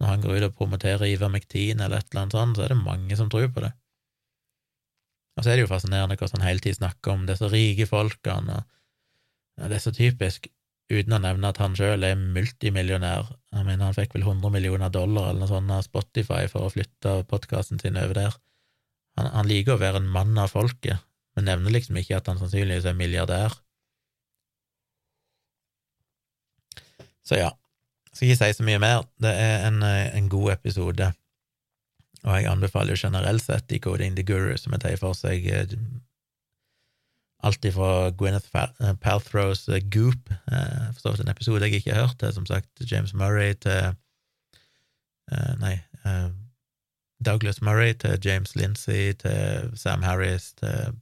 Når 0.00 0.08
han 0.08 0.24
går 0.24 0.38
ut 0.38 0.46
og 0.48 0.54
promoterer 0.60 1.04
Ivermektin 1.10 1.82
eller 1.84 2.00
et 2.00 2.08
eller 2.08 2.22
annet 2.22 2.36
sånt, 2.38 2.56
så 2.56 2.64
er 2.64 2.72
det 2.72 2.80
mange 2.80 3.18
som 3.20 3.28
tror 3.28 3.50
på 3.52 3.66
det. 3.66 3.74
Og 5.34 5.42
så 5.42 5.50
er 5.50 5.58
det 5.58 5.64
jo 5.64 5.70
fascinerende 5.70 6.16
hvordan 6.18 6.42
han 6.42 6.48
hele 6.48 6.62
tiden 6.62 6.78
snakker 6.78 7.14
om 7.14 7.24
disse 7.26 7.48
rike 7.50 7.86
folkene, 7.90 8.62
og 9.60 9.70
det 9.70 9.78
er 9.78 9.82
så 9.82 9.92
typisk, 9.94 10.48
uten 10.90 11.14
å 11.16 11.20
nevne 11.22 11.50
at 11.50 11.58
han 11.62 11.76
sjøl 11.78 12.04
er 12.06 12.18
multimillionær. 12.18 13.30
Jeg 13.54 13.66
mener, 13.66 13.86
han 13.86 13.96
fikk 13.96 14.16
vel 14.16 14.26
100 14.26 14.52
millioner 14.52 14.92
dollar 14.92 15.30
eller 15.30 15.44
noe 15.44 15.50
sånt 15.50 15.72
av 15.72 15.84
Spotify 15.86 16.44
for 16.50 16.66
å 16.66 16.72
flytte 16.74 17.20
podkasten 17.30 17.80
sin 17.80 17.98
over 18.00 18.18
der. 18.18 18.38
Han, 19.18 19.30
han, 19.30 19.48
liker 19.48 19.76
å 19.76 19.80
være 19.80 20.02
en 20.02 20.10
mann 20.10 20.34
av 20.42 20.52
folket, 20.52 21.02
men 21.34 21.48
nevner 21.48 21.74
liksom 21.76 21.98
ikke 22.00 22.18
at 22.18 22.30
han 22.30 22.40
sannsynligvis 22.40 22.88
er 22.90 22.98
milliardær. 22.98 23.54
Så 27.24 27.38
ja, 27.38 27.52
skal 28.12 28.28
ikke 28.28 28.40
si 28.42 28.58
så 28.58 28.66
mye 28.66 28.82
mer. 28.82 29.06
Det 29.22 29.30
er 29.32 29.68
en, 29.70 29.80
en 29.86 30.28
god 30.30 30.58
episode. 30.58 31.12
Og 32.24 32.38
jeg 32.38 32.48
anbefaler 32.48 32.94
jo 32.94 33.06
generelt 33.06 33.44
sett 33.44 33.68
Decoding 33.68 34.16
the 34.16 34.24
Guru, 34.24 34.56
som 34.56 34.74
tar 34.80 34.96
for 35.00 35.16
seg 35.16 35.44
eh, 35.52 35.74
alt 37.44 37.66
ifra 37.68 38.10
Gwyneth 38.16 38.48
eh, 38.56 38.94
Palthrows 39.00 39.66
eh, 39.68 39.82
Goop, 39.92 40.32
for 40.48 41.02
så 41.02 41.12
vidt 41.12 41.26
en 41.26 41.34
episode 41.34 41.68
jeg 41.68 41.82
ikke 41.82 41.92
har 41.92 42.06
hørt, 42.06 42.18
til 42.22 42.32
som 42.32 42.48
sagt 42.48 42.84
James 42.90 43.14
Murray 43.14 43.54
til 43.60 43.94
Nei, 45.60 45.78
Douglas 47.24 47.62
Murray 47.64 47.94
til 47.96 48.18
James 48.20 48.52
Lindsay 48.60 49.14
til 49.16 49.70
Sam 49.80 50.02
Harris 50.04 50.50
til 50.60 50.98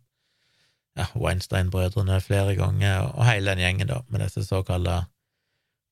ja, 0.95 1.09
Weinstein-brødrene 1.19 2.21
flere 2.23 2.55
ganger, 2.55 3.09
og 3.17 3.27
hele 3.27 3.51
den 3.51 3.59
gjengen, 3.59 3.91
da, 3.91 3.99
med 4.09 4.23
disse 4.23 4.45
såkalte 4.47 5.01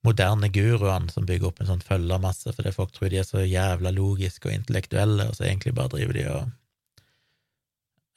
moderne 0.07 0.49
guruene 0.49 1.13
som 1.13 1.27
bygger 1.29 1.51
opp 1.51 1.61
en 1.61 1.69
sånn 1.69 1.85
følgermasse 1.85 2.55
fordi 2.57 2.73
folk 2.73 2.95
tror 2.97 3.11
de 3.13 3.21
er 3.21 3.27
så 3.29 3.45
jævla 3.45 3.93
logiske 3.93 4.49
og 4.49 4.55
intellektuelle, 4.55 5.29
og 5.29 5.37
så 5.37 5.45
egentlig 5.49 5.75
bare 5.77 5.93
driver 5.97 6.17
de 6.17 6.27
og 6.31 6.49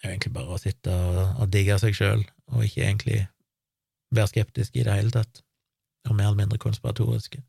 er 0.03 0.09
jo 0.09 0.15
egentlig 0.17 0.33
bare 0.35 0.55
å 0.55 0.59
sitte 0.59 0.91
og, 0.91 1.19
og 1.39 1.49
digge 1.51 1.79
seg 1.79 1.95
sjøl, 1.95 2.25
og 2.51 2.65
ikke 2.65 2.83
egentlig 2.83 3.19
være 4.13 4.31
skeptisk 4.33 4.75
i 4.75 4.83
det 4.85 4.97
hele 4.97 5.13
tatt, 5.13 5.41
og 6.09 6.15
mer 6.17 6.29
eller 6.29 6.41
mindre 6.43 6.59
konspiratoriske. 6.61 7.39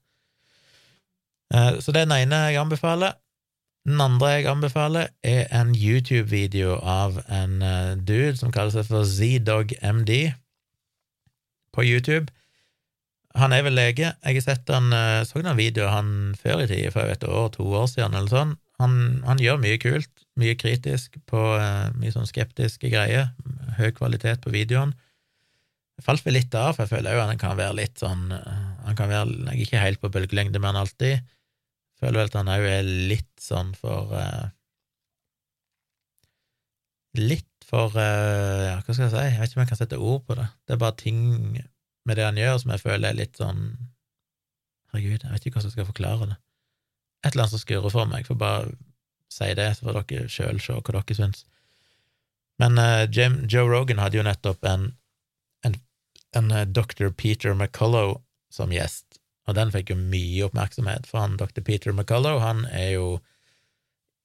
Eh, 1.55 1.81
så 1.81 1.93
det 1.93 2.05
er 2.05 2.09
den 2.09 2.17
ene 2.17 2.41
jeg 2.47 2.61
anbefaler. 2.63 3.19
Den 3.85 4.01
andre 4.01 4.31
jeg 4.37 4.47
anbefaler, 4.49 5.11
er 5.23 5.51
en 5.53 5.75
YouTube-video 5.75 6.79
av 6.79 7.19
en 7.27 7.59
eh, 7.63 7.97
dude 7.99 8.37
som 8.41 8.55
kaller 8.55 8.73
seg 8.79 8.87
for 8.89 9.05
ZDogMD 9.05 10.15
på 11.75 11.85
YouTube 11.85 12.31
han 13.35 13.55
er 13.55 13.65
vel 13.67 13.75
lege. 13.75 14.13
Jeg 14.23 14.37
har 14.39 14.45
sett 14.45 14.71
han, 14.71 14.93
eh, 14.95 15.25
så 15.27 15.41
noen 15.43 15.59
videoer 15.59 15.91
han 15.91 16.11
før 16.39 16.63
i 16.63 16.69
tid, 16.71 16.93
for 16.95 17.11
et 17.11 17.25
år, 17.27 17.49
to 17.57 17.67
år 17.67 17.89
siden, 17.91 18.15
eller 18.15 18.31
sånn. 18.31 18.53
Han, 18.83 18.95
han 19.27 19.41
gjør 19.43 19.59
mye 19.63 19.79
kult, 19.83 20.11
mye 20.39 20.55
kritisk 20.59 21.19
på 21.31 21.41
uh, 21.59 21.91
mye 21.99 22.11
sånn 22.15 22.27
skeptiske 22.27 22.91
greier. 22.91 23.31
Høy 23.79 23.93
kvalitet 23.95 24.43
på 24.43 24.51
videoen. 24.55 24.95
Jeg 25.99 26.07
falt 26.07 26.25
vel 26.27 26.35
litt 26.39 26.55
av, 26.59 26.73
for 26.75 26.85
jeg 26.85 26.93
føler 26.97 27.15
òg 27.15 27.29
han 27.31 27.39
kan 27.39 27.55
være 27.59 27.79
litt 27.79 28.01
sånn 28.03 28.33
uh, 28.35 28.65
Han 28.83 28.97
kan 28.99 29.13
være 29.13 29.31
jeg 29.31 29.53
er 29.53 29.61
ikke 29.63 29.83
helt 29.85 30.01
på 30.03 30.11
bølgelengde 30.11 30.59
med 30.59 30.73
han 30.73 30.81
alltid. 30.83 31.23
Jeg 31.23 32.03
føler 32.03 32.19
vel 32.19 32.33
at 32.33 32.39
han 32.41 32.51
òg 32.51 32.67
er 32.67 32.91
litt 33.15 33.31
sånn 33.43 33.71
for 33.79 34.11
uh, 34.15 34.51
Litt 37.15 37.51
for 37.65 37.95
Ja, 37.95 38.81
hva 38.83 38.91
skal 38.91 39.07
jeg 39.07 39.13
si? 39.15 39.21
Jeg 39.23 39.39
vet 39.39 39.53
ikke 39.53 39.61
om 39.61 39.63
jeg 39.63 39.71
kan 39.71 39.79
sette 39.79 39.99
ord 40.03 40.25
på 40.27 40.35
det. 40.37 40.49
Det 40.67 40.75
er 40.75 40.83
bare 40.83 40.99
ting 40.99 41.23
med 42.05 42.19
det 42.19 42.27
han 42.27 42.39
gjør, 42.39 42.59
som 42.61 42.73
jeg 42.75 42.83
føler 42.85 43.11
er 43.11 43.21
litt 43.23 43.41
sånn 43.41 43.67
Herregud, 44.95 45.25
jeg 45.25 45.33
vet 45.33 45.47
ikke 45.47 45.59
hvordan 45.59 45.71
jeg 45.71 45.75
skal 45.75 45.89
forklare 45.89 46.27
det. 46.31 46.37
Et 47.25 47.33
eller 47.33 47.45
annet 47.45 47.55
som 47.57 47.61
skurrer 47.65 47.91
for 47.91 48.07
meg. 48.07 48.21
Jeg 48.23 48.29
får 48.29 48.37
bare 48.39 48.75
si 49.33 49.49
det, 49.59 49.67
så 49.75 49.89
får 49.89 49.97
dere 49.99 50.31
sjøl 50.31 50.61
se 50.63 50.77
hva 50.77 50.93
dere 50.95 51.17
syns. 51.19 51.41
Men 52.63 52.79
uh, 52.79 53.03
Jim, 53.11 53.41
Joe 53.51 53.67
Rogan 53.67 53.99
hadde 53.99 54.21
jo 54.21 54.27
nettopp 54.27 54.63
en, 54.71 54.93
en, 55.67 55.75
en 56.39 56.55
uh, 56.55 56.63
dr. 56.63 57.09
Peter 57.11 57.57
McCullough 57.57 58.21
som 58.55 58.71
gjest, 58.71 59.19
og 59.49 59.59
den 59.59 59.73
fikk 59.75 59.91
jo 59.91 59.99
mye 59.99 60.47
oppmerksomhet, 60.47 61.09
for 61.11 61.25
han 61.25 61.39
dr. 61.41 61.65
Peter 61.67 61.91
McCullough 61.91 62.45
han 62.45 62.63
er 62.71 62.95
jo 62.95 63.09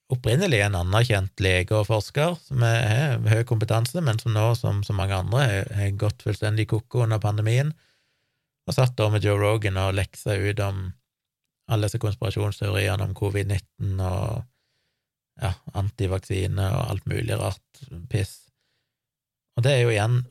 opprinnelig 0.10 0.62
en 0.66 0.78
anerkjent 0.80 1.42
lege 1.44 1.76
og 1.78 1.88
forsker 1.90 2.38
som 2.42 2.64
har 2.66 3.20
høy 3.30 3.44
kompetanse, 3.48 4.02
men 4.02 4.18
som 4.22 4.34
nå, 4.34 4.48
som 4.58 4.82
så 4.86 4.96
mange 4.98 5.18
andre, 5.18 5.64
har 5.76 5.98
gått 6.02 6.26
fullstendig 6.26 6.68
ko-ko 6.72 7.06
under 7.06 7.22
pandemien, 7.22 7.74
og 8.68 8.76
satt 8.76 8.96
da 8.98 9.10
med 9.14 9.26
Joe 9.26 9.38
Rogan 9.42 9.78
og 9.82 9.96
leksa 9.98 10.38
ut 10.38 10.62
om 10.66 10.88
alle 11.70 11.86
disse 11.86 12.02
konspirasjonsteoriene 12.02 13.06
om 13.06 13.16
covid-19 13.18 14.02
og 14.02 14.44
ja, 15.40 15.54
antivaksine 15.78 16.70
og 16.74 16.94
alt 16.94 17.10
mulig 17.10 17.38
rart 17.40 17.84
piss. 18.10 18.36
Og 19.58 19.66
det 19.66 19.76
er 19.76 19.84
jo 19.84 19.94
igjen 19.94 20.22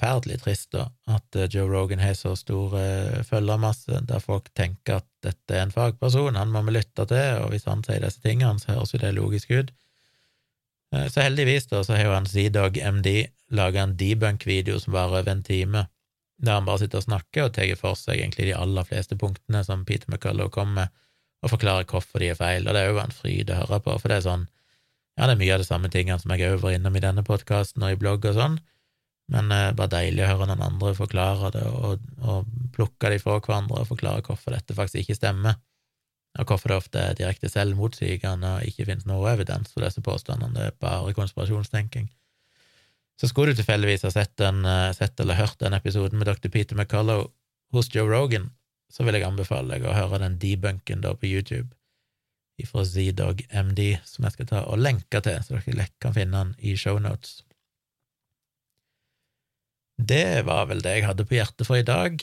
forferdelig 0.00 0.40
trist, 0.40 0.70
da, 0.72 0.88
at 1.12 1.36
eh, 1.36 1.48
Joe 1.50 1.68
Rogan 1.68 2.00
har 2.00 2.14
så 2.14 2.32
stor 2.36 2.72
uh, 2.72 3.20
følgermasse, 3.26 4.00
der 4.08 4.22
folk 4.24 4.48
tenker 4.56 5.00
at 5.00 5.06
dette 5.24 5.54
er 5.54 5.66
en 5.66 5.74
fagperson, 5.74 6.38
han 6.40 6.52
må 6.52 6.62
vi 6.66 6.78
lytte 6.78 7.04
til, 7.06 7.42
og 7.44 7.52
hvis 7.52 7.68
han 7.68 7.84
sier 7.84 8.00
disse 8.00 8.22
tingene, 8.24 8.58
så 8.58 8.72
høres 8.72 8.94
jo 8.94 9.00
det 9.02 9.12
logisk 9.16 9.50
ut. 9.52 9.72
Uh, 10.94 11.06
så 11.12 11.26
heldigvis, 11.26 11.68
da, 11.68 11.82
så 11.84 11.98
har 11.98 12.08
jo 12.08 12.14
han 12.16 12.28
ZDog 12.28 12.80
MD 12.80 13.28
laga 13.52 13.84
en 13.84 13.96
debunk-video 14.00 14.78
som 14.80 14.96
varer 14.96 15.20
over 15.20 15.34
en 15.34 15.44
time, 15.44 15.84
der 16.40 16.56
han 16.56 16.64
bare 16.64 16.80
sitter 16.80 17.02
og 17.02 17.08
snakker 17.08 17.46
og 17.46 17.52
tar 17.58 17.74
for 17.76 17.98
seg 17.98 18.22
egentlig 18.22 18.48
de 18.48 18.56
aller 18.56 18.86
fleste 18.88 19.18
punktene 19.20 19.60
som 19.66 19.84
Peter 19.84 20.08
McCullough 20.08 20.52
kommer 20.54 20.86
med, 20.86 20.96
og 21.44 21.52
forklarer 21.52 21.88
hvorfor 21.88 22.22
de 22.22 22.32
er 22.32 22.40
feil, 22.40 22.64
og 22.64 22.76
det 22.76 22.80
er 22.80 22.90
jo 22.94 23.00
en 23.02 23.12
fryd 23.12 23.52
å 23.52 23.60
høre 23.62 23.82
på, 23.84 24.00
for 24.00 24.12
det 24.12 24.20
er 24.20 24.26
sånn 24.30 24.48
Ja, 25.18 25.26
det 25.26 25.34
er 25.34 25.40
mye 25.40 25.52
av 25.52 25.60
de 25.60 25.66
samme 25.66 25.88
tingene 25.92 26.16
som 26.22 26.32
jeg 26.32 26.48
òg 26.48 26.62
var 26.62 26.72
innom 26.72 26.94
i 26.96 27.02
denne 27.02 27.24
podkasten 27.26 27.82
og 27.84 27.92
i 27.92 27.98
blogg 28.00 28.24
og 28.30 28.36
sånn, 28.38 28.54
men 29.30 29.50
eh, 29.54 29.72
bare 29.76 29.94
deilig 29.94 30.24
å 30.26 30.30
høre 30.32 30.48
noen 30.50 30.64
andre 30.66 30.92
forklare 30.98 31.52
det, 31.54 31.64
og, 31.66 32.06
og 32.26 32.48
plukke 32.74 33.12
de 33.12 33.18
fra 33.22 33.38
hverandre 33.38 33.82
og 33.82 33.90
forklare 33.90 34.24
hvorfor 34.26 34.56
dette 34.56 34.76
faktisk 34.76 35.04
ikke 35.04 35.18
stemmer, 35.18 35.58
og 36.38 36.46
hvorfor 36.46 36.72
det 36.72 36.78
ofte 36.78 37.02
er 37.02 37.18
direkte 37.18 37.50
selvmotsigende 37.50 38.54
og 38.58 38.68
ikke 38.70 38.86
finnes 38.86 39.08
noe 39.08 39.32
evidens 39.32 39.72
for 39.74 39.86
disse 39.86 40.02
påstandene, 40.04 40.54
det 40.54 40.68
er 40.70 40.78
bare 40.82 41.14
konspirasjonstenking. 41.16 42.08
Så 43.20 43.28
skulle 43.28 43.52
du 43.52 43.60
tilfeldigvis 43.60 44.06
ha 44.06 44.12
sett, 44.14 44.36
den, 44.40 44.64
eh, 44.64 44.92
sett 44.96 45.20
eller 45.20 45.38
hørt 45.38 45.58
den 45.60 45.76
episoden 45.76 46.18
med 46.18 46.30
dr. 46.30 46.48
Peter 46.48 46.78
McCullough 46.78 47.28
hos 47.74 47.90
Joe 47.94 48.08
Rogan, 48.08 48.50
så 48.90 49.04
vil 49.06 49.18
jeg 49.18 49.26
anbefale 49.26 49.76
deg 49.76 49.84
å 49.86 49.94
høre 49.94 50.22
den 50.22 50.38
debunken 50.42 51.04
da 51.04 51.12
på 51.14 51.28
YouTube 51.28 51.70
ifra 52.60 52.84
ZDog 52.84 53.44
MD, 53.50 53.98
som 54.04 54.26
jeg 54.26 54.34
skal 54.34 54.48
ta 54.50 54.64
og 54.68 54.80
lenke 54.80 55.22
til, 55.24 55.38
så 55.44 55.56
dere 55.56 55.78
lett 55.78 55.94
kan 56.02 56.16
finne 56.16 56.42
den 56.42 56.52
i 56.58 56.76
shownotes. 56.76 57.40
Det 60.00 60.42
var 60.48 60.68
vel 60.70 60.82
det 60.84 60.96
jeg 60.96 61.08
hadde 61.08 61.26
på 61.28 61.36
hjertet 61.36 61.68
for 61.68 61.78
i 61.78 61.86
dag. 61.86 62.22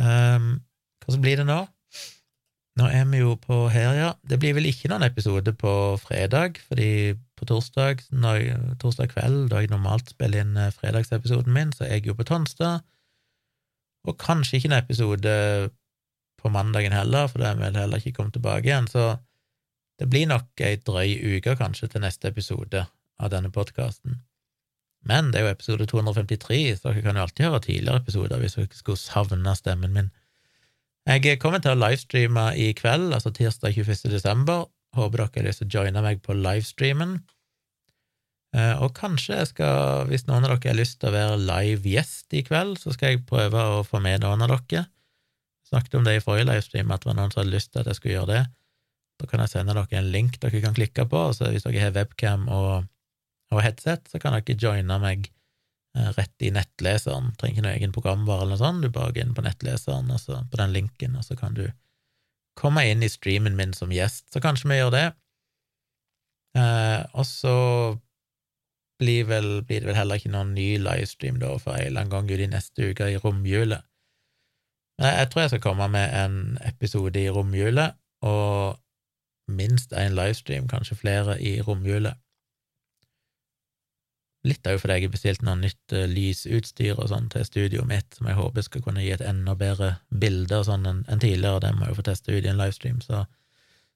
Um, 0.00 0.62
så 1.04 1.20
blir 1.20 1.40
det 1.40 1.46
nå? 1.48 1.60
Nå 2.80 2.86
er 2.88 3.04
vi 3.10 3.20
jo 3.20 3.34
på 3.36 3.66
her, 3.68 3.92
ja. 3.98 4.12
Det 4.24 4.38
blir 4.40 4.54
vel 4.56 4.70
ikke 4.70 4.88
noen 4.88 5.04
episode 5.04 5.52
på 5.60 5.72
fredag, 6.00 6.56
fordi 6.70 7.18
på 7.36 7.48
torsdag, 7.50 8.06
når, 8.16 8.46
torsdag 8.80 9.12
kveld, 9.12 9.50
da 9.52 9.60
jeg 9.60 9.72
normalt 9.72 10.14
spiller 10.14 10.40
inn 10.40 10.56
eh, 10.56 10.72
fredagsepisoden 10.72 11.52
min, 11.52 11.74
så 11.76 11.84
er 11.84 11.98
jeg 11.98 12.08
jo 12.08 12.16
på 12.16 12.24
Tonstad, 12.28 12.86
og 14.08 14.16
kanskje 14.18 14.56
ikke 14.56 14.70
en 14.70 14.78
episode 14.78 15.34
på 16.40 16.50
mandagen 16.54 16.96
heller, 16.96 17.28
for 17.28 17.42
da 17.42 17.52
er 17.52 17.60
vi 17.60 17.68
heller 17.76 18.00
ikke 18.00 18.16
kommet 18.16 18.38
tilbake 18.38 18.70
igjen, 18.70 18.88
så 18.88 19.18
det 20.00 20.08
blir 20.10 20.30
nok 20.30 20.64
ei 20.64 20.78
drøy 20.80 21.36
uke, 21.36 21.58
kanskje, 21.60 21.92
til 21.92 22.06
neste 22.06 22.32
episode 22.32 22.86
av 23.20 23.34
denne 23.34 23.52
podkasten. 23.52 24.22
Men 25.08 25.32
det 25.32 25.40
er 25.40 25.48
jo 25.48 25.54
episode 25.56 25.86
253, 25.90 26.60
så 26.78 26.90
dere 26.90 27.02
kan 27.04 27.18
jo 27.18 27.24
alltid 27.24 27.48
høre 27.48 27.62
tidligere 27.64 28.02
episoder 28.02 28.42
hvis 28.42 28.58
dere 28.58 28.78
skulle 28.78 29.00
savne 29.00 29.54
stemmen 29.58 29.96
min. 29.96 30.12
Jeg 31.10 31.40
kommer 31.42 31.58
til 31.58 31.74
å 31.74 31.80
livestreame 31.80 32.52
i 32.62 32.70
kveld, 32.78 33.10
altså 33.10 33.32
tirsdag 33.34 33.74
21. 33.74 34.12
desember. 34.12 34.68
Håper 34.94 35.24
dere 35.24 35.40
har 35.40 35.48
lyst 35.48 35.62
til 35.64 35.70
å 35.70 35.80
joine 35.80 36.04
meg 36.04 36.22
på 36.22 36.36
livestreamen. 36.38 37.16
Eh, 38.52 38.74
og 38.84 38.92
kanskje 38.94 39.38
jeg 39.38 39.50
skal, 39.54 40.06
hvis 40.10 40.26
noen 40.28 40.44
av 40.44 40.52
dere 40.54 40.74
har 40.74 40.78
lyst 40.78 41.00
til 41.00 41.10
å 41.10 41.16
være 41.16 41.40
live 41.40 41.94
gjest 41.94 42.36
i 42.36 42.44
kveld, 42.46 42.76
så 42.78 42.92
skal 42.94 43.14
jeg 43.14 43.26
prøve 43.26 43.66
å 43.78 43.82
få 43.86 44.02
med 44.04 44.22
noen 44.22 44.44
av 44.44 44.52
dere. 44.52 44.84
Jeg 44.84 45.72
snakket 45.72 45.98
om 45.98 46.06
det 46.06 46.18
i 46.18 46.24
forrige 46.24 46.50
livestream, 46.50 46.92
at 46.92 47.02
det 47.02 47.10
var 47.10 47.18
noen 47.18 47.32
som 47.32 47.42
hadde 47.42 47.56
lyst 47.56 47.72
til 47.72 47.82
at 47.82 47.90
jeg 47.90 47.98
skulle 47.98 48.18
gjøre 48.20 48.34
det. 48.34 48.42
Da 49.22 49.30
kan 49.30 49.42
jeg 49.42 49.54
sende 49.54 49.74
dere 49.74 49.98
en 49.98 50.12
link 50.12 50.38
dere 50.42 50.62
kan 50.62 50.76
klikke 50.76 51.08
på, 51.08 51.24
så 51.34 51.50
hvis 51.50 51.64
dere 51.66 51.82
har 51.82 51.96
webcam 51.96 52.46
og, 52.52 52.88
og 53.52 53.62
headset, 53.62 54.08
så 54.08 54.18
kan 54.18 54.34
dere 54.34 54.56
joine 54.58 54.96
meg 55.02 55.28
Eh, 55.98 56.12
rett 56.16 56.42
i 56.42 56.48
nettleseren. 56.50 57.34
Trenger 57.36 57.58
ikke 57.58 57.64
noe 57.66 57.74
egen 57.76 57.92
programvare 57.92 58.46
eller 58.46 58.56
noe 58.56 58.62
sånt, 58.62 58.80
du 58.84 58.88
bare 58.88 59.12
går 59.12 59.26
inn 59.26 59.34
på 59.36 59.44
nettleseren, 59.44 60.08
og 60.08 60.20
så 60.22 60.38
på 60.48 60.60
den 60.60 60.72
linken, 60.72 61.18
og 61.20 61.26
så 61.26 61.36
kan 61.36 61.52
du 61.58 61.66
komme 62.56 62.86
inn 62.88 63.04
i 63.04 63.10
streamen 63.12 63.58
min 63.58 63.74
som 63.76 63.92
gjest. 63.92 64.30
Så 64.32 64.40
kanskje 64.40 64.70
vi 64.70 64.78
gjør 64.80 64.94
det. 64.94 65.04
Eh, 66.56 67.02
og 67.12 67.28
så 67.28 67.56
blir, 69.02 69.28
vel, 69.28 69.50
blir, 69.68 69.82
det 69.82 69.90
vel 69.90 69.98
heller 69.98 70.20
ikke 70.20 70.32
noen 70.32 70.54
ny 70.56 70.78
livestream 70.80 71.40
da 71.42 71.52
for 71.60 71.76
en 71.76 71.90
eller 71.90 72.06
annen 72.06 72.12
gang 72.12 72.30
ut 72.30 72.44
i 72.44 72.48
neste 72.54 72.88
uke 72.92 73.08
i 73.12 73.20
romjula. 73.20 73.82
Eh, 75.02 75.12
jeg 75.18 75.28
tror 75.28 75.44
jeg 75.44 75.54
skal 75.54 75.64
komme 75.66 75.90
med 75.92 76.16
en 76.16 76.38
episode 76.64 77.20
i 77.20 77.28
romjula, 77.28 77.90
og 78.24 78.80
minst 79.52 79.92
én 79.92 80.16
livestream, 80.16 80.72
kanskje 80.72 80.96
flere, 81.04 81.36
i 81.36 81.58
romjulet. 81.60 82.16
Litt 84.42 84.66
òg 84.66 84.80
fordi 84.82 84.96
jeg 84.96 85.06
har 85.06 85.12
bestilt 85.12 85.42
noe 85.46 85.58
nytt 85.60 85.94
uh, 85.94 86.06
lysutstyr 86.10 86.96
og 86.96 87.10
sånn 87.12 87.28
til 87.30 87.44
studioet 87.46 87.86
mitt, 87.86 88.08
som 88.16 88.26
jeg 88.26 88.38
håper 88.40 88.66
skal 88.66 88.82
kunne 88.82 89.04
gi 89.04 89.12
et 89.14 89.22
enda 89.22 89.54
bedre 89.58 89.92
bilde 90.10 90.58
og 90.58 90.66
sånn 90.66 90.88
enn 90.88 91.04
en 91.06 91.22
tidligere, 91.22 91.62
det 91.62 91.74
må 91.76 91.86
jeg 91.86 91.94
jo 91.94 91.98
få 92.00 92.06
teste 92.08 92.34
ut 92.34 92.42
i 92.42 92.50
en 92.50 92.58
livestream, 92.58 92.98
så, 93.04 93.22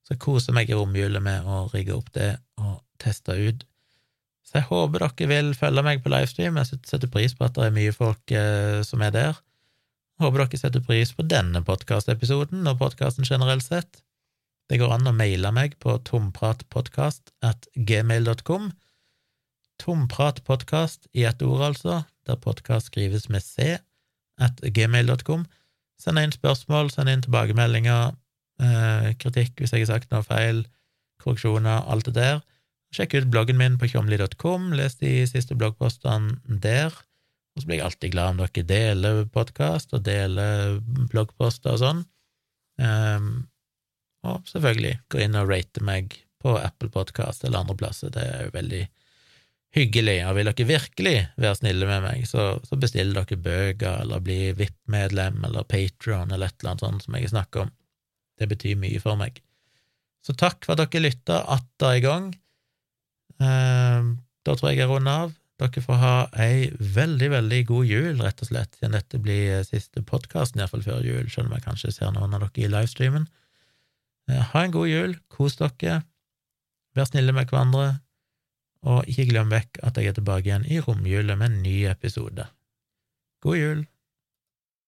så 0.07 0.18
koser 0.22 0.55
meg 0.55 0.70
i 0.70 0.78
romjula 0.78 1.22
med 1.24 1.49
å 1.51 1.64
rigge 1.72 1.97
opp 1.97 2.12
det 2.14 2.36
og 2.62 2.78
teste 3.03 3.34
ut. 3.34 3.66
Så 4.47 4.61
jeg 4.61 4.68
håper 4.68 5.03
dere 5.03 5.30
vil 5.32 5.51
følge 5.59 5.82
meg 5.82 6.05
på 6.05 6.14
livestream, 6.14 6.62
jeg 6.62 6.78
setter 6.86 7.11
pris 7.11 7.34
på 7.34 7.49
at 7.49 7.59
det 7.59 7.66
er 7.66 7.74
mye 7.74 7.94
folk 7.97 8.30
eh, 8.30 8.78
som 8.86 9.03
er 9.03 9.14
der. 9.18 9.42
Håper 10.22 10.44
dere 10.44 10.62
setter 10.62 10.84
pris 10.86 11.11
på 11.12 11.26
denne 11.26 11.64
podkastepisoden 11.66 12.62
og 12.70 12.78
podkasten 12.80 13.26
generelt 13.26 13.66
sett. 13.66 14.05
Det 14.70 14.78
går 14.78 14.94
an 14.94 15.11
å 15.11 15.14
maile 15.14 15.51
meg 15.55 15.74
på 15.82 15.99
tompratpodkast 16.07 17.34
at 17.47 17.66
gmail.com 17.74 18.70
tompratpodkast 19.83 21.09
i 21.12 21.24
ett 21.29 21.43
ord, 21.43 21.62
altså, 21.70 22.03
der 22.27 22.41
podkast 22.43 22.91
skrives 22.91 23.29
med 23.33 23.45
c, 23.45 23.77
at 24.41 24.61
gmail.com. 24.61 25.47
Send 26.01 26.20
inn 26.20 26.35
spørsmål, 26.35 26.91
send 26.93 27.11
inn 27.12 27.24
tilbakemeldinger, 27.24 28.16
eh, 28.61 29.12
kritikk 29.20 29.61
hvis 29.61 29.72
jeg 29.72 29.87
har 29.87 29.95
sagt 29.95 30.12
noe 30.12 30.27
feil, 30.27 30.64
korreksjoner, 31.22 31.87
alt 31.89 32.09
det 32.09 32.16
der. 32.18 32.43
Sjekk 32.95 33.16
ut 33.18 33.31
bloggen 33.33 33.59
min 33.59 33.79
på 33.81 33.89
tjomli.com, 33.91 34.72
les 34.77 34.99
de 35.01 35.18
siste 35.29 35.57
bloggpostene 35.59 36.39
der. 36.47 36.95
Og 37.57 37.62
så 37.62 37.68
blir 37.68 37.81
jeg 37.81 37.87
alltid 37.87 38.12
glad 38.12 38.35
om 38.35 38.43
dere 38.43 38.66
deler 38.68 39.24
podkast 39.33 39.95
og 39.97 40.05
deler 40.05 40.77
bloggposter 41.12 41.72
og 41.72 41.81
sånn. 41.81 42.03
Um, 42.77 43.47
og 44.27 44.45
selvfølgelig 44.51 44.99
gå 45.12 45.22
inn 45.24 45.39
og 45.39 45.49
rate 45.49 45.81
meg 45.85 46.18
på 46.43 46.53
Apple 46.61 46.91
Podkast 46.93 47.47
eller 47.47 47.62
andre 47.62 47.77
plasser. 47.81 48.12
Det 48.12 48.22
er 48.22 48.47
jo 48.47 48.55
veldig 48.55 48.83
hyggelig, 49.75 50.21
og 50.29 50.37
vil 50.39 50.49
dere 50.51 50.69
virkelig 50.69 51.17
være 51.37 51.57
snille 51.59 51.89
med 51.89 52.05
meg, 52.07 52.27
så, 52.29 52.47
så 52.64 52.79
bestill 52.81 53.12
dere 53.17 53.39
bøker, 53.41 54.03
eller 54.05 54.23
bli 54.25 54.53
VIP-medlem, 54.57 55.43
eller 55.49 55.67
Patron, 55.69 56.33
eller 56.33 56.49
et 56.49 56.61
eller 56.61 56.75
annet 56.75 56.85
sånt 56.87 57.07
som 57.07 57.19
jeg 57.19 57.33
snakker 57.33 57.67
om. 57.67 57.73
Det 58.37 58.49
betyr 58.51 58.79
mye 58.81 59.01
for 59.03 59.19
meg. 59.21 59.41
Så 60.25 60.35
takk 60.39 60.64
for 60.67 60.75
at 60.75 60.93
dere 60.93 61.07
lytta 61.07 61.43
atter 61.57 61.99
i 61.99 62.05
gang. 62.05 62.31
Eh, 63.41 64.09
da 64.47 64.55
tror 64.55 64.73
jeg 64.73 64.81
jeg 64.81 64.91
runder 64.91 65.27
av. 65.27 65.35
Dere 65.57 65.81
får 65.81 66.01
ha 66.03 66.14
ei 66.45 66.67
veldig, 66.77 67.31
veldig 67.33 67.61
god 67.69 67.89
jul, 67.89 68.19
rett 68.21 68.43
og 68.45 68.51
slett, 68.51 68.75
siden 68.77 68.97
dette 68.97 69.21
blir 69.23 69.62
siste 69.64 70.03
podkasten, 70.05 70.61
iallfall 70.61 70.85
før 70.85 71.07
jul, 71.07 71.31
selv 71.33 71.49
om 71.49 71.57
jeg 71.57 71.64
kanskje 71.64 71.95
ser 71.97 72.12
noen 72.12 72.37
av 72.37 72.45
dere 72.45 72.64
i 72.64 72.73
livestreamen. 72.73 73.25
Eh, 74.29 74.43
ha 74.53 74.64
en 74.64 74.75
god 74.75 74.91
jul, 74.91 75.17
kos 75.33 75.57
dere, 75.61 76.03
vær 76.97 77.09
snille 77.09 77.33
med 77.37 77.49
hverandre, 77.49 78.01
og 78.87 79.09
ikke 79.11 79.28
glem 79.32 79.51
vekk 79.51 79.80
at 79.87 79.99
jeg 79.99 80.12
er 80.12 80.16
tilbake 80.18 80.49
igjen 80.49 80.67
i 80.71 80.80
romjula 80.83 81.37
med 81.38 81.50
en 81.50 81.63
ny 81.64 81.76
episode. 81.91 82.46
God 83.42 83.58
jul! 83.58 83.84